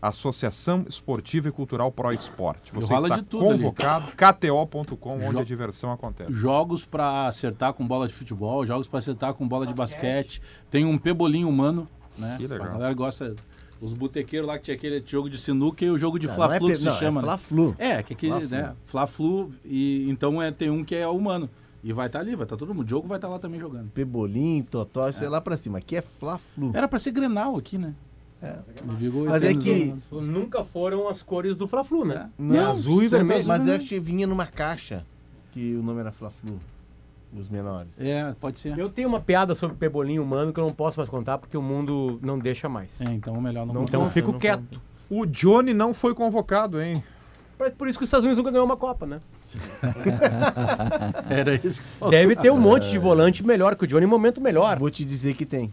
a 0.00 0.08
Associação 0.08 0.84
Esportiva 0.88 1.48
e 1.48 1.52
Cultural 1.52 1.90
Pro 1.92 2.10
Esporte. 2.12 2.72
Você 2.72 2.92
rola 2.92 3.08
está 3.08 3.20
de 3.20 3.24
tudo 3.24 3.48
ali. 3.50 3.58
convocado, 3.58 4.06
kto.com, 4.16 5.14
onde 5.16 5.32
Jo- 5.32 5.38
a 5.40 5.44
diversão 5.44 5.92
acontece. 5.92 6.32
Jogos 6.32 6.84
pra 6.84 7.26
acertar 7.28 7.72
com 7.72 7.86
bola 7.86 8.08
de 8.08 8.14
futebol, 8.14 8.64
jogos 8.66 8.88
pra 8.88 8.98
acertar 8.98 9.34
com 9.34 9.46
bola 9.46 9.66
de 9.66 9.74
basquete. 9.74 10.40
Tem 10.70 10.84
um 10.84 10.96
pebolinho 10.98 11.48
humano, 11.48 11.86
né? 12.18 12.36
Que 12.36 12.46
legal. 12.46 12.66
A 12.68 12.70
galera 12.72 12.94
gosta. 12.94 13.34
Os 13.82 13.92
botequeiros 13.92 14.46
lá 14.48 14.56
que 14.58 14.64
tinha 14.64 14.76
aquele 14.76 15.02
jogo 15.04 15.28
de 15.28 15.36
sinuca 15.36 15.84
e 15.84 15.90
o 15.90 15.98
jogo 15.98 16.18
de 16.18 16.28
Não, 16.28 16.36
não 16.36 16.44
é 16.44 16.48
Fla-Flu 16.48 16.66
pe- 16.68 16.72
que 16.72 16.78
se 16.78 16.84
não, 16.86 16.92
é 16.92 16.96
chama. 16.96 17.20
né? 17.20 17.26
Fla-Flu. 17.26 17.74
É, 17.78 18.02
que 18.02 18.12
aqui, 18.12 18.28
Fla-Flu. 18.28 18.48
né? 18.48 18.72
Fla-Flu. 18.84 19.52
E 19.64 20.08
então 20.08 20.40
é, 20.40 20.50
tem 20.52 20.70
um 20.70 20.84
que 20.84 20.94
é 20.94 21.06
humano. 21.08 21.50
E 21.84 21.92
vai 21.92 22.06
estar 22.06 22.20
ali, 22.20 22.36
vai 22.36 22.44
estar 22.44 22.56
todo 22.56 22.72
mundo. 22.72 22.86
O 22.86 22.88
jogo 22.88 23.08
vai 23.08 23.18
estar 23.18 23.28
lá 23.28 23.40
também 23.40 23.58
jogando. 23.58 23.90
Pebolim, 23.90 24.62
Totó, 24.62 25.08
isso 25.08 25.24
é 25.24 25.28
lá 25.28 25.40
pra 25.40 25.56
cima. 25.56 25.78
Aqui 25.78 25.96
é 25.96 26.00
Fla-Flu. 26.02 26.70
Era 26.74 26.86
pra 26.86 27.00
ser 27.00 27.10
Grenal 27.10 27.56
aqui, 27.56 27.76
né? 27.76 27.92
É. 28.40 28.56
Mas 29.28 29.42
é 29.42 29.52
que- 29.54 29.86
né? 29.86 29.96
Nunca 30.12 30.62
foram 30.64 31.08
as 31.08 31.22
cores 31.22 31.56
do 31.56 31.66
Fla-Flu, 31.66 32.04
né? 32.04 32.30
Não, 32.38 32.70
azul 32.70 33.02
e 33.02 33.08
vermelho. 33.08 33.44
Mas 33.48 33.66
eu 33.66 33.74
acho 33.74 33.86
que 33.86 33.98
vinha 33.98 34.26
numa 34.28 34.46
caixa 34.46 35.04
que 35.52 35.74
o 35.74 35.82
nome 35.82 35.98
era 36.00 36.12
Fla-Flu. 36.12 36.60
Os 37.34 37.48
menores. 37.48 37.98
É, 37.98 38.34
pode 38.38 38.60
ser. 38.60 38.76
Eu 38.78 38.90
tenho 38.90 39.08
uma 39.08 39.20
piada 39.20 39.54
sobre 39.54 39.76
pebolinho 39.76 40.22
humano 40.22 40.52
que 40.52 40.60
eu 40.60 40.64
não 40.64 40.72
posso 40.72 40.98
mais 40.98 41.08
contar 41.08 41.38
porque 41.38 41.56
o 41.56 41.62
mundo 41.62 42.18
não 42.22 42.38
deixa 42.38 42.68
mais. 42.68 43.00
É, 43.00 43.04
então 43.04 43.40
melhor 43.40 43.66
não. 43.66 43.74
Não 43.74 43.82
Então 43.84 44.02
eu 44.02 44.10
fico 44.10 44.32
não 44.32 44.38
quieto. 44.38 44.80
O 45.08 45.24
Johnny 45.26 45.72
não 45.72 45.94
foi 45.94 46.14
convocado, 46.14 46.80
hein? 46.80 47.02
Por- 47.78 47.88
isso 47.88 47.96
que 47.98 48.02
os 48.04 48.08
Estados 48.08 48.24
Unidos 48.24 48.38
nunca 48.38 48.50
ganhou 48.50 48.64
uma 48.66 48.76
Copa, 48.76 49.06
né? 49.06 49.20
Era 51.30 51.54
isso 51.54 51.80
que 51.80 51.88
faltou. 51.88 52.10
Deve 52.10 52.34
ter 52.34 52.50
um 52.50 52.58
monte 52.58 52.90
de 52.90 52.98
volante 52.98 53.44
melhor 53.44 53.76
que 53.76 53.84
o 53.84 53.86
Johnny, 53.86 54.04
em 54.04 54.08
momento 54.08 54.40
melhor. 54.40 54.78
Vou 54.78 54.90
te 54.90 55.04
dizer 55.04 55.34
que 55.34 55.46
tem. 55.46 55.72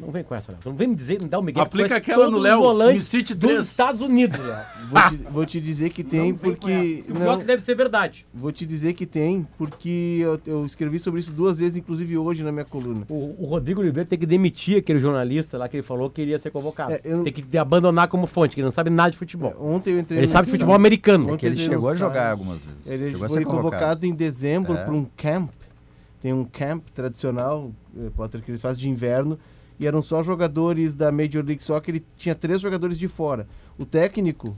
Não 0.00 0.10
vem 0.12 0.22
com 0.22 0.34
essa, 0.34 0.52
Léo. 0.52 0.60
Não 0.64 0.74
vem 0.74 0.88
me 0.88 0.94
dizer, 0.94 1.20
me 1.20 1.28
dá 1.28 1.38
o 1.38 1.42
Miguel. 1.42 1.62
Aplica 1.62 1.96
aquela 1.96 2.30
no 2.30 2.38
Léo, 2.38 2.74
Me 2.92 3.00
City 3.00 3.34
dos 3.34 3.50
3. 3.50 3.64
Estados 3.64 4.00
Unidos, 4.00 4.38
Léo. 4.38 4.64
Vou 4.88 5.02
te, 5.10 5.16
vou 5.30 5.46
te 5.46 5.60
dizer 5.60 5.90
que 5.90 6.02
tem 6.02 6.32
Não 6.32 6.38
porque. 6.38 7.04
o 7.08 7.12
pior 7.14 7.24
Não, 7.32 7.38
que 7.38 7.44
deve 7.44 7.62
ser 7.62 7.74
verdade. 7.74 8.24
vou 8.32 8.50
te 8.50 8.64
dizer 8.64 8.94
que 8.94 9.04
tem 9.04 9.46
porque 9.58 10.20
eu, 10.22 10.40
eu 10.46 10.64
escrevi 10.64 10.98
sobre 10.98 11.20
isso 11.20 11.30
duas 11.30 11.58
vezes, 11.58 11.76
inclusive 11.76 12.16
hoje 12.16 12.42
na 12.42 12.50
minha 12.50 12.64
coluna. 12.64 13.04
O, 13.08 13.34
o 13.38 13.44
Rodrigo 13.46 13.80
Oliveira 13.82 14.08
tem 14.08 14.18
que 14.18 14.24
demitir 14.24 14.78
aquele 14.78 14.98
jornalista 14.98 15.58
lá 15.58 15.68
que 15.68 15.76
ele 15.76 15.82
falou 15.82 16.08
que 16.08 16.22
iria 16.22 16.38
ser 16.38 16.50
convocado. 16.50 16.92
É, 16.94 17.00
eu- 17.04 17.22
Tem 17.24 17.32
que 17.34 17.58
abandonar 17.58 18.08
como 18.08 18.26
fonte, 18.26 18.54
que 18.54 18.60
ele 18.60 18.64
não 18.66 18.72
sabe 18.72 18.88
nada 18.88 19.10
de 19.10 19.18
futebol. 19.18 19.50
É, 19.50 19.62
Ontem 19.62 19.90
eu 19.92 19.98
entrei 20.00 20.20
ele 20.20 20.26
sabe 20.28 20.50
futebol 20.50 20.74
americano. 20.74 21.24
Ontem 21.26 21.36
Que 21.36 21.46
ele 21.46 21.58
chegou 21.58 21.88
a 21.88 21.92
site. 21.92 21.98
jogar 22.00 22.30
algumas 22.30 22.58
vezes. 22.62 22.86
Ele 22.86 23.10
chegou 23.10 23.26
a 23.26 23.28
foi 23.28 23.38
ser 23.40 23.44
convocado. 23.44 24.06
em 24.06 24.14
dezembro 24.14 24.72
É. 24.72 24.84
para 24.84 24.94
um 24.94 25.04
camp. 25.16 25.50
Tem 26.22 26.32
um 26.32 26.44
camp 26.44 26.82
tradicional, 26.94 27.70
eh, 27.96 28.08
Potter, 28.16 28.40
que 28.42 28.50
eles 28.50 28.60
fazem 28.62 28.80
de 28.80 28.88
inverno. 28.88 29.38
E 29.80 29.86
eram 29.86 30.02
só 30.02 30.22
jogadores 30.22 30.92
da 30.94 31.12
Major 31.12 31.44
League 31.44 31.62
Soccer. 31.62 31.94
Ele 31.94 32.04
tinha 32.16 32.34
três 32.34 32.60
jogadores 32.60 32.98
de 32.98 33.06
fora. 33.06 33.46
O 33.78 33.86
técnico, 33.86 34.56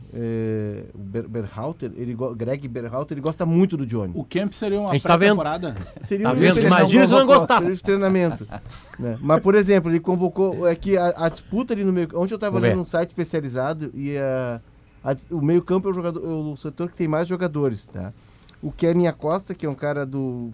o 0.95 0.99
Ber 0.99 1.29
Berhalter, 1.29 1.93
ele, 1.95 2.17
Greg 2.35 2.67
Berhalter, 2.67 3.15
ele 3.17 3.21
gosta 3.23 3.45
muito 3.45 3.77
do 3.77 3.85
Johnny. 3.85 4.13
O 4.17 4.25
camp 4.25 4.53
seria 4.55 4.81
uma 4.81 4.91
A 4.91 4.93
gente 4.95 5.03
tá 5.03 5.17
vendo. 5.17 5.37
pré-temporada. 5.39 5.75
Seria 6.01 6.27
Tá 6.27 6.33
um 6.33 6.37
vendo? 6.37 6.61
Imagina 6.61 7.05
se 7.07 7.13
não 7.13 7.27
gostasse. 7.27 7.61
seria 7.63 7.77
de 7.77 7.83
treinamento. 7.83 8.47
né? 8.99 9.19
Mas, 9.21 9.43
por 9.43 9.55
exemplo, 9.55 9.91
ele 9.91 10.01
convocou. 10.01 10.67
É 10.67 10.75
que 10.75 10.97
a, 10.97 11.13
a 11.17 11.29
disputa 11.29 11.75
ali 11.75 11.85
no 11.85 11.93
meio. 11.93 12.09
Ontem 12.15 12.33
eu 12.33 12.37
estava 12.37 12.59
lendo 12.59 12.75
ver. 12.77 12.81
um 12.81 12.85
site 12.85 13.11
especializado 13.11 13.91
e 13.95 14.17
a, 14.17 14.59
a- 15.05 15.17
o 15.31 15.43
meio-campo 15.43 15.87
é 15.89 15.91
o, 15.91 15.95
jogador, 15.95 16.25
é 16.25 16.29
o 16.29 16.57
setor 16.57 16.89
que 16.89 16.97
tem 16.97 17.07
mais 17.07 17.29
jogadores. 17.29 17.85
Tá? 17.85 18.15
O 18.63 18.73
Kenny 18.73 19.07
Acosta, 19.07 19.55
que 19.55 19.67
é 19.67 19.69
um 19.71 19.75
cara 19.75 20.07
do 20.07 20.51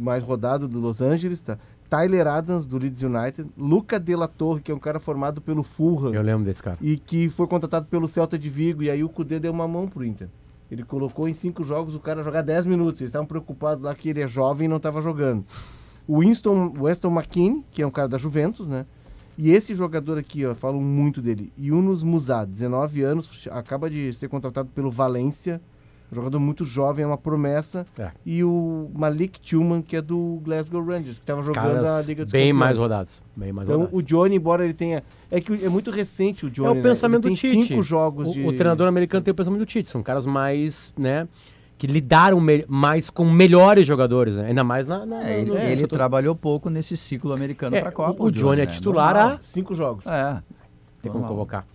mais 0.00 0.22
rodado 0.22 0.66
do 0.66 0.78
Los 0.80 1.00
Angeles, 1.02 1.40
tá? 1.42 1.58
Tyler 1.88 2.26
Adams, 2.26 2.66
do 2.66 2.78
Leeds 2.78 3.02
United. 3.02 3.48
Luca 3.56 3.98
De 3.98 4.14
La 4.14 4.28
Torre, 4.28 4.60
que 4.60 4.70
é 4.70 4.74
um 4.74 4.78
cara 4.78 5.00
formado 5.00 5.40
pelo 5.40 5.62
Fulham 5.62 6.12
Eu 6.14 6.22
lembro 6.22 6.44
desse 6.44 6.62
cara. 6.62 6.78
e 6.80 6.96
que 6.96 7.28
foi 7.28 7.46
contratado 7.46 7.86
pelo 7.86 8.06
Celta 8.06 8.38
de 8.38 8.48
Vigo. 8.50 8.82
E 8.82 8.90
aí 8.90 9.02
o 9.02 9.08
Cudê 9.08 9.38
deu 9.40 9.52
uma 9.52 9.66
mão 9.66 9.88
pro 9.88 10.04
Inter. 10.04 10.28
Ele 10.70 10.82
colocou 10.84 11.26
em 11.28 11.34
cinco 11.34 11.64
jogos 11.64 11.94
o 11.94 12.00
cara 12.00 12.22
jogar 12.22 12.42
10 12.42 12.66
minutos. 12.66 13.00
Eles 13.00 13.08
estavam 13.08 13.26
preocupados 13.26 13.82
lá 13.82 13.94
que 13.94 14.10
ele 14.10 14.20
é 14.20 14.28
jovem 14.28 14.66
e 14.66 14.68
não 14.68 14.76
estava 14.76 15.00
jogando. 15.00 15.44
O 16.06 16.20
Winston, 16.20 16.74
Weston 16.78 17.10
McKinney, 17.10 17.64
que 17.70 17.80
é 17.82 17.86
um 17.86 17.90
cara 17.90 18.08
da 18.08 18.18
Juventus, 18.18 18.66
né? 18.66 18.84
E 19.36 19.50
esse 19.50 19.74
jogador 19.74 20.18
aqui, 20.18 20.44
ó, 20.44 20.54
falam 20.54 20.80
muito 20.80 21.22
dele. 21.22 21.52
Yunus 21.58 22.02
Musa, 22.02 22.44
19 22.44 23.02
anos, 23.02 23.48
acaba 23.52 23.88
de 23.88 24.12
ser 24.12 24.28
contratado 24.28 24.68
pelo 24.74 24.90
Valência. 24.90 25.60
Um 26.10 26.14
jogador 26.14 26.38
muito 26.40 26.64
jovem, 26.64 27.04
é 27.04 27.06
uma 27.06 27.18
promessa. 27.18 27.86
É. 27.98 28.10
E 28.24 28.42
o 28.42 28.90
Malik 28.94 29.38
Tillman, 29.40 29.82
que 29.82 29.94
é 29.96 30.00
do 30.00 30.40
Glasgow 30.42 30.82
Rangers, 30.82 31.16
que 31.16 31.22
estava 31.22 31.42
jogando 31.42 31.74
na 31.74 31.82
Caras 31.82 32.08
Liga 32.08 32.24
dos 32.24 32.32
bem 32.32 32.48
Campeões. 32.50 32.58
mais 32.58 32.78
rodados. 32.78 33.22
Bem 33.36 33.52
mais 33.52 33.68
Então, 33.68 33.80
rodados. 33.80 33.98
o 33.98 34.02
Johnny, 34.02 34.36
embora 34.36 34.64
ele 34.64 34.72
tenha. 34.74 35.02
É 35.30 35.38
que 35.40 35.52
é 35.64 35.68
muito 35.68 35.90
recente 35.90 36.46
o 36.46 36.50
Johnny. 36.50 36.68
é 36.68 36.70
o 36.72 36.74
né? 36.76 36.82
pensamento 36.82 37.28
ele 37.28 37.34
do 37.36 37.40
tem 37.40 37.50
Tite. 37.52 37.68
cinco 37.68 37.82
jogos 37.82 38.28
o, 38.28 38.32
de. 38.32 38.42
o 38.46 38.52
treinador 38.54 38.88
americano 38.88 39.22
tem 39.22 39.32
o 39.32 39.34
pensamento 39.34 39.60
do 39.60 39.66
Tite. 39.66 39.90
São 39.90 40.02
caras 40.02 40.24
mais, 40.24 40.92
né? 40.96 41.28
Que 41.76 41.86
lidaram 41.86 42.40
mais 42.66 43.10
com 43.10 43.24
melhores 43.30 43.86
jogadores, 43.86 44.34
né? 44.34 44.46
Ainda 44.46 44.64
mais 44.64 44.86
na. 44.86 45.04
na 45.04 45.28
É, 45.28 45.40
ele 45.42 45.50
no- 45.50 45.58
ele 45.58 45.86
trabalhou 45.86 46.34
pouco 46.34 46.70
nesse 46.70 46.96
ciclo 46.96 47.32
americano 47.34 47.76
É, 47.76 47.80
pra 47.82 47.92
Copa. 47.92 48.20
o- 48.22 48.26
o 48.26 48.30
Johnny 48.32 48.62
é 48.62 48.64
né? 48.66 48.70
titular 48.72 49.14
há- 49.14 49.38
Cinco 49.42 49.76
jogos. 49.76 50.06
É. 50.06 50.42
Tem 51.02 51.12
como 51.12 51.24
convocar. 51.26 51.66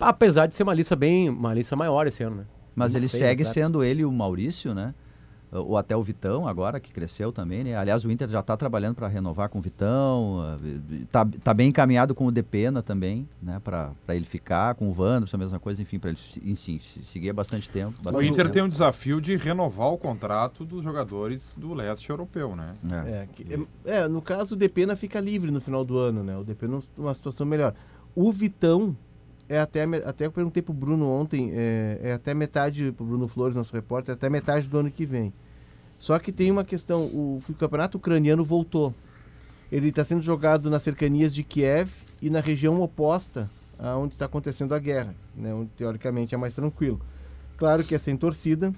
Apesar 0.00 0.46
de 0.46 0.54
ser 0.54 0.62
uma 0.62 0.72
lista 0.72 0.94
bem. 0.96 1.28
Uma 1.28 1.52
lista 1.52 1.74
maior 1.76 2.06
esse 2.06 2.22
ano, 2.22 2.36
né? 2.36 2.44
Mas 2.74 2.92
Como 2.92 2.98
ele 3.00 3.08
segue 3.08 3.44
sendo 3.44 3.82
ele 3.84 4.02
e 4.02 4.04
o 4.04 4.12
Maurício, 4.12 4.74
né? 4.74 4.94
Ou 5.54 5.76
até 5.76 5.94
o 5.94 6.02
Vitão 6.02 6.48
agora, 6.48 6.80
que 6.80 6.90
cresceu 6.90 7.30
também, 7.30 7.62
né? 7.62 7.76
Aliás, 7.76 8.06
o 8.06 8.10
Inter 8.10 8.26
já 8.26 8.40
está 8.40 8.56
trabalhando 8.56 8.94
para 8.94 9.06
renovar 9.06 9.50
com 9.50 9.58
o 9.58 9.60
Vitão. 9.60 10.38
Tá, 11.10 11.28
tá 11.44 11.52
bem 11.52 11.68
encaminhado 11.68 12.14
com 12.14 12.24
o 12.24 12.32
Depena 12.32 12.82
também, 12.82 13.28
né? 13.42 13.60
Para 13.62 13.92
ele 14.08 14.24
ficar, 14.24 14.74
com 14.76 14.88
o 14.88 14.98
Wanderson, 14.98 15.36
a 15.36 15.38
mesma 15.38 15.60
coisa, 15.60 15.82
enfim, 15.82 15.98
para 15.98 16.08
ele 16.08 16.18
enfim, 16.42 16.78
se- 16.78 17.04
seguir 17.04 17.28
há 17.28 17.32
bastante 17.34 17.68
tempo. 17.68 17.98
O 18.00 18.02
bastante 18.04 18.28
Inter 18.28 18.44
tempo. 18.46 18.54
tem 18.54 18.62
um 18.62 18.68
desafio 18.70 19.20
de 19.20 19.36
renovar 19.36 19.88
o 19.88 19.98
contrato 19.98 20.64
dos 20.64 20.82
jogadores 20.82 21.54
do 21.58 21.74
leste 21.74 22.08
europeu, 22.08 22.56
né? 22.56 22.74
É. 22.90 23.10
É, 23.10 23.28
que- 23.34 23.66
é, 23.84 23.96
é, 23.98 24.08
no 24.08 24.22
caso 24.22 24.54
o 24.54 24.56
Depena 24.56 24.96
fica 24.96 25.20
livre 25.20 25.50
no 25.50 25.60
final 25.60 25.84
do 25.84 25.98
ano, 25.98 26.24
né? 26.24 26.34
O 26.34 26.44
Depena 26.44 26.78
numa 26.96 27.12
situação 27.12 27.44
melhor. 27.44 27.74
O 28.16 28.32
Vitão 28.32 28.96
é 29.48 29.58
até, 29.58 29.82
até 29.82 30.26
eu 30.26 30.32
perguntei 30.32 30.62
pro 30.62 30.72
Bruno 30.72 31.08
ontem, 31.10 31.50
é, 31.52 32.00
é 32.02 32.12
até 32.12 32.34
metade, 32.34 32.92
pro 32.92 33.04
Bruno 33.04 33.28
Flores, 33.28 33.56
nosso 33.56 33.74
repórter, 33.74 34.12
é 34.12 34.14
até 34.14 34.28
metade 34.30 34.68
do 34.68 34.78
ano 34.78 34.90
que 34.90 35.04
vem. 35.04 35.32
Só 35.98 36.18
que 36.18 36.32
tem 36.32 36.50
uma 36.50 36.64
questão, 36.64 37.02
o, 37.02 37.42
o 37.48 37.54
campeonato 37.54 37.98
ucraniano 37.98 38.44
voltou. 38.44 38.94
Ele 39.70 39.88
está 39.88 40.04
sendo 40.04 40.22
jogado 40.22 40.68
nas 40.68 40.82
cercanias 40.82 41.34
de 41.34 41.42
Kiev 41.42 41.90
e 42.20 42.28
na 42.28 42.40
região 42.40 42.80
oposta 42.80 43.48
a 43.78 43.96
onde 43.96 44.14
está 44.14 44.26
acontecendo 44.26 44.74
a 44.74 44.78
guerra, 44.78 45.14
né, 45.34 45.52
onde 45.52 45.70
teoricamente 45.76 46.34
é 46.34 46.38
mais 46.38 46.54
tranquilo. 46.54 47.00
Claro 47.56 47.84
que 47.84 47.94
é 47.94 47.98
sem 47.98 48.16
torcida, 48.16 48.72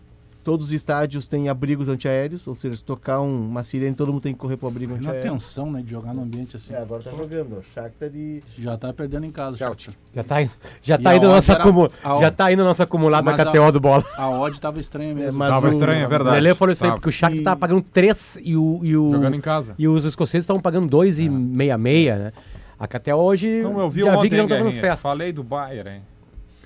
todos 0.45 0.66
os 0.68 0.72
estádios 0.72 1.26
têm 1.26 1.49
abrigos 1.49 1.88
antiaéreos, 1.88 2.47
ou 2.47 2.55
seja, 2.55 2.76
se 2.76 2.84
tocar 2.84 3.20
um, 3.20 3.49
uma 3.49 3.64
sirene, 3.64 3.95
todo 3.97 4.12
mundo 4.12 4.22
tem 4.22 4.32
que 4.34 4.38
correr 4.38 4.57
para 4.57 4.66
o 4.66 4.68
abrigo 4.68 4.92
Na 4.92 4.99
antiaéreo. 4.99 5.32
tensão, 5.32 5.72
né, 5.72 5.80
de 5.82 5.90
jogar 5.90 6.12
num 6.14 6.22
ambiente 6.22 6.57
assim. 6.57 6.74
É, 6.74 6.78
agora 6.78 7.03
tá 7.03 7.11
jogando. 7.11 7.62
Shakhtar 7.74 8.11
de... 8.11 8.42
Já 8.59 8.76
tá 8.76 8.92
perdendo 8.92 9.24
em 9.26 9.30
casa. 9.30 9.57
Já 9.57 10.22
tá, 10.22 10.42
indo- 10.42 10.53
já 10.82 10.95
E 10.97 10.99
tá 10.99 11.11
a 11.11 11.16
indo 11.16 11.24
odd 11.26 11.34
nosso 11.34 11.51
era- 11.51 11.61
acumu- 11.61 11.90
a- 12.05 12.18
já 12.20 12.30
tá 12.30 12.53
indo 12.53 12.62
nosso 12.62 12.82
acumulado 12.82 13.24
Mas 13.24 13.36
da 13.38 13.42
a- 13.45 13.47
KTO 13.47 13.72
do 13.72 13.80
bola. 13.80 14.05
A 14.16 14.28
odd 14.30 14.61
tava 14.61 14.78
estranha 14.78 15.14
mesmo. 15.14 15.38
mas 15.38 15.49
Tava 15.51 15.66
o- 15.66 15.70
estranho, 15.70 16.03
é 16.03 16.07
O 16.07 16.09
verdade. 16.11 16.40
Lele 16.40 16.55
falou 16.55 16.72
isso 16.72 16.84
aí, 16.84 16.90
Tava. 16.90 17.01
porque 17.01 17.09
o 17.09 17.12
Shakhtar 17.12 17.40
E- 17.40 17.42
tava 17.45 17.57
pagando 17.57 17.82
3 17.82 18.38
e 18.42 18.57
o, 18.57 18.80
e 18.82 18.97
o, 18.97 19.11
Jogando 19.12 19.34
em 19.36 19.40
casa. 19.40 19.74
e 19.78 19.88
os 19.88 20.05
escoceses 20.05 20.45
estavam 20.45 20.61
pagando 20.61 20.88
2,66, 20.88 22.18
né? 22.18 22.32
A 22.78 22.86
KTO 22.88 23.14
hoje 23.16 23.62
Não, 23.62 23.78
eu 23.80 23.88
vi 23.88 24.03
já 24.03 24.11
vi 24.11 24.16
ontem, 24.16 24.28
que 24.30 24.36
não 24.36 24.49
tá 24.49 24.57
Guerrinha. 24.57 24.80
festa. 24.80 24.97
Falei 24.97 25.32
do 25.32 25.42
Bayern, 25.45 25.90
hein? 25.90 26.03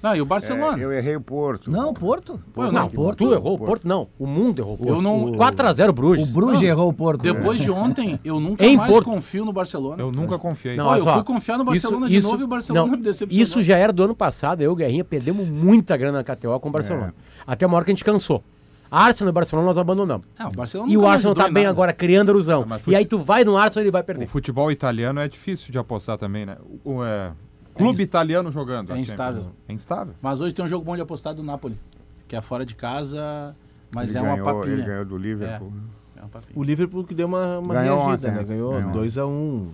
Não, 0.03 0.15
e 0.17 0.21
o 0.21 0.23
É, 0.23 0.27
Barcelona? 0.27 0.79
eu 0.79 0.93
errei 0.93 1.17
o 1.17 1.21
Porto. 1.21 1.71
Não, 1.71 1.93
Porto. 1.93 2.41
Pô, 2.55 2.63
eu 2.65 2.73
Não, 2.73 2.83
não, 2.83 2.89
Porto, 2.91 3.19
tu 3.19 3.33
errou, 3.33 3.55
o 3.55 3.59
Porto. 3.59 3.67
Porto 3.69 3.89
não. 3.89 4.09
O 4.19 4.27
mundo 4.27 4.61
errou. 4.61 4.75
o 4.75 4.79
Porto. 4.79 4.91
Eu 4.91 5.03
não- 5.03 5.33
4x0 5.33 5.91
O 5.91 5.93
Bruges. 5.93 6.31
Bruges 6.33 6.63
errou 6.63 6.89
o 6.89 6.93
Porto. 6.93 7.23
Depois 7.23 7.61
de 7.61 7.71
ontem, 7.71 8.19
eu 8.25 8.39
nunca 8.39 8.65
Em 8.65 8.77
mais 8.77 8.91
Porto. 8.91 9.07
confio 9.07 9.45
no 9.45 9.53
Barcelona. 9.53 10.01
Eu 10.03 10.13
nunca 10.13 10.39
confiei. 10.39 10.77
Não, 10.77 10.85
Pô, 10.85 10.91
olha 10.91 10.99
eu 11.01 11.05
só, 11.05 11.15
fui 11.15 11.25
confiar 11.25 11.59
no 11.59 11.65
Barcelona 11.65 12.07
isso- 12.07 12.13
de 12.13 12.19
isso- 12.19 12.29
novo 12.31 12.41
e 12.41 12.45
o 12.45 12.49
Barcelona 12.49 12.87
não, 12.87 12.97
me 12.97 13.03
decepcionou. 13.03 13.43
Isso 13.43 13.63
já 13.63 13.77
era 13.77 13.93
do 13.93 14.03
ano 14.03 14.15
passado, 14.15 14.61
eu 14.63 14.71
e 14.71 14.73
o 14.73 14.77
Guerrinha 14.77 15.05
perdemos 15.05 15.49
muita 15.49 15.97
grana 15.97 16.19
na 16.19 16.25
KTO 16.25 16.59
com 16.61 16.69
o 16.69 16.73
Barcelona. 16.73 17.15
Até 17.47 17.67
uma 17.67 17.77
hora 17.77 17.85
que 17.85 17.91
a 17.91 17.95
gente 17.95 18.05
cansou. 18.05 18.43
Arsenal 18.91 19.31
e 19.31 19.35
Barcelona 19.35 19.67
nós 19.69 19.77
abandonamos. 19.77 20.27
Ah, 20.39 20.49
o 20.49 20.53
Barcelona 20.53 20.91
E 20.91 20.97
o 20.97 21.07
Arsenal 21.07 21.35
tá 21.35 21.51
em 21.51 21.53
bem 21.53 21.65
nada. 21.65 21.75
agora, 21.75 21.93
criando 21.93 22.31
erosão. 22.31 22.63
Ah, 22.63 22.67
mas 22.67 22.81
E 22.81 22.85
fute- 22.85 22.97
aí 22.97 23.05
tu 23.05 23.19
vai 23.19 23.45
no 23.45 23.55
Arsenal 23.57 23.83
ele 23.85 23.91
vai 23.91 24.01
O 24.01 24.05
perder. 24.05 24.27
futebol 24.29 24.73
italiano 24.73 25.21
é 25.21 25.29
difícil 25.29 25.71
de 25.71 25.79
apostar 25.79 26.17
também, 26.17 26.47
né? 26.47 26.57
O, 26.83 27.05
é, 27.05 27.33
clube 27.79 27.93
inst- 27.95 28.03
italiano 28.09 28.51
jogando. 28.53 28.93
é 28.93 28.99
instável. 28.99 29.53
É 29.69 29.73
instável. 29.73 30.15
Mas 30.21 30.41
hoje 30.41 30.55
tem 30.55 30.65
um 30.65 30.69
jogo 30.69 30.85
bom 30.85 30.95
de 30.97 31.03
apostar 31.03 31.35
do 31.35 31.43
Napoli, 31.43 31.79
que 32.27 32.37
é 32.37 32.41
fora 32.41 32.65
de 32.67 32.75
casa, 32.75 33.55
mas 33.95 34.11
Ele 34.11 34.19
é 34.19 34.23
uma 34.23 34.37
ganhou, 34.37 34.55
papinha. 34.61 34.75
Ele 34.75 34.83
ganhou 34.85 35.05
do 35.05 35.17
Liverpool. 35.17 35.73
É 36.17 36.21
uma 36.21 36.29
papinha. 36.29 36.53
O 36.59 36.63
Liverpool 36.63 37.05
que 37.05 37.15
deu 37.15 37.27
uma, 37.27 37.59
uma 37.59 37.75
Ganhou 37.75 38.07
reagida, 38.07 38.29
ontem, 38.29 38.37
né? 38.39 38.45
Ganhou 38.45 38.73
ganhou. 38.81 38.95
2x1. 39.05 39.29
Um, 39.29 39.73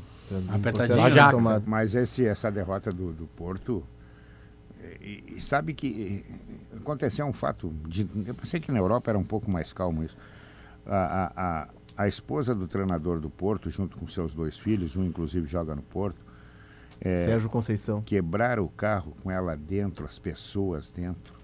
Apertadinho, 0.55 1.03
retomado. 1.03 1.65
Mas 1.67 1.95
esse, 1.95 2.25
essa 2.27 2.51
derrota 2.51 2.91
do, 2.93 3.13
do 3.13 3.27
Porto. 3.27 3.85
E, 5.01 5.37
e 5.37 5.41
sabe 5.43 5.75
que 5.75 6.25
aconteceu 6.81 7.27
um 7.27 7.33
fato. 7.33 7.73
De, 7.87 8.07
eu 8.27 8.35
pensei 8.35 8.59
que 8.61 8.71
na 8.73 8.79
Europa 8.79 9.11
era 9.11 9.19
um 9.19 9.25
pouco 9.25 9.51
mais 9.51 9.73
calmo 9.73 10.03
isso. 10.03 10.17
A, 10.87 10.97
a, 10.97 11.33
a, 11.63 11.69
a 12.05 12.07
esposa 12.07 12.55
do 12.55 12.67
treinador 12.67 13.19
do 13.21 13.29
Porto, 13.31 13.71
junto 13.71 13.97
com 13.97 14.07
seus 14.07 14.35
dois 14.35 14.59
filhos, 14.59 14.97
um 14.97 15.05
inclusive 15.05 15.47
joga 15.47 15.75
no 15.75 15.83
Porto, 15.83 16.17
Sérgio 17.03 17.51
Conceição. 17.51 18.01
quebraram 18.03 18.65
o 18.65 18.69
carro 18.69 19.15
com 19.23 19.31
ela 19.31 19.57
dentro, 19.57 20.07
as 20.07 20.19
pessoas 20.19 20.89
dentro. 20.89 21.35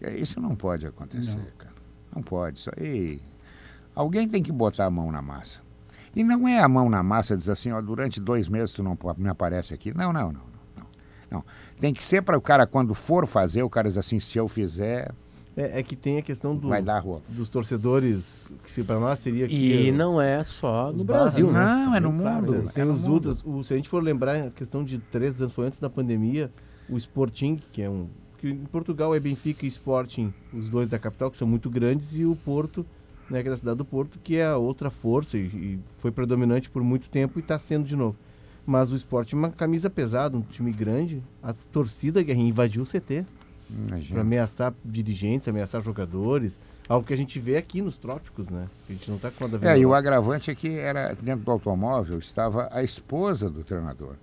É, 0.00 0.16
Isso 0.16 0.40
não 0.40 0.54
pode 0.54 0.86
acontecer, 0.86 1.52
cara. 1.58 1.74
Não 2.14 2.22
pode. 2.22 2.58
Isso 2.58 2.70
aí. 2.76 3.20
Alguém 3.94 4.28
tem 4.28 4.42
que 4.42 4.52
botar 4.52 4.86
a 4.86 4.90
mão 4.90 5.12
na 5.12 5.20
massa. 5.20 5.60
E 6.14 6.24
não 6.24 6.48
é 6.48 6.58
a 6.58 6.68
mão 6.68 6.88
na 6.88 7.02
massa 7.02 7.36
dizer 7.36 7.52
assim, 7.52 7.70
ó, 7.70 7.80
durante 7.80 8.20
dois 8.20 8.48
meses 8.48 8.72
tu 8.72 8.82
não 8.82 8.98
me 9.16 9.28
aparece 9.28 9.74
aqui. 9.74 9.96
Não, 9.96 10.12
não, 10.12 10.32
não. 10.32 10.42
Não. 10.76 10.86
não. 11.30 11.44
Tem 11.78 11.94
que 11.94 12.02
ser 12.02 12.22
para 12.22 12.36
o 12.36 12.40
cara, 12.40 12.66
quando 12.66 12.94
for 12.94 13.26
fazer, 13.26 13.62
o 13.62 13.70
cara 13.70 13.88
diz 13.88 13.98
assim, 13.98 14.18
se 14.18 14.38
eu 14.38 14.48
fizer, 14.48 15.12
É, 15.56 15.80
é 15.80 15.82
que 15.82 15.96
tem 15.96 16.16
a 16.18 16.22
questão 16.22 16.54
do, 16.56 16.68
vai 16.68 16.80
dar 16.80 17.00
rua. 17.00 17.20
dos 17.28 17.48
torcedores, 17.48 18.48
que 18.64 18.70
se 18.70 18.82
para 18.84 19.00
nós 19.00 19.18
seria 19.18 19.48
que 19.48 19.86
E 19.88 19.92
não 19.92 20.20
é 20.20 20.44
só 20.44 20.92
no 20.92 21.02
Brasil, 21.04 21.48
barras, 21.48 21.78
né? 21.78 21.84
Não, 21.86 21.94
é 21.96 22.00
no 22.00 22.12
Claro, 22.12 22.46
mundo. 22.52 22.70
tem 22.72 22.82
é 22.84 22.86
os 22.86 23.00
mundo. 23.02 23.12
ultras. 23.14 23.42
O, 23.44 23.62
se 23.64 23.74
a 23.74 23.76
gente 23.76 23.88
for 23.88 24.02
lembrar, 24.02 24.36
a 24.36 24.50
questão 24.50 24.84
de 24.84 24.98
três 24.98 25.40
anos, 25.42 25.52
foi 25.52 25.66
antes 25.66 25.78
da 25.78 25.90
pandemia, 25.90 26.50
o 26.88 26.96
Sporting, 26.96 27.60
que 27.72 27.82
é 27.82 27.90
um. 27.90 28.06
que 28.38 28.48
em 28.48 28.64
Portugal 28.64 29.14
é 29.14 29.18
Benfica 29.20 29.66
e 29.66 29.68
Sporting, 29.68 30.32
os 30.54 30.68
dois 30.68 30.88
da 30.88 30.98
capital, 30.98 31.30
que 31.30 31.36
são 31.36 31.48
muito 31.48 31.68
grandes, 31.68 32.12
e 32.12 32.24
o 32.24 32.36
Porto, 32.36 32.86
né, 33.28 33.42
que 33.42 33.48
é 33.48 33.50
da 33.50 33.58
cidade 33.58 33.78
do 33.78 33.84
Porto, 33.84 34.18
que 34.22 34.36
é 34.36 34.46
a 34.46 34.56
outra 34.56 34.88
força 34.88 35.36
e, 35.36 35.42
e 35.46 35.78
foi 35.98 36.10
predominante 36.12 36.70
por 36.70 36.82
muito 36.82 37.08
tempo 37.08 37.38
e 37.38 37.42
está 37.42 37.58
sendo 37.58 37.84
de 37.86 37.96
novo. 37.96 38.16
Mas 38.64 38.92
o 38.92 38.94
Sporting 38.96 39.34
é 39.34 39.38
uma 39.38 39.50
camisa 39.50 39.90
pesada, 39.90 40.36
um 40.36 40.42
time 40.42 40.70
grande, 40.70 41.22
a 41.42 41.52
torcida 41.52 42.22
Guerrinha, 42.22 42.48
invadiu 42.50 42.82
o 42.82 42.86
CT 42.86 43.26
para 44.10 44.20
ameaçar 44.20 44.74
dirigentes, 44.84 45.46
ameaçar 45.48 45.80
jogadores, 45.82 46.58
algo 46.88 47.06
que 47.06 47.12
a 47.12 47.16
gente 47.16 47.38
vê 47.38 47.56
aqui 47.56 47.80
nos 47.82 47.96
trópicos, 47.96 48.48
né? 48.48 48.66
A 48.88 48.92
gente 48.92 49.08
não 49.08 49.16
está 49.16 49.28
acostumado 49.28 49.56
a 49.56 49.58
ver. 49.58 49.66
É, 49.68 49.78
e 49.78 49.86
o 49.86 49.94
agravante 49.94 50.50
é 50.50 50.54
que 50.54 50.78
era 50.78 51.14
dentro 51.14 51.44
do 51.44 51.50
automóvel 51.50 52.18
estava 52.18 52.68
a 52.72 52.82
esposa 52.82 53.48
do 53.50 53.62
treinador. 53.64 54.14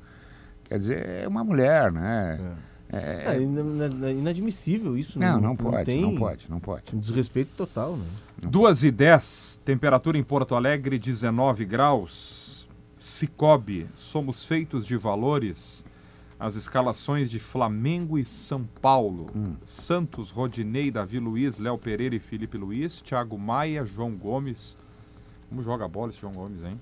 Quer 0.66 0.80
dizer, 0.80 1.06
é 1.24 1.28
uma 1.28 1.44
mulher, 1.44 1.92
né? 1.92 2.56
É, 2.90 3.36
É 3.36 3.42
ina- 3.42 4.12
inadmissível 4.12 4.98
isso. 4.98 5.20
não, 5.20 5.42
não 5.42 5.56
pode, 5.56 5.86
tem 5.86 6.02
não 6.02 6.16
pode, 6.16 6.50
não 6.50 6.60
pode. 6.60 6.96
Um 6.96 7.00
desrespeito 7.00 7.52
total, 7.58 7.98
né? 7.98 8.06
2 8.42 8.84
e 8.86 8.92
10, 8.92 9.62
temperatura 9.66 10.18
em 10.18 10.24
Porto 10.24 10.56
Alegre 10.56 10.98
19 10.98 11.66
graus. 11.66 12.68
Cicobi, 12.98 13.88
somos 13.96 14.46
feitos 14.46 14.86
de 14.86 14.96
valores. 14.98 15.86
As 16.40 16.56
escalações 16.56 17.32
de 17.32 17.40
Flamengo 17.40 18.18
e 18.18 18.24
São 18.24 18.64
Paulo. 18.82 19.26
Santos, 19.66 20.30
Rodinei, 20.30 20.92
Davi 20.92 21.20
Luiz, 21.20 21.58
Léo 21.58 21.78
Pereira 21.80 22.16
e 22.16 22.20
Felipe 22.20 22.58
Luiz. 22.58 23.02
Thiago 23.02 23.38
Maia, 23.40 23.84
João 23.84 24.12
Gomes. 24.14 24.78
Como 25.50 25.64
joga 25.64 25.86
a 25.86 25.88
bola 25.88 26.10
esse 26.10 26.20
João 26.22 26.34
Gomes, 26.34 26.64
hein? 26.64 26.80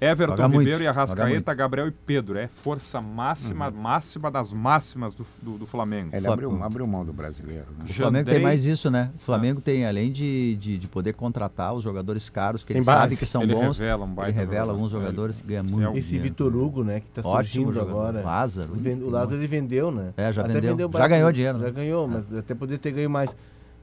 Everton 0.00 0.36
Joga 0.36 0.48
muito, 0.48 0.58
Ribeiro 0.60 0.82
e 0.82 0.86
joga 0.86 0.98
Arrascaeta, 1.00 1.28
muito. 1.30 1.54
Gabriel 1.54 1.88
e 1.88 1.90
Pedro. 1.90 2.38
É 2.38 2.46
força 2.46 3.00
máxima, 3.02 3.70
máxima 3.70 4.30
das 4.30 4.52
máximas 4.52 5.14
do, 5.14 5.26
do, 5.42 5.58
do 5.58 5.66
Flamengo. 5.66 6.10
Ele 6.12 6.26
abriu, 6.26 6.62
abriu 6.62 6.86
mão 6.86 7.04
do 7.04 7.12
brasileiro. 7.12 7.66
Né? 7.76 7.84
O 7.88 7.92
Flamengo 7.92 8.30
tem 8.30 8.40
mais 8.42 8.64
isso, 8.64 8.90
né? 8.90 9.10
O 9.16 9.18
Flamengo 9.18 9.60
tem, 9.60 9.84
além 9.84 10.12
de, 10.12 10.56
de, 10.56 10.78
de 10.78 10.86
poder 10.86 11.14
contratar 11.14 11.74
os 11.74 11.82
jogadores 11.82 12.28
caros, 12.28 12.62
que 12.62 12.68
Tem 12.72 12.76
ele 12.78 12.86
base. 12.86 12.98
sabe 13.00 13.16
que 13.16 13.26
são 13.26 13.42
Ele 13.42 13.54
bons, 13.54 13.78
revela 13.78 14.04
um 14.04 14.22
ele 14.22 14.32
revela 14.32 14.72
alguns 14.72 14.92
Ele- 14.92 15.00
jogadores 15.00 15.40
que 15.40 15.46
ganham 15.48 15.64
muito. 15.64 15.90
um- 15.90 15.96
Esse 15.96 16.10
dinheiro. 16.10 16.28
Vitor 16.28 16.56
Hugo, 16.56 16.84
né, 16.84 17.00
que 17.00 17.10
tá 17.10 17.20
Ótimo 17.22 17.34
surgindo 17.36 17.72
jogador. 17.72 17.90
agora. 17.90 18.22
Lázaro. 18.24 18.72
O, 18.74 19.10
Lázaro 19.10 19.40
ele 19.40 19.46
vendeu, 19.48 19.90
né? 19.90 20.12
É, 20.16 20.32
já 20.32 20.42
Até 20.42 20.60
vendeu. 20.60 20.90
Já 20.92 21.08
ganhou 21.08 21.32
dinheiro, 21.32 21.58
Já 21.58 21.64
né? 21.66 21.70
ganhou, 21.72 22.06
mas 22.06 22.32
até 22.34 22.54
poderia 22.54 22.78
ter 22.78 22.92
ganho 22.92 23.10
mais. 23.10 23.34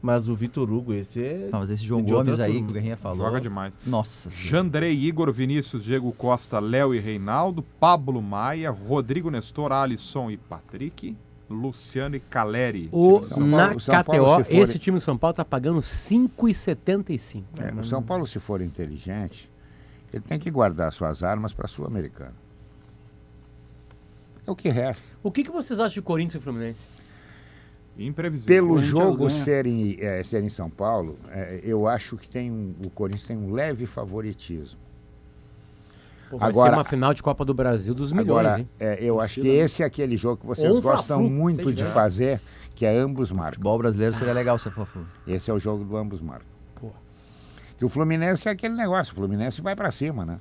Mas 0.01 0.27
o 0.29 0.35
Vitor 0.35 0.71
Hugo, 0.71 0.93
esse 0.93 1.23
é. 1.23 1.49
Não, 1.51 1.59
mas 1.59 1.69
esse 1.71 1.83
João 1.83 2.03
de 2.03 2.11
Gomes 2.13 2.39
aí 2.39 2.61
que 2.61 2.69
o 2.69 2.73
Guerrinha 2.73 2.95
falou. 2.97 3.25
Joga 3.25 3.41
demais. 3.41 3.73
Nossa. 3.87 4.29
Senhora. 4.29 4.49
Jandrei, 4.49 4.93
Igor 4.93 5.31
Vinícius, 5.33 5.83
Diego 5.83 6.11
Costa, 6.11 6.59
Léo 6.59 6.93
e 6.93 6.99
Reinaldo, 6.99 7.63
Pablo 7.79 8.21
Maia, 8.21 8.69
Rodrigo 8.69 9.31
Nestor, 9.31 9.71
Alisson 9.71 10.29
e 10.29 10.37
Patrick, 10.37 11.17
Luciano 11.49 12.15
e 12.15 12.19
Caleri. 12.19 12.87
O, 12.91 13.19
na 13.39 13.73
KTO, 13.73 14.43
for- 14.43 14.45
esse 14.51 14.77
time 14.77 14.97
do 14.99 15.01
São 15.01 15.17
Paulo 15.17 15.33
tá 15.33 15.43
pagando 15.45 15.79
5,75. 15.79 17.43
É, 17.57 17.73
o 17.79 17.83
São 17.83 18.03
Paulo, 18.03 18.27
se 18.27 18.39
for 18.39 18.61
inteligente, 18.61 19.49
ele 20.13 20.23
tem 20.27 20.37
que 20.39 20.51
guardar 20.51 20.91
suas 20.93 21.23
armas 21.23 21.51
para 21.51 21.65
a 21.65 21.67
Sul-Americana. 21.67 22.33
É 24.45 24.51
o 24.51 24.55
que 24.55 24.69
resta. 24.69 25.03
O 25.23 25.31
que, 25.31 25.43
que 25.43 25.51
vocês 25.51 25.79
acham 25.79 25.95
de 25.95 26.01
Corinthians 26.03 26.35
e 26.35 26.43
Fluminense? 26.43 26.83
Imprevisível. 27.97 28.53
Pelo 28.53 28.81
jogo 28.81 29.29
ser 29.29 29.65
em, 29.65 29.95
é, 29.99 30.21
ser 30.23 30.43
em 30.43 30.49
São 30.49 30.69
Paulo, 30.69 31.17
é, 31.31 31.61
eu 31.63 31.87
acho 31.87 32.17
que 32.17 32.27
tem 32.27 32.51
um, 32.51 32.73
o 32.85 32.89
Corinthians 32.89 33.25
tem 33.25 33.37
um 33.37 33.51
leve 33.53 33.85
favoritismo. 33.85 34.79
Pô, 36.29 36.37
vai 36.37 36.49
Agora- 36.49 36.71
ser 36.71 36.75
uma 36.77 36.83
final 36.83 37.13
de 37.13 37.23
Copa 37.23 37.45
do 37.45 37.53
Brasil 37.53 37.93
dos 37.93 38.11
milhões, 38.11 38.29
Agora, 38.47 38.59
hein? 38.59 38.69
é, 38.79 38.97
eu 39.01 39.21
acho 39.21 39.35
que 39.41 39.47
né? 39.47 39.53
esse 39.55 39.83
é 39.83 39.85
aquele 39.85 40.17
jogo 40.17 40.41
que 40.41 40.45
vocês 40.47 40.69
Ou 40.71 40.79
um 40.79 40.81
gostam 40.81 41.19
Fla-Flu, 41.19 41.29
muito 41.37 41.71
de 41.71 41.83
fazer, 41.85 42.41
que 42.73 42.85
é 42.85 42.97
ambos 42.97 43.31
marcam. 43.31 43.51
Futebol 43.53 43.77
brasileiro 43.77 44.13
seria 44.13 44.33
legal 44.33 44.57
se 44.59 44.69
for. 44.71 44.87
Esse 45.25 45.49
é 45.49 45.53
o 45.53 45.59
jogo 45.59 45.85
do 45.85 45.95
ambos 45.95 46.19
marcam. 46.21 46.47
Pô. 46.75 46.89
Que 47.77 47.85
o 47.85 47.89
Fluminense 47.89 48.49
é 48.49 48.51
aquele 48.51 48.73
negócio, 48.73 49.13
o 49.13 49.15
Fluminense 49.15 49.61
vai 49.61 49.75
para 49.75 49.91
cima, 49.91 50.25
né? 50.25 50.39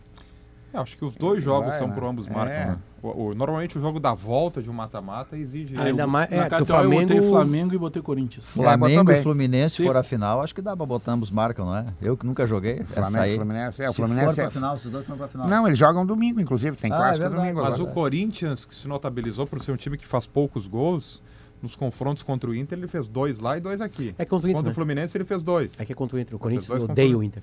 É, 0.73 0.79
acho 0.79 0.97
que 0.99 1.05
os 1.05 1.15
dois 1.15 1.41
jogos 1.43 1.69
Vai, 1.69 1.79
são 1.79 1.87
né? 1.89 1.95
por 1.95 2.03
ambos 2.05 2.27
É. 2.27 2.31
marcam. 2.33 2.57
né? 2.73 2.79
O- 3.07 3.27
o- 3.31 3.35
normalmente 3.35 3.77
o 3.77 3.81
jogo 3.83 4.01
da 4.01 4.15
volta 4.15 4.63
de 4.63 4.71
um 4.71 4.73
mata-mata 4.73 5.37
exige. 5.37 5.77
Ainda 5.79 6.05
eu- 6.05 6.09
mais- 6.09 6.31
na 6.31 6.37
é, 6.37 6.41
que 6.49 6.55
o 6.55 6.59
KTO 6.59 6.63
eu 6.63 6.67
Flamengo- 6.67 7.01
botei 7.03 7.23
Flamengo 7.23 7.75
e 7.75 7.79
botei 7.79 8.01
Corinthians. 8.03 8.47
Flamengo 8.47 9.05
botou 9.05 9.15
e. 9.21 9.23
Fluminense 9.23 9.77
Se- 9.77 9.85
for 9.85 9.95
a 9.95 10.03
final, 10.03 10.41
acho 10.41 10.55
que 10.55 10.63
dá 10.63 10.75
pra 10.75 10.87
botar 10.87 11.13
ambos 11.13 11.31
marcam, 11.31 11.67
não 11.67 11.77
é? 11.77 11.85
Eu 12.01 12.17
que 12.17 12.25
nunca 12.25 12.47
joguei. 12.47 12.81
essa 12.81 12.95
Flamengo 13.07 13.25
e 13.27 13.37
Fluminense. 13.37 13.83
É, 13.83 13.89
o 13.89 13.93
Se 13.93 13.97
Fluminense 13.97 14.27
for 14.29 14.35
pra 14.37 14.45
é- 14.45 14.51
final, 14.51 14.77
esses 14.77 14.91
dois 14.91 15.05
foram 15.05 15.19
pra 15.19 15.29
final. 15.29 15.47
Não, 15.49 15.67
eles 15.67 15.79
jogam 15.79 16.07
domingo, 16.07 16.41
inclusive, 16.41 16.77
tem 16.79 16.91
Ah, 16.91 16.95
é 16.95 16.99
clássico 16.99 17.19
verdade. 17.29 17.43
domingo 17.43 17.61
Mas 17.63 17.79
o 17.79 17.83
agora. 17.83 17.95
Corinthians, 17.95 18.65
que 18.65 18.75
se 18.75 18.89
notabilizou 18.89 19.47
por 19.47 19.61
ser 19.61 19.73
um 19.73 19.77
time 19.77 19.99
que 19.99 20.07
faz 20.07 20.27
poucos 20.27 20.67
gols, 20.67 21.23
nos 21.61 21.77
confrontos 21.77 22.23
contra 22.23 22.49
o 22.49 22.55
Inter, 22.55 22.79
ele 22.79 22.89
fez 22.89 23.07
dois 23.07 23.39
lá 23.39 23.59
e 23.59 23.61
dois 23.61 23.83
aqui. 23.83 24.15
É 24.19 24.25
contra 24.25 24.47
o 24.47 24.51
Inter, 24.51 24.57
Contra 24.57 24.71
né? 24.71 24.73
o 24.73 24.75
Fluminense, 24.75 25.15
ele 25.17 25.25
fez 25.25 25.43
dois. 25.43 25.79
É 25.79 25.85
que 25.85 25.93
é 25.93 25.95
contra 25.95 26.17
o 26.17 26.21
Inter. 26.21 26.37
O 26.37 26.39
Corinthians 26.39 26.69
dois 26.69 26.85
odeia 26.85 27.19
o 27.19 27.23
Inter. 27.23 27.43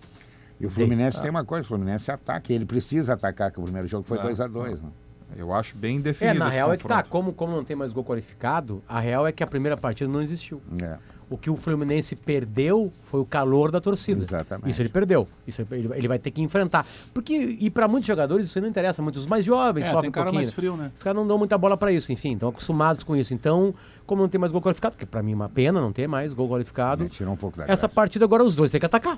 E 0.60 0.66
o 0.66 0.70
Fluminense 0.72 1.20
tem 1.22 1.30
uma 1.30 1.44
coisa, 1.46 1.66
o 1.66 1.68
Fluminense 1.68 2.12
ataca, 2.12 2.52
ele 2.54 2.66
precisa 2.66 3.14
atacar, 3.14 3.52
que 3.52 3.60
o 3.60 3.64
primeiro 3.64 3.88
jogo 3.88 4.04
foi 4.08 4.18
É. 4.20 4.22
2x2, 4.24 4.80
né? 4.82 4.90
Eu 5.38 5.54
acho 5.54 5.76
bem 5.78 5.98
É, 5.98 6.02
definido 6.02 6.40
na 6.40 6.48
esse 6.48 6.58
real 6.58 6.74
é 6.74 6.78
que 6.78 6.84
tá, 6.84 7.04
confronto. 7.04 7.10
como, 7.10 7.34
como 7.34 7.56
não 7.56 7.64
tem 7.64 7.76
mais 7.76 7.92
gol 7.94 8.04
qualificado, 8.04 8.82
a 8.88 9.00
real 9.00 9.26
é 9.28 9.32
que 9.32 9.44
a 9.44 9.48
primeira 9.48 9.76
partida 9.78 10.10
não 10.12 10.22
existiu. 10.22 10.62
É. 10.84 10.98
O 11.30 11.38
que 11.38 11.50
o 11.50 11.56
Fluminense 11.56 12.14
perdeu 12.14 12.92
foi 13.06 13.22
o 13.22 13.26
calor 13.26 13.72
da 13.72 13.80
torcida. 13.80 14.22
Exatamente. 14.22 14.70
Isso 14.70 14.82
ele 14.82 14.90
perdeu. 14.90 15.26
Isso 15.48 15.66
ele, 15.72 15.90
ele 15.96 16.08
vai 16.10 16.20
ter 16.20 16.30
que 16.30 16.42
enfrentar. 16.42 16.86
Porque, 17.14 17.34
e 17.34 17.70
para 17.70 17.88
muitos 17.88 18.08
jogadores, 18.08 18.48
isso 18.48 18.58
aí 18.58 18.62
não 18.62 18.68
interessa 18.68 19.02
muito. 19.02 19.16
Os 19.16 19.26
mais 19.28 19.46
jovens 19.46 19.84
É, 19.84 19.86
sofrem 19.86 20.02
tem 20.02 20.10
um 20.10 20.12
cara 20.12 20.26
pouquinho. 20.26 20.44
mais 20.44 20.54
frio, 20.54 20.76
né? 20.76 20.92
Os 20.94 21.02
caras 21.02 21.16
não 21.16 21.26
dão 21.26 21.38
muita 21.38 21.58
bola 21.58 21.78
para 21.78 21.90
isso, 21.90 22.12
enfim, 22.12 22.34
estão 22.34 22.50
acostumados 22.50 23.02
com 23.02 23.16
isso. 23.16 23.34
Então, 23.34 23.74
como 24.06 24.22
não 24.22 24.28
tem 24.28 24.38
mais 24.42 24.52
gol 24.52 24.62
qualificado, 24.62 24.98
que 24.98 25.06
para 25.06 25.24
mim 25.24 25.32
é 25.32 25.36
uma 25.36 25.48
pena 25.48 25.80
não 25.80 25.94
ter 25.94 26.06
mais 26.06 26.34
gol 26.34 26.50
qualificado, 26.50 27.06
É, 27.06 27.08
tirou 27.08 27.34
um 27.34 27.38
pouco 27.38 27.56
da 27.58 27.64
essa 27.64 27.74
graça. 27.84 27.88
partida 27.90 28.26
agora 28.26 28.44
os 28.44 28.54
dois 28.54 28.70
têm 28.70 28.80
que 28.82 28.86
atacar. 28.86 29.18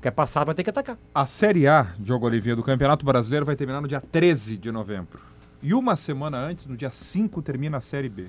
Quer 0.00 0.12
passar, 0.12 0.44
vai 0.46 0.54
ter 0.54 0.62
que 0.64 0.70
atacar. 0.70 0.96
A 1.14 1.26
Série 1.26 1.66
A, 1.66 1.88
Diogo 1.98 2.24
Olivinha, 2.24 2.56
do 2.56 2.62
Campeonato 2.62 3.04
Brasileiro 3.04 3.44
vai 3.44 3.54
terminar 3.54 3.82
no 3.82 3.86
dia 3.88 4.00
13 4.00 4.56
de 4.56 4.72
novembro. 4.72 5.20
E 5.62 5.74
uma 5.74 5.96
semana 5.96 6.38
antes, 6.38 6.66
no 6.66 6.76
dia 6.76 6.90
5, 6.90 7.42
termina 7.42 7.78
a 7.78 7.80
Série 7.80 8.08
B. 8.08 8.26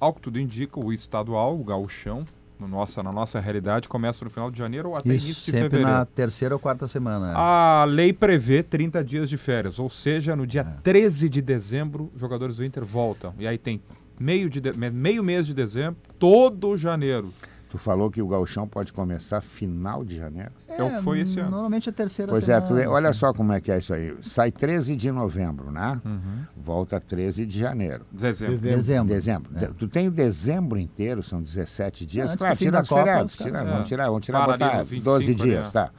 Ao 0.00 0.12
que 0.12 0.20
tudo 0.20 0.38
indica, 0.38 0.78
o 0.78 0.92
estadual, 0.92 1.58
o 1.58 1.64
gauchão, 1.64 2.24
no 2.60 2.68
nossa, 2.68 3.02
na 3.02 3.10
nossa 3.12 3.40
realidade, 3.40 3.88
começa 3.88 4.24
no 4.24 4.30
final 4.30 4.50
de 4.50 4.58
janeiro 4.58 4.90
ou 4.90 4.96
até 4.96 5.08
início 5.08 5.30
Isso, 5.30 5.40
de 5.46 5.50
sempre 5.52 5.70
fevereiro. 5.70 5.90
na 5.90 6.04
terceira 6.04 6.54
ou 6.54 6.58
quarta 6.60 6.86
semana. 6.86 7.32
A 7.36 7.84
lei 7.84 8.12
prevê 8.12 8.62
30 8.62 9.02
dias 9.02 9.28
de 9.28 9.36
férias, 9.36 9.78
ou 9.80 9.90
seja, 9.90 10.36
no 10.36 10.46
dia 10.46 10.60
É. 10.60 10.80
13 10.82 11.28
de 11.28 11.42
dezembro, 11.42 12.10
os 12.14 12.20
jogadores 12.20 12.56
do 12.56 12.64
Inter 12.64 12.84
voltam. 12.84 13.34
E 13.38 13.46
aí 13.46 13.58
tem 13.58 13.80
meio, 14.18 14.48
de 14.48 14.60
de- 14.60 14.72
meio 14.90 15.22
mês 15.24 15.46
de 15.46 15.54
dezembro, 15.54 15.96
todo 16.18 16.76
janeiro. 16.78 17.32
Tu 17.70 17.76
falou 17.76 18.10
que 18.10 18.22
o 18.22 18.26
gauchão 18.26 18.66
pode 18.66 18.92
começar 18.94 19.42
final 19.42 20.02
de 20.02 20.16
janeiro. 20.16 20.50
É 20.66 20.82
o 20.82 20.96
que 20.96 21.02
foi 21.02 21.20
esse 21.20 21.38
ano. 21.38 21.50
Normalmente 21.50 21.90
a 21.90 21.92
terceira 21.92 22.32
Pois 22.32 22.44
é, 22.44 22.46
semana. 22.54 22.66
tu 22.66 22.74
vê- 22.74 22.86
olha 22.86 23.10
assim. 23.10 23.18
só 23.20 23.32
como 23.34 23.52
é 23.52 23.60
que 23.60 23.70
é 23.70 23.76
isso 23.76 23.92
aí. 23.92 24.16
Sai 24.22 24.50
13 24.50 24.96
de 24.96 25.12
novembro, 25.12 25.70
né? 25.70 26.00
Uhum. 26.02 26.44
Volta 26.56 26.98
13 26.98 27.44
de 27.44 27.58
janeiro. 27.60 28.06
Dezembro. 28.10 28.56
Dezembro. 28.58 29.14
Dezembro. 29.14 29.50
É. 29.56 29.58
De- 29.66 29.74
Tu 29.74 29.86
tem 29.86 30.08
o 30.08 30.10
dezembro 30.10 30.78
inteiro, 30.78 31.22
são 31.22 31.42
17 31.42 32.06
dias. 32.06 32.30
Antes 32.30 32.36
claro, 32.36 32.56
fim 32.56 32.64
tira 32.64 32.78
as 32.80 32.88
férias. 32.88 33.36
Tira, 33.36 33.50
caras- 33.50 33.68
vamos 33.70 33.86
É. 33.86 33.88
tirar, 33.88 34.06
vamos 34.08 34.24
tirar, 34.24 34.38
Para 34.44 34.52
ali 34.54 34.62
botar 34.64 34.78
no 34.78 34.84
25 34.84 35.04
12 35.04 35.24
ali, 35.26 35.34
dias, 35.34 35.68
é. 35.68 35.72
tá? 35.72 35.90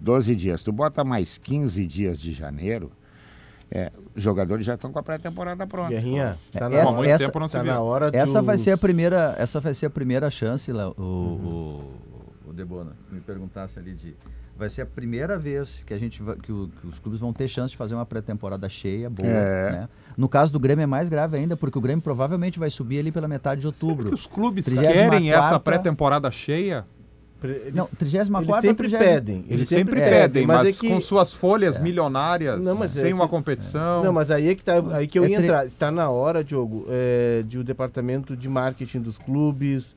12 0.00 0.34
dias. 0.34 0.62
Tu 0.62 0.72
bota 0.72 1.04
mais 1.04 1.36
15 1.36 1.86
dias 1.86 2.18
de 2.18 2.32
janeiro, 2.32 2.90
é, 3.74 3.90
os 4.14 4.22
jogadores 4.22 4.64
já 4.66 4.74
estão 4.74 4.92
com 4.92 4.98
a 4.98 5.02
pré-temporada 5.02 5.66
pronta. 5.66 5.88
Guerrinha, 5.90 6.38
tá, 6.52 6.68
na, 6.68 6.76
Essa- 6.76 6.90
Há 6.92 6.94
muito 6.96 7.08
essa- 7.10 7.24
tempo 7.26 7.40
não 7.40 7.48
se 7.48 7.56
tá 7.56 7.62
na 7.64 7.80
hora 7.80 8.10
de 8.10 8.16
Essa 8.18 8.42
vai 8.42 8.56
ser 8.58 8.72
a 8.72 8.76
primeira, 8.78 9.34
essa 9.38 9.58
vai 9.60 9.72
ser 9.74 9.86
a 9.86 9.90
primeira 9.90 10.30
chance, 10.30 10.70
Léo, 10.72 10.94
o, 10.98 11.02
Uhum. 11.02 11.92
o, 12.46 12.50
o 12.50 12.52
Debona, 12.52 12.92
que 13.08 13.14
me 13.14 13.20
perguntasse 13.20 13.78
ali 13.78 13.92
de 13.94 14.14
vai 14.54 14.68
ser 14.68 14.82
a 14.82 14.86
primeira 14.86 15.38
vez 15.38 15.82
que 15.84 15.94
a 15.94 15.98
gente 15.98 16.22
vai- 16.22 16.36
que, 16.36 16.52
o- 16.52 16.68
que 16.80 16.86
os 16.86 16.98
clubes 16.98 17.18
vão 17.18 17.32
ter 17.32 17.48
chance 17.48 17.70
de 17.70 17.76
fazer 17.76 17.94
uma 17.94 18.04
pré-temporada 18.06 18.68
cheia, 18.68 19.08
boa, 19.10 19.26
É. 19.28 19.72
né? 19.72 19.88
No 20.16 20.28
caso 20.28 20.52
do 20.52 20.60
Grêmio 20.60 20.82
é 20.82 20.86
mais 20.86 21.08
grave 21.08 21.36
ainda, 21.38 21.56
porque 21.56 21.78
o 21.78 21.80
Grêmio 21.80 22.02
provavelmente 22.02 22.58
vai 22.58 22.70
subir 22.70 22.98
ali 22.98 23.10
pela 23.10 23.26
metade 23.26 23.62
de 23.62 23.74
Será 23.74 23.90
outubro. 23.90 24.10
que 24.10 24.14
os 24.14 24.26
clubes 24.26 24.66
34ª 24.66 24.92
querem 24.92 25.32
essa 25.32 25.58
pré-temporada 25.58 26.30
cheia? 26.30 26.84
Eles, 27.50 27.74
Não, 27.74 27.86
34 27.86 28.44
eles 28.52 28.60
sempre 28.60 28.88
30 28.88 29.04
pedem. 29.04 29.44
Eles 29.48 29.68
sempre 29.68 30.00
é, 30.00 30.08
pedem, 30.10 30.46
mas, 30.46 30.68
é 30.68 30.72
que- 30.80 30.88
com 30.88 31.00
suas 31.00 31.34
folhas 31.34 31.78
milionárias, 31.78 32.64
Não, 32.64 32.74
mas 32.76 32.96
é 32.96 33.00
sem 33.02 33.12
uma 33.12 33.24
que- 33.24 33.30
competição. 33.30 34.02
Não, 34.04 34.12
mas 34.12 34.30
aí 34.30 34.48
é 34.50 34.54
que, 34.54 34.62
tá, 34.62 34.74
aí 34.96 35.06
que 35.06 35.18
eu 35.18 35.24
É 35.24 35.28
ia 35.30 35.36
tre- 35.36 35.46
entrar. 35.46 35.66
Está 35.66 35.90
na 35.90 36.08
hora, 36.10 36.42
Diogo, 36.44 36.86
é, 36.88 37.42
de 37.46 37.58
o 37.58 37.64
departamento 37.64 38.36
de 38.36 38.48
marketing 38.48 39.00
dos 39.00 39.18
clubes. 39.18 39.94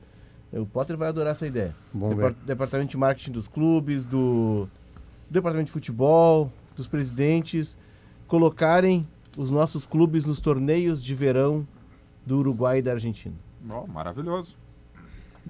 O 0.52 0.64
Potter 0.64 0.96
vai 0.96 1.08
adorar 1.08 1.32
essa 1.32 1.46
ideia. 1.46 1.74
Depar- 1.92 2.34
departamento 2.46 2.90
de 2.90 2.96
marketing 2.96 3.32
dos 3.32 3.46
clubes, 3.48 4.06
do, 4.06 4.66
do 5.28 5.32
departamento 5.32 5.66
de 5.66 5.72
futebol, 5.72 6.50
dos 6.76 6.86
presidentes, 6.86 7.76
colocarem 8.26 9.06
os 9.36 9.50
nossos 9.50 9.84
clubes 9.86 10.24
nos 10.24 10.40
torneios 10.40 11.02
de 11.02 11.14
verão 11.14 11.66
do 12.24 12.38
Uruguai 12.38 12.78
e 12.78 12.82
da 12.82 12.92
Argentina. 12.92 13.34
Ó, 13.68 13.86
maravilhoso. 13.86 14.56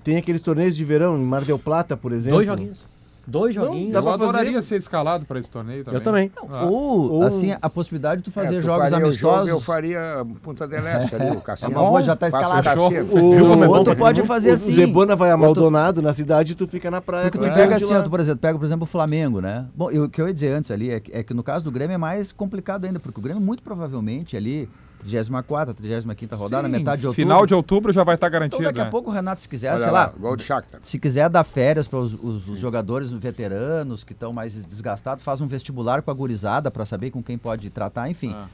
Tem 0.05 0.17
aqueles 0.17 0.41
torneios 0.41 0.77
de 0.77 0.85
verão 0.85 1.17
em 1.19 1.23
Mar 1.25 1.43
del 1.45 1.59
Plata, 1.59 1.97
por 1.97 2.13
exemplo. 2.13 2.37
Dois 2.39 2.47
joguinhos. 2.49 2.97
Dois 3.29 3.57
Não, 3.57 3.65
joguinhos. 3.65 3.93
dá 3.93 3.99
Eu 3.99 4.03
pra 4.05 4.13
fazer- 4.13 4.25
adoraria 4.25 4.63
ser 4.63 4.77
escalado 4.77 5.27
para 5.27 5.41
esse 5.41 5.51
torneio 5.51 5.83
também. 5.85 5.99
Eu 5.99 6.05
também. 6.05 6.31
Ah. 6.49 6.65
Ou, 6.67 7.11
Ou- 7.11 7.23
assim, 7.25 7.57
a 7.61 7.69
possibilidade 7.69 8.19
de 8.21 8.25
tu 8.27 8.31
fazer 8.31 8.55
É, 8.55 8.61
tu 8.61 8.65
jogos 8.65 8.87
o 8.87 8.91
jogo, 8.91 9.03
amistosos. 9.05 9.49
eu 9.49 9.61
faria 9.61 10.25
Punta 10.45 10.69
del 10.69 10.87
Este 10.87 11.17
ali, 11.17 11.37
o 11.37 11.41
cassino. 11.41 11.73
uma 11.73 11.81
boa, 11.89 12.01
já 12.03 12.15
tá 12.15 12.31
Faço 12.31 12.45
escalado. 12.45 12.61
o 12.83 12.85
cassino. 12.85 13.15
O, 13.15 13.35
é 13.65 13.67
bom 13.67 13.75
outro 13.79 13.97
pode 13.97 14.23
fazer 14.23 14.51
o 14.51 14.55
assim. 14.55 14.77
Debona 14.77 15.17
vai 15.17 15.33
a 15.33 15.37
Maldonado 15.37 16.01
na 16.01 16.15
cidade 16.15 16.53
e 16.53 16.55
tu 16.55 16.69
fica 16.69 16.89
na 16.89 17.01
praia. 17.01 17.25
Porque 17.29 17.39
tu 17.45 17.51
o 17.51 17.53
pega 17.53 17.75
assim, 17.75 17.93
ó, 17.97 18.01
tu, 18.03 18.09
por 18.11 18.21
exemplo, 18.21 18.39
pega, 18.41 18.57
por 18.57 18.65
exemplo, 18.65 18.85
o 18.85 18.87
Flamengo, 18.87 19.41
né? 19.41 19.67
Bom, 19.75 19.91
eu- 19.91 20.05
o 20.05 20.09
que 20.09 20.23
eu 20.23 20.29
ia 20.29 20.35
dizer 20.35 20.53
antes 20.53 20.71
ali 20.71 20.91
é 20.93 21.01
que, 21.01 21.11
é 21.11 21.25
que 21.25 21.35
no 21.35 21.43
caso 21.43 21.65
do 21.65 21.73
Grêmio 21.73 21.95
é 21.95 21.99
mais 21.99 22.31
complicado 22.31 22.85
ainda, 22.85 23.01
porque 23.01 23.19
o 23.19 23.23
Grêmio 23.23 23.43
muito 23.43 23.61
provavelmente 23.61 24.37
ali, 24.37 24.69
34ª, 25.07 25.75
35ª 25.75 26.37
rodada, 26.37 26.67
Sim, 26.69 26.73
metade 26.73 27.01
de 27.01 27.07
outubro. 27.07 27.23
Final 27.25 27.47
de 27.47 27.55
outubro 27.55 27.93
já 27.93 28.03
vai 28.05 28.15
estar 28.17 28.27
Então 28.27 28.33
garantido. 28.41 28.65
daqui 28.65 28.81
a 28.81 28.85
né? 28.85 28.91
pouco 28.91 29.11
o 29.11 29.13
Renato, 29.13 29.41
se 29.43 29.49
quiser, 29.49 29.73
Olha 29.73 29.83
sei 29.85 29.91
lá, 29.93 30.07
lá, 30.07 30.13
gol 30.19 30.37
de 30.37 30.43
Shakhtar. 30.43 30.81
se 30.83 30.99
quiser 30.99 31.29
dar 31.29 31.45
férias 31.45 31.87
para 31.89 31.99
os, 31.99 32.13
os- 32.15 32.49
os 32.49 32.59
jogadores 32.59 33.11
veteranos 33.13 34.03
que 34.05 34.13
estão 34.13 34.33
mais 34.33 34.55
desgastados, 34.65 35.23
faz 35.25 35.41
um 35.41 35.47
vestibular 35.47 36.03
com 36.03 36.11
a 36.11 36.15
gurizada 36.15 36.71
para 36.71 36.85
saber 36.85 37.11
com 37.11 37.23
quem 37.23 37.39
pode 37.39 37.69
tratar, 37.71 38.09
enfim. 38.11 38.33
Ah. 38.35 38.47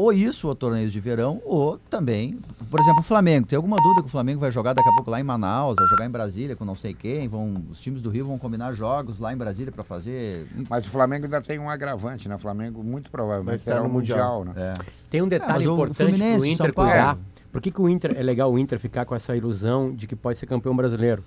Ou 0.00 0.14
isso, 0.14 0.48
ou 0.48 0.54
torneios 0.54 0.92
de 0.92 0.98
verão, 0.98 1.42
ou 1.44 1.76
também, 1.90 2.38
por 2.70 2.80
exemplo, 2.80 3.00
o 3.00 3.02
Flamengo. 3.02 3.46
Tem 3.46 3.54
alguma 3.54 3.76
dúvida 3.76 4.00
que 4.00 4.08
o 4.08 4.10
Flamengo 4.10 4.40
vai 4.40 4.50
jogar 4.50 4.72
daqui 4.72 4.88
a 4.88 4.92
pouco 4.92 5.10
lá 5.10 5.20
em 5.20 5.22
Manaus, 5.22 5.76
vai 5.76 5.86
jogar 5.86 6.06
em 6.06 6.10
Brasília 6.10 6.56
com 6.56 6.64
não 6.64 6.74
sei 6.74 6.94
quem, 6.94 7.28
vão, 7.28 7.52
os 7.70 7.78
times 7.82 8.00
do 8.00 8.08
Rio 8.08 8.24
vão 8.24 8.38
combinar 8.38 8.72
jogos 8.72 9.18
lá 9.18 9.30
em 9.30 9.36
Brasília 9.36 9.70
para 9.70 9.84
fazer. 9.84 10.46
Mas 10.70 10.86
o 10.86 10.88
Flamengo 10.88 11.26
ainda 11.26 11.42
tem 11.42 11.58
um 11.58 11.68
agravante, 11.68 12.30
né? 12.30 12.36
O 12.36 12.38
Flamengo 12.38 12.82
muito 12.82 13.10
Vai 13.10 13.20
provavelmente 13.20 13.62
terá 13.62 13.80
no 13.80 13.90
o 13.90 13.92
Mundial, 13.92 14.42
né? 14.42 14.52
É. 14.56 14.72
Tem 15.10 15.20
um 15.20 15.28
detalhe 15.28 15.66
mas 15.66 15.66
o 15.66 15.74
importante 15.74 16.18
pro 16.18 16.46
Inter 16.46 16.72
cuidar. 16.72 17.18
Por 17.52 17.60
que, 17.60 17.70
que 17.70 17.82
o 17.82 17.86
Inter 17.86 18.14
é 18.16 18.22
legal 18.22 18.50
o 18.50 18.58
Inter 18.58 18.78
ficar 18.78 19.04
com 19.04 19.14
essa 19.14 19.36
ilusão 19.36 19.94
de 19.94 20.06
que 20.06 20.16
pode 20.16 20.38
ser 20.38 20.46
campeão 20.46 20.74
brasileiro? 20.74 21.22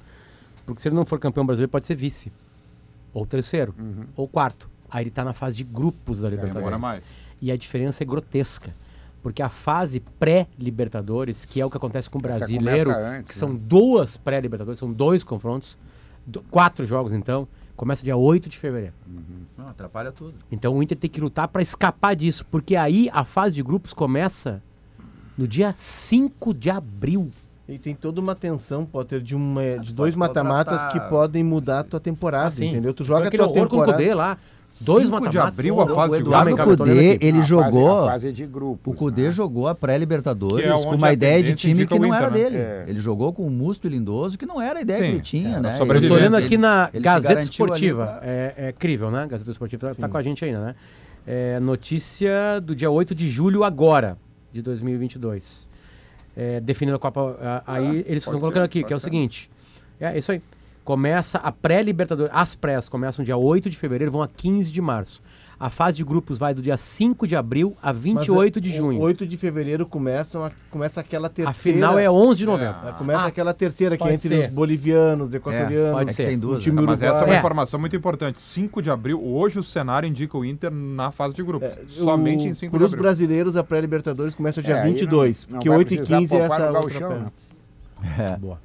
Porque 0.65 0.81
se 0.81 0.87
ele 0.87 0.95
não 0.95 1.05
for 1.05 1.19
campeão 1.19 1.45
brasileiro, 1.45 1.69
pode 1.69 1.85
ser 1.85 1.93
vice. 1.95 2.31
Ou 3.13 3.23
terceiro. 3.23 3.75
Ou 4.15 4.27
quarto. 4.27 4.67
Aí 4.89 5.03
ele 5.03 5.11
tá 5.11 5.23
na 5.23 5.33
fase 5.33 5.57
de 5.57 5.63
grupos 5.63 6.21
da 6.21 6.29
Libertadores. 6.29 6.65
Demora 6.65 6.79
mais. 6.79 7.22
E 7.43 7.51
a 7.51 7.57
diferença 7.57 8.01
é 8.01 8.05
grotesca. 8.05 8.73
Porque 9.21 9.41
a 9.41 9.49
fase 9.49 9.99
pré-Libertadores, 9.99 11.43
que 11.43 11.59
é 11.59 11.65
o 11.65 11.69
que 11.69 11.75
acontece 11.75 12.09
com 12.09 12.17
o 12.17 12.21
brasileiro, 12.21 12.89
antes, 12.91 13.29
que 13.31 13.35
são 13.35 13.49
né? 13.49 13.59
duas 13.61 14.15
pré-Libertadores, 14.15 14.79
são 14.79 14.93
dois 14.93 15.25
confrontos, 15.25 15.77
do- 16.25 16.41
quatro 16.43 16.85
jogos 16.85 17.11
então, 17.11 17.45
começa 17.75 18.01
dia 18.01 18.15
8 18.15 18.47
de 18.47 18.57
fevereiro. 18.57 18.93
Não, 19.57 19.67
atrapalha 19.67 20.09
tudo. 20.13 20.35
Então 20.49 20.73
o 20.73 20.81
Inter 20.81 20.97
tem 20.97 21.09
que 21.09 21.19
lutar 21.19 21.49
para 21.49 21.61
escapar 21.61 22.15
disso, 22.15 22.45
porque 22.49 22.77
aí 22.77 23.09
a 23.11 23.25
fase 23.25 23.55
de 23.55 23.61
grupos 23.61 23.93
começa 23.93 24.61
no 25.37 25.45
dia 25.45 25.73
5 25.77 26.53
de 26.53 26.69
abril. 26.69 27.29
E 27.67 27.77
tem 27.77 27.93
toda 27.93 28.21
uma 28.21 28.35
tensão, 28.35 28.85
Potter, 28.85 29.19
de, 29.21 29.35
uma, 29.35 29.79
de 29.79 29.87
tu 29.87 29.93
dois 29.93 30.15
mata-matas 30.15 30.85
que 30.93 30.99
podem 31.09 31.43
mudar 31.43 31.79
a 31.79 31.83
tua 31.83 31.99
temporada, 31.99 32.47
Assim, 32.47 32.69
entendeu? 32.69 32.93
Tu 32.93 33.03
joga 33.03 33.25
a 33.25 33.27
aquele 33.27 33.43
tua 33.43 33.51
horror 33.51 33.67
com 33.67 33.75
o 33.77 33.79
temporada... 33.79 34.01
Cudê 34.03 34.13
lá. 34.13 34.37
Dois 34.81 35.05
5 35.05 35.17
de 35.19 35.25
mata-matas. 35.25 35.53
abril, 35.53 35.79
a 35.81 35.87
fase 35.87 36.15
o 36.15 36.17
de 36.17 36.23
tô 36.23 36.31
olhando 36.31 36.77
Cudê, 36.77 37.17
ele 37.21 37.37
A 37.37 37.41
fase- 37.41 37.47
jogou. 37.47 38.05
a 38.05 38.11
fase 38.11 38.31
de 38.33 38.45
grupos, 38.47 38.93
O 38.93 38.95
Cudê 38.97 39.23
né? 39.25 39.31
jogou 39.31 39.67
a 39.67 39.75
pré-Libertadores 39.75 40.65
é 40.65 40.83
com 40.83 40.95
uma 40.95 41.13
ideia 41.13 41.43
de 41.43 41.53
time 41.53 41.85
que 41.85 41.93
o 41.93 41.99
não 41.99 42.13
era 42.13 42.27
Inter, 42.29 42.43
né? 42.43 42.49
dele. 42.49 42.57
É. 42.57 42.85
Ele 42.87 42.99
jogou 42.99 43.31
com 43.31 43.45
o 43.45 43.51
Musto 43.51 43.85
e 43.85 43.89
Lindoso, 43.91 44.37
que 44.37 44.45
não 44.47 44.59
era 44.59 44.79
a 44.79 44.81
ideia 44.81 44.97
Sim, 44.99 45.05
que 45.05 45.11
ele 45.11 45.21
tinha, 45.21 45.59
né? 45.59 45.69
Eu 45.69 45.73
sobrevivência. 45.73 46.17
tô 46.17 46.21
olhando 46.21 46.35
aqui 46.43 46.57
na 46.57 46.89
Gazeta 46.93 47.41
Esportiva. 47.41 48.05
pra- 48.05 48.19
É, 48.23 48.53
é 48.57 48.69
incrível, 48.71 49.11
né? 49.11 49.27
Gazeta 49.29 49.51
Esportiva 49.51 49.89
tá, 49.89 49.95
tá 49.95 50.09
com 50.09 50.17
a 50.17 50.23
gente 50.23 50.43
ainda, 50.43 50.59
né? 50.59 50.75
É, 51.25 51.59
notícia 51.59 52.59
do 52.59 52.75
dia 52.75 52.89
8 52.89 53.13
de 53.13 53.29
julho 53.29 53.63
agora, 53.63 54.17
de 54.51 54.61
2022. 54.63 55.67
É, 56.35 56.59
definindo 56.59 56.95
a 56.95 56.99
Copa... 56.99 57.37
a- 57.41 57.63
aí 57.67 57.97
eles 58.07 58.07
Ah, 58.09 58.17
estão 58.17 58.39
colocando 58.39 58.61
ser, 58.63 58.65
aqui, 58.65 58.83
que 58.83 58.91
é 58.91 58.95
o 58.95 58.99
ser. 58.99 59.03
seguinte. 59.05 59.49
É 60.01 60.17
isso 60.17 60.31
aí. 60.31 60.41
Começa 60.83 61.37
a 61.37 61.49
pré-Libertadores. 61.51 62.31
As 62.35 62.55
prés 62.55 62.89
começam 62.89 63.23
dia 63.23 63.37
8 63.37 63.69
de 63.69 63.77
fevereiro, 63.77 64.11
vão 64.11 64.21
a 64.21 64.27
15 64.27 64.69
de 64.69 64.81
março. 64.81 65.21
A 65.57 65.69
fase 65.69 65.95
de 65.95 66.03
grupos 66.03 66.37
vai 66.37 66.53
do 66.53 66.61
dia 66.61 66.75
5 66.75 67.25
de 67.25 67.37
abril 67.37 67.73
a 67.81 67.93
Mas 67.93 68.01
28 68.01 68.59
é- 68.59 68.61
de 68.61 68.69
o 68.69 68.73
junho. 68.73 68.99
8 68.99 69.25
de 69.25 69.37
fevereiro 69.37 69.85
começam 69.85 70.43
a- 70.43 70.51
começa 70.69 70.99
aquela 70.99 71.29
terceira... 71.29 71.49
A 71.51 71.53
final 71.53 71.97
é 71.97 72.11
11 72.11 72.39
de 72.39 72.45
novembro. 72.45 72.75
É, 72.85 72.91
Começa 72.91 73.21
Ah, 73.21 73.27
aquela 73.27 73.53
terceira 73.53 73.95
que 73.97 74.03
é 74.03 74.13
entre 74.13 74.27
ser. 74.27 74.47
os 74.49 74.53
bolivianos, 74.53 75.33
equatorianos, 75.33 75.91
pode 75.93 76.09
É 76.09 76.13
ser. 76.13 76.25
tem 76.25 76.35
o 76.35 76.39
duas. 76.41 76.63
time 76.63 76.75
né? 76.81 76.87
Mas 76.87 77.01
essa 77.01 77.19
é 77.21 77.25
uma. 77.27 77.35
É. 77.35 77.37
informação 77.37 77.79
muito 77.79 77.95
importante. 77.95 78.41
5 78.41 78.81
de 78.81 78.91
abril, 78.91 79.23
hoje 79.25 79.59
o 79.59 79.63
cenário 79.63 80.05
indica 80.09 80.37
o 80.37 80.43
Inter 80.43 80.69
na 80.69 81.11
fase 81.11 81.33
de 81.33 81.43
grupos. 81.43 81.69
É, 81.69 81.79
Somente 81.87 82.45
o- 82.47 82.49
em 82.49 82.53
5 82.53 82.71
de 82.73 82.77
Para 82.77 82.85
os 82.87 82.91
abril. 82.93 83.03
brasileiros, 83.03 83.55
a 83.55 83.63
pré-libertadores 83.63 84.35
começa 84.35 84.61
dia 84.61 84.75
É, 84.75 84.81
aí 84.81 84.91
22, 84.91 85.45
não- 85.47 85.53
não 85.53 85.59
porque 85.59 85.69
vai 85.69 85.77
8 85.77 85.93
e 85.93 85.97
precisar 85.97 86.17
15 86.19 86.35
é 86.35 86.39
essa 86.39 86.71
outra 86.71 86.99
perna. 86.99 87.15
né? 87.19 88.33
É. 88.33 88.37
Boa. 88.37 88.59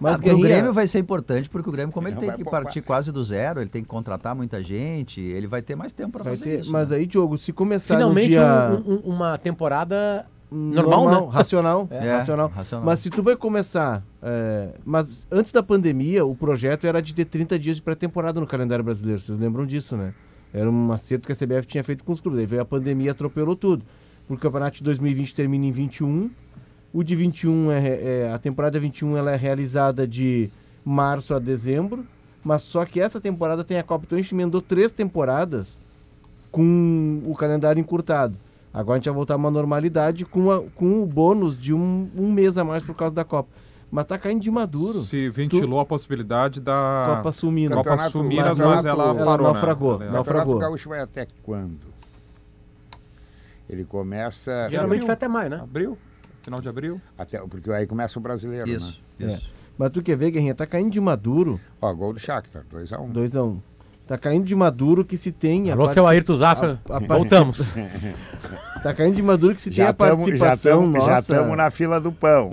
Mas, 0.00 0.14
Ah, 0.16 0.18
Guerrinha, 0.18 0.42
Grêmio 0.48 0.72
vai 0.72 0.86
ser 0.86 0.98
importante, 0.98 1.48
porque 1.48 1.68
o 1.68 1.72
Grêmio, 1.72 1.92
como 1.92 2.08
ele 2.08 2.16
tem 2.16 2.30
que 2.32 2.42
poupar. 2.44 2.62
partir 2.62 2.80
quase 2.82 3.10
do 3.12 3.22
zero, 3.22 3.60
ele 3.60 3.68
tem 3.70 3.82
que 3.82 3.88
contratar 3.88 4.34
muita 4.34 4.62
gente, 4.62 5.20
ele 5.20 5.46
vai 5.46 5.62
ter 5.62 5.74
mais 5.76 5.92
tempo 5.92 6.12
para 6.12 6.24
fazer 6.24 6.44
ter, 6.44 6.60
isso. 6.60 6.72
mas 6.72 6.90
né? 6.90 6.96
aí, 6.96 7.06
Diogo, 7.06 7.36
se 7.38 7.52
começar 7.52 7.94
Finalmente 7.94 8.24
no 8.26 8.30
dia 8.30 8.82
um- 8.86 8.92
um- 8.94 9.14
uma 9.14 9.38
temporada 9.38 10.26
normal, 10.50 11.10
né? 11.26 11.28
racional, 11.32 11.88
É, 11.90 12.12
racional. 12.16 12.48
racional. 12.54 12.86
Mas 12.86 13.00
se 13.00 13.10
tu 13.10 13.22
vai 13.22 13.36
começar, 13.36 14.02
é, 14.22 14.74
mas 14.84 15.26
antes 15.30 15.50
da 15.52 15.62
pandemia, 15.62 16.24
o 16.24 16.34
projeto 16.34 16.86
era 16.86 17.00
de 17.02 17.14
ter 17.14 17.24
30 17.24 17.58
dias 17.58 17.76
de 17.76 17.82
pré-temporada 17.82 18.38
no 18.40 18.46
calendário 18.46 18.84
brasileiro, 18.84 19.20
vocês 19.20 19.38
lembram 19.38 19.66
disso, 19.66 19.96
né? 19.96 20.12
Era 20.54 20.70
um 20.70 20.92
acerto 20.92 21.26
que 21.26 21.32
a 21.32 21.36
CBF 21.36 21.66
tinha 21.66 21.82
feito 21.84 22.02
com 22.04 22.12
os 22.12 22.20
clubes, 22.20 22.40
aí 22.40 22.46
veio 22.46 22.62
a 22.62 22.64
pandemia, 22.64 23.10
atropelou 23.10 23.56
tudo. 23.56 23.84
o 24.28 24.36
campeonato 24.36 24.78
de 24.78 24.82
2020 24.84 25.32
termina 25.34 25.66
em 25.66 25.70
21. 25.72 26.28
O 26.96 27.04
de 27.04 27.14
21 27.14 27.70
é, 27.72 27.88
é 27.88 28.32
a 28.32 28.38
temporada 28.38 28.80
21 28.80 29.16
ela 29.18 29.30
é 29.32 29.36
realizada 29.36 30.06
de 30.06 30.48
março 30.82 31.34
a 31.34 31.38
dezembro, 31.38 32.06
mas 32.42 32.62
só 32.62 32.86
que 32.86 32.98
essa 32.98 33.20
temporada 33.20 33.62
tem 33.62 33.76
a 33.78 33.82
Copa, 33.82 34.04
então 34.06 34.18
a 34.18 34.22
gente 34.22 34.32
emendou 34.34 34.62
três 34.62 34.92
temporadas 34.92 35.78
com 36.50 37.20
o 37.26 37.34
calendário 37.34 37.78
encurtado. 37.78 38.38
Agora 38.72 38.96
a 38.96 38.98
gente 38.98 39.06
vai 39.06 39.14
voltar 39.14 39.34
a 39.34 39.36
uma 39.36 39.50
normalidade 39.50 40.24
com, 40.24 40.50
a- 40.50 40.62
com 40.74 41.02
o 41.02 41.06
bônus 41.06 41.58
de 41.58 41.74
um, 41.74 42.08
um 42.16 42.32
mês 42.32 42.56
a 42.56 42.64
mais 42.64 42.82
por 42.82 42.94
causa 42.94 43.14
da 43.14 43.24
Copa. 43.24 43.50
Mas 43.90 44.06
tá 44.06 44.16
caindo 44.16 44.40
de 44.40 44.50
maduro. 44.50 45.00
Se 45.00 45.28
ventilou 45.28 45.80
a 45.80 45.84
possibilidade 45.84 46.60
da 46.62 47.16
Copa 47.16 47.30
Sul 47.30 47.52
Minas. 47.52 47.76
Copa 47.76 47.90
Campeonato- 47.90 48.12
Sul 48.12 48.22
Minas, 48.24 48.48
Campeonato- 48.50 48.74
mas 48.76 48.84
ela 48.86 49.04
ela 49.10 49.24
parou, 49.24 49.46
naufragou, 49.52 49.98
né? 49.98 50.08
O 50.08 50.12
naufragou. 50.12 50.54
Campeonato 50.54 50.70
Gaúcho 50.70 50.88
vai 50.88 51.00
até 51.00 51.26
quando? 51.42 51.78
Ele 53.68 53.84
começa. 53.84 54.68
Geralmente 54.70 55.04
vai 55.04 55.12
até 55.14 55.28
maio, 55.28 55.50
né? 55.50 55.60
Abril? 55.62 55.98
Final 56.46 56.60
de 56.60 56.68
abril? 56.68 57.00
Até, 57.18 57.40
porque 57.40 57.68
aí 57.72 57.88
começa 57.88 58.16
o 58.20 58.22
brasileiro, 58.22 58.68
Isso, 58.70 59.00
né? 59.18 59.26
isso. 59.32 59.50
Mas 59.76 59.90
tu 59.90 60.00
quer 60.00 60.16
ver, 60.16 60.30
Guerrinha, 60.30 60.54
tá 60.54 60.64
caindo 60.64 60.92
de 60.92 61.00
maduro, 61.00 61.60
Ó, 61.82 61.92
gol 61.92 62.12
do 62.12 62.20
Shakhtar, 62.20 62.62
2x1. 62.72 63.12
2x1. 63.12 63.58
Tá 64.06 64.16
caindo 64.16 64.44
de 64.44 64.54
maduro 64.54 65.04
que 65.04 65.16
se 65.16 65.32
tem 65.32 65.72
Alô, 65.72 65.88
seu 65.88 66.06
Ayrton 66.06 66.36
Zafra, 66.36 66.80
a- 66.88 66.96
a 66.98 67.00
voltamos. 67.00 67.74
Tá 68.80 68.94
caindo 68.94 69.16
de 69.16 69.22
maduro 69.24 69.56
que 69.56 69.60
se 69.60 69.70
tem 69.70 69.78
Já 69.78 69.88
a 69.88 69.92
participação 69.94 70.92
já 70.92 70.98
nossa. 70.98 71.18
estamos 71.18 71.56
na 71.56 71.68
fila 71.72 72.00
do 72.00 72.12
pão. 72.12 72.50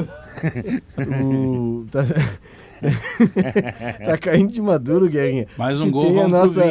o- 1.23 1.85
tá... 1.91 1.99
tá 4.05 4.17
caindo 4.17 4.51
de 4.51 4.59
maduro, 4.59 5.07
Guerrinha. 5.07 5.45
Mais 5.55 5.79
um 5.79 5.83
Se 5.85 5.91
gol, 5.91 6.05
tem 6.07 6.23
a 6.23 6.27
nossa, 6.27 6.63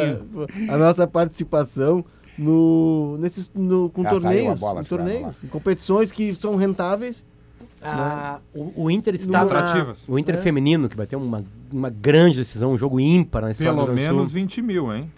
a 0.69 0.77
nossa 0.77 1.07
participação 1.07 2.03
no, 2.37 3.17
nesses, 3.19 3.49
no, 3.53 3.89
com 3.89 4.03
Já 4.03 4.09
torneios, 4.11 4.59
bola, 4.59 4.81
em 4.81 4.85
torneios, 4.85 5.35
em 5.43 5.47
competições 5.47 6.11
que 6.11 6.33
são 6.35 6.55
rentáveis. 6.55 7.23
Ah, 7.85 8.39
o, 8.55 8.83
o 8.85 8.91
Inter 8.91 9.13
está 9.15 9.39
na, 9.39 9.41
Atrativas. 9.43 10.05
o 10.07 10.17
Inter 10.17 10.35
É. 10.35 10.37
feminino, 10.37 10.87
que 10.87 10.95
vai 10.95 11.05
ter 11.05 11.17
uma, 11.17 11.43
uma 11.71 11.89
grande 11.89 12.37
decisão, 12.37 12.71
um 12.71 12.77
jogo 12.77 12.99
ímpar 12.99 13.41
na 13.43 13.51
história 13.51 13.73
Pelo 13.73 13.81
do 13.85 13.87
Sul. 13.87 13.95
menos 14.13 14.31
20 14.31 14.61
mil, 14.61 14.93
hein? 14.93 15.11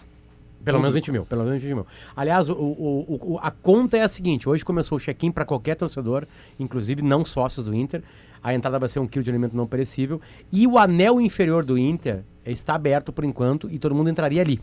Pelo 0.64 0.80
menos 0.80 0.94
20 0.94 1.12
mil, 1.12 1.24
pelo 1.24 1.44
menos 1.44 1.62
20 1.62 1.74
mil. 1.74 1.86
Aliás, 2.16 2.48
o, 2.48 2.54
o- 2.54 3.34
o- 3.34 3.38
a 3.40 3.52
conta 3.52 3.96
é 3.96 4.02
a 4.02 4.08
seguinte: 4.08 4.48
hoje 4.48 4.64
começou 4.64 4.98
o 4.98 5.00
check-in 5.00 5.30
para 5.30 5.44
qualquer 5.44 5.76
torcedor, 5.76 6.26
inclusive 6.58 7.02
não 7.02 7.24
sócios 7.24 7.66
do 7.66 7.74
Inter. 7.74 8.02
A 8.42 8.52
entrada 8.52 8.76
vai 8.76 8.88
ser 8.88 8.98
um 8.98 9.06
quilo 9.06 9.22
de 9.22 9.30
alimento 9.30 9.56
não 9.56 9.64
perecível. 9.66 10.20
E 10.52 10.66
o 10.66 10.76
anel 10.76 11.20
inferior 11.20 11.64
do 11.64 11.78
Inter 11.78 12.22
está 12.44 12.74
aberto 12.74 13.12
por 13.12 13.24
enquanto 13.24 13.70
e 13.70 13.78
todo 13.78 13.94
mundo 13.94 14.10
entraria 14.10 14.40
ali. 14.42 14.60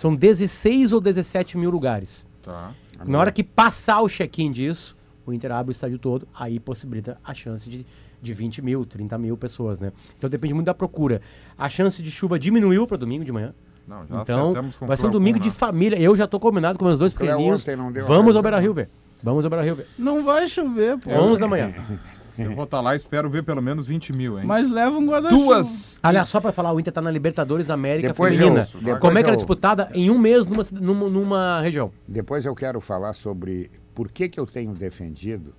São 0.00 0.16
16 0.16 0.94
ou 0.94 1.00
17 1.02 1.58
mil 1.58 1.68
lugares. 1.68 2.24
Tá. 2.42 2.72
Na 3.04 3.18
hora 3.18 3.30
que 3.30 3.44
passar 3.44 4.00
o 4.00 4.08
check-in 4.08 4.50
disso, 4.50 4.96
o 5.26 5.32
Inter 5.34 5.52
abre 5.52 5.72
o 5.72 5.74
estádio 5.74 5.98
todo, 5.98 6.26
aí 6.34 6.58
possibilita 6.58 7.18
a 7.22 7.34
chance 7.34 7.68
de, 7.68 7.86
de 8.22 8.32
20 8.32 8.62
mil, 8.62 8.86
30 8.86 9.18
mil 9.18 9.36
pessoas, 9.36 9.78
né? 9.78 9.92
Então 10.16 10.30
depende 10.30 10.54
muito 10.54 10.64
da 10.64 10.72
procura. 10.72 11.20
A 11.58 11.68
chance 11.68 12.02
de 12.02 12.10
chuva 12.10 12.38
diminuiu 12.38 12.86
para 12.86 12.96
domingo 12.96 13.26
de 13.26 13.30
manhã. 13.30 13.52
Não, 13.86 14.06
já 14.06 14.22
Então, 14.22 14.54
vai 14.80 14.96
ser 14.96 15.04
um 15.04 15.10
domingo 15.10 15.38
Procon, 15.38 15.52
de 15.52 15.58
família. 15.58 16.00
Eu 16.00 16.16
já 16.16 16.26
tô 16.26 16.40
combinado 16.40 16.78
com 16.78 16.86
meus 16.86 16.98
dois 16.98 17.12
pequenininhos. 17.12 17.60
ontem 17.60 17.76
não 17.76 17.92
deu 17.92 18.06
Vamos 18.06 18.34
ao 18.34 18.40
Beira 18.40 18.58
Rio 18.58 18.72
ver. 18.72 18.88
Vamos 19.22 19.44
ao 19.44 19.50
Beira 19.50 19.62
Rio 19.66 19.74
ver. 19.74 19.86
Não 19.98 20.24
vai 20.24 20.48
chover, 20.48 20.96
pô. 20.96 21.10
11 21.10 21.38
da 21.38 21.46
manhã. 21.46 21.74
Eu 22.40 22.54
vou 22.54 22.64
estar 22.64 22.80
lá 22.80 22.94
e 22.94 22.96
espero 22.96 23.28
ver 23.28 23.42
pelo 23.44 23.60
menos 23.62 23.88
20 23.88 24.12
mil, 24.12 24.38
hein? 24.38 24.44
Mas 24.46 24.68
leva 24.70 24.96
um 24.96 25.06
guarda-chuva. 25.06 25.44
Duas. 25.54 25.98
Aliás, 26.02 26.28
só 26.28 26.40
pra 26.40 26.52
falar, 26.52 26.72
o 26.72 26.80
Inter 26.80 26.92
tá 26.92 27.00
na 27.00 27.10
Libertadores 27.10 27.68
América 27.70 28.08
Depois 28.08 28.36
Feminina. 28.36 28.60
eu- 28.74 28.80
depois 28.80 28.98
Como 29.00 29.18
é 29.18 29.22
que 29.22 29.26
ela 29.28 29.32
é 29.32 29.36
eu- 29.36 29.36
disputada? 29.36 29.90
Em 29.94 30.10
um 30.10 30.18
mês 30.18 30.46
numa, 30.46 30.62
numa, 30.80 31.08
numa 31.08 31.60
região. 31.60 31.90
Depois 32.08 32.44
eu 32.46 32.54
quero 32.54 32.80
falar 32.80 33.12
sobre 33.12 33.70
por 33.94 34.08
que, 34.10 34.28
que 34.28 34.40
eu 34.40 34.46
tenho 34.46 34.72
defendido 34.72 35.52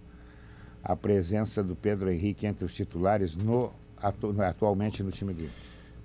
a 0.84 0.96
presença 0.96 1.64
do 1.64 1.76
Pedro 1.76 2.12
Henrique 2.12 2.46
entre 2.48 2.66
os 2.66 2.74
titulares 2.74 3.36
no, 3.36 3.72
atu- 4.02 4.36
atualmente 4.42 5.04
no 5.04 5.12
time 5.12 5.34
do 5.34 5.42
Inter. 5.44 5.54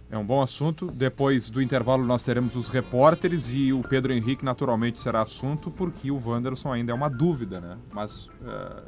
É 0.08 0.16
um 0.16 0.24
bom 0.24 0.40
assunto. 0.40 0.86
Depois 0.86 1.50
do 1.50 1.60
intervalo 1.60 2.04
nós 2.04 2.22
teremos 2.22 2.54
os 2.54 2.68
repórteres 2.68 3.50
e 3.52 3.72
o 3.72 3.80
Pedro 3.82 4.12
Henrique 4.12 4.44
naturalmente 4.44 5.00
será 5.00 5.22
assunto 5.22 5.68
porque 5.70 6.10
o 6.12 6.20
Wanderson 6.24 6.72
ainda 6.72 6.92
é 6.92 6.94
uma 6.94 7.08
dúvida, 7.08 7.60
né? 7.60 7.76
Mas 7.92 8.28
é, 8.46 8.82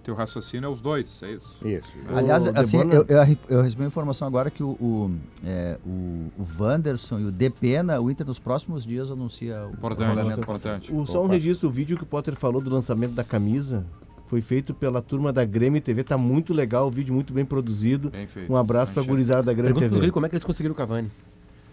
teu 0.00 0.14
raciocínio 0.14 0.66
é 0.66 0.70
os 0.70 0.80
dois, 0.80 1.22
é 1.22 1.32
isso? 1.32 1.66
Isso. 1.66 1.92
Aliás, 2.14 2.46
O 2.46 2.58
assim, 2.58 2.78
eu, 2.78 3.04
eu, 3.08 3.36
eu 3.48 3.62
recebi 3.62 3.82
uma 3.82 3.88
informação 3.88 4.26
agora 4.26 4.50
que 4.50 4.62
o, 4.62 4.70
o, 4.80 5.14
é, 5.44 5.78
o, 5.84 6.30
o 6.38 6.46
Wanderson 6.58 7.20
e 7.20 7.24
o 7.26 7.30
Depena, 7.30 8.00
o 8.00 8.10
Inter 8.10 8.26
nos 8.26 8.38
próximos 8.38 8.84
dias 8.84 9.10
anuncia 9.10 9.66
o 9.66 9.74
Importante, 9.74 10.40
importante. 10.40 10.94
O, 10.94 11.06
só 11.06 11.22
um 11.22 11.28
registro, 11.28 11.68
o 11.68 11.72
vídeo 11.72 11.96
que 11.96 12.02
o 12.02 12.06
Potter 12.06 12.34
falou 12.34 12.60
do 12.60 12.70
lançamento 12.70 13.12
da 13.12 13.24
camisa 13.24 13.84
foi 14.26 14.40
feito 14.40 14.72
pela 14.72 15.02
turma 15.02 15.32
da 15.32 15.44
Grêmio 15.44 15.80
TV, 15.80 16.04
tá 16.04 16.16
muito 16.16 16.54
legal, 16.54 16.86
o 16.86 16.90
vídeo 16.90 17.12
muito 17.12 17.32
bem 17.32 17.44
produzido. 17.44 18.10
Bem 18.10 18.26
feito. 18.26 18.52
Um 18.52 18.56
abraço 18.56 18.92
pra 18.92 19.02
Manchete. 19.02 19.10
gurizada 19.10 19.42
da 19.42 19.52
Grêmio 19.52 19.74
Pergunta 19.74 20.00
TV. 20.00 20.12
como 20.12 20.24
é 20.26 20.28
que 20.28 20.34
eles 20.36 20.44
conseguiram 20.44 20.72
o 20.72 20.76
Cavani. 20.76 21.10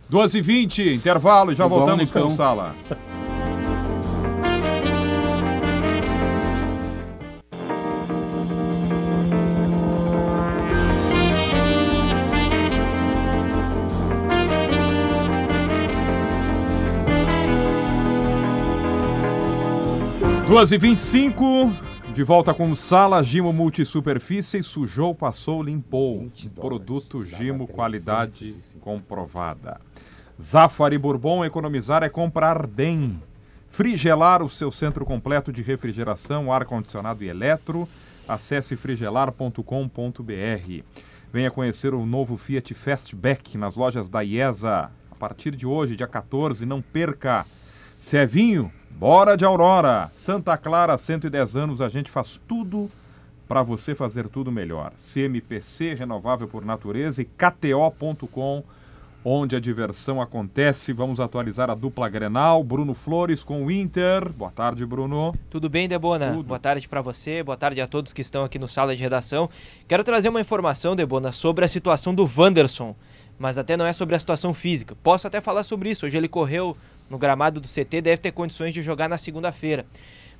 12 0.09 0.39
h 0.39 0.47
20 0.47 0.93
intervalo 0.95 1.51
e 1.51 1.55
já 1.55 1.65
Igual 1.65 1.81
o 1.81 1.85
voltamos 1.85 2.11
com 2.11 2.19
o 2.25 2.31
Sala. 2.31 2.73
Duas 20.47 20.71
e 20.71 20.77
25 20.77 21.73
de 22.13 22.23
volta 22.23 22.53
com 22.53 22.73
Sala 22.73 23.21
Gimo 23.21 23.51
Multisuperfície, 23.51 24.63
sujou, 24.63 25.13
passou, 25.13 25.61
limpou. 25.61 26.31
Produto 26.55 27.21
Gimo, 27.21 27.67
qualidade 27.67 28.55
comprovada. 28.79 29.81
Zafari 30.41 30.97
Bourbon, 30.97 31.43
economizar 31.43 32.01
é 32.01 32.07
comprar 32.07 32.65
bem. 32.65 33.21
Frigelar, 33.67 34.41
o 34.41 34.47
seu 34.47 34.71
centro 34.71 35.05
completo 35.05 35.51
de 35.51 35.61
refrigeração, 35.61 36.49
ar-condicionado 36.49 37.25
e 37.25 37.27
eletro. 37.27 37.87
Acesse 38.25 38.77
frigelar.com.br. 38.77 39.61
Venha 41.33 41.51
conhecer 41.51 41.93
o 41.93 42.05
novo 42.05 42.37
Fiat 42.37 42.73
Fastback 42.73 43.57
nas 43.57 43.75
lojas 43.75 44.07
da 44.07 44.23
IESA. 44.23 44.89
A 45.11 45.15
partir 45.19 45.53
de 45.57 45.67
hoje, 45.67 45.97
dia 45.97 46.07
14, 46.07 46.65
não 46.65 46.81
perca. 46.81 47.45
Se 47.99 48.15
é 48.15 48.25
vinho, 48.25 48.71
bora 48.97 49.37
de 49.37 49.45
Aurora. 49.45 50.09
Santa 50.11 50.57
Clara, 50.57 50.97
110 50.97 51.55
anos, 51.55 51.81
a 51.81 51.87
gente 51.87 52.09
faz 52.09 52.41
tudo 52.47 52.89
para 53.47 53.61
você 53.61 53.93
fazer 53.93 54.27
tudo 54.27 54.51
melhor. 54.51 54.91
CMPC, 54.97 55.93
renovável 55.93 56.47
por 56.47 56.65
natureza 56.65 57.21
e 57.21 57.25
KTO.com, 57.25 58.63
onde 59.23 59.55
a 59.55 59.59
diversão 59.59 60.19
acontece. 60.19 60.91
Vamos 60.93 61.19
atualizar 61.19 61.69
a 61.69 61.75
dupla 61.75 62.09
Grenal, 62.09 62.63
Bruno 62.63 62.95
Flores 62.95 63.43
com 63.43 63.65
o 63.65 63.71
Inter. 63.71 64.29
Boa 64.33 64.51
tarde, 64.51 64.83
Bruno. 64.83 65.33
Tudo 65.49 65.69
bem, 65.69 65.87
Debona? 65.87 66.31
Tudo. 66.31 66.47
Boa 66.47 66.59
tarde 66.59 66.87
para 66.87 67.01
você, 67.01 67.43
boa 67.43 67.55
tarde 67.55 67.79
a 67.79 67.87
todos 67.87 68.13
que 68.13 68.21
estão 68.21 68.43
aqui 68.43 68.57
no 68.57 68.67
sala 68.67 68.95
de 68.95 69.01
redação. 69.03 69.47
Quero 69.87 70.03
trazer 70.03 70.29
uma 70.29 70.41
informação, 70.41 70.95
Debona, 70.95 71.31
sobre 71.31 71.63
a 71.63 71.67
situação 71.67 72.15
do 72.15 72.27
Wanderson, 72.35 72.95
mas 73.37 73.59
até 73.59 73.77
não 73.77 73.85
é 73.85 73.93
sobre 73.93 74.15
a 74.15 74.19
situação 74.19 74.55
física. 74.55 74.95
Posso 75.03 75.27
até 75.27 75.39
falar 75.39 75.63
sobre 75.63 75.91
isso. 75.91 76.07
Hoje 76.07 76.17
ele 76.17 76.27
correu 76.27 76.75
no 77.09 77.17
gramado 77.17 77.59
do 77.59 77.67
CT, 77.67 78.01
deve 78.01 78.17
ter 78.17 78.31
condições 78.31 78.73
de 78.73 78.81
jogar 78.81 79.07
na 79.07 79.17
segunda-feira. 79.17 79.85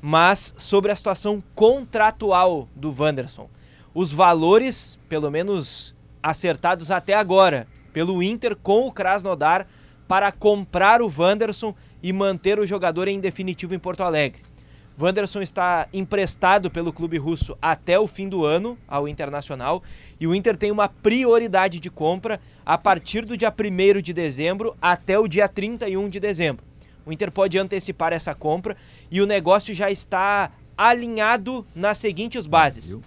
Mas 0.01 0.53
sobre 0.57 0.91
a 0.91 0.95
situação 0.95 1.43
contratual 1.55 2.67
do 2.75 2.93
Wanderson. 2.97 3.49
Os 3.93 4.11
valores, 4.11 4.99
pelo 5.09 5.31
menos 5.31 5.95
acertados 6.21 6.91
até 6.91 7.13
agora, 7.13 7.67
pelo 7.91 8.21
Inter 8.21 8.55
com 8.55 8.85
o 8.85 8.91
Krasnodar 8.91 9.67
para 10.07 10.31
comprar 10.31 11.01
o 11.01 11.11
Wanderson 11.15 11.73
e 12.01 12.13
manter 12.13 12.59
o 12.59 12.67
jogador 12.67 13.07
em 13.07 13.19
definitivo 13.19 13.73
em 13.73 13.79
Porto 13.79 14.01
Alegre. 14.01 14.41
Wanderson 14.99 15.41
está 15.41 15.87
emprestado 15.93 16.71
pelo 16.71 16.91
clube 16.91 17.19
russo 17.19 17.55
até 17.61 17.99
o 17.99 18.07
fim 18.07 18.27
do 18.27 18.43
ano 18.43 18.75
ao 18.87 19.07
Internacional 19.07 19.83
e 20.19 20.25
o 20.25 20.33
Inter 20.33 20.57
tem 20.57 20.71
uma 20.71 20.89
prioridade 20.89 21.79
de 21.79 21.89
compra 21.89 22.41
a 22.65 22.79
partir 22.79 23.23
do 23.23 23.37
dia 23.37 23.53
1 23.53 24.01
de 24.01 24.11
dezembro 24.11 24.75
até 24.81 25.19
o 25.19 25.27
dia 25.27 25.47
31 25.47 26.09
de 26.09 26.19
dezembro. 26.19 26.65
O 27.05 27.13
Inter 27.13 27.31
pode 27.31 27.59
antecipar 27.59 28.11
essa 28.11 28.33
compra 28.33 28.75
e 29.11 29.21
o 29.21 29.27
negócio 29.27 29.73
já 29.73 29.91
está 29.91 30.51
alinhado 30.75 31.63
nas 31.75 31.99
seguintes 31.99 32.47
bases. 32.47 32.97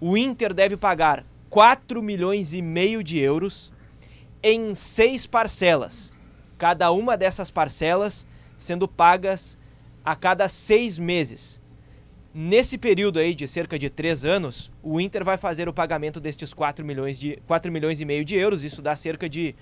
O 0.00 0.16
Inter 0.16 0.54
deve 0.54 0.76
pagar 0.76 1.24
4 1.50 2.00
milhões 2.00 2.54
e 2.54 2.62
meio 2.62 3.02
de 3.02 3.18
euros 3.18 3.72
em 4.44 4.76
seis 4.76 5.26
parcelas, 5.26 6.12
cada 6.56 6.92
uma 6.92 7.16
dessas 7.16 7.50
parcelas 7.50 8.26
sendo 8.56 8.86
pagas 8.86 9.58
a 10.04 10.16
cada 10.16 10.48
seis 10.48 10.98
meses. 10.98 11.60
Nesse 12.34 12.78
período 12.78 13.18
aí 13.18 13.34
de 13.34 13.46
cerca 13.46 13.78
de 13.78 13.90
três 13.90 14.24
anos, 14.24 14.70
o 14.82 15.00
Inter 15.00 15.22
vai 15.22 15.36
fazer 15.36 15.68
o 15.68 15.72
pagamento 15.72 16.18
destes 16.18 16.54
4 16.54 16.84
milhões, 16.84 17.20
de, 17.20 17.38
4 17.46 17.70
milhões 17.70 18.00
e 18.00 18.04
meio 18.04 18.24
de 18.24 18.34
euros, 18.34 18.64
isso 18.64 18.80
dá 18.80 18.96
cerca 18.96 19.28
de 19.28 19.54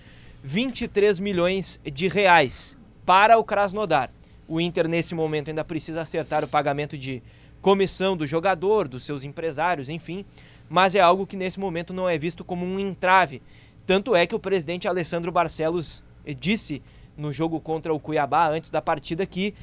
23 0.44 1.18
milhões 1.18 1.80
de 1.84 2.06
reais 2.06 2.78
para 3.04 3.36
o 3.38 3.44
Krasnodar. 3.44 4.10
O 4.46 4.60
Inter 4.60 4.86
nesse 4.88 5.14
momento 5.14 5.48
ainda 5.48 5.64
precisa 5.64 6.02
acertar 6.02 6.44
o 6.44 6.48
pagamento 6.48 6.96
de 6.96 7.22
comissão 7.60 8.16
do 8.16 8.26
jogador, 8.26 8.88
dos 8.88 9.04
seus 9.04 9.24
empresários, 9.24 9.88
enfim, 9.88 10.24
mas 10.68 10.94
é 10.94 11.00
algo 11.00 11.26
que 11.26 11.36
nesse 11.36 11.58
momento 11.58 11.92
não 11.92 12.08
é 12.08 12.16
visto 12.16 12.44
como 12.44 12.64
um 12.64 12.78
entrave. 12.78 13.42
Tanto 13.84 14.14
é 14.14 14.26
que 14.26 14.34
o 14.34 14.38
presidente 14.38 14.86
Alessandro 14.86 15.32
Barcelos 15.32 16.04
disse 16.38 16.80
no 17.16 17.32
jogo 17.32 17.60
contra 17.60 17.92
o 17.92 17.98
Cuiabá 17.98 18.48
antes 18.48 18.70
da 18.70 18.80
partida 18.80 19.26
que 19.26 19.54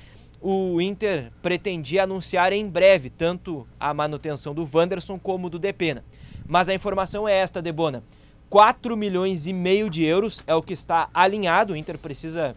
o 0.42 0.80
Inter 0.80 1.32
pretendia 1.42 2.04
anunciar 2.04 2.54
em 2.54 2.70
breve 2.70 3.10
tanto 3.10 3.68
a 3.80 3.94
manutenção 3.94 4.54
do 4.54 4.68
Wanderson 4.72 5.18
como 5.18 5.50
do 5.50 5.60
Depena. 5.60 6.04
Mas 6.46 6.70
a 6.70 6.74
informação 6.74 7.28
é 7.28 7.34
esta, 7.34 7.62
Debona. 7.62 8.04
4 8.50 8.96
milhões 8.96 9.46
e 9.48 9.54
meio 9.54 9.90
de 9.90 10.06
euros 10.06 10.44
é 10.48 10.56
o 10.56 10.62
que 10.62 10.74
está 10.74 11.10
alinhado. 11.14 11.74
O 11.74 11.76
Inter 11.76 11.98
precisa 11.98 12.56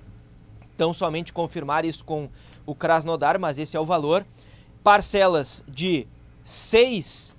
tão 0.76 0.92
somente 0.92 1.32
confirmar 1.32 1.84
isso 1.84 2.04
com 2.04 2.28
o 2.64 2.74
Krasnodar, 2.74 3.40
mas 3.40 3.58
esse 3.58 3.76
é 3.76 3.80
o 3.80 3.84
valor. 3.84 4.24
Parcelas 4.84 5.64
de 5.66 6.06
6 6.44 7.36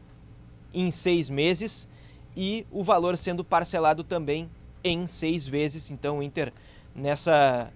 em 0.73 0.91
6 0.91 1.29
meses 1.29 1.87
e 2.35 2.65
o 2.71 2.83
valor 2.83 3.17
sendo 3.17 3.43
parcelado 3.43 4.03
também 4.03 4.49
em 4.83 5.07
6 5.07 5.47
vezes. 5.47 5.89
Então 5.89 6.19
o 6.19 6.23
Inter 6.23 6.51
nessa 6.93 7.71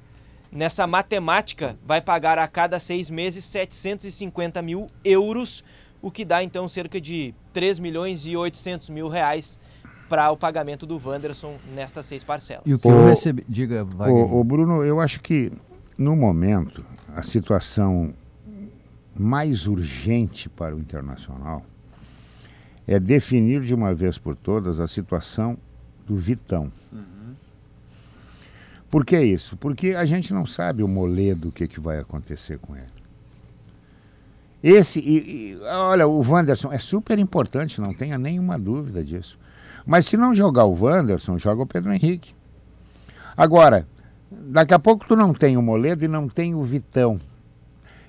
nessa 0.52 0.86
matemática 0.88 1.78
vai 1.86 2.02
pagar 2.02 2.38
a 2.38 2.48
cada 2.48 2.80
seis 2.80 3.10
meses 3.10 3.44
750 3.46 4.62
mil 4.62 4.90
euros, 5.04 5.64
o 6.02 6.10
que 6.12 6.24
dá 6.26 6.44
então 6.44 6.68
cerca 6.68 7.00
de 7.02 7.34
3 7.54 7.80
milhões 7.80 8.26
e 8.26 8.36
800 8.38 8.90
mil 8.90 9.08
reais 9.10 9.60
para 10.08 10.30
o 10.32 10.38
pagamento 10.38 10.86
do 10.86 11.02
Wanderson 11.04 11.56
nestas 11.74 12.06
seis 12.06 12.24
parcelas. 12.24 12.64
E 12.66 12.74
o 12.74 12.80
que 12.80 12.88
O- 12.88 12.92
eu 12.92 13.08
recebi. 13.08 13.44
Diga, 13.50 13.84
Wagner. 13.84 14.34
O, 14.34 14.44
Bruno, 14.44 14.84
eu 14.84 15.00
acho 15.02 15.20
que 15.22 15.52
no 15.98 16.16
momento 16.16 16.86
a 17.16 17.24
situação 17.24 18.14
mais 19.18 19.66
urgente 19.66 20.48
para 20.50 20.76
o 20.76 20.80
Internacional 20.80 21.66
é 22.88 23.00
definir 23.00 23.62
de 23.62 23.74
uma 23.74 23.96
vez 23.96 24.18
por 24.18 24.36
todas 24.36 24.80
a 24.80 24.88
situação 24.88 25.58
do 26.06 26.16
Vitão. 26.18 26.70
Por 28.96 29.04
que 29.06 29.20
isso? 29.20 29.58
Porque 29.58 29.90
a 29.90 30.06
gente 30.06 30.34
não 30.34 30.46
sabe 30.46 30.82
o 30.82 30.88
moledo 30.88 31.50
o 31.50 31.52
que, 31.52 31.68
que 31.68 31.82
vai 31.82 32.00
acontecer 32.00 32.58
com 32.60 32.78
ele. 32.78 32.88
Esse, 34.64 35.02
e- 35.02 35.52
e, 35.52 35.58
olha, 35.64 36.08
o 36.08 36.22
Wanderson 36.26 36.72
é 36.72 36.78
super 36.78 37.20
importante, 37.20 37.82
não 37.82 37.94
tenha 37.94 38.18
nenhuma 38.18 38.58
dúvida 38.58 39.04
disso. 39.04 39.38
Mas 39.86 40.06
se 40.06 40.16
não 40.16 40.34
jogar 40.34 40.64
o 40.64 40.82
Wanderson, 40.82 41.38
joga 41.38 41.64
o 41.64 41.68
Pedro 41.68 41.92
Henrique. 41.92 42.34
Agora, 43.36 43.86
daqui 44.32 44.74
a 44.74 44.80
pouco 44.80 45.06
tu 45.06 45.14
não 45.14 45.34
tem 45.34 45.58
o 45.58 45.62
Moledo 45.62 46.06
e 46.06 46.08
não 46.08 46.30
tem 46.30 46.56
o 46.56 46.64
Vitão. 46.64 47.20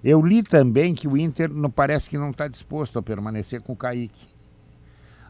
Eu 0.05 0.23
li 0.25 0.41
também 0.41 0.95
que 0.95 1.09
o 1.09 1.17
Inter 1.17 1.53
não 1.53 1.69
parece 1.69 2.09
que 2.09 2.17
não 2.17 2.31
está 2.31 2.47
disposto 2.47 2.97
a 2.97 3.03
permanecer 3.03 3.61
com 3.61 3.73
o 3.73 3.77
Kaique. 3.77 4.29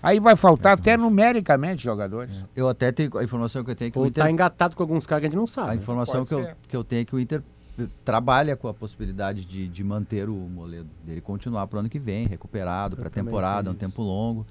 Aí 0.03 0.21
vai 0.21 0.37
faltar 0.37 0.75
até 0.75 0.97
numericamente 0.97 1.83
jogadores. 1.83 2.45
Eu 2.55 2.69
até 2.69 2.93
tenho 2.93 3.17
a 3.19 3.25
informação 3.25 3.65
que 3.65 3.71
eu 3.71 3.75
tenho 3.77 3.89
é 3.89 3.91
que 3.91 3.99
o 3.99 4.03
Ou 4.03 4.07
Inter. 4.07 4.25
tá 4.25 4.31
engatado 4.31 4.77
com 4.77 4.83
alguns 4.83 5.07
caras 5.07 5.23
que 5.23 5.27
a 5.27 5.31
gente 5.31 5.39
não 5.39 5.47
sabe. 5.47 5.71
A 5.71 5.75
informação 5.75 6.25
Pode 6.25 6.29
que 6.29 6.35
eu, 6.35 6.57
que 6.69 6.77
eu 6.77 6.85
tenho 6.85 7.03
é 7.03 7.05
que 7.05 7.17
o 7.17 7.21
Inter 7.21 7.43
eh, 7.79 7.85
trabalha 8.05 8.57
com 8.57 8.69
a 8.69 8.75
possibilidade 8.75 9.45
de, 9.45 9.67
de 9.67 9.85
manter 9.85 10.29
o 10.29 10.35
Moledo, 10.35 10.89
dele 11.05 11.21
continuar 11.21 11.67
para 11.67 11.77
o 11.79 11.81
ano 11.81 11.89
que 11.89 11.99
vem, 11.99 12.27
recuperado, 12.27 12.97
para 12.97 13.09
a 13.09 13.11
temporada, 13.11 13.69
é 13.69 13.73
um 13.73 13.75
tempo 13.75 14.03
longo, 14.03 14.47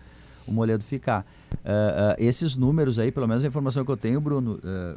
o 0.48 0.52
Moledo 0.52 0.84
ficar. 0.84 1.26
Ah, 1.64 2.14
ah, 2.14 2.16
esses 2.20 2.56
números 2.56 3.00
aí, 3.00 3.12
pelo 3.12 3.28
menos 3.28 3.44
a 3.44 3.48
informação 3.48 3.84
que 3.86 3.92
eu 3.92 3.98
tenho, 3.98 4.20
Bruno, 4.22 4.60
ah, 4.64 4.96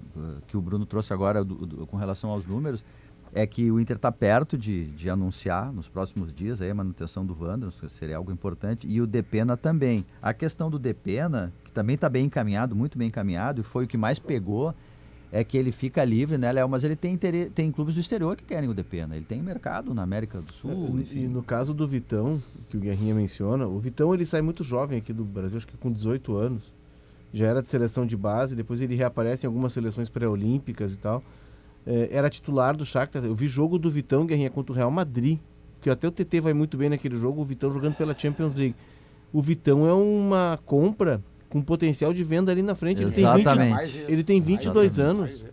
que 0.48 0.56
o 0.56 0.60
Bruno 0.60 0.84
trouxe 0.84 1.12
agora 1.12 1.44
do- 1.44 1.64
do- 1.66 1.86
com 1.86 1.96
relação 1.96 2.30
aos 2.30 2.44
números, 2.44 2.82
é 3.32 3.46
que 3.46 3.70
o 3.70 3.78
Inter 3.80 3.96
está 3.96 4.10
perto 4.10 4.56
de, 4.56 4.86
de 4.86 5.10
anunciar 5.10 5.72
nos 5.72 5.88
próximos 5.88 6.32
dias 6.32 6.60
aí 6.60 6.70
a 6.70 6.74
manutenção 6.74 7.24
do 7.24 7.36
Wanderson, 7.38 7.86
que 7.86 7.92
seria 7.92 8.16
algo 8.16 8.32
importante, 8.32 8.86
e 8.86 9.00
o 9.00 9.06
Depena 9.06 9.56
também. 9.56 10.04
A 10.20 10.32
questão 10.32 10.70
do 10.70 10.78
Depena, 10.78 11.52
que 11.64 11.72
também 11.72 11.94
está 11.94 12.08
bem 12.08 12.26
encaminhado, 12.26 12.74
muito 12.74 12.98
bem 12.98 13.08
encaminhado, 13.08 13.60
e 13.60 13.64
foi 13.64 13.84
o 13.84 13.88
que 13.88 13.96
mais 13.96 14.18
pegou, 14.18 14.74
é 15.30 15.44
que 15.44 15.58
ele 15.58 15.70
fica 15.70 16.04
livre, 16.04 16.38
né, 16.38 16.50
Léo? 16.50 16.68
Mas 16.68 16.84
ele 16.84 16.96
tem, 16.96 17.12
interesse, 17.12 17.50
tem 17.50 17.70
clubes 17.70 17.94
do 17.94 18.00
exterior 18.00 18.36
que 18.36 18.44
querem 18.44 18.68
o 18.68 18.74
Depena. 18.74 19.14
Ele 19.14 19.26
tem 19.26 19.42
mercado 19.42 19.92
na 19.92 20.02
América 20.02 20.40
do 20.40 20.52
Sul, 20.52 20.96
e 20.96 21.02
enfim. 21.02 21.28
no 21.28 21.42
caso 21.42 21.74
do 21.74 21.86
Vitão, 21.86 22.42
que 22.70 22.76
o 22.76 22.80
Guerrinha 22.80 23.14
menciona, 23.14 23.66
o 23.66 23.78
Vitão 23.78 24.14
ele 24.14 24.24
sai 24.24 24.40
muito 24.40 24.64
jovem 24.64 24.98
aqui 24.98 25.12
do 25.12 25.24
Brasil, 25.24 25.58
acho 25.58 25.66
que 25.66 25.76
com 25.76 25.92
18 25.92 26.36
anos. 26.36 26.72
Já 27.32 27.46
era 27.46 27.62
de 27.62 27.68
seleção 27.68 28.06
de 28.06 28.16
base, 28.16 28.56
depois 28.56 28.80
ele 28.80 28.94
reaparece 28.94 29.44
em 29.44 29.48
algumas 29.48 29.74
seleções 29.74 30.08
pré-olímpicas 30.08 30.94
e 30.94 30.96
tal. 30.96 31.22
É, 31.90 32.08
era 32.12 32.28
titular 32.28 32.76
do 32.76 32.84
Shakhtar. 32.84 33.24
Eu 33.24 33.34
vi 33.34 33.48
jogo 33.48 33.78
do 33.78 33.90
Vitão 33.90 34.26
Guerrinha 34.26 34.50
contra 34.50 34.72
o 34.72 34.76
Real 34.76 34.90
Madrid, 34.90 35.38
que 35.80 35.88
até 35.88 36.06
o 36.06 36.10
TT 36.10 36.40
vai 36.40 36.52
muito 36.52 36.76
bem 36.76 36.90
naquele 36.90 37.16
jogo, 37.16 37.40
o 37.40 37.44
Vitão 37.44 37.70
jogando 37.72 37.94
pela 37.94 38.14
Champions 38.16 38.54
League. 38.54 38.74
O 39.32 39.40
Vitão 39.40 39.86
é 39.88 39.92
uma 39.94 40.58
compra 40.66 41.22
com 41.48 41.62
potencial 41.62 42.12
de 42.12 42.22
venda 42.22 42.52
ali 42.52 42.60
na 42.60 42.74
frente. 42.74 43.00
Ele 43.02 43.10
tem, 43.10 43.24
20, 43.24 43.40
Exatamente. 43.40 44.04
ele 44.06 44.22
tem 44.24 44.40
22 44.40 44.98
anos. 44.98 45.44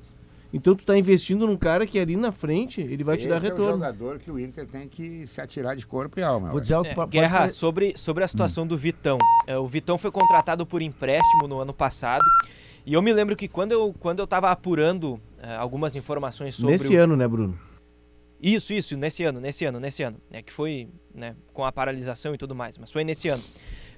Então 0.53 0.73
tu 0.75 0.85
tá 0.85 0.97
investindo 0.97 1.45
num 1.45 1.57
cara 1.57 1.85
que 1.85 1.99
ali 1.99 2.15
na 2.15 2.31
frente 2.31 2.79
ele 2.79 3.03
vai 3.03 3.17
te 3.17 3.27
dar 3.27 3.37
Esse 3.37 3.47
é 3.47 3.49
o 3.49 3.51
retorno. 3.51 3.73
jogador 3.73 4.19
que 4.19 4.31
o 4.31 4.39
Inter 4.39 4.65
tem 4.65 4.87
que 4.87 5.27
se 5.27 5.41
atirar 5.41 5.75
de 5.75 5.85
corpo 5.85 6.17
e 6.19 6.23
alma. 6.23 6.49
Vou 6.49 6.61
dizer 6.61 6.75
algo 6.75 6.89
É, 6.89 7.07
Guerra, 7.07 7.39
pode- 7.41 7.53
sobre, 7.53 7.93
sobre 7.97 8.23
a 8.23 8.27
situação 8.27 8.65
do 8.65 8.77
Vitão. 8.77 9.17
É, 9.47 9.57
o 9.57 9.67
Vitão 9.67 9.97
foi 9.97 10.11
contratado 10.11 10.65
por 10.65 10.81
empréstimo 10.81 11.47
no 11.47 11.59
ano 11.59 11.73
passado. 11.73 12.23
E 12.85 12.93
eu 12.93 13.01
me 13.01 13.11
lembro 13.11 13.35
que 13.35 13.47
quando 13.49 13.71
eu, 13.73 13.93
quando 13.99 14.19
eu 14.19 14.27
tava 14.27 14.49
apurando 14.49 15.19
é, 15.34 15.34
algumas 15.53 15.95
informações 15.95 16.55
sobre. 16.55 16.73
Nesse 16.73 16.95
o- 16.95 16.99
ano, 17.01 17.15
né, 17.15 17.27
Bruno? 17.27 17.57
Isso, 18.41 18.73
isso, 18.73 18.97
nesse 18.97 19.23
ano, 19.23 19.39
nesse 19.39 19.65
ano, 19.65 19.79
nesse 19.79 20.03
ano. 20.03 20.17
É 20.31 20.41
que 20.41 20.51
foi 20.51 20.87
né, 21.13 21.35
com 21.53 21.63
a 21.63 21.71
paralisação 21.71 22.35
e 22.35 22.37
tudo 22.37 22.53
mais, 22.53 22.77
mas 22.77 22.91
foi 22.91 23.03
nesse 23.03 23.29
ano. 23.29 23.43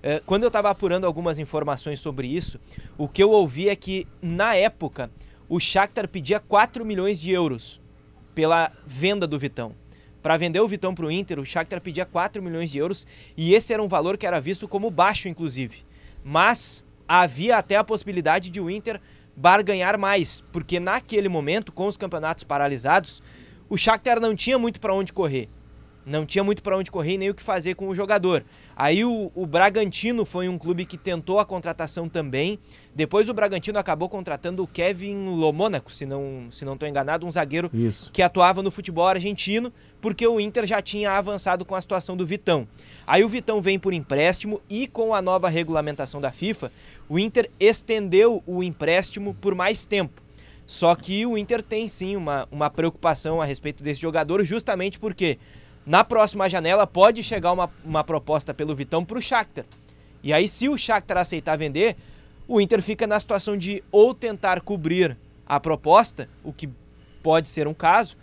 É, 0.01 0.21
quando 0.25 0.43
eu 0.43 0.47
estava 0.47 0.69
apurando 0.69 1.05
algumas 1.05 1.39
informações 1.39 1.99
sobre 1.99 2.27
isso, 2.27 2.59
o 2.97 3.07
que 3.07 3.21
eu 3.21 3.31
ouvi 3.31 3.67
é 3.67 3.75
que, 3.75 4.07
na 4.21 4.55
época, 4.55 5.09
o 5.49 5.59
Shakhtar 5.59 6.07
pedia 6.07 6.39
4 6.39 6.85
milhões 6.85 7.19
de 7.19 7.31
euros 7.31 7.81
pela 8.35 8.71
venda 8.85 9.25
do 9.25 9.39
Vitão. 9.39 9.73
Para 10.21 10.37
vender 10.37 10.59
o 10.59 10.67
Vitão 10.67 10.93
para 10.93 11.05
o 11.05 11.11
Inter, 11.11 11.39
o 11.39 11.45
Shakhtar 11.45 11.81
pedia 11.81 12.05
4 12.05 12.41
milhões 12.43 12.69
de 12.69 12.77
euros 12.77 13.07
e 13.35 13.53
esse 13.53 13.73
era 13.73 13.81
um 13.81 13.87
valor 13.87 14.17
que 14.17 14.27
era 14.27 14.39
visto 14.39 14.67
como 14.67 14.91
baixo, 14.91 15.27
inclusive. 15.27 15.79
Mas 16.23 16.85
havia 17.07 17.57
até 17.57 17.75
a 17.75 17.83
possibilidade 17.83 18.49
de 18.49 18.59
o 18.61 18.69
Inter 18.69 19.01
barganhar 19.37 19.99
mais, 19.99 20.43
porque 20.51 20.79
naquele 20.79 21.29
momento, 21.29 21.71
com 21.71 21.85
os 21.85 21.95
campeonatos 21.95 22.43
paralisados, 22.43 23.21
o 23.69 23.77
Shakhtar 23.77 24.19
não 24.19 24.35
tinha 24.35 24.57
muito 24.57 24.79
para 24.79 24.95
onde 24.95 25.13
correr. 25.13 25.47
Não 26.03 26.25
tinha 26.25 26.43
muito 26.43 26.63
para 26.63 26.75
onde 26.75 26.89
correr 26.89 27.17
nem 27.17 27.29
o 27.29 27.35
que 27.35 27.43
fazer 27.43 27.75
com 27.75 27.87
o 27.87 27.93
jogador. 27.93 28.43
Aí 28.79 29.03
o, 29.03 29.31
o 29.33 29.47
Bragantino 29.47 30.23
foi 30.23 30.47
um 30.47 30.55
clube 30.55 30.85
que 30.85 30.99
tentou 30.99 31.39
a 31.39 31.45
contratação 31.45 32.07
também. 32.07 32.59
Depois 32.93 33.27
o 33.27 33.33
Bragantino 33.33 33.79
acabou 33.79 34.07
contratando 34.07 34.61
o 34.61 34.67
Kevin 34.67 35.29
Lomônaco, 35.29 35.91
se 35.91 36.05
não 36.05 36.47
se 36.51 36.63
não 36.63 36.73
estou 36.73 36.87
enganado, 36.87 37.25
um 37.25 37.31
zagueiro 37.31 37.71
Isso. 37.73 38.11
que 38.11 38.21
atuava 38.21 38.61
no 38.61 38.69
futebol 38.69 39.07
argentino, 39.07 39.73
porque 39.99 40.27
o 40.27 40.39
Inter 40.39 40.67
já 40.67 40.79
tinha 40.79 41.13
avançado 41.13 41.65
com 41.65 41.73
a 41.73 41.81
situação 41.81 42.15
do 42.15 42.23
Vitão. 42.23 42.67
Aí 43.07 43.23
o 43.23 43.29
Vitão 43.29 43.59
vem 43.63 43.79
por 43.79 43.93
empréstimo 43.93 44.61
e 44.69 44.85
com 44.85 45.11
a 45.11 45.23
nova 45.23 45.49
regulamentação 45.49 46.21
da 46.21 46.31
FIFA, 46.31 46.71
o 47.09 47.17
Inter 47.17 47.49
estendeu 47.59 48.43
o 48.45 48.61
empréstimo 48.61 49.33
por 49.33 49.55
mais 49.55 49.87
tempo. 49.87 50.21
Só 50.67 50.93
que 50.93 51.25
o 51.25 51.35
Inter 51.35 51.63
tem 51.63 51.87
sim 51.87 52.15
uma, 52.15 52.47
uma 52.51 52.69
preocupação 52.69 53.41
a 53.41 53.45
respeito 53.45 53.81
desse 53.81 54.01
jogador, 54.01 54.43
justamente 54.43 54.99
porque 54.99 55.39
na 55.87 56.03
próxima 56.03 56.49
janela 56.49 56.85
pode 56.85 57.23
chegar 57.23 57.53
uma, 57.53 57.69
uma 57.85 58.03
proposta 58.03 58.53
pelo 58.53 58.75
Vitão 58.75 59.05
para 59.05 59.17
o 59.17 59.21
Shakhtar. 59.21 59.63
E 60.21 60.33
aí, 60.33 60.45
se 60.45 60.67
o 60.67 60.77
Shakhtar 60.77 61.17
aceitar 61.17 61.57
vender, 61.57 61.95
o 62.45 62.59
Inter 62.59 62.81
fica 62.81 63.07
na 63.07 63.17
situação 63.17 63.57
de 63.57 63.81
ou 63.89 64.13
tentar 64.13 64.59
cobrir 64.59 65.15
a 65.45 65.61
proposta, 65.61 66.27
o 66.43 66.51
que 66.51 66.69
pode 67.23 67.47
ser 67.47 67.69
um 67.69 67.73
caso, 67.73 68.17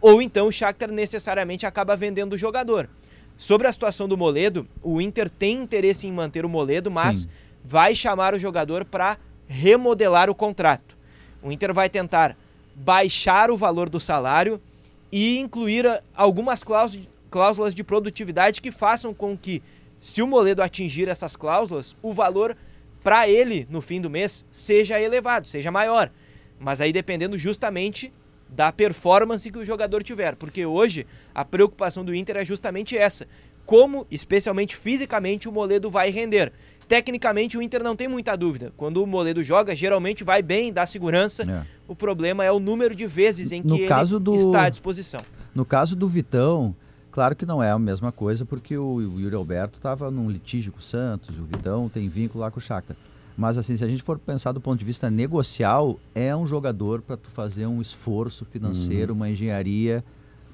ou 0.00 0.22
então 0.22 0.46
o 0.46 0.52
Shakhtar 0.52 0.92
necessariamente 0.92 1.66
acaba 1.66 1.96
vendendo 1.96 2.34
o 2.34 2.38
jogador. 2.38 2.88
Sobre 3.36 3.66
a 3.66 3.72
situação 3.72 4.06
do 4.06 4.16
Moledo, 4.16 4.64
o 4.80 5.00
Inter 5.00 5.28
tem 5.28 5.56
interesse 5.56 6.06
em 6.06 6.12
manter 6.12 6.44
o 6.44 6.48
Moledo, 6.48 6.88
mas 6.88 7.16
Sim. 7.16 7.28
vai 7.64 7.96
chamar 7.96 8.32
o 8.32 8.38
jogador 8.38 8.84
para 8.84 9.18
remodelar 9.48 10.30
o 10.30 10.34
contrato. 10.36 10.96
O 11.42 11.50
Inter 11.50 11.74
vai 11.74 11.88
tentar 11.88 12.36
baixar 12.76 13.50
o 13.50 13.56
valor 13.56 13.88
do 13.88 13.98
salário 13.98 14.60
e 15.10 15.38
incluir 15.38 15.86
ah, 15.86 16.02
algumas 16.14 16.62
cláusulas, 16.62 17.08
cláusulas 17.30 17.74
de 17.74 17.84
produtividade 17.84 18.60
que 18.60 18.70
façam 18.70 19.12
com 19.14 19.36
que, 19.36 19.62
se 20.00 20.22
o 20.22 20.26
Moledo 20.26 20.62
atingir 20.62 21.08
essas 21.08 21.36
cláusulas, 21.36 21.96
o 22.02 22.12
valor 22.12 22.56
para 23.02 23.28
ele 23.28 23.66
no 23.70 23.80
fim 23.80 24.00
do 24.00 24.10
mês 24.10 24.44
seja 24.50 25.00
elevado, 25.00 25.48
seja 25.48 25.70
maior. 25.70 26.10
Mas 26.58 26.80
aí 26.80 26.92
dependendo 26.92 27.38
justamente 27.38 28.12
da 28.48 28.72
performance 28.72 29.50
que 29.50 29.58
o 29.58 29.64
jogador 29.64 30.02
tiver, 30.02 30.34
porque 30.34 30.64
hoje 30.64 31.06
a 31.34 31.44
preocupação 31.44 32.04
do 32.04 32.14
Inter 32.14 32.36
é 32.36 32.44
justamente 32.44 32.96
essa: 32.96 33.26
como, 33.66 34.06
especialmente 34.10 34.76
fisicamente, 34.76 35.48
o 35.48 35.52
Moledo 35.52 35.90
vai 35.90 36.10
render. 36.10 36.52
Tecnicamente, 36.88 37.56
o 37.58 37.62
Inter 37.62 37.82
não 37.84 37.94
tem 37.94 38.08
muita 38.08 38.34
dúvida. 38.34 38.72
Quando 38.76 39.02
o 39.02 39.06
Moledo 39.06 39.44
joga, 39.44 39.76
geralmente 39.76 40.24
vai 40.24 40.40
bem, 40.42 40.72
dá 40.72 40.86
segurança. 40.86 41.42
É. 41.42 41.62
O 41.86 41.94
problema 41.94 42.42
é 42.44 42.50
o 42.50 42.58
número 42.58 42.94
de 42.94 43.06
vezes 43.06 43.52
em 43.52 43.60
que 43.60 43.68
No 43.68 43.76
ele 43.76 43.86
caso 43.86 44.18
do- 44.18 44.34
está 44.34 44.62
à 44.64 44.68
disposição. 44.70 45.20
No 45.54 45.64
caso 45.64 45.94
do 45.94 46.08
Vitão, 46.08 46.74
Claro 47.10 47.34
que 47.34 47.46
não 47.46 47.60
é 47.60 47.70
a 47.70 47.78
mesma 47.78 48.12
coisa, 48.12 48.44
porque 48.44 48.76
o, 48.76 48.84
o 48.96 49.20
Yuri 49.20 49.34
Alberto 49.34 49.78
estava 49.78 50.08
num 50.10 50.30
litígio 50.30 50.70
com 50.70 50.78
o 50.78 50.82
Santos, 50.82 51.30
o 51.36 51.44
Vidão 51.44 51.88
tem 51.88 52.06
vínculo 52.08 52.44
lá 52.44 52.50
com 52.50 52.58
o 52.58 52.62
Shakhtar. 52.62 52.96
Mas 53.36 53.58
assim, 53.58 53.74
se 53.74 53.82
a 53.84 53.88
gente 53.88 54.02
for 54.04 54.18
pensar 54.18 54.52
do 54.52 54.60
ponto 54.60 54.78
de 54.78 54.84
vista 54.84 55.10
negocial, 55.10 55.98
é 56.14 56.36
um 56.36 56.46
jogador 56.46 57.00
para 57.02 57.16
tu 57.16 57.28
fazer 57.30 57.66
um 57.66 57.80
esforço 57.80 58.44
financeiro, 58.44 59.14
uma 59.14 59.28
engenharia 59.28 60.04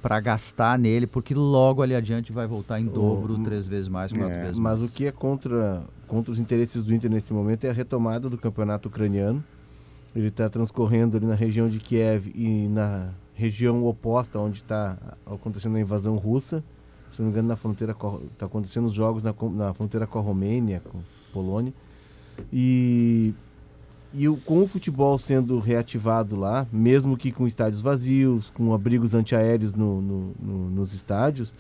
para 0.05 0.21
gastar 0.21 0.79
nele, 0.79 1.07
porque 1.07 1.35
logo 1.35 1.81
ali 1.81 1.95
adiante 1.95 2.31
vai 2.31 2.47
voltar 2.47 2.79
em 2.79 2.85
dobro, 2.85 3.39
três 3.39 3.67
vezes 3.67 3.89
mais, 3.89 4.13
quatro 4.13 4.37
É, 4.37 4.43
vezes 4.43 4.59
mas 4.59 4.81
mais. 4.81 4.83
o 4.83 4.95
que 4.95 5.07
é 5.07 5.11
contra, 5.11 5.83
contra 6.07 6.31
os 6.31 6.39
interesses 6.39 6.85
do 6.85 6.95
Inter 6.95 7.11
nesse 7.11 7.33
momento 7.33 7.65
é 7.65 7.71
a 7.71 7.73
retomada 7.73 8.29
do 8.29 8.37
campeonato 8.37 8.89
ucraniano. 8.89 9.43
Ele 10.15 10.29
está 10.29 10.47
transcorrendo 10.51 11.17
ali 11.17 11.25
na 11.25 11.35
região 11.35 11.71
de 11.71 11.79
Kiev 11.81 12.31
e 12.35 12.69
na 12.69 13.13
região 13.33 13.83
oposta 13.87 14.39
onde 14.39 14.59
está 14.59 14.99
acontecendo 15.25 15.77
a 15.77 15.81
invasão 15.81 16.17
russa. 16.17 16.63
Se 17.11 17.23
não 17.23 17.29
me 17.29 17.33
engano, 17.33 17.49
na 17.49 17.57
fronteira 17.57 17.97
está 18.31 18.45
acontecendo 18.45 18.87
os 18.89 18.93
jogos 18.93 19.23
na, 19.23 19.35
na 19.53 19.73
fronteira 19.73 20.07
com 20.07 20.19
a 20.19 20.23
Romênia, 20.23 20.83
com 20.85 20.99
Polônia. 21.33 21.73
E, 22.53 23.33
e 24.15 24.29
o- 24.29 24.37
com 24.37 24.63
o 24.63 24.67
futebol 24.67 25.19
sendo 25.19 25.59
reativado 25.59 26.37
lá, 26.37 26.67
mesmo 26.73 27.17
que 27.17 27.33
com 27.33 27.47
estádios 27.47 27.81
vazios, 27.83 28.51
com 28.55 28.73
abrigos 28.73 29.15
antiaéreos 29.15 29.75
no, 29.75 30.01
no- 30.01 30.35
no- 30.41 30.71
nos 30.71 30.93
estádios, 30.95 31.53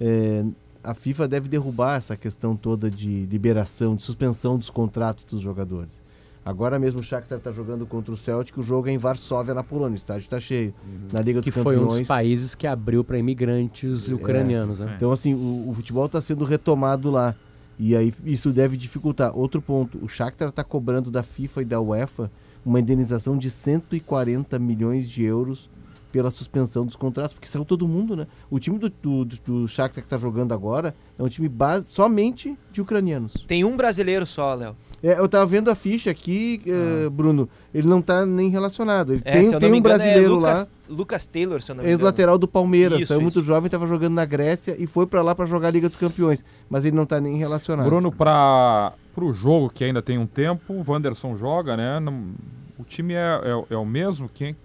é, 0.00 0.44
a 0.84 0.94
FIFA 0.94 1.28
deve 1.28 1.48
derrubar 1.48 1.96
essa 1.96 2.16
questão 2.16 2.54
toda 2.56 2.90
de 2.90 3.26
liberação, 3.26 3.94
de 3.96 4.02
suspensão 4.02 4.58
dos 4.58 4.68
contratos 4.70 5.24
dos 5.24 5.40
jogadores. 5.40 6.00
Agora 6.44 6.76
mesmo 6.76 6.98
o 6.98 7.02
Shakhtar 7.04 7.38
está 7.38 7.52
jogando 7.52 7.86
contra 7.86 8.12
o 8.12 8.16
Celtic, 8.16 8.58
o 8.58 8.64
jogo 8.64 8.88
é 8.88 8.92
em 8.92 8.98
Varsóvia, 8.98 9.54
na 9.54 9.62
Polônia, 9.62 9.92
o 9.92 9.96
estádio 9.96 10.22
está 10.24 10.40
cheio. 10.40 10.74
Na 11.12 11.20
Liga 11.20 11.40
Que 11.40 11.52
dos 11.52 11.62
foi 11.62 11.76
um 11.76 11.82
Campeões... 11.82 12.00
dos 12.00 12.08
países 12.08 12.54
que 12.56 12.66
abriu 12.66 13.04
para 13.04 13.16
imigrantes 13.16 14.08
ucranianos, 14.08 14.80
né? 14.80 14.94
Então, 14.96 15.12
assim, 15.12 15.34
o, 15.34 15.68
o 15.68 15.72
futebol 15.74 16.06
está 16.06 16.20
sendo 16.20 16.44
retomado 16.44 17.10
lá. 17.12 17.36
E 17.78 17.96
aí 17.96 18.12
isso 18.24 18.50
deve 18.50 18.76
dificultar. 18.76 19.36
Outro 19.36 19.60
ponto, 19.60 19.98
o 20.02 20.08
Shakhtar 20.08 20.48
está 20.50 20.62
cobrando 20.62 21.10
da 21.10 21.22
FIFA 21.22 21.62
e 21.62 21.64
da 21.64 21.80
UEFA 21.80 22.30
uma 22.64 22.78
indenização 22.78 23.36
de 23.36 23.50
140 23.50 24.58
milhões 24.58 25.10
de 25.10 25.24
euros 25.24 25.68
pela 26.12 26.30
suspensão 26.30 26.84
dos 26.84 26.94
contratos, 26.94 27.32
porque 27.32 27.48
saiu 27.48 27.64
todo 27.64 27.88
mundo, 27.88 28.14
né? 28.14 28.26
O 28.50 28.58
time 28.58 28.78
do, 28.78 28.90
do, 28.90 29.24
do, 29.24 29.66
Shakhtar 29.66 30.02
que 30.02 30.06
está 30.06 30.18
jogando 30.18 30.52
agora 30.52 30.94
é 31.18 31.22
um 31.22 31.28
time 31.28 31.48
base, 31.48 31.88
somente 31.88 32.56
de 32.70 32.82
ucranianos. 32.82 33.32
Tem 33.48 33.64
um 33.64 33.76
brasileiro 33.76 34.26
só, 34.26 34.52
Léo. 34.54 34.76
É, 35.02 35.18
eu 35.18 35.28
tava 35.28 35.44
vendo 35.46 35.68
a 35.68 35.74
ficha 35.74 36.10
aqui, 36.10 36.62
eh, 36.64 37.08
Bruno, 37.08 37.48
ele 37.74 37.88
não 37.88 38.00
tá 38.00 38.24
nem 38.24 38.50
relacionado. 38.50 39.12
Ele 39.12 39.22
É, 39.24 39.32
tem 39.32 39.50
tem 39.50 39.54
um 39.54 39.74
engano, 39.74 39.82
brasileiro 39.82 40.26
é 40.26 40.28
Lucas, 40.28 40.60
lá, 40.60 40.66
Lucas 40.88 41.26
Taylor, 41.26 41.60
se 41.60 41.72
eu 41.72 41.74
não 41.74 41.82
me 41.82 41.88
engano. 41.88 41.98
ex-lateral 42.00 42.38
do 42.38 42.46
Palmeiras, 42.46 43.00
Isso, 43.00 43.08
saiu 43.08 43.20
muito 43.20 43.40
isso. 43.40 43.46
jovem, 43.46 43.68
tava 43.68 43.88
jogando 43.88 44.12
na 44.14 44.24
Grécia 44.24 44.76
e 44.78 44.86
foi 44.86 45.04
pra 45.04 45.20
lá 45.20 45.34
pra 45.34 45.44
jogar 45.44 45.68
a 45.68 45.70
Liga 45.72 45.88
dos 45.88 45.96
Campeões, 45.96 46.44
mas 46.72 46.86
ele 46.86 46.96
não 46.96 47.04
tá 47.04 47.20
nem 47.20 47.36
relacionado. 47.36 47.84
Bruno, 47.84 48.10
para 48.10 48.94
o 49.14 49.30
jogo 49.30 49.68
que 49.68 49.84
ainda 49.84 50.00
tem 50.00 50.16
um 50.16 50.26
tempo, 50.26 50.72
o 50.72 50.82
Wanderson 50.90 51.36
joga, 51.36 51.76
né? 51.76 52.00
Não- 52.00 52.30
o 52.78 52.82
time 52.82 53.12
é, 53.12 53.18
é, 53.44 53.74
é 53.74 53.76
o 53.76 53.84
mesmo 53.84 54.26
que 54.26 54.56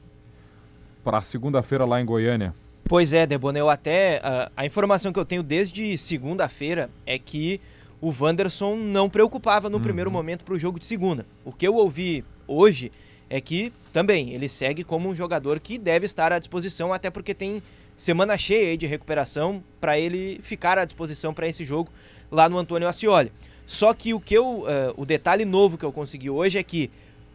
para 1.04 1.20
segunda-feira 1.20 1.84
lá 1.84 2.00
em 2.00 2.06
Goiânia. 2.06 2.54
Pois 2.86 3.12
é, 3.12 3.28
Debona, 3.28 3.60
eu 3.60 3.70
até. 3.70 4.22
A, 4.24 4.50
a 4.56 4.66
informação 4.66 5.12
que 5.12 5.20
eu 5.20 5.26
tenho 5.26 5.44
desde 5.44 5.98
segunda-feira 5.98 6.90
é 7.06 7.20
que 7.20 7.60
o 8.00 8.14
Wanderson 8.18 8.78
não 8.78 9.10
preocupava 9.10 9.70
no 9.70 9.78
primeiro 9.82 10.10
momento 10.10 10.46
para 10.46 10.54
o 10.54 10.60
jogo 10.60 10.80
de 10.80 10.86
segunda. 10.86 11.26
O 11.44 11.52
que 11.52 11.68
eu 11.68 11.76
ouvi 11.76 12.24
hoje 12.48 12.90
é 13.30 13.42
que 13.42 13.74
também 13.92 14.30
ele 14.30 14.48
segue 14.48 14.82
como 14.82 15.10
um 15.10 15.16
jogador 15.16 15.60
que 15.60 15.78
deve 15.78 16.06
estar 16.06 16.32
à 16.32 16.40
disposição, 16.40 16.94
até 16.94 17.10
porque 17.10 17.34
tem 17.34 17.62
semana 17.98 18.38
cheia 18.38 18.78
de 18.78 18.86
recuperação 18.86 19.64
para 19.82 20.00
ele 20.00 20.40
ficar 20.44 20.78
à 20.78 20.86
disposição 20.86 21.34
para 21.34 21.48
esse 21.48 21.66
jogo 21.66 21.90
lá 22.32 22.48
no 22.48 22.60
Antônio 22.60 22.88
Ascioli. 22.88 23.32
Só 23.66 23.92
que 23.92 24.14
o 24.14 24.20
que 24.20 24.36
eu, 24.36 24.66
eh, 24.68 24.94
o 24.96 25.04
detalhe 25.04 25.44
novo 25.44 25.78
que 25.78 25.84
eu 25.84 25.92
consegui 25.92 26.30
hoje 26.30 26.60
é 26.60 26.64
que 26.64 26.92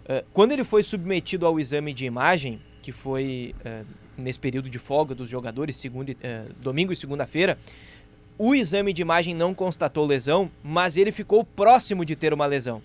eh, 0.08 0.24
quando 0.32 0.52
ele 0.52 0.62
foi 0.62 0.84
submetido 0.84 1.44
ao 1.44 1.58
exame 1.58 1.92
de 1.92 2.06
imagem, 2.06 2.60
que 2.80 2.92
foi 2.92 3.54
eh, 3.64 3.82
nesse 4.16 4.38
período 4.38 4.70
de 4.70 4.78
folga 4.78 5.16
dos 5.16 5.28
jogadores, 5.28 5.76
segunda, 5.76 6.14
domingo 6.60 6.92
e 6.92 6.96
segunda-feira, 6.96 7.58
o 8.38 8.54
exame 8.54 8.92
de 8.92 9.02
imagem 9.02 9.34
não 9.34 9.52
constatou 9.52 10.06
lesão, 10.06 10.48
mas 10.62 10.96
ele 10.96 11.10
ficou 11.10 11.44
próximo 11.44 12.04
de 12.04 12.14
ter 12.14 12.32
uma 12.32 12.46
lesão. 12.46 12.80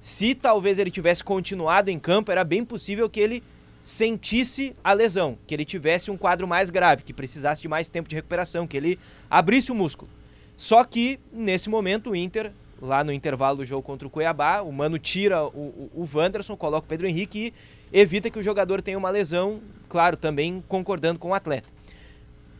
Se 0.00 0.34
talvez 0.34 0.78
ele 0.78 0.90
tivesse 0.90 1.24
continuado 1.24 1.90
em 1.90 1.98
campo, 1.98 2.30
era 2.30 2.44
bem 2.44 2.64
possível 2.64 3.08
que 3.08 3.20
ele 3.20 3.42
sentisse 3.82 4.74
a 4.84 4.92
lesão, 4.92 5.38
que 5.46 5.54
ele 5.54 5.64
tivesse 5.64 6.10
um 6.10 6.16
quadro 6.16 6.46
mais 6.46 6.70
grave, 6.70 7.02
que 7.02 7.12
precisasse 7.12 7.62
de 7.62 7.68
mais 7.68 7.88
tempo 7.88 8.08
de 8.08 8.16
recuperação, 8.16 8.66
que 8.66 8.76
ele 8.76 8.98
abrisse 9.28 9.72
o 9.72 9.74
músculo. 9.74 10.10
Só 10.56 10.84
que, 10.84 11.18
nesse 11.32 11.70
momento, 11.70 12.10
o 12.10 12.16
Inter, 12.16 12.52
lá 12.80 13.02
no 13.02 13.12
intervalo 13.12 13.58
do 13.58 13.66
jogo 13.66 13.82
contra 13.82 14.06
o 14.06 14.10
Cuiabá, 14.10 14.60
o 14.60 14.72
Mano 14.72 14.98
tira 14.98 15.44
o, 15.44 15.90
o, 15.94 16.02
o 16.02 16.08
Wanderson, 16.12 16.56
coloca 16.56 16.84
o 16.84 16.88
Pedro 16.88 17.06
Henrique 17.06 17.54
e 17.92 18.00
evita 18.00 18.30
que 18.30 18.38
o 18.38 18.42
jogador 18.42 18.82
tenha 18.82 18.98
uma 18.98 19.10
lesão, 19.10 19.60
claro, 19.88 20.16
também 20.16 20.62
concordando 20.68 21.18
com 21.18 21.30
o 21.30 21.34
atleta. 21.34 21.68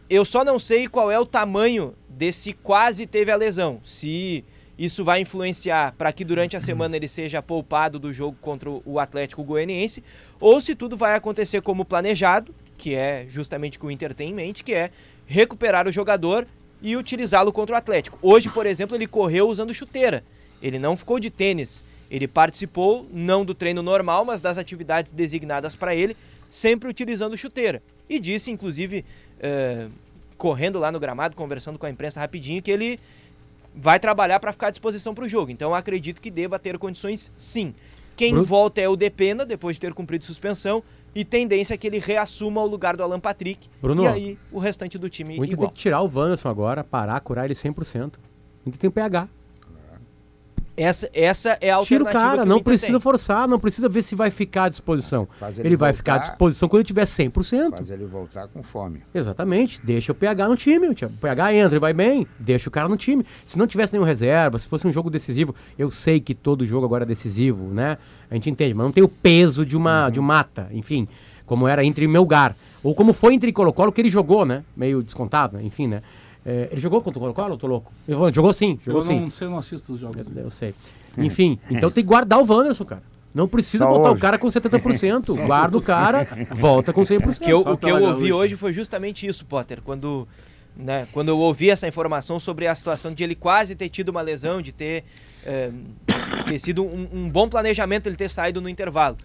Eu 0.08 0.24
só 0.24 0.44
não 0.44 0.58
sei 0.58 0.88
qual 0.88 1.10
é 1.10 1.20
o 1.20 1.26
tamanho 1.26 1.94
desse 2.08 2.52
quase 2.52 3.06
teve 3.06 3.30
a 3.30 3.36
lesão. 3.36 3.80
Se 3.84 4.44
isso 4.76 5.04
vai 5.04 5.20
influenciar 5.20 5.92
para 5.92 6.10
que 6.10 6.24
durante 6.24 6.56
a 6.56 6.60
semana 6.60 6.96
ele 6.96 7.06
seja 7.06 7.42
poupado 7.42 7.98
do 7.98 8.12
jogo 8.14 8.36
contra 8.40 8.70
o 8.70 8.98
Atlético 8.98 9.44
Goianiense, 9.44 10.02
ou 10.40 10.60
se 10.60 10.74
tudo 10.74 10.96
vai 10.96 11.14
acontecer 11.14 11.60
como 11.60 11.84
planejado, 11.84 12.54
que 12.78 12.94
é 12.94 13.26
justamente 13.28 13.76
o 13.76 13.80
que 13.80 13.86
o 13.86 13.90
Inter 13.90 14.14
tem 14.14 14.30
em 14.30 14.34
mente, 14.34 14.64
que 14.64 14.74
é 14.74 14.90
recuperar 15.26 15.86
o 15.86 15.92
jogador 15.92 16.46
e 16.82 16.96
utilizá-lo 16.96 17.52
contra 17.52 17.74
o 17.74 17.78
Atlético. 17.78 18.18
Hoje, 18.22 18.48
por 18.48 18.66
exemplo, 18.66 18.96
ele 18.96 19.06
correu 19.06 19.48
usando 19.48 19.74
chuteira. 19.74 20.24
Ele 20.62 20.78
não 20.78 20.96
ficou 20.96 21.20
de 21.20 21.30
tênis. 21.30 21.84
Ele 22.10 22.26
participou 22.26 23.06
não 23.12 23.44
do 23.44 23.54
treino 23.54 23.82
normal, 23.82 24.24
mas 24.24 24.40
das 24.40 24.58
atividades 24.58 25.12
designadas 25.12 25.76
para 25.76 25.94
ele, 25.94 26.16
sempre 26.48 26.88
utilizando 26.88 27.36
chuteira. 27.36 27.82
E 28.08 28.18
disse, 28.18 28.50
inclusive, 28.50 29.04
eh, 29.40 29.86
correndo 30.36 30.78
lá 30.78 30.90
no 30.90 30.98
gramado, 30.98 31.36
conversando 31.36 31.78
com 31.78 31.86
a 31.86 31.90
imprensa 31.90 32.18
rapidinho, 32.18 32.62
que 32.62 32.70
ele 32.70 32.98
vai 33.74 34.00
trabalhar 34.00 34.40
para 34.40 34.52
ficar 34.52 34.68
à 34.68 34.70
disposição 34.70 35.14
para 35.14 35.24
o 35.24 35.28
jogo. 35.28 35.50
Então, 35.50 35.74
acredito 35.74 36.20
que 36.20 36.30
deva 36.30 36.58
ter 36.58 36.78
condições, 36.78 37.30
sim. 37.36 37.74
Quem 38.20 38.32
Bruno? 38.32 38.46
volta 38.46 38.82
é 38.82 38.86
o 38.86 38.96
Depena, 38.96 39.46
depois 39.46 39.76
de 39.76 39.80
ter 39.80 39.94
cumprido 39.94 40.26
suspensão, 40.26 40.82
e 41.14 41.24
tendência 41.24 41.72
é 41.72 41.76
que 41.78 41.86
ele 41.86 41.98
reassuma 41.98 42.60
o 42.60 42.66
lugar 42.66 42.94
do 42.94 43.02
Alan 43.02 43.18
Patrick. 43.18 43.66
Bruno, 43.80 44.02
e 44.02 44.06
aí, 44.06 44.38
o 44.52 44.58
restante 44.58 44.98
do 44.98 45.08
time 45.08 45.38
O 45.38 45.42
Inter 45.42 45.54
igual. 45.54 45.68
tem 45.68 45.74
que 45.74 45.80
tirar 45.80 46.02
o 46.02 46.04
Wanderson 46.04 46.50
agora, 46.50 46.84
parar, 46.84 47.18
curar 47.20 47.46
ele 47.46 47.54
100%. 47.54 48.16
O 48.66 48.68
Inter 48.68 48.78
tem 48.78 48.88
o 48.88 48.92
PH. 48.92 49.26
Essa, 50.82 51.10
essa 51.12 51.50
é 51.60 51.70
a 51.70 51.78
Tira 51.82 52.02
o 52.04 52.06
alternativa 52.06 52.10
cara, 52.36 52.44
não 52.44 52.60
precisa 52.60 52.92
tem. 52.92 53.00
forçar, 53.00 53.46
não 53.46 53.58
precisa 53.60 53.88
ver 53.88 54.02
se 54.02 54.14
vai 54.14 54.30
ficar 54.30 54.64
à 54.64 54.68
disposição. 54.70 55.28
Faz 55.38 55.58
Ele, 55.58 55.68
ele 55.68 55.76
vai 55.76 55.90
voltar- 55.92 55.96
ficar 55.98 56.14
à 56.14 56.18
disposição 56.18 56.68
quando 56.68 56.80
ele 56.80 56.86
tiver 56.86 57.04
100%. 57.04 57.70
Faz 57.76 57.90
ele 57.90 58.06
voltar 58.06 58.48
com 58.48 58.62
fome. 58.62 59.02
Exatamente, 59.14 59.80
deixa 59.84 60.12
o 60.12 60.14
PH 60.14 60.48
no 60.48 60.56
time. 60.56 60.88
O 60.88 60.94
PH 61.20 61.54
entra 61.54 61.76
e 61.76 61.80
vai 61.80 61.92
bem, 61.92 62.26
deixa 62.38 62.68
o 62.68 62.72
cara 62.72 62.88
no 62.88 62.96
time. 62.96 63.24
Se 63.44 63.58
não 63.58 63.66
tivesse 63.66 63.92
nenhum 63.92 64.04
reserva, 64.04 64.58
se 64.58 64.66
fosse 64.66 64.86
um 64.86 64.92
jogo 64.92 65.10
decisivo, 65.10 65.54
eu 65.78 65.90
sei 65.90 66.18
que 66.20 66.34
todo 66.34 66.64
jogo 66.64 66.86
agora 66.86 67.04
é 67.04 67.06
decisivo, 67.06 67.66
né? 67.74 67.98
A 68.30 68.34
gente 68.34 68.48
entende, 68.48 68.72
mas 68.72 68.84
não 68.84 68.92
tem 68.92 69.04
o 69.04 69.08
peso 69.08 69.66
de 69.66 69.76
uma 69.76 70.08
de 70.08 70.18
um 70.18 70.22
mata, 70.22 70.68
enfim, 70.72 71.06
como 71.44 71.68
era 71.68 71.84
entre 71.84 72.06
Melgar. 72.08 72.56
Ou 72.82 72.94
como 72.94 73.12
foi 73.12 73.34
entre 73.34 73.52
Colo-Colo 73.52 73.92
que 73.92 74.00
ele 74.00 74.08
jogou, 74.08 74.46
né? 74.46 74.64
Meio 74.74 75.02
descontado, 75.02 75.60
enfim, 75.60 75.86
né? 75.86 76.00
É, 76.44 76.68
ele 76.72 76.80
jogou 76.80 77.02
contra 77.02 77.18
o 77.18 77.22
Colo-Colo, 77.22 77.54
eu 77.54 77.58
tô 77.58 77.66
louco? 77.66 77.92
Ele 78.08 78.32
jogou 78.32 78.52
sim, 78.52 78.78
jogou 78.84 79.02
Eu 79.02 79.06
sim. 79.06 79.20
não 79.20 79.30
sei, 79.30 79.46
eu 79.46 79.50
não 79.50 79.58
assisto 79.58 79.92
os 79.92 80.00
jogos. 80.00 80.16
Eu, 80.16 80.44
eu 80.44 80.50
sei. 80.50 80.74
Enfim, 81.18 81.58
então 81.70 81.90
tem 81.90 82.02
que 82.02 82.08
guardar 82.08 82.38
o 82.38 82.46
Wanderson, 82.50 82.84
cara. 82.84 83.02
Não 83.32 83.46
precisa 83.46 83.84
Só 83.84 83.90
botar 83.90 84.10
hoje. 84.10 84.18
o 84.18 84.20
cara 84.20 84.38
com 84.38 84.48
70%. 84.48 85.36
Guarda 85.46 85.78
o 85.78 85.82
cara, 85.82 86.26
volta 86.50 86.92
com 86.92 87.02
100%. 87.02 87.38
que 87.38 87.50
eu, 87.50 87.60
o 87.60 87.76
que 87.76 87.88
eu 87.88 88.02
ouvi 88.02 88.32
hoje 88.32 88.56
foi 88.56 88.72
justamente 88.72 89.26
isso, 89.26 89.44
Potter. 89.44 89.80
Quando, 89.82 90.26
né, 90.76 91.06
quando 91.12 91.28
eu 91.28 91.38
ouvi 91.38 91.70
essa 91.70 91.86
informação 91.86 92.40
sobre 92.40 92.66
a 92.66 92.74
situação 92.74 93.14
de 93.14 93.22
ele 93.22 93.36
quase 93.36 93.76
ter 93.76 93.88
tido 93.88 94.08
uma 94.08 94.20
lesão, 94.20 94.60
de 94.60 94.72
ter, 94.72 95.04
eh, 95.44 95.70
ter 96.44 96.58
sido 96.58 96.82
um, 96.82 97.08
um 97.12 97.30
bom 97.30 97.48
planejamento 97.48 98.08
ele 98.08 98.16
ter 98.16 98.28
saído 98.28 98.60
no 98.60 98.68
intervalo. 98.68 99.16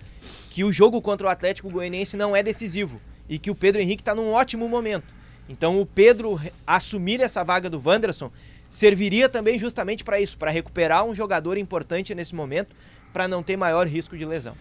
Que 0.52 0.64
o 0.64 0.72
jogo 0.72 1.02
contra 1.02 1.26
o 1.26 1.30
Atlético 1.30 1.70
Goianiense 1.70 2.16
não 2.16 2.36
é 2.36 2.44
decisivo. 2.44 3.02
E 3.28 3.40
que 3.40 3.50
o 3.50 3.56
Pedro 3.56 3.82
Henrique 3.82 4.04
está 4.04 4.14
num 4.14 4.30
ótimo 4.32 4.70
momento. 4.70 5.16
Então 5.48 5.80
o 5.80 5.86
Pedro 5.86 6.40
assumir 6.66 7.22
essa 7.22 7.44
vaga 7.44 7.70
do 7.70 7.82
Wanderson 7.84 8.32
serviria 8.70 9.30
também 9.30 9.58
justamente 9.58 10.04
para 10.04 10.20
isso, 10.20 10.38
para 10.38 10.52
recuperar 10.52 11.06
um 11.06 11.16
jogador 11.16 11.58
importante 11.58 12.14
nesse 12.16 12.36
momento, 12.36 12.76
para 13.14 13.28
não 13.28 13.44
ter 13.44 13.56
maior 13.56 13.88
risco 13.88 14.18
de 14.18 14.26
lesão. 14.26 14.56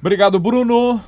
Obrigado, 0.00 0.38
Bruno. 0.38 1.02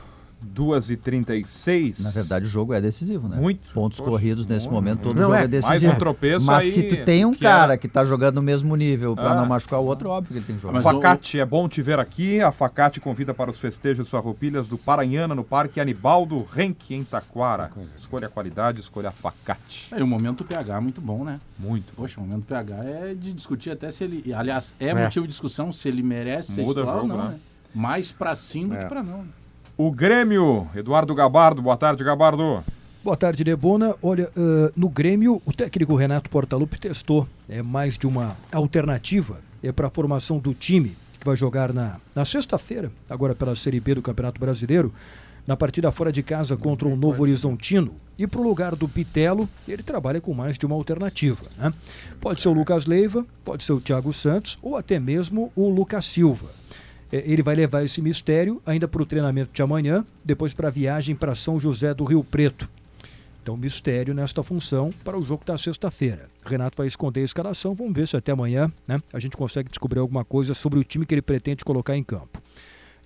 2h36. 0.44 2.02
Na 2.02 2.10
verdade, 2.10 2.46
o 2.46 2.48
jogo 2.48 2.72
é 2.72 2.80
decisivo, 2.80 3.28
né? 3.28 3.36
Muito. 3.36 3.70
Pontos 3.72 3.98
Poxa, 3.98 4.10
corridos 4.10 4.46
nesse 4.46 4.66
muito. 4.66 4.74
momento, 4.74 5.00
todo 5.02 5.14
Não, 5.16 5.22
jogo 5.22 5.34
é, 5.34 5.38
é, 5.38 5.40
mais 5.40 5.50
decisivo. 5.50 5.92
um 5.92 5.96
tropeço 5.96 6.46
Mas 6.46 6.64
aí 6.64 6.70
se 6.72 6.82
tu 6.82 7.04
tem 7.04 7.24
um 7.24 7.30
que 7.32 7.40
cara 7.40 7.62
era- 7.64 7.78
que 7.78 7.88
tá 7.88 8.04
jogando 8.04 8.36
no 8.36 8.42
mesmo 8.42 8.74
nível 8.76 9.14
pra 9.14 9.32
Ah. 9.32 9.34
não 9.34 9.46
machucar 9.46 9.80
o 9.80 9.84
outro, 9.86 10.08
óbvio 10.10 10.32
que 10.32 10.38
ele 10.38 10.44
tem 10.46 10.56
que 10.56 10.62
jogar. 10.62 10.80
Facate, 10.80 11.38
é 11.40 11.44
bom 11.44 11.68
te 11.68 11.80
ver 11.82 11.98
aqui. 11.98 12.40
A 12.40 12.52
Facate 12.52 13.00
convida 13.00 13.32
para 13.34 13.50
os 13.50 13.58
festejos 13.58 14.08
farroupilhas 14.10 14.66
do 14.68 14.76
Paranhana 14.78 15.34
no 15.34 15.44
Parque 15.44 15.80
Anibaldo 15.80 16.42
Renck, 16.52 16.94
em 16.94 17.04
Taquara. 17.04 17.70
Escolha 17.96 18.26
a 18.26 18.30
qualidade, 18.30 18.80
escolha 18.80 19.08
a 19.08 19.12
Facate. 19.12 19.88
É, 19.94 20.00
e 20.00 20.02
o 20.02 20.06
momento 20.06 20.44
PH 20.44 20.76
é 20.76 20.80
muito 20.80 21.00
bom, 21.00 21.24
né? 21.24 21.40
Muito. 21.58 21.92
Poxa, 21.94 22.20
o 22.20 22.22
momento 22.24 22.44
PH 22.44 22.74
é 22.84 23.14
de 23.14 23.32
discutir 23.32 23.70
até 23.70 23.90
se 23.90 24.04
ele. 24.04 24.32
Aliás, 24.34 24.74
é, 24.78 24.88
É. 24.88 24.94
motivo 24.94 25.26
de 25.26 25.32
discussão 25.32 25.72
se 25.72 25.88
ele 25.88 26.02
merece 26.02 26.52
ser 26.52 26.62
Muda 26.62 26.80
titular 26.82 26.96
ou 27.02 27.08
jogo, 27.08 27.16
não, 27.16 27.24
né? 27.28 27.30
né? 27.34 27.38
Mais 27.74 28.10
pra 28.12 28.34
sim 28.34 28.68
do 28.68 28.74
É. 28.74 28.78
que 28.82 28.86
pra 28.86 29.02
não. 29.02 29.24
O 29.78 29.90
Grêmio, 29.90 30.66
Eduardo 30.74 31.14
Gabardo. 31.14 31.60
Boa 31.60 31.76
tarde, 31.76 32.02
Gabardo. 32.02 32.64
Boa 33.04 33.16
tarde, 33.16 33.44
Debona. 33.44 33.94
Olha, 34.02 34.30
ah, 34.34 34.72
no 34.74 34.88
Grêmio, 34.88 35.42
o 35.44 35.52
técnico 35.52 35.94
Renato 35.94 36.30
Portaluppi 36.30 36.78
testou 36.78 37.28
é, 37.46 37.60
mais 37.60 37.98
de 37.98 38.06
uma 38.06 38.34
alternativa 38.50 39.38
é, 39.62 39.70
para 39.70 39.88
a 39.88 39.90
formação 39.90 40.38
do 40.38 40.54
time 40.54 40.96
que 41.20 41.26
vai 41.26 41.36
jogar 41.36 41.74
na, 41.74 41.96
na 42.14 42.24
sexta-feira, 42.24 42.90
agora 43.08 43.34
pela 43.34 43.54
Série 43.54 43.78
B 43.78 43.96
do 43.96 44.02
Campeonato 44.02 44.40
Brasileiro, 44.40 44.94
na 45.46 45.58
partida 45.58 45.92
fora 45.92 46.10
de 46.10 46.22
casa 46.22 46.56
contra 46.56 46.88
o 46.88 46.96
Novo 46.96 47.22
Horizontino. 47.22 47.92
E 48.18 48.26
para 48.26 48.40
o 48.40 48.44
lugar 48.44 48.74
do 48.74 48.88
Pitelo, 48.88 49.46
ele 49.68 49.82
trabalha 49.82 50.22
com 50.22 50.32
mais 50.32 50.56
de 50.56 50.64
uma 50.64 50.74
alternativa. 50.74 51.44
Né? 51.58 51.70
Pode 52.18 52.40
ser 52.40 52.48
o 52.48 52.54
Lucas 52.54 52.86
Leiva, 52.86 53.26
pode 53.44 53.62
ser 53.62 53.74
o 53.74 53.80
Thiago 53.80 54.10
Santos 54.14 54.58
ou 54.62 54.74
até 54.74 54.98
mesmo 54.98 55.52
o 55.54 55.68
Lucas 55.68 56.06
Silva. 56.06 56.48
É, 57.12 57.22
ele 57.26 57.42
vai 57.42 57.54
levar 57.54 57.84
esse 57.84 58.02
mistério 58.02 58.60
ainda 58.66 58.88
para 58.88 59.02
o 59.02 59.06
treinamento 59.06 59.52
de 59.52 59.62
amanhã, 59.62 60.04
depois 60.24 60.52
para 60.52 60.68
a 60.68 60.70
viagem 60.70 61.14
para 61.14 61.34
São 61.34 61.60
José 61.60 61.94
do 61.94 62.04
Rio 62.04 62.24
Preto. 62.24 62.68
Então, 63.42 63.56
mistério 63.56 64.12
nesta 64.12 64.42
função 64.42 64.90
para 65.04 65.16
o 65.16 65.24
jogo 65.24 65.44
da 65.44 65.56
sexta-feira. 65.56 66.28
Renato 66.44 66.76
vai 66.76 66.88
esconder 66.88 67.20
a 67.20 67.24
escalação, 67.24 67.76
vamos 67.76 67.94
ver 67.94 68.08
se 68.08 68.16
até 68.16 68.32
amanhã 68.32 68.72
né, 68.88 69.00
a 69.12 69.20
gente 69.20 69.36
consegue 69.36 69.68
descobrir 69.68 70.00
alguma 70.00 70.24
coisa 70.24 70.52
sobre 70.52 70.80
o 70.80 70.84
time 70.84 71.06
que 71.06 71.14
ele 71.14 71.22
pretende 71.22 71.64
colocar 71.64 71.96
em 71.96 72.02
campo. 72.02 72.42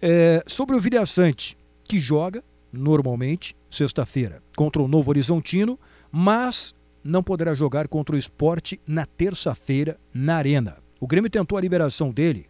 É, 0.00 0.42
sobre 0.46 0.74
o 0.74 0.80
Vilha 0.80 1.04
Sante, 1.04 1.58
que 1.84 1.98
joga 1.98 2.42
normalmente 2.72 3.54
sexta-feira 3.68 4.42
contra 4.56 4.80
o 4.80 4.88
Novo 4.88 5.10
Horizontino, 5.10 5.78
mas 6.10 6.74
não 7.04 7.22
poderá 7.22 7.54
jogar 7.54 7.86
contra 7.86 8.16
o 8.16 8.18
esporte 8.18 8.80
na 8.86 9.04
terça-feira 9.04 9.98
na 10.12 10.36
Arena. 10.36 10.78
O 10.98 11.06
Grêmio 11.06 11.30
tentou 11.30 11.58
a 11.58 11.60
liberação 11.60 12.10
dele, 12.10 12.46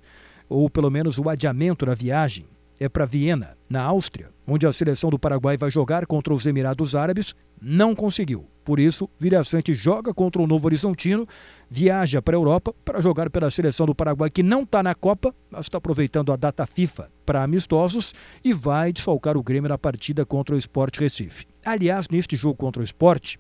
ou 0.50 0.68
pelo 0.68 0.90
menos 0.90 1.18
o 1.18 1.28
adiamento 1.28 1.86
da 1.86 1.94
viagem, 1.94 2.44
é 2.80 2.88
para 2.88 3.06
Viena, 3.06 3.56
na 3.68 3.82
Áustria, 3.82 4.30
onde 4.46 4.66
a 4.66 4.72
seleção 4.72 5.10
do 5.10 5.18
Paraguai 5.18 5.56
vai 5.56 5.70
jogar 5.70 6.06
contra 6.06 6.34
os 6.34 6.44
Emirados 6.46 6.96
Árabes, 6.96 7.34
não 7.60 7.94
conseguiu. 7.94 8.46
Por 8.64 8.80
isso, 8.80 9.08
Vilhaçante 9.18 9.74
joga 9.74 10.14
contra 10.14 10.40
o 10.40 10.46
Novo 10.46 10.66
Horizontino, 10.66 11.26
viaja 11.70 12.22
para 12.22 12.36
a 12.36 12.38
Europa 12.38 12.74
para 12.84 13.00
jogar 13.00 13.28
pela 13.30 13.50
seleção 13.50 13.86
do 13.86 13.94
Paraguai, 13.94 14.30
que 14.30 14.42
não 14.42 14.62
está 14.62 14.82
na 14.82 14.94
Copa, 14.94 15.34
mas 15.50 15.66
está 15.66 15.78
aproveitando 15.78 16.32
a 16.32 16.36
data 16.36 16.66
FIFA 16.66 17.10
para 17.24 17.42
amistosos 17.42 18.14
e 18.42 18.52
vai 18.52 18.92
desfalcar 18.92 19.36
o 19.36 19.42
Grêmio 19.42 19.68
na 19.68 19.78
partida 19.78 20.24
contra 20.24 20.54
o 20.54 20.58
Sport 20.58 20.98
Recife. 20.98 21.46
Aliás, 21.64 22.08
neste 22.08 22.34
jogo 22.34 22.56
contra 22.56 22.80
o 22.80 22.84
Sport, 22.84 23.36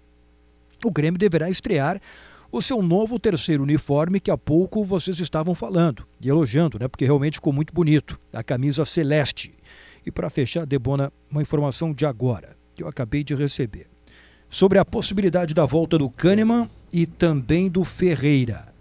o 0.84 0.90
Grêmio 0.90 1.18
deverá 1.18 1.48
estrear 1.48 2.00
o 2.52 2.60
seu 2.60 2.82
novo 2.82 3.18
terceiro 3.18 3.62
uniforme 3.62 4.18
que 4.18 4.30
há 4.30 4.36
pouco 4.36 4.84
vocês 4.84 5.20
estavam 5.20 5.54
falando 5.54 6.04
e 6.20 6.28
elogiando, 6.28 6.78
né? 6.78 6.88
Porque 6.88 7.04
realmente 7.04 7.34
ficou 7.34 7.52
muito 7.52 7.72
bonito, 7.72 8.18
a 8.32 8.42
camisa 8.42 8.84
celeste. 8.84 9.54
E 10.04 10.10
para 10.10 10.30
fechar, 10.30 10.66
Debona, 10.66 11.12
uma 11.30 11.42
informação 11.42 11.92
de 11.92 12.04
agora 12.04 12.56
que 12.74 12.82
eu 12.82 12.88
acabei 12.88 13.22
de 13.22 13.34
receber 13.34 13.86
sobre 14.48 14.78
a 14.78 14.84
possibilidade 14.84 15.54
da 15.54 15.64
volta 15.64 15.96
do 15.96 16.10
Kahneman 16.10 16.68
e 16.92 17.06
também 17.06 17.68
do 17.68 17.84
Ferreira. 17.84 18.74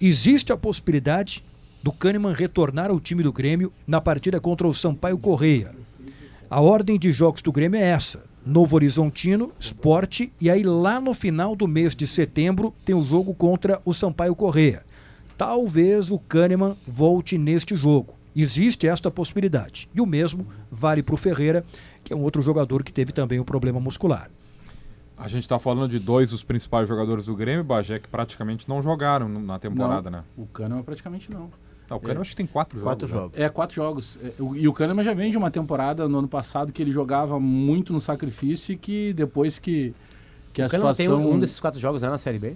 Existe 0.00 0.52
a 0.52 0.56
possibilidade 0.56 1.44
do 1.82 1.92
Kahneman 1.92 2.32
retornar 2.32 2.90
ao 2.90 2.98
time 2.98 3.22
do 3.22 3.32
Grêmio 3.32 3.72
na 3.86 4.00
partida 4.00 4.40
contra 4.40 4.66
o 4.66 4.74
Sampaio 4.74 5.18
Correia. 5.18 5.70
A 6.50 6.60
ordem 6.60 6.98
de 6.98 7.12
jogos 7.12 7.42
do 7.42 7.52
Grêmio 7.52 7.78
é 7.78 7.84
essa: 7.84 8.24
Novo 8.44 8.76
Horizontino, 8.76 9.52
Esporte, 9.58 10.32
e 10.40 10.50
aí 10.50 10.62
lá 10.62 11.00
no 11.00 11.12
final 11.14 11.54
do 11.54 11.68
mês 11.68 11.94
de 11.94 12.06
setembro 12.06 12.74
tem 12.84 12.94
o 12.94 13.04
jogo 13.04 13.34
contra 13.34 13.80
o 13.84 13.92
Sampaio 13.92 14.34
Correia. 14.34 14.84
Talvez 15.36 16.10
o 16.10 16.18
Kahneman 16.18 16.76
volte 16.86 17.38
neste 17.38 17.76
jogo. 17.76 18.14
Existe 18.34 18.86
esta 18.86 19.10
possibilidade. 19.10 19.88
E 19.94 20.00
o 20.00 20.06
mesmo 20.06 20.46
vale 20.70 21.02
para 21.02 21.14
o 21.14 21.18
Ferreira, 21.18 21.64
que 22.02 22.12
é 22.12 22.16
um 22.16 22.22
outro 22.22 22.42
jogador 22.42 22.82
que 22.82 22.92
teve 22.92 23.12
também 23.12 23.38
um 23.38 23.44
problema 23.44 23.80
muscular. 23.80 24.30
A 25.16 25.26
gente 25.26 25.42
está 25.42 25.58
falando 25.58 25.90
de 25.90 25.98
dois 25.98 26.30
dos 26.30 26.44
principais 26.44 26.88
jogadores 26.88 27.26
do 27.26 27.34
Grêmio, 27.34 27.64
Bagé, 27.64 27.98
que 27.98 28.08
praticamente 28.08 28.68
não 28.68 28.80
jogaram 28.80 29.28
na 29.28 29.58
temporada, 29.58 30.10
né? 30.10 30.22
O 30.36 30.46
Kahneman 30.46 30.84
praticamente 30.84 31.30
não. 31.30 31.50
Não, 31.90 31.96
o 31.96 32.00
Kahneman 32.00 32.20
acho 32.20 32.30
que 32.30 32.36
tem 32.36 32.46
quatro, 32.46 32.78
Quatro 32.80 33.06
jogos. 33.08 33.22
jogos. 33.24 33.38
né? 33.38 33.44
É, 33.46 33.48
quatro 33.48 33.74
jogos. 33.74 34.18
É, 34.22 34.32
o- 34.42 34.54
E 34.56 34.68
o 34.68 34.72
Kahneman 34.72 35.02
já 35.04 35.14
vem 35.14 35.30
de 35.30 35.36
uma 35.38 35.50
temporada 35.50 36.06
no 36.08 36.18
ano 36.18 36.28
passado 36.28 36.72
que 36.72 36.82
ele 36.82 36.92
jogava 36.92 37.40
muito 37.40 37.92
no 37.92 38.00
sacrifício 38.00 38.72
e 38.72 38.76
que 38.76 39.12
depois 39.14 39.58
que, 39.58 39.94
que 40.52 40.60
a 40.62 40.66
O 40.66 40.70
Kahneman 40.70 40.92
situação... 40.94 41.18
tem 41.18 41.26
um, 41.26 41.34
um 41.34 41.38
desses 41.38 41.58
quatro 41.60 41.80
jogos 41.80 42.02
né, 42.02 42.08
na 42.08 42.18
Série 42.18 42.38
B. 42.38 42.54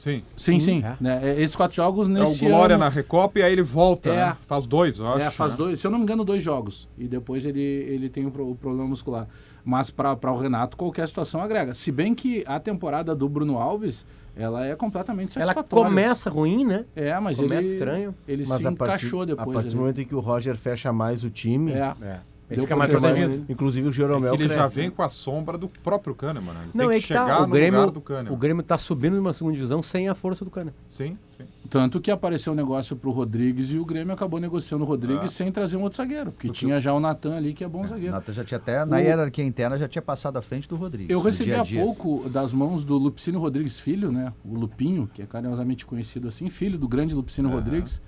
Sim. 0.00 0.22
Sim, 0.34 0.58
sim. 0.58 0.82
É. 0.82 0.96
né, 0.98 1.20
é, 1.22 1.42
Esses 1.42 1.54
quatro 1.54 1.76
jogos 1.76 2.08
É 2.08 2.10
o 2.10 2.14
nesse 2.14 2.46
Glória 2.46 2.74
ano... 2.74 2.84
na 2.84 2.88
Recopa 2.90 3.38
e 3.38 3.42
aí 3.42 3.52
ele 3.52 3.62
volta, 3.62 4.08
É. 4.08 4.16
né? 4.28 4.36
Faz 4.46 4.66
dois, 4.66 4.98
eu 4.98 5.06
acho. 5.06 5.26
É, 5.26 5.30
faz 5.30 5.52
né? 5.52 5.58
dois, 5.58 5.78
se 5.78 5.86
eu 5.86 5.90
não 5.90 5.98
me 5.98 6.04
engano, 6.04 6.24
dois 6.24 6.42
jogos. 6.42 6.88
E 6.96 7.06
depois 7.06 7.44
ele, 7.44 7.60
ele 7.60 8.08
tem 8.08 8.24
o, 8.26 8.30
pro- 8.30 8.50
o 8.50 8.54
problema 8.56 8.88
muscular. 8.88 9.28
Mas 9.64 9.90
para 9.90 10.16
o 10.32 10.38
Renato, 10.38 10.76
qualquer 10.76 11.06
situação 11.08 11.40
agrega. 11.42 11.74
Se 11.74 11.90
bem 11.92 12.14
que 12.14 12.42
a 12.46 12.58
temporada 12.60 13.14
do 13.14 13.28
Bruno 13.28 13.58
Alves, 13.58 14.06
ela 14.36 14.64
é 14.66 14.74
completamente 14.74 15.36
Ela 15.36 15.46
satisfatória. 15.48 15.84
começa 15.88 16.30
ruim, 16.30 16.64
né? 16.64 16.84
É, 16.96 17.18
mas 17.20 17.36
começa 17.36 17.66
ele, 17.66 17.72
estranho. 17.74 18.14
ele 18.26 18.44
Mas 18.48 18.58
se 18.58 18.66
a 18.66 18.72
partir, 18.72 18.84
encaixou 19.06 19.22
a 19.22 19.24
depois. 19.26 19.46
partir 19.52 19.66
ali. 19.68 19.74
do 19.76 19.80
momento 19.80 20.00
em 20.00 20.04
que 20.04 20.14
o 20.14 20.20
Roger 20.20 20.56
fecha 20.56 20.92
mais 20.92 21.22
o 21.24 21.30
time, 21.30 21.72
É. 21.72 22.20
Ele 22.50 22.56
Deu 22.56 22.64
fica 22.64 22.74
mais 22.74 22.90
protegido. 22.90 23.44
inclusive 23.48 23.86
o 23.86 23.90
É 23.90 23.92
Jeromel 23.92 24.34
que 24.36 24.42
ele 24.42 24.48
já 24.48 24.62
cresce. 24.62 24.74
vem 24.74 24.90
com 24.90 25.04
a 25.04 25.08
sombra 25.08 25.56
do 25.56 25.68
próprio 25.68 26.16
Kahneman, 26.16 26.52
né? 26.52 26.60
Ele 26.64 26.70
Não, 26.74 26.88
tem 26.88 26.96
é 26.96 27.00
que 27.00 27.02
que 27.02 27.06
chegar 27.06 27.26
tá. 27.26 27.38
O 27.42 27.46
no 27.46 27.52
Grêmio, 27.52 27.78
lugar 27.80 27.92
do 27.92 28.00
Kahneman. 28.00 28.32
o 28.32 28.36
Grêmio 28.36 28.62
tá 28.64 28.76
subindo 28.76 29.14
numa 29.14 29.32
segunda 29.32 29.54
divisão 29.54 29.80
sem 29.84 30.08
a 30.08 30.16
força 30.16 30.44
do 30.44 30.50
Kahneman. 30.50 30.74
Sim, 30.90 31.16
sim. 31.38 31.44
Tanto 31.70 32.00
que 32.00 32.10
apareceu 32.10 32.52
o 32.52 32.56
negócio 32.56 32.96
pro 32.96 33.12
Rodrigues 33.12 33.70
e 33.70 33.78
o 33.78 33.84
Grêmio 33.84 34.12
acabou 34.12 34.40
negociando 34.40 34.82
o 34.82 34.86
Rodrigues 34.86 35.22
Ah. 35.24 35.28
sem 35.28 35.52
trazer 35.52 35.76
um 35.76 35.82
outro 35.82 35.96
zagueiro. 35.98 36.32
Porque 36.32 36.48
tinha 36.50 36.80
já 36.80 36.92
o 36.92 36.98
Natan 36.98 37.36
ali, 37.36 37.54
que 37.54 37.62
é 37.62 37.68
bom 37.68 37.86
zagueiro. 37.86 38.12
Nata 38.12 38.32
já 38.32 38.42
tinha 38.44 38.58
até, 38.58 38.84
na 38.84 38.96
O- 38.96 38.98
hierarquia 38.98 39.44
interna, 39.44 39.78
já 39.78 39.86
tinha 39.86 40.02
passado 40.02 40.36
à 40.36 40.42
frente 40.42 40.68
do 40.68 40.74
Rodrigues. 40.74 41.10
Eu 41.10 41.20
recebi 41.20 41.54
há 41.54 41.64
pouco 41.64 42.28
das 42.28 42.52
mãos 42.52 42.84
do 42.84 42.98
Lupicínio 42.98 43.38
Rodrigues 43.38 43.78
Filho, 43.78 44.10
né? 44.10 44.32
O 44.44 44.54
Lupinho, 44.56 45.08
que 45.14 45.22
é 45.22 45.26
carinhosamente 45.26 45.86
conhecido 45.86 46.26
assim, 46.26 46.50
filho 46.50 46.76
do 46.76 46.88
grande 46.88 47.14
Lupicínio 47.14 47.48
Aham. 47.52 47.60
Rodrigues, 47.60 48.02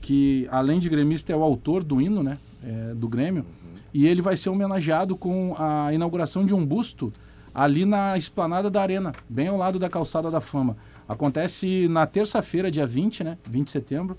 que 0.00 0.46
além 0.50 0.78
de 0.78 0.88
gremista 0.88 1.32
é 1.32 1.36
o 1.36 1.42
autor 1.42 1.82
do 1.82 2.00
hino, 2.00 2.22
né? 2.22 2.38
É, 2.64 2.94
do 2.94 3.08
Grêmio. 3.08 3.44
E 3.92 4.06
ele 4.06 4.22
vai 4.22 4.36
ser 4.36 4.48
homenageado 4.48 5.16
com 5.16 5.56
a 5.58 5.92
inauguração 5.92 6.46
de 6.46 6.54
um 6.54 6.64
busto 6.64 7.12
ali 7.52 7.84
na 7.84 8.16
esplanada 8.16 8.70
da 8.70 8.80
Arena, 8.80 9.12
bem 9.28 9.48
ao 9.48 9.56
lado 9.56 9.76
da 9.78 9.88
Calçada 9.88 10.30
da 10.30 10.40
Fama. 10.40 10.76
Acontece 11.08 11.88
na 11.88 12.06
terça-feira, 12.06 12.70
dia 12.70 12.86
20, 12.86 13.24
né? 13.24 13.38
20 13.48 13.66
de 13.66 13.70
setembro, 13.70 14.16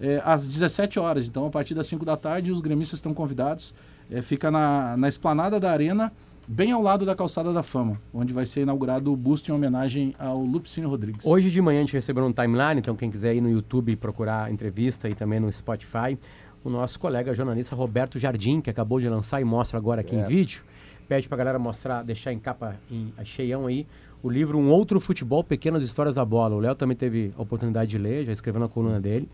é, 0.00 0.20
às 0.24 0.46
17 0.46 0.98
horas. 0.98 1.26
Então, 1.26 1.46
a 1.46 1.50
partir 1.50 1.74
das 1.74 1.86
5 1.86 2.04
da 2.04 2.16
tarde, 2.16 2.52
os 2.52 2.60
gremistas 2.60 2.98
estão 2.98 3.14
convidados. 3.14 3.74
É, 4.10 4.22
fica 4.22 4.50
na, 4.50 4.96
na 4.96 5.08
esplanada 5.08 5.58
da 5.58 5.70
Arena, 5.70 6.12
bem 6.46 6.70
ao 6.70 6.80
lado 6.80 7.04
da 7.04 7.14
Calçada 7.14 7.52
da 7.52 7.62
Fama, 7.62 8.00
onde 8.14 8.32
vai 8.32 8.46
ser 8.46 8.62
inaugurado 8.62 9.12
o 9.12 9.16
busto 9.16 9.50
em 9.50 9.54
homenagem 9.54 10.14
ao 10.18 10.38
Lupicínio 10.38 10.88
Rodrigues. 10.88 11.26
Hoje 11.26 11.50
de 11.50 11.60
manhã 11.60 11.78
a 11.78 11.82
gente 11.82 11.94
recebeu 11.94 12.24
um 12.24 12.32
timeline, 12.32 12.78
então 12.78 12.94
quem 12.94 13.10
quiser 13.10 13.34
ir 13.34 13.40
no 13.40 13.50
YouTube 13.50 13.96
procurar 13.96 14.44
a 14.44 14.50
entrevista 14.50 15.08
e 15.08 15.14
também 15.14 15.40
no 15.40 15.52
Spotify, 15.52 16.16
o 16.62 16.70
nosso 16.70 16.98
colega 17.00 17.34
jornalista 17.34 17.74
Roberto 17.74 18.18
Jardim, 18.18 18.60
que 18.60 18.70
acabou 18.70 19.00
de 19.00 19.08
lançar 19.08 19.40
e 19.40 19.44
mostra 19.44 19.76
agora 19.76 20.02
aqui 20.02 20.14
em 20.14 20.24
vídeo, 20.24 20.62
pede 21.08 21.28
pra 21.28 21.36
galera 21.36 21.58
mostrar, 21.58 22.02
deixar 22.02 22.32
em 22.32 22.38
capa 22.38 22.76
em 22.90 23.12
cheião 23.24 23.66
aí, 23.66 23.86
o 24.22 24.30
livro 24.30 24.58
Um 24.58 24.68
Outro 24.68 25.00
Futebol, 25.00 25.44
Pequenas 25.44 25.82
Histórias 25.82 26.14
da 26.14 26.24
Bola. 26.24 26.54
O 26.56 26.60
Léo 26.60 26.74
também 26.74 26.96
teve 26.96 27.32
a 27.36 27.42
oportunidade 27.42 27.90
de 27.90 27.98
ler, 27.98 28.26
já 28.26 28.32
escreveu 28.32 28.60
na 28.60 28.68
coluna 28.68 29.00
dele. 29.00 29.28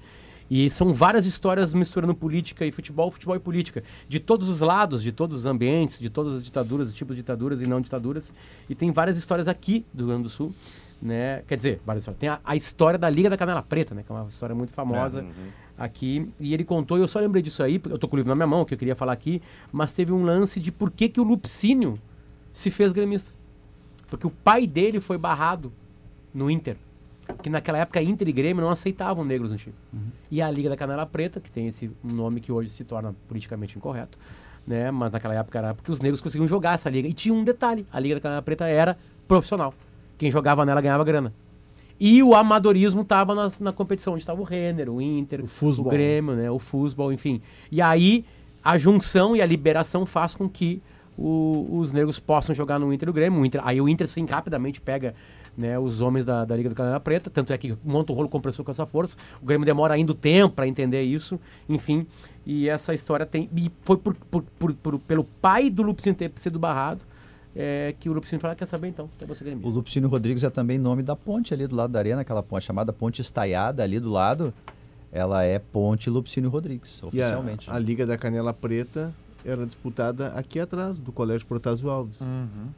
E 0.50 0.68
são 0.68 0.92
várias 0.92 1.24
histórias 1.24 1.72
misturando 1.72 2.14
política 2.14 2.66
e 2.66 2.70
futebol, 2.70 3.10
futebol 3.10 3.34
e 3.36 3.38
política. 3.38 3.82
De 4.08 4.20
todos 4.20 4.48
os 4.48 4.60
lados, 4.60 5.02
de 5.02 5.10
todos 5.10 5.38
os 5.38 5.46
ambientes, 5.46 5.98
de 5.98 6.10
todas 6.10 6.34
as 6.34 6.44
ditaduras, 6.44 6.92
tipos 6.92 7.16
de 7.16 7.22
ditaduras 7.22 7.62
e 7.62 7.66
não 7.66 7.80
ditaduras. 7.80 8.32
E 8.68 8.74
tem 8.74 8.90
várias 8.90 9.16
histórias 9.16 9.48
aqui 9.48 9.86
do 9.94 10.04
Rio 10.04 10.08
Grande 10.08 10.24
do 10.24 10.28
Sul. 10.28 10.54
Né? 11.00 11.42
Quer 11.48 11.56
dizer, 11.56 11.80
várias 11.86 12.02
histórias. 12.02 12.20
Tem 12.20 12.28
a, 12.28 12.38
a 12.44 12.54
história 12.54 12.98
da 12.98 13.08
Liga 13.08 13.30
da 13.30 13.36
Canela 13.36 13.62
Preta, 13.62 13.94
né? 13.94 14.02
que 14.02 14.12
é 14.12 14.14
uma 14.14 14.28
história 14.28 14.54
muito 14.54 14.72
famosa 14.74 15.24
aqui. 15.78 16.28
E 16.38 16.52
ele 16.52 16.64
contou, 16.64 16.98
e 16.98 17.00
eu 17.00 17.08
só 17.08 17.18
lembrei 17.18 17.42
disso 17.42 17.62
aí, 17.62 17.78
porque 17.78 17.94
eu 17.94 17.98
tô 17.98 18.06
com 18.06 18.16
o 18.16 18.18
livro 18.18 18.28
na 18.28 18.36
minha 18.36 18.46
mão, 18.46 18.64
que 18.64 18.74
eu 18.74 18.78
queria 18.78 18.94
falar 18.94 19.12
aqui, 19.12 19.40
mas 19.72 19.92
teve 19.92 20.12
um 20.12 20.22
lance 20.22 20.60
de 20.60 20.70
por 20.70 20.90
que, 20.90 21.08
que 21.08 21.20
o 21.20 21.24
Lupicínio 21.24 21.98
se 22.52 22.70
fez 22.70 22.92
gremista. 22.92 23.32
Porque 24.12 24.26
o 24.26 24.30
pai 24.30 24.66
dele 24.66 25.00
foi 25.00 25.16
barrado 25.16 25.72
no 26.34 26.50
Inter. 26.50 26.76
Que 27.42 27.48
naquela 27.48 27.78
época 27.78 28.02
Inter 28.02 28.28
e 28.28 28.32
Grêmio 28.32 28.62
não 28.62 28.70
aceitavam 28.70 29.24
negros 29.24 29.52
no 29.52 29.56
time. 29.56 29.74
E 30.30 30.42
a 30.42 30.50
Liga 30.50 30.68
da 30.68 30.76
Canela 30.76 31.06
Preta, 31.06 31.40
que 31.40 31.50
tem 31.50 31.66
esse 31.68 31.90
nome 32.04 32.38
que 32.38 32.52
hoje 32.52 32.68
se 32.68 32.84
torna 32.84 33.14
politicamente 33.26 33.78
incorreto, 33.78 34.18
né? 34.66 34.90
Mas 34.90 35.12
naquela 35.12 35.34
época 35.34 35.58
era 35.58 35.74
porque 35.74 35.90
os 35.90 35.98
negros 35.98 36.20
conseguiam 36.20 36.46
jogar 36.46 36.74
essa 36.74 36.90
liga. 36.90 37.08
E 37.08 37.14
tinha 37.14 37.32
um 37.32 37.42
detalhe: 37.42 37.86
a 37.90 37.98
Liga 37.98 38.16
da 38.16 38.20
Canela 38.20 38.42
Preta 38.42 38.66
era 38.66 38.98
profissional. 39.26 39.72
Quem 40.18 40.30
jogava 40.30 40.66
nela 40.66 40.82
ganhava 40.82 41.04
grana. 41.04 41.32
E 41.98 42.22
o 42.22 42.34
amadorismo 42.34 43.00
estava 43.00 43.34
na, 43.34 43.50
na 43.60 43.72
competição, 43.72 44.12
onde 44.12 44.24
estava 44.24 44.42
o 44.42 44.44
Renner, 44.44 44.90
o 44.90 45.00
Inter, 45.00 45.42
O 45.42 45.46
o. 45.46 45.84
Grêmio, 45.84 46.34
né? 46.34 46.50
o 46.50 46.58
futebol, 46.58 47.10
enfim. 47.10 47.40
E 47.70 47.80
aí 47.80 48.26
a 48.62 48.76
junção 48.76 49.34
e 49.34 49.40
a 49.40 49.46
liberação 49.46 50.04
faz 50.04 50.34
com 50.34 50.46
que 50.46 50.82
o- 51.16 51.78
os 51.78 51.92
negros 51.92 52.18
possam 52.18 52.54
jogar 52.54 52.78
no 52.78 52.92
Inter 52.92 53.06
e 53.06 53.10
no 53.10 53.12
Grêmio. 53.12 53.40
O 53.40 53.46
Inter, 53.46 53.60
aí 53.64 53.80
o 53.80 53.88
Inter, 53.88 54.06
sim, 54.08 54.24
rapidamente 54.26 54.80
pega 54.80 55.14
né, 55.56 55.78
os 55.78 56.00
homens 56.00 56.24
da, 56.24 56.44
da 56.46 56.56
Liga 56.56 56.70
do 56.70 56.74
Canela 56.74 56.98
Preta, 56.98 57.28
tanto 57.28 57.52
é 57.52 57.58
que 57.58 57.76
monta 57.84 58.10
o 58.10 58.14
rolo 58.16 58.28
compressor 58.28 58.64
com 58.64 58.70
essa 58.70 58.86
força. 58.86 59.16
O 59.42 59.44
Grêmio 59.44 59.66
demora 59.66 59.92
ainda 59.94 60.12
o 60.12 60.14
tempo 60.14 60.54
para 60.54 60.66
entender 60.66 61.02
isso, 61.02 61.38
enfim. 61.68 62.06
E 62.46 62.68
essa 62.68 62.94
história 62.94 63.26
tem. 63.26 63.50
E 63.54 63.70
foi 63.82 63.98
por, 63.98 64.14
por- 64.30 64.42
por- 64.58 64.72
por- 64.74 64.98
pelo 65.00 65.24
pai 65.24 65.68
do 65.68 65.82
Lupicínio 65.82 66.16
ter 66.16 66.32
sido 66.36 66.58
barrado 66.58 67.00
é, 67.54 67.94
que 68.00 68.08
o 68.08 68.14
Lupicínio 68.14 68.40
falou: 68.40 68.52
"Ah, 68.52 68.56
quer 68.56 68.64
saber 68.64 68.88
então? 68.88 69.10
Quer 69.18 69.26
você 69.26 69.44
O 69.44 69.46
gremista. 69.46 69.68
Lupicínio 69.70 70.08
Rodrigues 70.08 70.42
é 70.42 70.48
também 70.48 70.78
nome 70.78 71.02
da 71.02 71.14
ponte 71.14 71.52
ali 71.52 71.66
do 71.66 71.76
lado 71.76 71.90
da 71.92 71.98
arena, 71.98 72.22
aquela 72.22 72.42
ponte 72.42 72.64
chamada 72.64 72.90
Ponte 72.90 73.20
Estaiada 73.20 73.82
ali 73.82 74.00
do 74.00 74.08
lado. 74.08 74.54
Ela 75.12 75.44
é 75.44 75.58
Ponte 75.58 76.08
Lupicínio 76.08 76.48
Rodrigues, 76.48 76.98
E 77.00 77.04
a, 77.04 77.26
oficialmente. 77.26 77.70
a 77.70 77.78
Liga 77.78 78.06
da 78.06 78.16
Canela 78.16 78.54
Preta 78.54 79.12
era 79.44 79.66
disputada 79.66 80.28
aqui 80.28 80.58
atrás 80.60 81.00
do 81.00 81.10
Colégio 81.12 81.46
Protásio 81.46 81.90
Alves, 81.90 82.20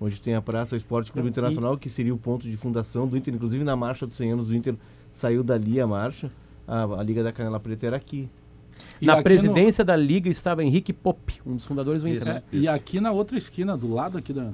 onde 0.01 0.21
tem 0.21 0.35
a 0.35 0.43
Praça 0.43 0.77
Esporte 0.77 1.13
Clube 1.13 1.25
Não, 1.27 1.29
e- 1.29 1.33
Internacional, 1.33 1.77
que 1.77 1.89
seria 1.91 2.15
o 2.15 2.19
ponto 2.19 2.49
de 2.49 2.57
fundação 2.57 3.07
do 3.07 3.17
Inter. 3.17 3.35
Inclusive 3.35 3.65
na 3.65 3.77
marcha 3.77 4.07
dos 4.07 4.17
100 4.17 4.33
anos 4.33 4.47
do 4.49 4.57
Inter 4.57 4.75
saiu 5.13 5.43
dali 5.43 5.81
a 5.81 5.87
marcha. 5.87 6.31
A, 6.67 6.85
a 6.85 7.03
Liga 7.03 7.23
da 7.23 7.33
Canela 7.33 7.61
Preta 7.61 7.87
era 7.87 7.97
aqui. 7.97 8.29
E 9.01 9.07
Na 9.07 9.13
aqui 9.13 9.19
no- 9.21 9.25
presidência 9.25 9.85
da 9.85 9.95
liga 9.95 10.29
estava 10.29 10.65
Henrique 10.65 10.93
Pop, 10.93 11.41
um 11.47 11.55
dos 11.55 11.65
fundadores 11.65 12.03
do 12.03 12.09
Inter. 12.09 12.29
É, 12.29 12.43
e 12.51 12.67
aqui 12.67 13.01
na 13.01 13.13
outra 13.13 13.39
esquina, 13.39 13.77
do 13.77 13.93
lado 13.93 14.19
aqui 14.19 14.33
da. 14.33 14.51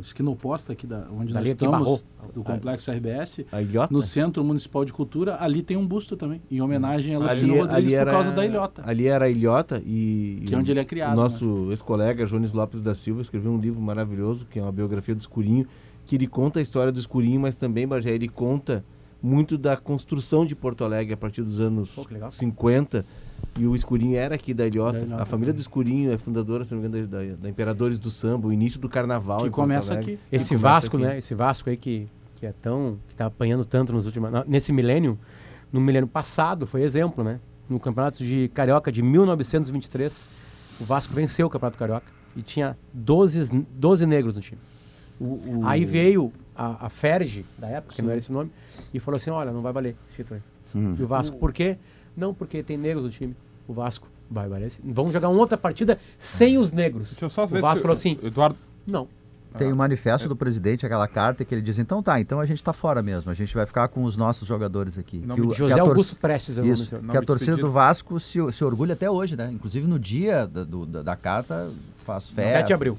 Esquina 0.00 0.30
oposta 0.30 0.72
aqui 0.72 0.86
da 0.86 1.06
onde 1.12 1.34
Da 1.34 1.40
nós 1.40 1.48
estamos. 1.50 2.06
Do 2.32 2.42
complexo 2.42 2.90
RBS, 2.90 3.44
A 3.52 3.60
ilhota. 3.62 3.92
no 3.92 4.02
Centro 4.02 4.42
Municipal 4.44 4.84
de 4.84 4.92
Cultura, 4.92 5.36
ali 5.40 5.62
tem 5.62 5.76
um 5.76 5.86
busto 5.86 6.16
também, 6.16 6.40
em 6.50 6.60
homenagem 6.60 7.14
a 7.14 7.18
ali, 7.18 7.26
Lupicino 7.46 7.56
Rodrigues 7.58 7.92
por 7.94 8.06
causa 8.06 8.30
da 8.32 8.44
ilhota. 8.46 8.82
Ali 8.84 9.06
era 9.06 9.24
a 9.24 9.28
ilhota 9.28 9.82
e. 9.84 10.42
Que 10.46 10.54
é 10.54 10.58
onde 10.58 10.70
ele 10.70 10.80
é 10.80 10.84
criado, 10.84 11.12
O 11.12 11.16
nosso 11.16 11.68
ex-colega 11.70 12.24
Jones 12.26 12.52
Lopes 12.52 12.80
da 12.80 12.94
Silva 12.94 13.20
escreveu 13.22 13.52
um 13.52 13.58
livro 13.58 13.80
maravilhoso, 13.80 14.46
que 14.46 14.58
é 14.58 14.62
uma 14.62 14.72
biografia 14.72 15.14
do 15.14 15.20
Escurinho, 15.20 15.66
que 16.06 16.16
ele 16.16 16.26
conta 16.26 16.58
a 16.58 16.62
história 16.62 16.90
do 16.92 16.98
Escurinho, 16.98 17.40
mas 17.40 17.56
também, 17.56 17.86
Bagé, 17.86 18.10
ele 18.10 18.28
conta 18.28 18.84
muito 19.22 19.58
da 19.58 19.76
construção 19.76 20.46
de 20.46 20.54
Porto 20.56 20.82
Alegre 20.82 21.12
a 21.12 21.16
partir 21.16 21.42
dos 21.42 21.60
anos 21.60 21.90
Pô, 21.94 22.04
que 22.06 22.14
legal. 22.14 22.30
50. 22.30 23.04
E 23.58 23.66
o 23.66 23.74
Escurinho 23.74 24.16
era 24.16 24.34
aqui 24.34 24.54
da 24.54 24.66
ilhota. 24.66 24.98
Da 25.00 25.04
Ilhota, 25.04 25.22
a 25.22 25.26
família 25.26 25.52
do 25.52 25.60
Escurinho 25.60 26.10
é 26.12 26.16
fundadora, 26.18 26.64
se 26.64 26.74
não 26.74 26.80
me 26.80 26.88
engano, 26.88 27.06
da, 27.06 27.18
da- 27.36 27.48
Imperadores 27.48 27.98
do 27.98 28.10
Samba, 28.10 28.48
o 28.48 28.52
início 28.52 28.80
do 28.80 28.88
carnaval. 28.88 29.42
Que 29.42 29.50
começa 29.50 29.92
aqui. 29.94 30.18
Esse 30.32 30.48
começa 30.48 30.56
Vasco, 30.68 30.96
aqui. 30.96 31.06
né? 31.06 31.18
Esse 31.18 31.34
Vasco 31.34 31.68
aí 31.70 31.76
que, 31.76 32.06
que 32.40 32.46
é 32.46 32.52
tão. 32.60 32.98
que 33.08 33.14
tá 33.14 33.26
apanhando 33.26 33.64
tanto 33.64 33.92
nos 33.92 34.06
últimos. 34.06 34.30
Nesse 34.48 34.72
milênio, 34.72 35.18
no 35.72 35.80
milênio 35.80 36.08
passado, 36.08 36.66
foi 36.66 36.82
exemplo, 36.82 37.22
né? 37.22 37.38
No 37.68 37.78
campeonato 37.78 38.24
de 38.24 38.48
Carioca 38.54 38.90
de 38.90 39.02
1923, 39.02 40.26
o 40.80 40.84
Vasco 40.84 41.12
venceu 41.14 41.46
o 41.46 41.50
Campeonato 41.50 41.78
Carioca 41.78 42.06
e 42.34 42.42
tinha 42.42 42.76
12, 42.92 43.64
12 43.76 44.06
negros 44.06 44.34
no 44.36 44.42
time. 44.42 44.60
O- 45.20 45.24
o- 45.24 45.60
Aí 45.66 45.84
veio 45.84 46.32
a, 46.56 46.86
a 46.86 46.88
Ferge, 46.88 47.44
da 47.58 47.68
época, 47.68 47.94
que 47.94 48.02
não 48.02 48.08
era 48.10 48.18
esse 48.18 48.32
nome, 48.32 48.50
e 48.92 48.98
falou 48.98 49.16
assim: 49.16 49.30
olha, 49.30 49.52
não 49.52 49.60
vai 49.62 49.72
valer 49.72 49.94
esse 50.08 50.16
título 50.16 50.40
aí. 50.74 50.80
Hum. 50.80 50.96
E 50.98 51.02
o 51.02 51.06
Vasco, 51.06 51.36
por 51.36 51.52
quê? 51.52 51.76
Não, 52.16 52.32
porque 52.34 52.62
tem 52.62 52.76
negros 52.76 53.04
no 53.04 53.10
time. 53.10 53.36
O 53.68 53.72
Vasco 53.74 54.08
vai 54.30 54.48
valer. 54.48 54.72
Vamos 54.82 55.12
jogar 55.12 55.28
uma 55.28 55.38
outra 55.40 55.58
partida 55.58 55.98
sem 56.18 56.56
os 56.58 56.72
negros. 56.72 57.10
Deixa 57.10 57.24
eu 57.26 57.30
só 57.30 57.44
ver 57.46 57.58
o 57.58 57.60
Vasco 57.60 57.76
se 57.76 57.82
falou 57.82 57.92
assim: 57.92 58.18
Eduardo, 58.22 58.56
não. 58.86 59.06
Tem 59.56 59.72
o 59.72 59.76
manifesto 59.76 60.28
do 60.28 60.36
presidente, 60.36 60.86
aquela 60.86 61.08
carta 61.08 61.44
que 61.44 61.54
ele 61.54 61.60
diz, 61.62 61.78
então 61.78 62.02
tá, 62.02 62.20
então 62.20 62.38
a 62.40 62.46
gente 62.46 62.62
tá 62.62 62.72
fora 62.72 63.02
mesmo, 63.02 63.30
a 63.30 63.34
gente 63.34 63.52
vai 63.54 63.66
ficar 63.66 63.88
com 63.88 64.04
os 64.04 64.16
nossos 64.16 64.46
jogadores 64.46 64.96
aqui. 64.96 65.22
Não 65.26 65.34
que 65.34 65.40
o, 65.40 65.52
José 65.52 65.74
que 65.74 65.80
Augusto 65.80 66.16
Prestes 66.16 66.56
é 66.56 66.60
o 66.60 66.64
nome 66.64 66.74
Isso, 66.74 66.84
senhor. 66.86 67.00
que 67.00 67.06
Nome 67.08 67.18
a 67.18 67.22
torcida 67.22 67.50
despedido. 67.52 67.68
do 67.68 67.72
Vasco 67.72 68.20
se, 68.20 68.38
se 68.52 68.64
orgulha 68.64 68.92
até 68.94 69.10
hoje, 69.10 69.36
né? 69.36 69.50
Inclusive 69.52 69.86
no 69.86 69.98
dia 69.98 70.46
da, 70.46 70.62
do- 70.64 70.86
da, 70.86 71.02
da 71.02 71.16
carta 71.16 71.68
faz 72.04 72.28
festa. 72.28 72.52
7 72.58 72.66
de 72.68 72.72
abril. 72.72 72.96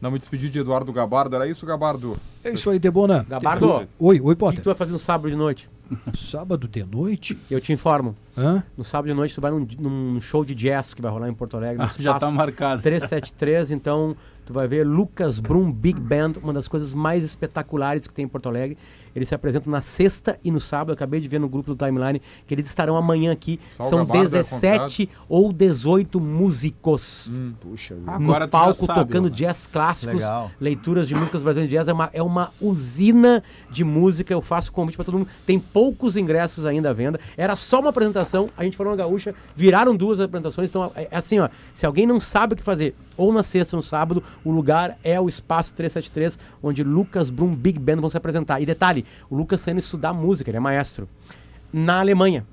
não 0.00 0.10
me 0.10 0.18
despedi 0.18 0.50
de 0.50 0.58
Eduardo 0.58 0.92
Gabardo, 0.92 1.36
era 1.36 1.46
isso, 1.46 1.64
Gabardo? 1.64 2.16
É 2.42 2.50
isso 2.50 2.68
aí, 2.70 2.78
Debona. 2.78 3.24
Gabardo, 3.28 3.66
o 3.66 3.76
Oi, 3.76 3.86
oi, 3.98 4.20
que, 4.20 4.28
que 4.28 4.34
Potter. 4.36 4.60
tu 4.62 4.66
vai 4.66 4.74
fazer 4.74 4.92
no 4.92 4.98
sábado 4.98 5.30
de 5.30 5.36
noite? 5.36 5.70
Sábado 6.16 6.66
de 6.66 6.82
noite? 6.84 7.36
Eu 7.50 7.60
te 7.60 7.70
informo. 7.70 8.16
Hã? 8.36 8.62
No 8.78 8.82
sábado 8.82 9.08
de 9.08 9.14
noite 9.14 9.34
tu 9.34 9.42
vai 9.42 9.50
num, 9.50 9.66
num 9.78 10.20
show 10.22 10.42
de 10.42 10.54
jazz 10.54 10.94
que 10.94 11.02
vai 11.02 11.12
rolar 11.12 11.28
em 11.28 11.34
Porto 11.34 11.56
Alegre. 11.56 11.84
Ah, 11.84 11.90
já 11.98 12.18
tá 12.18 12.30
marcado. 12.30 12.80
373, 12.80 13.70
então 13.72 14.16
tu 14.52 14.54
vai 14.54 14.68
ver 14.68 14.86
Lucas 14.86 15.40
Brum 15.40 15.72
Big 15.72 15.98
Band, 15.98 16.34
uma 16.42 16.52
das 16.52 16.68
coisas 16.68 16.92
mais 16.92 17.24
espetaculares 17.24 18.06
que 18.06 18.12
tem 18.12 18.26
em 18.26 18.28
Porto 18.28 18.48
Alegre. 18.48 18.76
Eles 19.14 19.28
se 19.28 19.34
apresentam 19.34 19.70
na 19.70 19.80
sexta 19.80 20.38
e 20.44 20.50
no 20.50 20.60
sábado. 20.60 20.90
Eu 20.90 20.94
acabei 20.94 21.20
de 21.20 21.28
ver 21.28 21.38
no 21.38 21.48
grupo 21.48 21.74
do 21.74 21.84
Timeline 21.84 22.20
que 22.46 22.54
eles 22.54 22.66
estarão 22.66 22.96
amanhã 22.96 23.32
aqui. 23.32 23.58
O 23.78 23.84
São 23.84 23.98
Gabardo 23.98 24.36
é 24.36 24.42
17 24.42 25.08
ou 25.28 25.52
18 25.52 26.20
músicos 26.20 27.30
Puxa 27.60 27.94
vida. 27.94 28.10
Agora 28.10 28.46
no 28.46 28.46
já 28.46 28.48
palco 28.48 28.86
sabe, 28.86 29.00
tocando 29.00 29.30
jazz 29.30 29.66
clássicos, 29.66 30.16
Legal. 30.16 30.50
leituras 30.60 31.08
de 31.08 31.14
músicas 31.14 31.42
brasileiras 31.42 31.70
de 31.70 31.76
jazz. 31.76 31.88
É 31.88 31.92
uma, 31.92 32.10
é 32.12 32.22
uma 32.22 32.50
usina 32.60 33.42
de 33.70 33.84
música. 33.84 34.32
Eu 34.32 34.40
faço 34.40 34.72
convite 34.72 34.96
para 34.96 35.04
todo 35.04 35.18
mundo. 35.18 35.28
Tem 35.46 35.58
poucos 35.58 36.16
ingressos 36.16 36.64
ainda 36.64 36.90
à 36.90 36.92
venda. 36.92 37.20
Era 37.36 37.54
só 37.54 37.80
uma 37.80 37.90
apresentação. 37.90 38.48
A 38.56 38.64
gente 38.64 38.76
falou 38.76 38.92
na 38.92 38.96
Gaúcha, 38.96 39.34
viraram 39.54 39.94
duas 39.94 40.20
apresentações. 40.20 40.70
Então, 40.70 40.90
é, 40.94 41.08
é 41.10 41.16
assim, 41.16 41.38
ó. 41.38 41.48
Se 41.74 41.84
alguém 41.84 42.06
não 42.06 42.18
sabe 42.18 42.54
o 42.54 42.56
que 42.56 42.62
fazer, 42.62 42.94
ou 43.16 43.32
na 43.32 43.42
sexta 43.42 43.76
ou 43.76 43.78
no 43.78 43.82
sábado, 43.82 44.22
o 44.44 44.50
lugar 44.50 44.96
é 45.04 45.20
o 45.20 45.28
Espaço 45.28 45.72
373, 45.74 46.38
onde 46.62 46.82
Lucas 46.82 47.30
Brum 47.30 47.54
Big 47.54 47.78
Band 47.78 47.96
vão 47.96 48.08
se 48.10 48.16
apresentar. 48.16 48.60
E 48.60 48.66
detalhe, 48.66 49.04
o 49.30 49.36
Lucas 49.36 49.60
está 49.60 49.70
indo 49.70 49.78
estudar 49.78 50.12
música, 50.12 50.50
ele 50.50 50.56
é 50.56 50.60
maestro. 50.60 51.08
Na 51.72 52.00
Alemanha. 52.00 52.44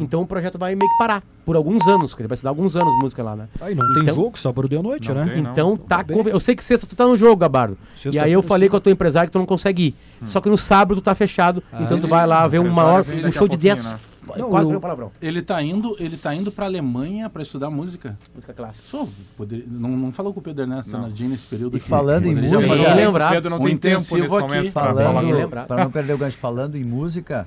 Então 0.00 0.20
o 0.22 0.26
projeto 0.26 0.58
vai 0.58 0.74
meio 0.74 0.90
que 0.90 0.98
parar 0.98 1.22
por 1.46 1.54
alguns 1.54 1.86
anos, 1.86 2.10
porque 2.10 2.22
ele 2.22 2.28
vai 2.28 2.34
estudar 2.34 2.50
alguns 2.50 2.74
anos 2.74 2.92
música 3.00 3.22
lá, 3.22 3.36
né? 3.36 3.48
Aí 3.60 3.72
não 3.72 3.86
tem 3.94 4.02
Então- 4.02 4.16
jogo 4.16 4.36
sábado 4.38 4.68
de 4.68 4.76
noite, 4.82 5.08
Não 5.10 5.24
né? 5.24 5.32
tem. 5.32 5.42
não. 5.42 5.52
Então 5.52 5.76
tá, 5.76 6.02
bem. 6.02 6.16
conven- 6.16 6.32
Eu 6.32 6.40
sei 6.40 6.56
que 6.56 6.64
sexta 6.64 6.84
tu 6.84 6.96
tá 6.96 7.06
no 7.06 7.16
jogo, 7.16 7.36
Gabardo. 7.36 7.74
E 7.74 7.94
Sexta-feira 7.94 8.26
aí 8.26 8.32
eu 8.32 8.42
falei 8.42 8.66
sim. 8.66 8.70
com 8.72 8.76
a 8.76 8.80
tua 8.80 8.90
empresária 8.90 9.28
que 9.28 9.32
tu 9.32 9.38
não 9.38 9.46
consegue 9.46 9.88
ir. 9.88 9.94
Só 10.26 10.40
que 10.40 10.50
no 10.50 10.58
sábado 10.58 11.00
tu 11.00 11.04
tá 11.04 11.14
fechado. 11.14 11.62
então 11.80 12.00
tu 12.00 12.08
vai 12.08 12.26
lá 12.26 12.46
ver 12.48 12.58
um 12.58 12.62
empresário 12.62 13.06
maior 13.06 13.28
um 13.28 13.32
show 13.32 13.46
de 13.46 13.56
pouquinho, 13.56 13.74
10. 13.76 13.84
né? 13.84 13.98
Não, 14.36 14.50
quase 14.50 14.66
eu- 14.66 14.70
meu 14.72 14.80
palavrão. 14.80 15.10
Ele 15.20 15.42
tá 15.42 15.62
indo, 15.62 15.96
ele 15.98 16.16
tá 16.16 16.34
indo 16.34 16.50
pra 16.52 16.66
Alemanha 16.66 17.28
pra 17.30 17.42
estudar 17.42 17.70
música. 17.70 18.18
Música 18.34 18.52
clássica. 18.52 18.86
Pô, 18.90 19.08
poderia- 19.36 19.66
não, 19.68 19.90
não 19.90 20.12
falou 20.12 20.32
com 20.32 20.40
o 20.40 20.42
Pedro 20.42 20.62
Ernesto. 20.64 20.90
Nardini 20.96 21.30
nesse 21.30 21.46
período 21.46 21.76
E 21.76 21.78
aqui. 21.78 21.88
falando 21.88 22.26
em 22.26 22.34
música- 22.34 22.58
Bem 22.74 22.94
lembrado. 23.06 23.32
Pedro 23.32 23.50
não 23.50 23.58
Um 23.58 23.62
tem 23.62 23.76
tempo 23.76 23.96
nesse 24.00 24.14
aqui. 24.20 24.28
momento 24.28 24.72
para 24.72 24.94
Falando, 24.94 25.30
lembrar. 25.32 25.66
para 25.66 25.84
não 25.84 25.90
perder 25.90 26.12
o 26.14 26.18
gancho, 26.18 26.36
falando 26.36 26.76
em 26.76 26.84
música, 26.84 27.46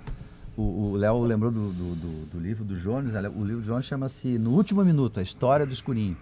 o 0.55 0.95
Léo 0.95 1.23
lembrou 1.23 1.51
do, 1.51 1.69
do, 1.71 1.95
do- 1.95 2.25
do 2.33 2.39
livro 2.39 2.63
do 2.65 2.75
Jones, 2.75 3.13
né? 3.13 3.21
o 3.29 3.43
livro 3.43 3.61
do 3.61 3.65
Jones 3.65 3.85
chama-se 3.85 4.37
No 4.39 4.51
Último 4.51 4.83
Minuto, 4.83 5.19
a 5.19 5.23
História 5.23 5.65
do 5.65 5.73
Escurinho. 5.73 6.17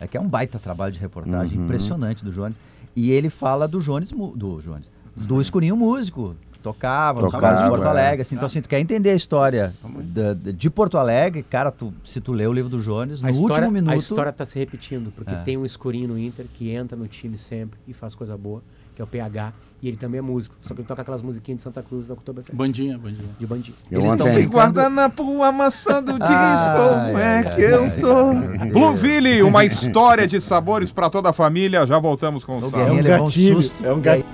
É 0.00 0.06
que 0.06 0.16
é 0.16 0.20
um 0.20 0.28
baita 0.28 0.58
trabalho 0.58 0.92
de 0.92 0.98
reportagem, 0.98 1.58
impressionante 1.58 2.24
do 2.24 2.30
Jones. 2.30 2.56
E 2.94 3.10
ele 3.12 3.30
fala 3.30 3.66
do 3.68 3.80
Jones, 3.80 4.10
do 4.10 4.60
Jones, 4.60 4.90
do 5.16 5.40
Escurinho 5.40 5.76
músico, 5.76 6.34
tocava, 6.62 7.22
nos 7.22 7.32
Tocava, 7.32 7.62
de 7.64 7.68
Porto 7.70 7.84
é. 7.84 7.88
Alegre, 7.88 8.22
assim, 8.22 8.34
então 8.34 8.46
assim, 8.46 8.60
tu 8.60 8.68
quer 8.68 8.80
entender 8.80 9.10
a 9.10 9.14
história 9.14 9.72
da- 9.84 10.34
da- 10.34 10.50
de 10.52 10.70
Porto 10.70 10.98
Alegre, 10.98 11.42
cara, 11.42 11.70
tu, 11.70 11.92
se 12.04 12.20
tu 12.20 12.32
lê 12.32 12.46
o 12.46 12.52
livro 12.52 12.70
do 12.70 12.80
Jones, 12.80 13.22
no 13.22 13.28
A 13.28 13.30
história, 13.30 13.54
último 13.54 13.70
minuto... 13.72 13.92
a 13.92 13.96
história 13.96 14.32
tá 14.32 14.44
se 14.44 14.58
repetindo, 14.58 15.12
porque 15.14 15.32
É. 15.34 15.38
tem 15.38 15.56
um 15.56 15.64
escurinho 15.64 16.08
no 16.08 16.18
Inter 16.18 16.46
que 16.54 16.70
entra 16.70 16.96
no 16.96 17.06
time 17.06 17.36
sempre 17.38 17.78
e 17.86 17.92
faz 17.92 18.14
coisa 18.14 18.36
boa, 18.36 18.62
que 18.94 19.00
é 19.00 19.04
o 19.04 19.06
PH. 19.08 19.52
E 19.82 19.88
ele 19.88 19.98
também 19.98 20.18
é 20.18 20.22
músico, 20.22 20.56
só 20.62 20.72
que 20.74 20.80
ele 20.80 20.88
toca 20.88 21.02
aquelas 21.02 21.20
musiquinhas 21.20 21.58
de 21.58 21.62
Santa 21.64 21.82
Cruz 21.82 22.06
da 22.06 22.14
Oktoberfest, 22.14 22.56
Bandinha, 22.56 22.96
bandinha. 22.96 23.28
de 23.38 23.46
bandinho. 23.46 23.76
Eu 23.90 24.00
Eles 24.00 24.12
estão 24.12 24.26
brincando. 24.26 24.54
guardanapo 24.56 25.42
amassando 25.42 26.18
diz 26.18 26.30
Ai, 26.30 27.04
como 27.04 27.18
é 27.18 27.36
ai, 27.36 27.54
que 27.54 27.64
ai, 27.66 27.74
eu 27.74 27.90
tô. 28.00 28.70
Blueville, 28.72 29.42
uma 29.42 29.66
história 29.66 30.26
de 30.26 30.40
sabores 30.40 30.90
para 30.90 31.10
toda 31.10 31.28
a 31.28 31.32
família. 31.32 31.84
Já 31.86 31.98
voltamos 31.98 32.42
com 32.42 32.56
o 32.58 32.62
sábado. 32.62 32.84
Guerrinha 32.84 33.02
levou 33.02 33.26
um 33.26 33.30
susto. 33.30 33.84
É 33.86 33.92
um 33.92 34.00
gatilho. 34.00 34.26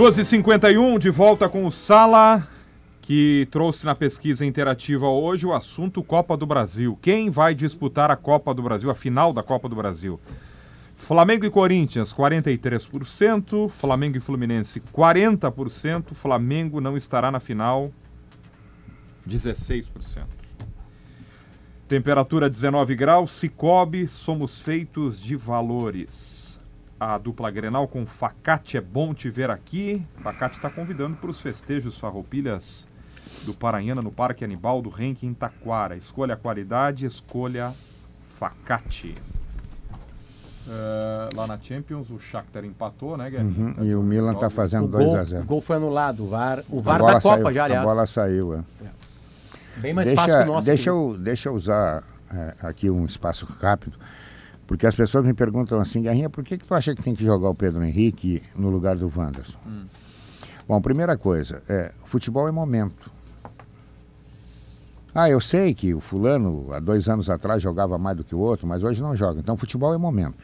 Duas 0.00 0.16
e 0.16 0.24
51 0.24 0.98
de 0.98 1.10
volta 1.10 1.46
com 1.46 1.66
o 1.66 1.70
Sala, 1.70 2.48
que 3.02 3.46
trouxe 3.50 3.84
na 3.84 3.94
pesquisa 3.94 4.46
interativa 4.46 5.06
hoje 5.06 5.46
o 5.46 5.52
assunto 5.52 6.02
Copa 6.02 6.38
do 6.38 6.46
Brasil. 6.46 6.98
Quem 7.02 7.28
vai 7.28 7.54
disputar 7.54 8.10
a 8.10 8.16
Copa 8.16 8.54
do 8.54 8.62
Brasil, 8.62 8.90
a 8.90 8.94
final 8.94 9.30
da 9.30 9.42
Copa 9.42 9.68
do 9.68 9.76
Brasil? 9.76 10.18
Flamengo 10.94 11.44
e 11.44 11.50
Corinthians, 11.50 12.14
43%. 12.14 13.68
Flamengo 13.68 14.16
e 14.16 14.20
Fluminense, 14.20 14.80
40%. 14.80 16.14
Flamengo 16.14 16.80
não 16.80 16.96
estará 16.96 17.30
na 17.30 17.38
final, 17.38 17.92
16%. 19.28 20.24
Temperatura 21.86 22.48
19 22.48 22.94
graus. 22.94 23.32
Cicobi, 23.32 24.08
somos 24.08 24.62
feitos 24.62 25.20
de 25.20 25.36
valores. 25.36 26.39
A 27.00 27.16
dupla 27.16 27.50
Grenal 27.50 27.88
com 27.88 28.04
Facate. 28.04 28.76
É 28.76 28.80
bom 28.80 29.14
te 29.14 29.30
ver 29.30 29.50
aqui. 29.50 30.06
Facate 30.18 30.56
está 30.56 30.68
convidando 30.68 31.16
para 31.16 31.30
os 31.30 31.40
festejos 31.40 31.98
farroupilhas 31.98 32.86
do 33.46 33.54
Paranhana 33.54 34.02
no 34.02 34.12
Parque 34.12 34.44
Animal 34.44 34.82
do 34.82 34.90
Renque 34.90 35.26
em 35.26 35.32
Taquara. 35.32 35.96
Escolha 35.96 36.34
a 36.34 36.36
qualidade, 36.36 37.06
escolha 37.06 37.72
Facate. 38.28 39.14
É, 40.68 41.28
lá 41.34 41.46
na 41.46 41.58
Champions, 41.58 42.10
o 42.10 42.18
Shakhtar 42.18 42.64
empatou, 42.64 43.16
né, 43.16 43.28
Guilherme? 43.30 43.74
Uhum, 43.78 43.84
E 43.84 43.94
o 43.94 44.02
Milan 44.02 44.32
está 44.34 44.50
fazendo 44.50 44.84
O 44.84 44.88
gol, 44.88 45.00
2 45.00 45.14
a 45.14 45.24
0 45.24 45.42
o 45.42 45.46
gol 45.46 45.60
foi 45.60 45.76
anulado. 45.76 46.22
O 46.24 46.28
VAR, 46.28 46.62
o 46.68 46.80
VAR 46.80 47.02
da 47.02 47.20
Copa 47.20 47.42
saiu, 47.42 47.52
já, 47.54 47.64
aliás. 47.64 47.82
A 47.82 47.86
bola 47.86 48.06
saiu, 48.06 48.54
é. 48.54 48.62
Bem 49.78 49.94
mais 49.94 50.06
deixa, 50.06 50.20
fácil 50.22 50.36
que 50.38 50.42
o 50.44 50.52
nosso. 50.52 50.66
Deixa 50.66 50.82
que- 50.84 50.88
eu, 50.90 51.16
deixa 51.18 51.48
eu 51.48 51.54
usar 51.54 52.04
é, 52.32 52.54
aqui 52.62 52.90
um 52.90 53.04
espaço 53.04 53.46
rápido, 53.46 53.98
porque 54.70 54.86
as 54.86 54.94
pessoas 54.94 55.24
me 55.24 55.34
perguntam 55.34 55.80
assim, 55.80 56.00
Guerrinha, 56.00 56.30
por 56.30 56.44
que, 56.44 56.56
que 56.56 56.64
tu 56.64 56.72
acha 56.76 56.94
que 56.94 57.02
tem 57.02 57.12
que 57.12 57.24
jogar 57.24 57.48
o 57.50 57.54
Pedro 57.56 57.82
Henrique 57.82 58.40
no 58.54 58.70
lugar 58.70 58.96
do 58.96 59.12
Wanderson? 59.12 59.58
Bom, 60.68 60.80
primeira 60.80 61.18
coisa, 61.18 61.60
é, 61.68 61.90
futebol 62.04 62.46
é 62.46 62.52
momento. 62.52 63.10
Ah, 65.12 65.28
eu 65.28 65.40
sei 65.40 65.74
que 65.74 65.92
o 65.92 65.98
fulano 65.98 66.72
há 66.72 66.78
dois 66.78 67.08
anos 67.08 67.28
atrás 67.28 67.60
jogava 67.60 67.98
mais 67.98 68.16
do 68.16 68.22
que 68.22 68.32
o 68.32 68.38
outro, 68.38 68.64
mas 68.68 68.84
hoje 68.84 69.02
não 69.02 69.16
joga. 69.16 69.40
Então, 69.40 69.56
futebol 69.56 69.92
é 69.92 69.98
momento. 69.98 70.38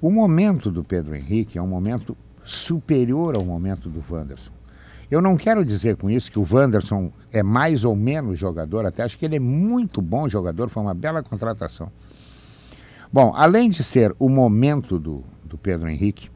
O 0.00 0.08
momento 0.08 0.70
do 0.70 0.84
Pedro 0.84 1.16
Henrique 1.16 1.58
é 1.58 1.60
um 1.60 1.66
momento 1.66 2.16
superior 2.44 3.36
ao 3.36 3.44
momento 3.44 3.88
do 3.88 4.04
Wanderson. 4.08 4.52
Eu 5.10 5.20
não 5.20 5.36
quero 5.36 5.64
dizer 5.64 5.96
com 5.96 6.08
isso 6.08 6.30
que 6.30 6.38
o 6.38 6.46
Wanderson 6.48 7.10
é 7.32 7.42
mais 7.42 7.84
ou 7.84 7.96
menos 7.96 8.38
jogador, 8.38 8.86
até 8.86 9.02
acho 9.02 9.18
que 9.18 9.24
ele 9.24 9.34
é 9.34 9.40
muito 9.40 10.00
bom 10.00 10.28
jogador, 10.28 10.68
foi 10.68 10.80
uma 10.80 10.94
bela 10.94 11.24
contratação. 11.24 11.90
Bom, 13.12 13.32
além 13.34 13.70
de 13.70 13.82
ser 13.82 14.14
o 14.18 14.28
momento 14.28 14.98
do, 14.98 15.24
do 15.44 15.56
Pedro 15.56 15.88
Henrique, 15.88 16.30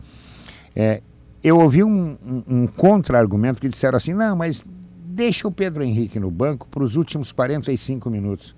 é, 0.75 1.03
eu 1.43 1.59
ouvi 1.59 1.85
um, 1.85 2.17
um, 2.25 2.45
um 2.47 2.67
contra-argumento 2.67 3.61
que 3.61 3.69
disseram 3.69 3.97
assim: 3.97 4.15
não, 4.15 4.37
mas 4.37 4.65
deixa 5.05 5.47
o 5.47 5.53
Pedro 5.53 5.83
Henrique 5.83 6.19
no 6.19 6.31
banco 6.31 6.67
para 6.69 6.83
os 6.83 6.97
últimos 6.97 7.33
45 7.33 8.09
minutos. 8.09 8.57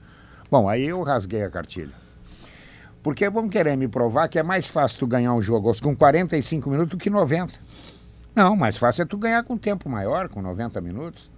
Bom, 0.50 0.68
aí 0.68 0.84
eu 0.84 1.02
rasguei 1.02 1.42
a 1.42 1.50
cartilha. 1.50 1.92
Porque 3.02 3.28
vão 3.28 3.48
querer 3.48 3.76
me 3.76 3.88
provar 3.88 4.28
que 4.28 4.38
é 4.38 4.42
mais 4.42 4.66
fácil 4.66 5.00
tu 5.00 5.06
ganhar 5.06 5.34
um 5.34 5.42
jogo 5.42 5.72
com 5.82 5.94
45 5.94 6.70
minutos 6.70 6.90
do 6.90 6.96
que 6.96 7.10
90. 7.10 7.54
Não, 8.34 8.56
mais 8.56 8.76
fácil 8.76 9.02
é 9.02 9.04
tu 9.04 9.18
ganhar 9.18 9.42
com 9.44 9.58
tempo 9.58 9.88
maior, 9.88 10.28
com 10.28 10.40
90 10.40 10.80
minutos. 10.80 11.30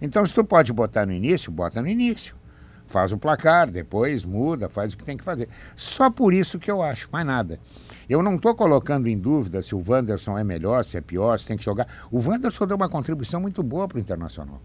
Então, 0.00 0.24
se 0.24 0.34
tu 0.34 0.44
pode 0.44 0.72
botar 0.72 1.04
no 1.04 1.12
início, 1.12 1.50
bota 1.50 1.82
no 1.82 1.88
início. 1.88 2.36
Faz 2.90 3.12
o 3.12 3.18
placar, 3.18 3.70
depois 3.70 4.24
muda, 4.24 4.68
faz 4.68 4.92
o 4.92 4.96
que 4.96 5.04
tem 5.04 5.16
que 5.16 5.22
fazer. 5.22 5.48
Só 5.76 6.10
por 6.10 6.34
isso 6.34 6.58
que 6.58 6.68
eu 6.68 6.82
acho, 6.82 7.08
mais 7.12 7.24
nada. 7.24 7.60
Eu 8.08 8.20
não 8.20 8.34
estou 8.34 8.52
colocando 8.52 9.06
em 9.06 9.16
dúvida 9.16 9.62
se 9.62 9.76
o 9.76 9.82
Wanderson 9.86 10.36
é 10.36 10.42
melhor, 10.42 10.84
se 10.84 10.96
é 10.96 11.00
pior, 11.00 11.38
se 11.38 11.46
tem 11.46 11.56
que 11.56 11.62
jogar. 11.64 11.86
O 12.10 12.18
Wanderson 12.18 12.66
deu 12.66 12.76
uma 12.76 12.88
contribuição 12.88 13.40
muito 13.40 13.62
boa 13.62 13.86
para 13.86 13.98
o 13.98 14.00
Internacional. 14.00 14.60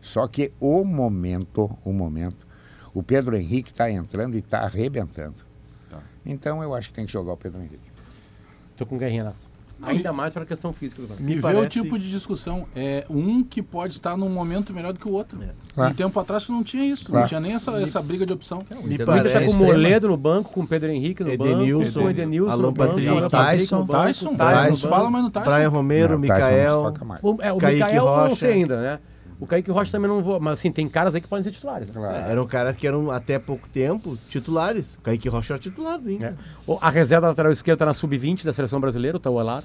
Só 0.00 0.26
que 0.26 0.50
o 0.58 0.82
momento, 0.82 1.70
o 1.84 1.92
momento, 1.92 2.46
o 2.94 3.02
Pedro 3.02 3.36
Henrique 3.36 3.70
está 3.70 3.90
entrando 3.90 4.34
e 4.34 4.38
está 4.38 4.60
arrebentando. 4.60 5.44
Então 6.24 6.62
eu 6.62 6.74
acho 6.74 6.88
que 6.88 6.94
tem 6.94 7.04
que 7.04 7.12
jogar 7.12 7.34
o 7.34 7.36
Pedro 7.36 7.60
Henrique. 7.60 7.92
Tô 8.76 8.86
com 8.86 8.96
guerrinha 8.96 9.24
nessa. 9.24 9.51
Ainda 9.82 10.12
mais 10.12 10.32
para 10.32 10.42
a 10.42 10.46
questão 10.46 10.72
física 10.72 11.02
do. 11.02 11.08
Me 11.20 11.22
Me 11.22 11.34
vê 11.34 11.38
o 11.40 11.42
parece- 11.42 11.68
tipo 11.68 11.98
de 11.98 12.10
discussão. 12.10 12.66
É 12.74 13.04
um 13.10 13.42
que 13.42 13.62
pode 13.62 13.94
estar 13.94 14.16
num 14.16 14.28
momento 14.28 14.72
melhor 14.72 14.92
do 14.92 14.98
que 14.98 15.08
o 15.08 15.12
outro. 15.12 15.38
Claro. 15.74 15.90
Um 15.92 15.94
tempo 15.94 16.18
atrás 16.20 16.48
não 16.48 16.62
tinha 16.62 16.84
isso, 16.84 17.06
Claro. 17.06 17.20
não 17.20 17.28
tinha 17.28 17.40
nem 17.40 17.52
essa, 17.54 17.70
essa 17.82 18.00
briga 18.02 18.24
de 18.26 18.32
opção. 18.32 18.58
Me 18.58 18.64
Inter- 18.64 18.78
O 18.84 18.92
Inter 18.92 19.06
parece. 19.06 19.34
tá 19.34 19.40
com 19.58 19.64
o. 19.64 19.66
Moledo 19.66 20.08
no 20.08 20.16
banco, 20.16 20.50
com 20.50 20.60
o 20.60 20.66
Pedro 20.66 20.90
Henrique 20.90 21.22
no 21.24 21.30
Edenilson, 21.30 21.82
banco, 21.84 21.92
com 21.98 22.04
o 22.06 22.10
Edenilson 22.10 22.50
Alan 22.50 22.62
no 22.62 22.72
banco, 22.72 22.88
Patrick, 22.94 23.30
Tyson, 23.30 23.78
banco, 23.84 23.92
Tyson, 23.92 24.36
Tyson 24.36 24.62
não 24.66 24.72
se 24.72 24.82
banco. 24.82 24.94
fala 24.94 25.10
mais 25.10 25.24
no 25.24 25.30
Tyson. 25.30 25.50
Brian 25.50 25.68
Romero, 25.68 26.18
Não, 26.18 26.26
Tyson 26.28 26.82
não 26.82 26.82
toca 26.92 27.04
mais. 27.04 27.20
O, 27.22 27.36
é, 27.40 27.50
eu 27.50 28.04
não 28.28 28.36
sei 28.36 28.52
ainda, 28.52 28.80
né? 28.80 28.98
O 29.42 29.46
Kaique 29.46 29.72
Rocha 29.72 29.90
também 29.90 30.08
não 30.08 30.22
vou, 30.22 30.38
mas 30.38 30.60
assim, 30.60 30.70
tem 30.70 30.88
caras 30.88 31.16
aí 31.16 31.20
que 31.20 31.26
podem 31.26 31.42
ser 31.42 31.50
titulares. 31.50 31.88
Né? 31.88 31.94
Claro. 31.94 32.16
É, 32.16 32.30
eram 32.30 32.46
caras 32.46 32.76
que 32.76 32.86
eram 32.86 33.10
até 33.10 33.40
pouco 33.40 33.68
tempo 33.68 34.16
titulares. 34.28 34.94
O 34.94 35.00
Kaique 35.00 35.28
Rocha 35.28 35.54
era 35.54 35.60
titular 35.60 35.98
Inter. 36.06 36.34
É. 36.68 36.76
A 36.80 36.88
reserva 36.90 37.26
lateral 37.26 37.50
esquerda 37.50 37.80
tá 37.80 37.86
na 37.86 37.92
sub-20 37.92 38.44
da 38.44 38.52
seleção 38.52 38.78
brasileira, 38.78 39.16
o 39.16 39.20
Tauelara. 39.20 39.64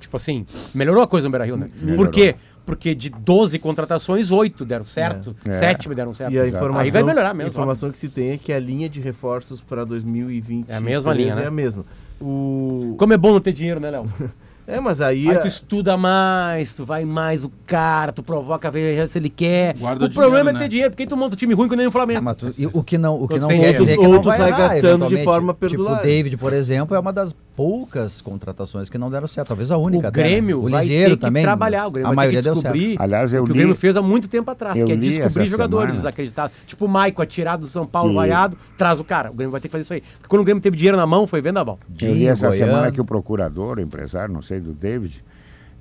Tipo 0.00 0.16
assim, 0.16 0.44
melhorou 0.74 1.00
a 1.00 1.06
coisa 1.06 1.28
no 1.28 1.30
Beira-Rio, 1.30 1.56
né? 1.56 1.70
Por 1.94 2.10
quê? 2.10 2.34
Porque 2.66 2.92
de 2.92 3.08
12 3.08 3.60
contratações, 3.60 4.32
8 4.32 4.64
deram 4.64 4.84
certo, 4.84 5.36
É. 5.44 5.52
7 5.52 5.88
deram 5.94 6.12
certo. 6.12 6.32
E 6.32 6.40
a 6.40 6.48
informação, 6.48 6.80
Aí 6.80 6.90
vai 6.90 7.04
melhorar 7.04 7.30
a 7.30 7.34
mesmo. 7.34 7.50
informação 7.50 7.92
que 7.92 8.00
se 8.00 8.08
tem 8.08 8.32
é 8.32 8.36
que 8.36 8.52
a 8.52 8.58
linha 8.58 8.88
de 8.88 9.00
reforços 9.00 9.60
para 9.60 9.84
2020 9.84 10.68
É 10.68 10.74
a 10.74 10.80
mesma 10.80 11.14
linha, 11.14 11.36
né? 11.36 11.44
É 11.44 11.46
a 11.46 11.52
mesma. 11.52 11.84
O... 12.20 12.96
Como 12.98 13.12
é 13.12 13.16
bom 13.16 13.30
não 13.32 13.40
ter 13.40 13.52
dinheiro, 13.52 13.78
né, 13.78 13.90
Léo? 13.90 14.06
É, 14.70 14.78
mas 14.80 15.00
aí. 15.00 15.26
Aí 15.30 15.38
tu 15.38 15.46
estuda 15.48 15.96
mais, 15.96 16.74
tu 16.74 16.84
vai 16.84 17.02
mais 17.02 17.42
o 17.42 17.50
cara, 17.66 18.12
tu 18.12 18.22
provoca, 18.22 18.70
vê 18.70 19.08
se 19.08 19.18
ele 19.18 19.30
quer. 19.30 19.74
Guarda 19.78 20.04
o 20.04 20.08
o 20.08 20.12
problema 20.12 20.36
dinheiro, 20.36 20.48
é 20.50 20.52
ter 20.52 20.64
né? 20.64 20.68
dinheiro, 20.68 20.90
porque 20.90 21.06
tu 21.06 21.16
monta 21.16 21.34
um 21.34 21.38
time 21.38 21.54
ruim 21.54 21.70
que 21.70 21.74
nem 21.76 21.86
o 21.86 21.90
Flamengo. 21.90 22.18
É, 22.18 22.20
mas 22.20 22.36
tu- 22.36 22.54
e 22.58 22.66
o 22.66 22.82
que 22.82 22.98
não, 22.98 23.14
o 23.22 23.26
que 23.26 23.38
não 23.38 23.48
quer 23.48 23.54
outros- 23.68 23.76
dizer 23.78 23.96
que 23.96 24.02
não 24.04 24.10
outros 24.12 24.36
vai 24.36 24.50
gastando 24.50 25.08
de 25.08 25.24
forma 25.24 25.52
Tipo, 25.54 25.60
perdulária. 25.68 26.00
o 26.00 26.02
David, 26.02 26.36
por 26.36 26.52
exemplo, 26.52 26.94
é 26.94 27.00
uma 27.00 27.12
das 27.14 27.34
poucas 27.58 28.20
contratações 28.20 28.88
que 28.88 28.96
não 28.96 29.10
deram 29.10 29.26
certo. 29.26 29.48
Talvez 29.48 29.72
a 29.72 29.76
única. 29.76 29.98
o 29.98 30.02
né? 30.02 30.10
Grêmio 30.12 30.64
O 30.64 30.70
vai 30.70 30.86
ter 30.86 31.10
que 31.10 31.16
também. 31.16 31.42
trabalhar, 31.42 31.88
o 31.88 31.90
Grêmio 31.90 32.06
a 32.06 32.10
vai 32.10 32.16
maioria 32.16 32.38
ter 32.40 32.48
que 32.48 32.54
deu 32.54 32.62
certo. 32.62 32.72
descobrir 32.74 33.02
Aliás, 33.02 33.32
eu 33.34 33.42
o 33.42 33.44
que 33.46 33.50
o 33.50 33.52
li- 33.52 33.58
Grêmio 33.58 33.74
fez 33.74 33.96
há 33.96 34.00
muito 34.02 34.28
tempo 34.28 34.48
atrás, 34.48 34.80
que 34.84 34.92
é 34.92 34.96
descobrir 34.96 35.48
jogadores 35.48 35.96
desacreditados. 35.96 36.56
Tipo 36.68 36.84
o 36.84 36.88
Maico, 36.88 37.20
atirado 37.20 37.62
do 37.62 37.66
São 37.66 37.84
Paulo, 37.84 38.10
que- 38.10 38.14
vaiado, 38.14 38.56
traz 38.76 39.00
o 39.00 39.04
cara. 39.04 39.32
O 39.32 39.34
Grêmio 39.34 39.50
vai 39.50 39.60
ter 39.60 39.66
que 39.66 39.72
fazer 39.72 39.82
isso 39.82 39.92
aí. 39.92 40.00
Porque 40.00 40.28
quando 40.28 40.42
o 40.42 40.44
Grêmio 40.44 40.62
teve 40.62 40.76
dinheiro 40.76 40.96
na 40.96 41.04
mão, 41.04 41.26
foi 41.26 41.40
vendaval. 41.42 41.80
Eu 42.00 42.14
li 42.14 42.28
essa 42.28 42.46
Goiano. 42.48 42.66
semana 42.70 42.92
que 42.92 43.00
o 43.00 43.04
procurador, 43.04 43.78
o 43.78 43.80
empresário, 43.80 44.32
não 44.32 44.40
sei, 44.40 44.60
do 44.60 44.72
David, 44.72 45.24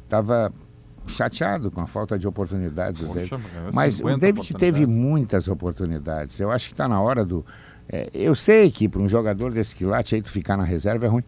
estava 0.03 0.51
chateado 1.05 1.69
com 1.69 1.79
a 1.81 1.85
falta 1.87 2.17
de 2.17 2.27
oportunidades 2.27 3.01
do 3.01 3.07
Poxa, 3.13 3.19
David. 3.37 3.49
mas 3.67 3.75
Mas 3.75 3.93
50 3.95 4.15
o 4.15 4.19
David 4.19 4.53
teve 4.55 4.85
muitas 4.87 5.47
oportunidades. 5.47 6.39
Eu 6.39 6.49
acho 6.51 6.67
que 6.69 6.73
está 6.73 6.87
na 6.87 6.99
hora 6.99 7.23
do. 7.23 7.45
é, 7.87 8.09
eu 8.13 8.35
sei 8.35 8.69
que 8.69 8.89
para 8.89 8.99
um 9.01 9.07
jogador 9.07 9.51
desse 9.53 9.73
quilate 9.75 10.15
aí 10.15 10.21
tu 10.21 10.29
ficar 10.29 10.57
na 10.57 10.63
reserva 10.65 11.05
é 11.05 11.09
ruim. 11.09 11.23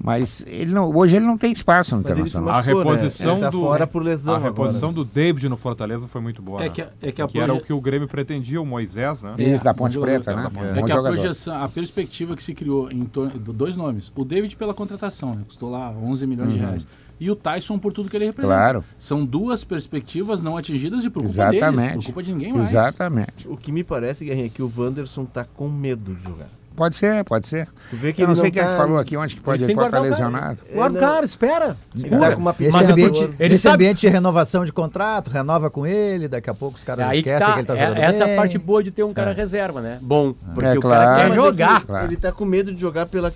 Mas 0.00 0.44
ele 0.46 0.70
não, 0.72 0.94
hoje 0.94 1.16
ele 1.16 1.26
não 1.26 1.36
tem 1.36 1.50
espaço 1.52 1.96
no 1.96 2.02
Mas 2.02 2.12
Internacional. 2.12 2.50
A 2.50 2.52
machucou, 2.58 2.84
né? 2.84 2.90
reposição 2.92 3.32
Ele 3.32 3.40
tá 3.40 3.50
do 3.50 3.60
fora 3.60 3.86
por 3.86 4.02
lesão 4.02 4.34
a 4.34 4.38
reposição 4.38 4.90
agora. 4.90 5.04
do 5.04 5.10
David 5.12 5.48
no 5.48 5.56
Fortaleza 5.56 6.06
foi 6.06 6.20
muito 6.20 6.40
boa. 6.40 6.60
É 6.60 6.64
né? 6.64 6.70
que, 6.70 6.82
a- 6.82 6.90
é 7.02 7.10
que 7.12 7.20
a 7.20 7.26
que 7.26 7.38
era 7.38 7.46
proje- 7.48 7.62
o 7.62 7.66
que 7.66 7.72
o 7.72 7.80
Grêmio 7.80 8.06
pretendia, 8.08 8.62
o 8.62 8.66
Moisés, 8.66 9.22
né? 9.24 9.34
Isso, 9.38 9.64
da 9.64 9.74
Ponte 9.74 9.98
um 9.98 10.02
Preta, 10.02 10.30
jogador 10.32 10.52
né? 10.52 10.60
Ponte 10.60 10.78
É, 10.78 10.80
É 10.80 10.82
que 10.84 10.92
a 10.92 11.02
projeção, 11.02 11.62
a 11.64 11.68
perspectiva 11.68 12.36
que 12.36 12.42
se 12.42 12.54
criou 12.54 12.90
em 12.92 13.04
torno 13.04 13.32
de 13.32 13.38
dois 13.52 13.74
nomes. 13.76 14.12
O 14.14 14.24
David 14.24 14.56
pela 14.56 14.72
contratação, 14.72 15.32
né? 15.34 15.42
Custou 15.46 15.68
lá 15.70 15.90
11 15.90 16.26
milhões 16.28 16.52
de 16.52 16.58
reais. 16.60 16.86
E 17.20 17.28
o 17.28 17.34
Tyson 17.34 17.76
por 17.80 17.92
tudo 17.92 18.08
que 18.08 18.16
ele 18.16 18.26
representa. 18.26 18.54
Uhum. 18.54 18.60
Claro. 18.62 18.84
São 18.96 19.24
duas 19.26 19.64
perspectivas 19.64 20.40
não 20.40 20.56
atingidas 20.56 21.04
e 21.04 21.10
por 21.10 21.24
culpa 21.24 21.46
deles, 21.46 21.56
Exatamente. 21.62 21.96
por 21.96 22.04
culpa 22.04 22.22
de 22.22 22.32
ninguém 22.32 22.52
mais. 22.52 22.68
Exatamente. 22.68 23.48
O 23.48 23.56
que 23.56 23.72
me 23.72 23.82
parece, 23.82 24.24
Guerrinha, 24.24 24.46
é 24.46 24.48
que 24.48 24.62
o 24.62 24.72
Wanderson 24.76 25.24
tá 25.24 25.42
com 25.44 25.68
medo 25.68 26.14
de 26.14 26.22
jogar. 26.22 26.46
Pode 26.78 26.94
ser, 26.96 27.24
pode 27.24 27.48
ser. 27.48 27.66
Tu 27.90 27.96
vê 27.96 28.12
que 28.12 28.22
Eu 28.22 28.28
não 28.28 28.36
sei 28.36 28.50
quem 28.52 28.62
é 28.62 28.64
tá- 28.64 28.70
que 28.70 28.76
falou 28.76 28.98
aqui 28.98 29.16
onde 29.16 29.34
que 29.34 29.40
pode, 29.40 29.64
ele 29.64 29.74
pode 29.74 29.88
estar 29.88 30.00
o 30.00 30.02
lesionado. 30.04 30.58
Guarda 30.72 30.96
o 30.96 31.00
cara, 31.00 31.26
espera. 31.26 31.76
Ele 31.94 32.08
tá 32.10 32.32
com 32.36 32.40
uma 32.40 32.54
Esse, 32.60 32.84
ambiente. 32.84 33.30
Ele 33.38 33.54
esse 33.54 33.62
sabe- 33.64 33.84
ambiente 33.84 34.00
de 34.02 34.08
renovação 34.08 34.64
de 34.64 34.72
contrato, 34.72 35.28
renova 35.28 35.68
com 35.68 35.84
ele, 35.84 36.28
daqui 36.28 36.48
a 36.48 36.54
pouco 36.54 36.76
os 36.76 36.82
É 36.84 36.86
caras 36.86 37.10
que 37.10 37.16
esquecem 37.18 37.40
tá. 37.46 37.52
que 37.54 37.58
ele 37.58 37.66
tá 37.66 37.74
é- 37.76 37.88
jogando 37.88 37.98
essa 37.98 38.22
é 38.22 38.26
bem. 38.26 38.34
a 38.34 38.36
parte 38.36 38.58
boa 38.58 38.82
de 38.82 38.90
ter 38.92 39.02
um 39.02 39.12
cara 39.12 39.32
reserva, 39.32 39.80
né? 39.80 39.98
Bom, 40.00 40.32
porque 40.54 40.66
É, 40.70 40.78
o 40.78 40.80
claro. 40.80 41.04
cara 41.04 41.16
quer 41.26 41.32
é 41.32 41.34
jogar. 41.34 41.76
Ele, 41.78 41.84
Claro. 41.86 42.06
ele 42.06 42.16
tá 42.16 42.30
com 42.32 42.44
medo 42.44 42.72
de 42.72 42.80
jogar 42.80 43.06
pela, 43.06 43.32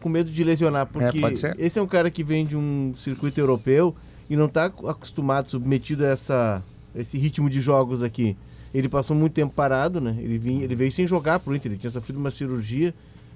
com 0.00 0.08
medo 0.08 0.30
de 0.30 0.44
lesionar, 0.44 0.86
porque 0.86 1.20
pode 1.20 1.38
ser. 1.40 1.56
esse 1.58 1.76
é 1.78 1.82
um 1.82 1.86
cara 1.88 2.08
que 2.12 2.22
vem 2.22 2.46
de 2.46 2.56
um 2.56 2.94
circuito 2.96 3.40
europeu 3.40 3.92
e 4.30 4.36
não 4.36 4.46
tá 4.48 4.66
acostumado, 4.66 5.50
submetido 5.50 6.04
a 6.04 6.08
essa, 6.10 6.62
esse 6.94 7.18
ritmo 7.18 7.50
de 7.50 7.60
jogos 7.60 8.02
aqui. 8.04 8.36
Ele 8.74 8.88
passou 8.88 9.16
muito 9.16 9.32
tempo 9.32 9.54
parado, 9.54 10.00
né? 10.00 10.16
Ele, 10.18 10.36
vinha, 10.36 10.64
ele 10.64 10.74
veio 10.74 10.90
sem 10.90 11.06
jogar 11.06 11.38
pro 11.38 11.54
Inter, 11.54 11.70
ele 11.72 11.78
tinha 11.78 11.92
sofrido 11.92 12.18
uma 12.18 12.30
cirurgia, 12.32 12.92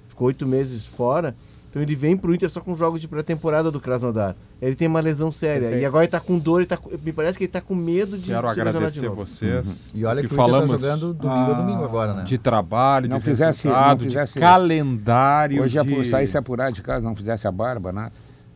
ficou 0.09 0.27
oito 0.27 0.45
meses 0.45 0.85
fora. 0.85 1.33
Então 1.69 1.81
ele 1.83 1.95
vem 1.95 2.17
pro 2.17 2.33
Inter 2.33 2.49
só 2.49 2.59
com 2.61 2.75
jogos 2.75 2.99
de 2.99 3.07
pré-temporada 3.07 3.69
do 3.69 3.79
Krasnodar. 3.79 4.35
Ele 4.59 4.75
tem 4.75 4.87
uma 4.87 4.99
lesão 4.99 5.31
séria. 5.31 5.61
Perfeito. 5.61 5.83
E 5.83 5.85
agora 5.85 6.03
ele 6.03 6.11
tá 6.11 6.19
com 6.19 6.37
dor, 6.39 6.61
ele 6.61 6.65
tá, 6.65 6.79
me 7.03 7.13
parece 7.13 7.37
que 7.37 7.43
ele 7.43 7.51
tá 7.51 7.61
com 7.61 7.75
medo 7.75 8.17
de 8.17 8.25
Quero 8.25 8.41
se 8.41 8.55
lesionar 8.55 8.71
de 8.71 8.77
agradecer 8.77 9.05
novo. 9.05 9.23
vocês. 9.25 9.91
E 9.93 10.03
olha 10.03 10.21
que, 10.21 10.27
que 10.27 10.33
Inter 10.33 10.45
falamos 10.45 10.71
tá 10.71 10.77
jogando 10.77 11.13
domingo 11.13 11.51
a 11.51 11.53
domingo 11.53 11.83
agora, 11.83 12.13
né? 12.15 12.23
de 12.23 12.37
trabalho, 12.39 13.07
Não 13.07 13.19
de 13.19 13.23
fizesse- 13.23 13.67
não 13.67 13.97
fizesse- 13.99 14.33
de 14.33 14.39
calendário. 14.39 15.61
Hoje 15.61 15.79
de... 15.83 16.05
saísse 16.05 16.37
apurar 16.37 16.71
de 16.71 16.81
casa, 16.81 17.05
não 17.05 17.15
fizesse 17.15 17.47
a 17.47 17.51
barba, 17.51 17.91
nada. 17.91 18.11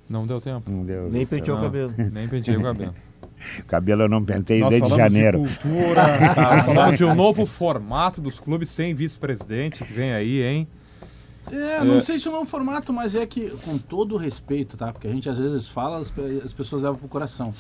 Não 0.10 0.26
deu 0.26 0.42
tempo. 0.42 0.70
Não 0.70 0.84
deu. 0.84 1.08
Nem 1.10 1.24
penteou 1.26 1.60
o 1.60 1.62
cabelo. 1.62 1.94
Nem 2.12 2.28
pentei 2.28 2.58
o 2.58 2.62
cabelo. 2.64 2.94
Cabelo 3.68 4.04
eu 4.04 4.10
não 4.10 4.24
pentei 4.24 4.60
Nós 4.60 4.70
desde 4.70 4.90
janeiro. 4.96 5.42
de 5.42 5.60
cultura, 5.60 6.20
nós 6.56 6.66
falamos 6.66 6.98
de 6.98 7.06
um 7.06 7.16
novo 7.16 7.46
formato 7.46 8.22
dos 8.22 8.40
clubes 8.40 8.70
sem 8.70 8.94
vice-presidente 8.94 9.84
que 9.84 9.94
vem 9.94 10.14
aí, 10.14 10.42
hein? 10.44 10.68
É, 11.52 11.84
não 11.84 12.00
sei 12.00 12.18
se 12.18 12.28
não 12.28 12.38
é 12.38 12.40
um 12.40 12.46
formato, 12.46 12.94
mas 12.94 13.16
é 13.16 13.26
que, 13.26 13.50
com 13.66 13.78
todo 13.78 14.16
o 14.16 14.18
respeito, 14.18 14.78
tá? 14.78 14.94
Porque 14.94 15.08
a 15.08 15.12
gente 15.12 15.28
às 15.28 15.38
vezes 15.38 15.68
fala, 15.68 15.98
as, 15.98 16.12
as 16.44 16.54
pessoas 16.54 16.82
levam 16.82 16.98
pro 16.98 17.08
coração. 17.08 17.54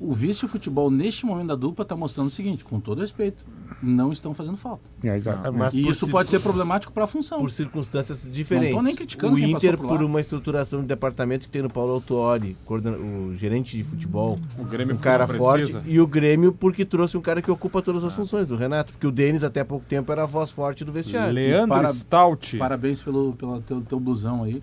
O 0.00 0.12
vice-futebol, 0.12 0.90
neste 0.90 1.26
momento 1.26 1.48
da 1.48 1.54
dupla, 1.54 1.84
tá 1.84 1.94
mostrando 1.94 2.28
o 2.28 2.30
seguinte, 2.30 2.64
com 2.64 2.80
todo 2.80 3.00
respeito. 3.00 3.44
Não 3.82 4.12
estão 4.12 4.32
fazendo 4.34 4.56
falta. 4.56 4.82
É, 5.02 5.16
exatamente. 5.16 5.78
E 5.78 5.82
por 5.82 5.90
isso 5.92 6.06
cir- 6.06 6.12
pode 6.12 6.30
ser 6.30 6.40
problemático 6.40 6.92
para 6.92 7.04
a 7.04 7.06
função. 7.06 7.40
por 7.40 7.50
circunstâncias 7.50 8.26
diferentes. 8.30 8.70
Não 8.72 8.78
tô 8.78 8.84
nem 8.84 8.94
criticando 8.94 9.34
o 9.34 9.36
quem 9.36 9.52
passou 9.52 9.68
Inter 9.68 9.78
por 9.78 9.88
por, 9.88 10.02
uma 10.02 10.20
estruturação 10.20 10.80
de 10.80 10.86
departamento 10.86 11.46
que 11.46 11.52
tem 11.52 11.62
no 11.62 11.70
Paulo 11.70 11.92
Autuori, 11.92 12.56
coordena- 12.64 12.96
o 12.96 13.34
gerente 13.36 13.76
de 13.76 13.84
futebol, 13.84 14.38
O 14.58 14.64
Grêmio 14.64 14.94
um 14.94 14.98
cara 14.98 15.26
forte, 15.26 15.72
precisa. 15.72 15.82
e 15.86 16.00
o 16.00 16.06
Grêmio 16.06 16.52
porque 16.52 16.84
trouxe 16.84 17.16
um 17.16 17.20
cara 17.20 17.40
que 17.42 17.50
ocupa 17.50 17.80
todas 17.82 18.02
as 18.04 18.14
funções, 18.14 18.46
do 18.48 18.56
Renato, 18.56 18.92
porque 18.92 19.06
o 19.06 19.10
Denis 19.12 19.44
até 19.44 19.60
há 19.60 19.64
pouco 19.64 19.84
tempo 19.88 20.10
era 20.12 20.22
a 20.22 20.26
voz 20.26 20.50
forte 20.50 20.84
do 20.84 20.92
vestiário. 20.92 21.32
Leandro 21.34 21.68
Para- 21.76 21.88
Stout. 21.92 22.56
Parabéns 22.58 23.02
pelo, 23.02 23.32
pelo 23.34 23.60
teu, 23.62 23.80
teu 23.82 24.00
blusão 24.00 24.44
aí. 24.44 24.62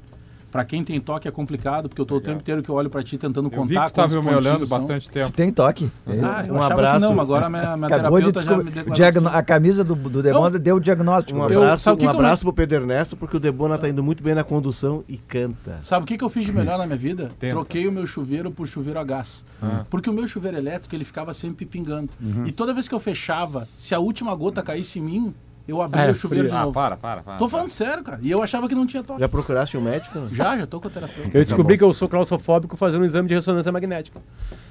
Pra 0.54 0.64
quem 0.64 0.84
tem 0.84 1.02
toque 1.02 1.28
é 1.28 1.32
complicado, 1.32 1.90
porque 1.90 2.00
eu 2.00 2.06
tô 2.06 2.16
o 2.18 2.22
tempo 2.22 2.38
inteiro 2.38 2.62
que 2.62 2.70
eu 2.70 2.76
olho 2.76 2.88
pra 2.88 3.02
ti 3.04 3.18
tentando 3.18 3.48
Eu 3.48 3.52
contar 3.52 3.88
que 3.88 3.92
tu 3.94 3.96
tava 3.96 4.08
quantos 4.14 4.24
me 4.32 4.36
olhando 4.38 4.68
são. 4.68 4.78
bastante 4.78 5.10
tempo. 5.10 5.32
Tem 5.32 5.52
toque. 5.52 5.90
Ah, 6.08 6.46
eu 6.48 6.54
Um 6.54 6.62
abraço. 6.62 7.00
que 7.08 7.12
não, 7.12 7.20
agora 7.20 7.48
a 7.48 7.50
minha, 7.50 7.76
minha 7.76 7.88
Acabou 7.88 8.22
de 8.22 8.32
terapeuta 8.32 8.40
já 8.40 8.46
descobrir. 8.46 8.64
me 8.66 8.70
declarou 8.72 8.94
diagno- 8.94 9.28
assim. 9.30 9.38
A 9.38 9.42
camisa 9.42 9.84
do, 9.84 9.96
do 9.96 10.22
Demonda 10.22 10.60
deu 10.60 10.76
o 10.76 10.80
diagnóstico. 10.80 11.40
Um 11.40 11.50
Eu- 11.50 11.64
abraço, 11.64 11.84
que 11.90 11.90
um 11.90 11.98
que 11.98 12.06
eu 12.06 12.10
abraço 12.12 12.44
pro 12.44 12.54
Pedro 12.54 12.76
Ernesto, 12.84 13.18
porque 13.18 13.36
o 13.36 13.40
Debona 13.40 13.80
tá 13.80 13.90
indo 13.90 14.04
muito 14.04 14.22
bem 14.24 14.36
na 14.36 14.44
condução 14.44 15.04
e 15.10 15.18
canta. 15.18 15.80
Sabe 15.82 16.04
o 16.04 16.08
que, 16.08 16.20
que 16.20 16.24
eu 16.24 16.30
fiz 16.30 16.46
de 16.46 16.54
melhor 16.54 16.78
na 16.78 16.86
minha 16.86 16.98
vida? 17.00 17.32
Tenta. 17.40 17.56
Troquei 17.56 17.88
o 17.88 17.92
meu 17.92 18.06
chuveiro 18.06 18.52
por 18.52 18.68
chuveiro 18.68 19.00
a 19.00 19.04
gás. 19.04 19.44
Ah. 19.60 19.86
Porque 19.90 20.08
o 20.08 20.14
meu 20.14 20.28
chuveiro 20.28 20.56
elétrico 20.56 20.96
ele 20.96 21.04
ficava 21.04 21.34
sempre 21.34 21.66
pingando. 21.66 22.12
Uhum. 22.22 22.44
E 22.46 22.52
toda 22.52 22.76
vez 22.76 22.88
que 22.88 22.94
eu 22.94 23.00
fechava, 23.00 23.68
se 23.76 23.96
a 23.96 24.00
última 24.00 24.36
gota 24.36 24.62
caísse 24.62 25.00
em 25.00 25.02
mim, 25.02 25.34
eu 25.68 25.82
abria 25.82 26.04
Era 26.04 26.12
o 26.12 26.16
chuveiro 26.16 26.48
de 26.50 26.54
Ah, 26.56 26.60
novo. 26.62 26.74
para, 26.74 26.98
para, 26.98 27.22
para. 27.22 27.38
Tô 27.38 27.48
falando 27.48 27.70
sério, 27.70 28.04
cara. 28.04 28.20
E 28.22 28.30
eu 28.30 28.44
achava 28.44 28.68
que 28.68 28.76
não 28.76 28.86
tinha 28.86 29.02
toque. 29.04 29.20
Já 29.20 29.30
procuraste 29.30 29.78
um 29.78 29.82
médico? 29.82 30.28
Já, 30.32 30.58
já 30.58 30.66
tô 30.68 30.82
com 30.82 30.88
o 30.88 30.92
terapeuta. 30.92 31.30
Eu 31.38 31.44
descobri 31.44 31.78
que 31.78 31.84
eu 31.84 31.94
sou 31.94 32.10
claustrofóbico 32.10 32.76
fazendo 32.76 33.02
um 33.02 33.06
exame 33.06 33.28
de 33.30 33.36
ressonância 33.36 33.72
magnética. 33.72 34.20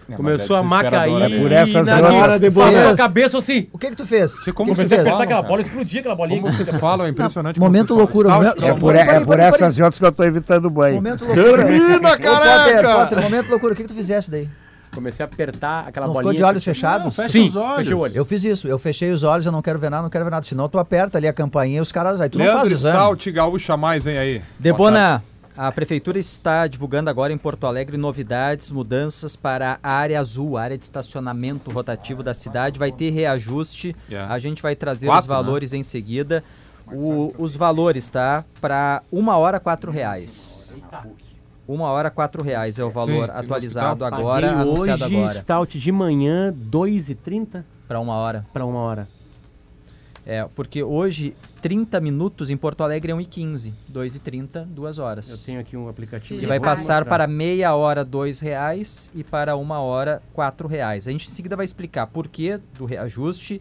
É, 0.09 0.17
Começou 0.17 0.57
a 0.57 0.59
é 0.59 0.63
macair. 0.63 0.93
desesperador, 1.13 1.31
né? 1.31 1.41
Por 1.41 1.53
essas 1.53 1.87
na 1.87 1.97
horas, 1.97 2.15
hora 2.15 2.39
depois- 2.39 2.77
a 2.77 2.97
cabeça 2.97 3.39
assim. 3.39 3.69
O 3.73 3.79
que 3.79 3.89
que 3.91 3.97
tu 3.97 4.07
fez? 4.07 4.33
Você 4.33 4.53
como 4.53 4.73
o 4.73 4.75
que 4.75 4.83
que 4.83 4.89
você 4.89 4.95
tu 4.97 4.99
fez? 5.01 5.11
Pensar 5.11 5.23
aquela 5.23 5.41
cara? 5.41 5.49
bola 5.49 5.61
explodia, 5.63 6.01
aquela 6.01 6.15
bolinha. 6.17 6.41
Como 6.43 6.53
vocês 6.53 6.71
falam, 6.77 7.07
é 7.07 7.09
impressionante. 7.11 7.59
como 7.59 7.67
Momento 7.67 7.89
falam. 7.89 8.03
loucura. 8.05 8.29
É 8.67 8.75
por, 8.75 8.95
é 8.95 9.21
por 9.25 9.39
essas 9.39 9.79
outras 9.79 9.99
que 9.99 10.05
eu 10.05 10.13
tô 10.13 10.25
evitando 10.25 10.67
o 10.67 10.71
banho. 10.71 10.97
Momento 10.97 11.25
loucura. 11.25 11.65
Termina, 11.65 12.19
caraca! 12.19 13.21
Momento 13.23 13.49
loucura. 13.49 13.73
O 13.73 13.77
que 13.77 13.83
que 13.83 13.89
tu 13.89 13.95
fizeste 13.95 14.31
daí? 14.31 14.51
Comecei 14.95 15.25
a 15.25 15.27
apertar 15.27 15.89
aquela 15.89 16.07
Não 16.07 16.13
bolinha. 16.13 16.33
ficou 16.33 16.45
de 16.47 16.51
olhos 16.51 16.63
que- 16.65 16.71
fechados? 16.71 17.05
Não, 17.05 17.11
fecha 17.11 17.29
Sim, 17.31 17.49
os 17.49 17.57
olhos. 17.57 17.77
fechei 17.79 17.95
o 17.95 17.99
olho. 17.99 18.13
Eu 18.15 18.25
fiz 18.25 18.45
isso. 18.45 18.69
Eu 18.69 18.79
fechei 18.79 19.11
os 19.11 19.23
olhos, 19.23 19.47
eu 19.47 19.53
não 19.53 19.63
quero 19.63 19.79
ver 19.79 19.91
nada, 19.91 20.03
não 20.03 20.11
quero 20.11 20.25
ver 20.25 20.31
nada. 20.31 20.45
Senão 20.45 20.69
tu 20.69 20.79
aperta 20.79 21.17
ali 21.19 21.27
a 21.27 21.33
campainha 21.33 21.79
e 21.79 21.81
os 21.81 21.91
caras... 21.91 22.21
Aí 22.21 22.29
tu 22.29 22.39
não 22.39 22.45
faz 22.45 22.57
Leandro 22.59 22.73
exame. 22.75 22.97
Stout, 22.99 23.31
Gaúcha 23.33 23.77
Mais, 23.77 24.05
vem 24.05 24.19
aí. 24.19 24.43
Debona, 24.59 25.23
a 25.57 25.73
prefeitura 25.73 26.19
está 26.19 26.67
divulgando 26.67 27.09
agora 27.09 27.33
em 27.33 27.39
Porto 27.39 27.67
Alegre 27.67 27.97
novidades, 27.97 28.71
mudanças 28.71 29.35
para 29.35 29.79
a 29.83 29.93
área 29.95 30.21
azul, 30.21 30.59
a 30.59 30.63
área 30.63 30.77
de 30.79 30.85
estacionamento 30.85 31.71
rotativo 31.71 32.23
da 32.23 32.35
cidade. 32.35 32.79
Vai 32.79 32.93
ter 32.93 33.11
reajuste. 33.11 33.97
Yeah. 34.11 34.33
A 34.33 34.39
gente 34.39 34.61
vai 34.63 34.77
trazer 34.77 35.07
Quatro, 35.07 35.23
os 35.23 35.27
valores 35.27 35.73
em 35.73 35.83
seguida. 35.83 36.45
O- 36.93 37.33
os 37.39 37.57
valores, 37.57 38.11
tá? 38.11 38.45
Para 38.61 39.03
uma 39.11 39.39
hora, 39.39 39.59
quatro 39.59 39.91
reais. 39.91 40.79
Uma 41.67 41.91
hora, 41.91 42.11
quatro 42.11 42.43
reais 42.43 42.79
é 42.79 42.85
o 42.85 42.91
valor 42.91 43.29
Sim, 43.29 43.33
sim, 43.33 43.39
atualizado 43.39 44.01
no 44.01 44.07
agora, 44.07 44.49
Paguei 44.49 44.63
anunciado 44.63 45.05
hoje, 45.05 45.17
agora. 45.17 45.39
Stout 45.39 45.79
de 45.79 45.93
manhã, 45.93 46.53
2,30 46.53 47.65
Para 47.87 48.01
uma 48.01 48.15
hora. 48.15 48.47
para 48.53 48.65
uma 48.65 48.81
hora. 48.81 49.09
É, 50.25 50.47
porque 50.55 50.83
hoje, 50.83 51.35
30 51.61 52.01
minutos 52.01 52.49
em 52.49 52.57
Porto 52.57 52.83
Alegre 52.85 53.11
é 53.11 53.15
1h15. 53.15 53.73
2h30, 53.93 54.65
duas 54.67 54.99
horas. 54.99 55.29
Eu 55.29 55.39
tenho 55.39 55.61
aqui 55.61 55.77
um 55.77 55.89
aplicativo. 55.89 56.43
E 56.43 56.47
vai 56.47 56.61
passar 56.61 57.05
para 57.05 57.27
meia 57.27 57.75
hora 57.75 58.05
dois 58.05 58.39
reais 58.39 59.11
e 59.15 59.25
para 59.25 59.57
uma 59.57 59.81
hora 59.81 60.23
quatro 60.33 60.69
reais. 60.69 61.09
A 61.09 61.11
gente 61.11 61.27
em 61.27 61.31
seguida 61.31 61.57
vai 61.57 61.65
explicar 61.65 62.07
por 62.07 62.29
que 62.29 62.59
do 62.79 62.85
reajuste 62.85 63.61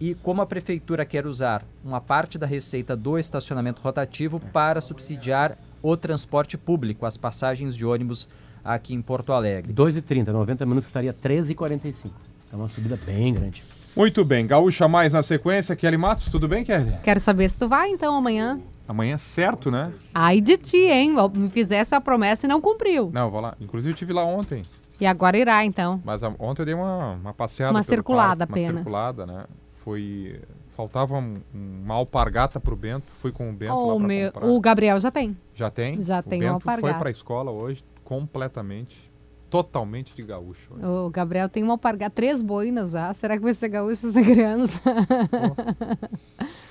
e 0.00 0.14
como 0.14 0.40
a 0.42 0.46
prefeitura 0.46 1.04
quer 1.04 1.26
usar 1.26 1.62
uma 1.84 2.00
parte 2.00 2.38
da 2.38 2.46
receita 2.46 2.96
do 2.96 3.18
estacionamento 3.18 3.80
rotativo 3.80 4.40
para 4.52 4.80
subsidiar 4.80 5.56
o 5.82 5.96
transporte 5.96 6.56
público, 6.58 7.06
as 7.06 7.16
passagens 7.16 7.76
de 7.76 7.84
ônibus 7.84 8.28
aqui 8.64 8.94
em 8.94 9.00
Porto 9.02 9.32
Alegre. 9.32 9.72
2,30, 9.72 10.28
90 10.28 10.66
minutos 10.66 10.86
estaria 10.86 11.12
13,45. 11.14 12.10
É 12.52 12.56
uma 12.56 12.68
subida 12.68 12.98
bem 13.06 13.32
grande. 13.34 13.62
Muito 13.96 14.24
bem, 14.24 14.46
Gaúcha 14.46 14.86
Mais 14.86 15.12
na 15.12 15.22
sequência. 15.22 15.74
Kelly 15.74 15.96
Matos, 15.96 16.28
tudo 16.28 16.46
bem, 16.46 16.64
Kelly? 16.64 16.92
Quero 17.02 17.18
saber 17.18 17.48
se 17.48 17.58
tu 17.58 17.68
vai 17.68 17.90
então 17.90 18.14
amanhã. 18.14 18.60
Amanhã 18.86 19.14
é 19.14 19.18
certo, 19.18 19.70
né? 19.70 19.92
Ai 20.14 20.40
de 20.40 20.56
ti, 20.56 20.76
hein? 20.76 21.14
Me 21.34 21.48
fizesse 21.50 21.94
a 21.94 22.00
promessa 22.00 22.46
e 22.46 22.48
não 22.48 22.60
cumpriu. 22.60 23.10
Não, 23.12 23.22
eu 23.26 23.30
vou 23.30 23.40
lá. 23.40 23.54
Inclusive, 23.60 23.90
eu 23.90 23.94
estive 23.94 24.12
lá 24.12 24.24
ontem. 24.24 24.62
E 25.00 25.06
agora 25.06 25.36
irá, 25.38 25.64
então. 25.64 26.00
Mas 26.04 26.22
a- 26.22 26.32
ontem 26.38 26.62
eu 26.62 26.66
dei 26.66 26.74
uma, 26.74 27.12
uma 27.14 27.32
passeada. 27.34 27.72
Uma 27.72 27.82
circulada 27.82 28.46
parque, 28.46 28.52
apenas. 28.64 28.70
Uma 28.70 28.78
circulada, 28.80 29.26
né? 29.26 29.44
Foi... 29.84 30.40
Faltava 30.80 31.18
um- 31.18 31.42
uma 31.52 31.94
alpargata 31.94 32.58
pro 32.58 32.74
Bento. 32.74 33.04
Fui 33.18 33.30
com 33.30 33.50
o 33.50 33.52
Bento 33.52 33.74
Oh, 33.74 33.88
lá 33.92 33.96
pra 33.98 34.06
meu- 34.06 34.32
comprar. 34.32 34.48
o 34.48 34.60
Gabriel 34.60 34.98
já 34.98 35.10
tem. 35.10 35.36
Já 35.54 35.70
tem? 35.70 36.00
Já 36.02 36.20
o 36.20 36.22
tem 36.22 36.42
uma 36.42 36.52
Bento 36.54 36.62
foi 36.62 36.72
alpargata. 36.72 36.98
pra 37.00 37.10
escola 37.10 37.50
hoje 37.50 37.84
completamente, 38.02 39.12
totalmente 39.50 40.14
de 40.16 40.22
gaúcho. 40.22 40.72
hoje. 40.74 40.82
O 40.86 41.10
Gabriel 41.10 41.50
tem 41.50 41.62
uma 41.62 41.74
alpargata, 41.74 42.12
três 42.14 42.40
boinas 42.40 42.92
já. 42.92 43.12
Será 43.12 43.36
que 43.36 43.42
vai 43.42 43.52
ser 43.52 43.68
gaúcho 43.68 44.06
essa 44.08 44.22
criança? 44.22 44.80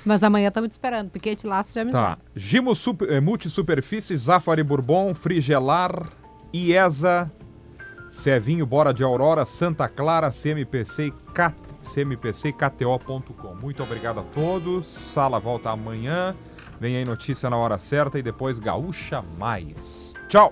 Mas 0.03 0.23
amanhã 0.23 0.47
estamos 0.47 0.69
te 0.69 0.71
esperando. 0.71 1.11
Piquete 1.11 1.45
laço 1.45 1.71
de 1.73 1.79
amizade. 1.79 2.15
Tá. 2.17 2.17
Gimo 2.35 2.73
super, 2.73 3.11
eh, 3.11 3.19
Multisuperfície, 3.21 4.17
Zafari 4.17 4.63
Bourbon, 4.63 5.13
Frigelar, 5.13 6.09
IESA, 6.51 7.29
Cevinho, 8.09 8.65
Bora 8.65 8.91
de 8.91 9.03
Aurora, 9.03 9.45
Santa 9.45 9.87
Clara, 9.87 10.31
CMPC 10.31 11.07
e 11.07 11.11
K- 11.31 11.53
cmpc 11.81 12.49
e 12.49 12.53
kto.com. 12.53 13.55
Muito 13.55 13.83
obrigado 13.83 14.19
a 14.19 14.23
todos. 14.23 14.87
Sala 14.87 15.39
volta 15.39 15.69
amanhã. 15.69 16.35
Vem 16.79 16.95
aí 16.95 17.05
notícia 17.05 17.49
na 17.49 17.57
hora 17.57 17.77
certa 17.77 18.17
e 18.17 18.21
depois 18.21 18.59
Gaúcha 18.59 19.23
Mais. 19.37 20.13
Tchau! 20.27 20.51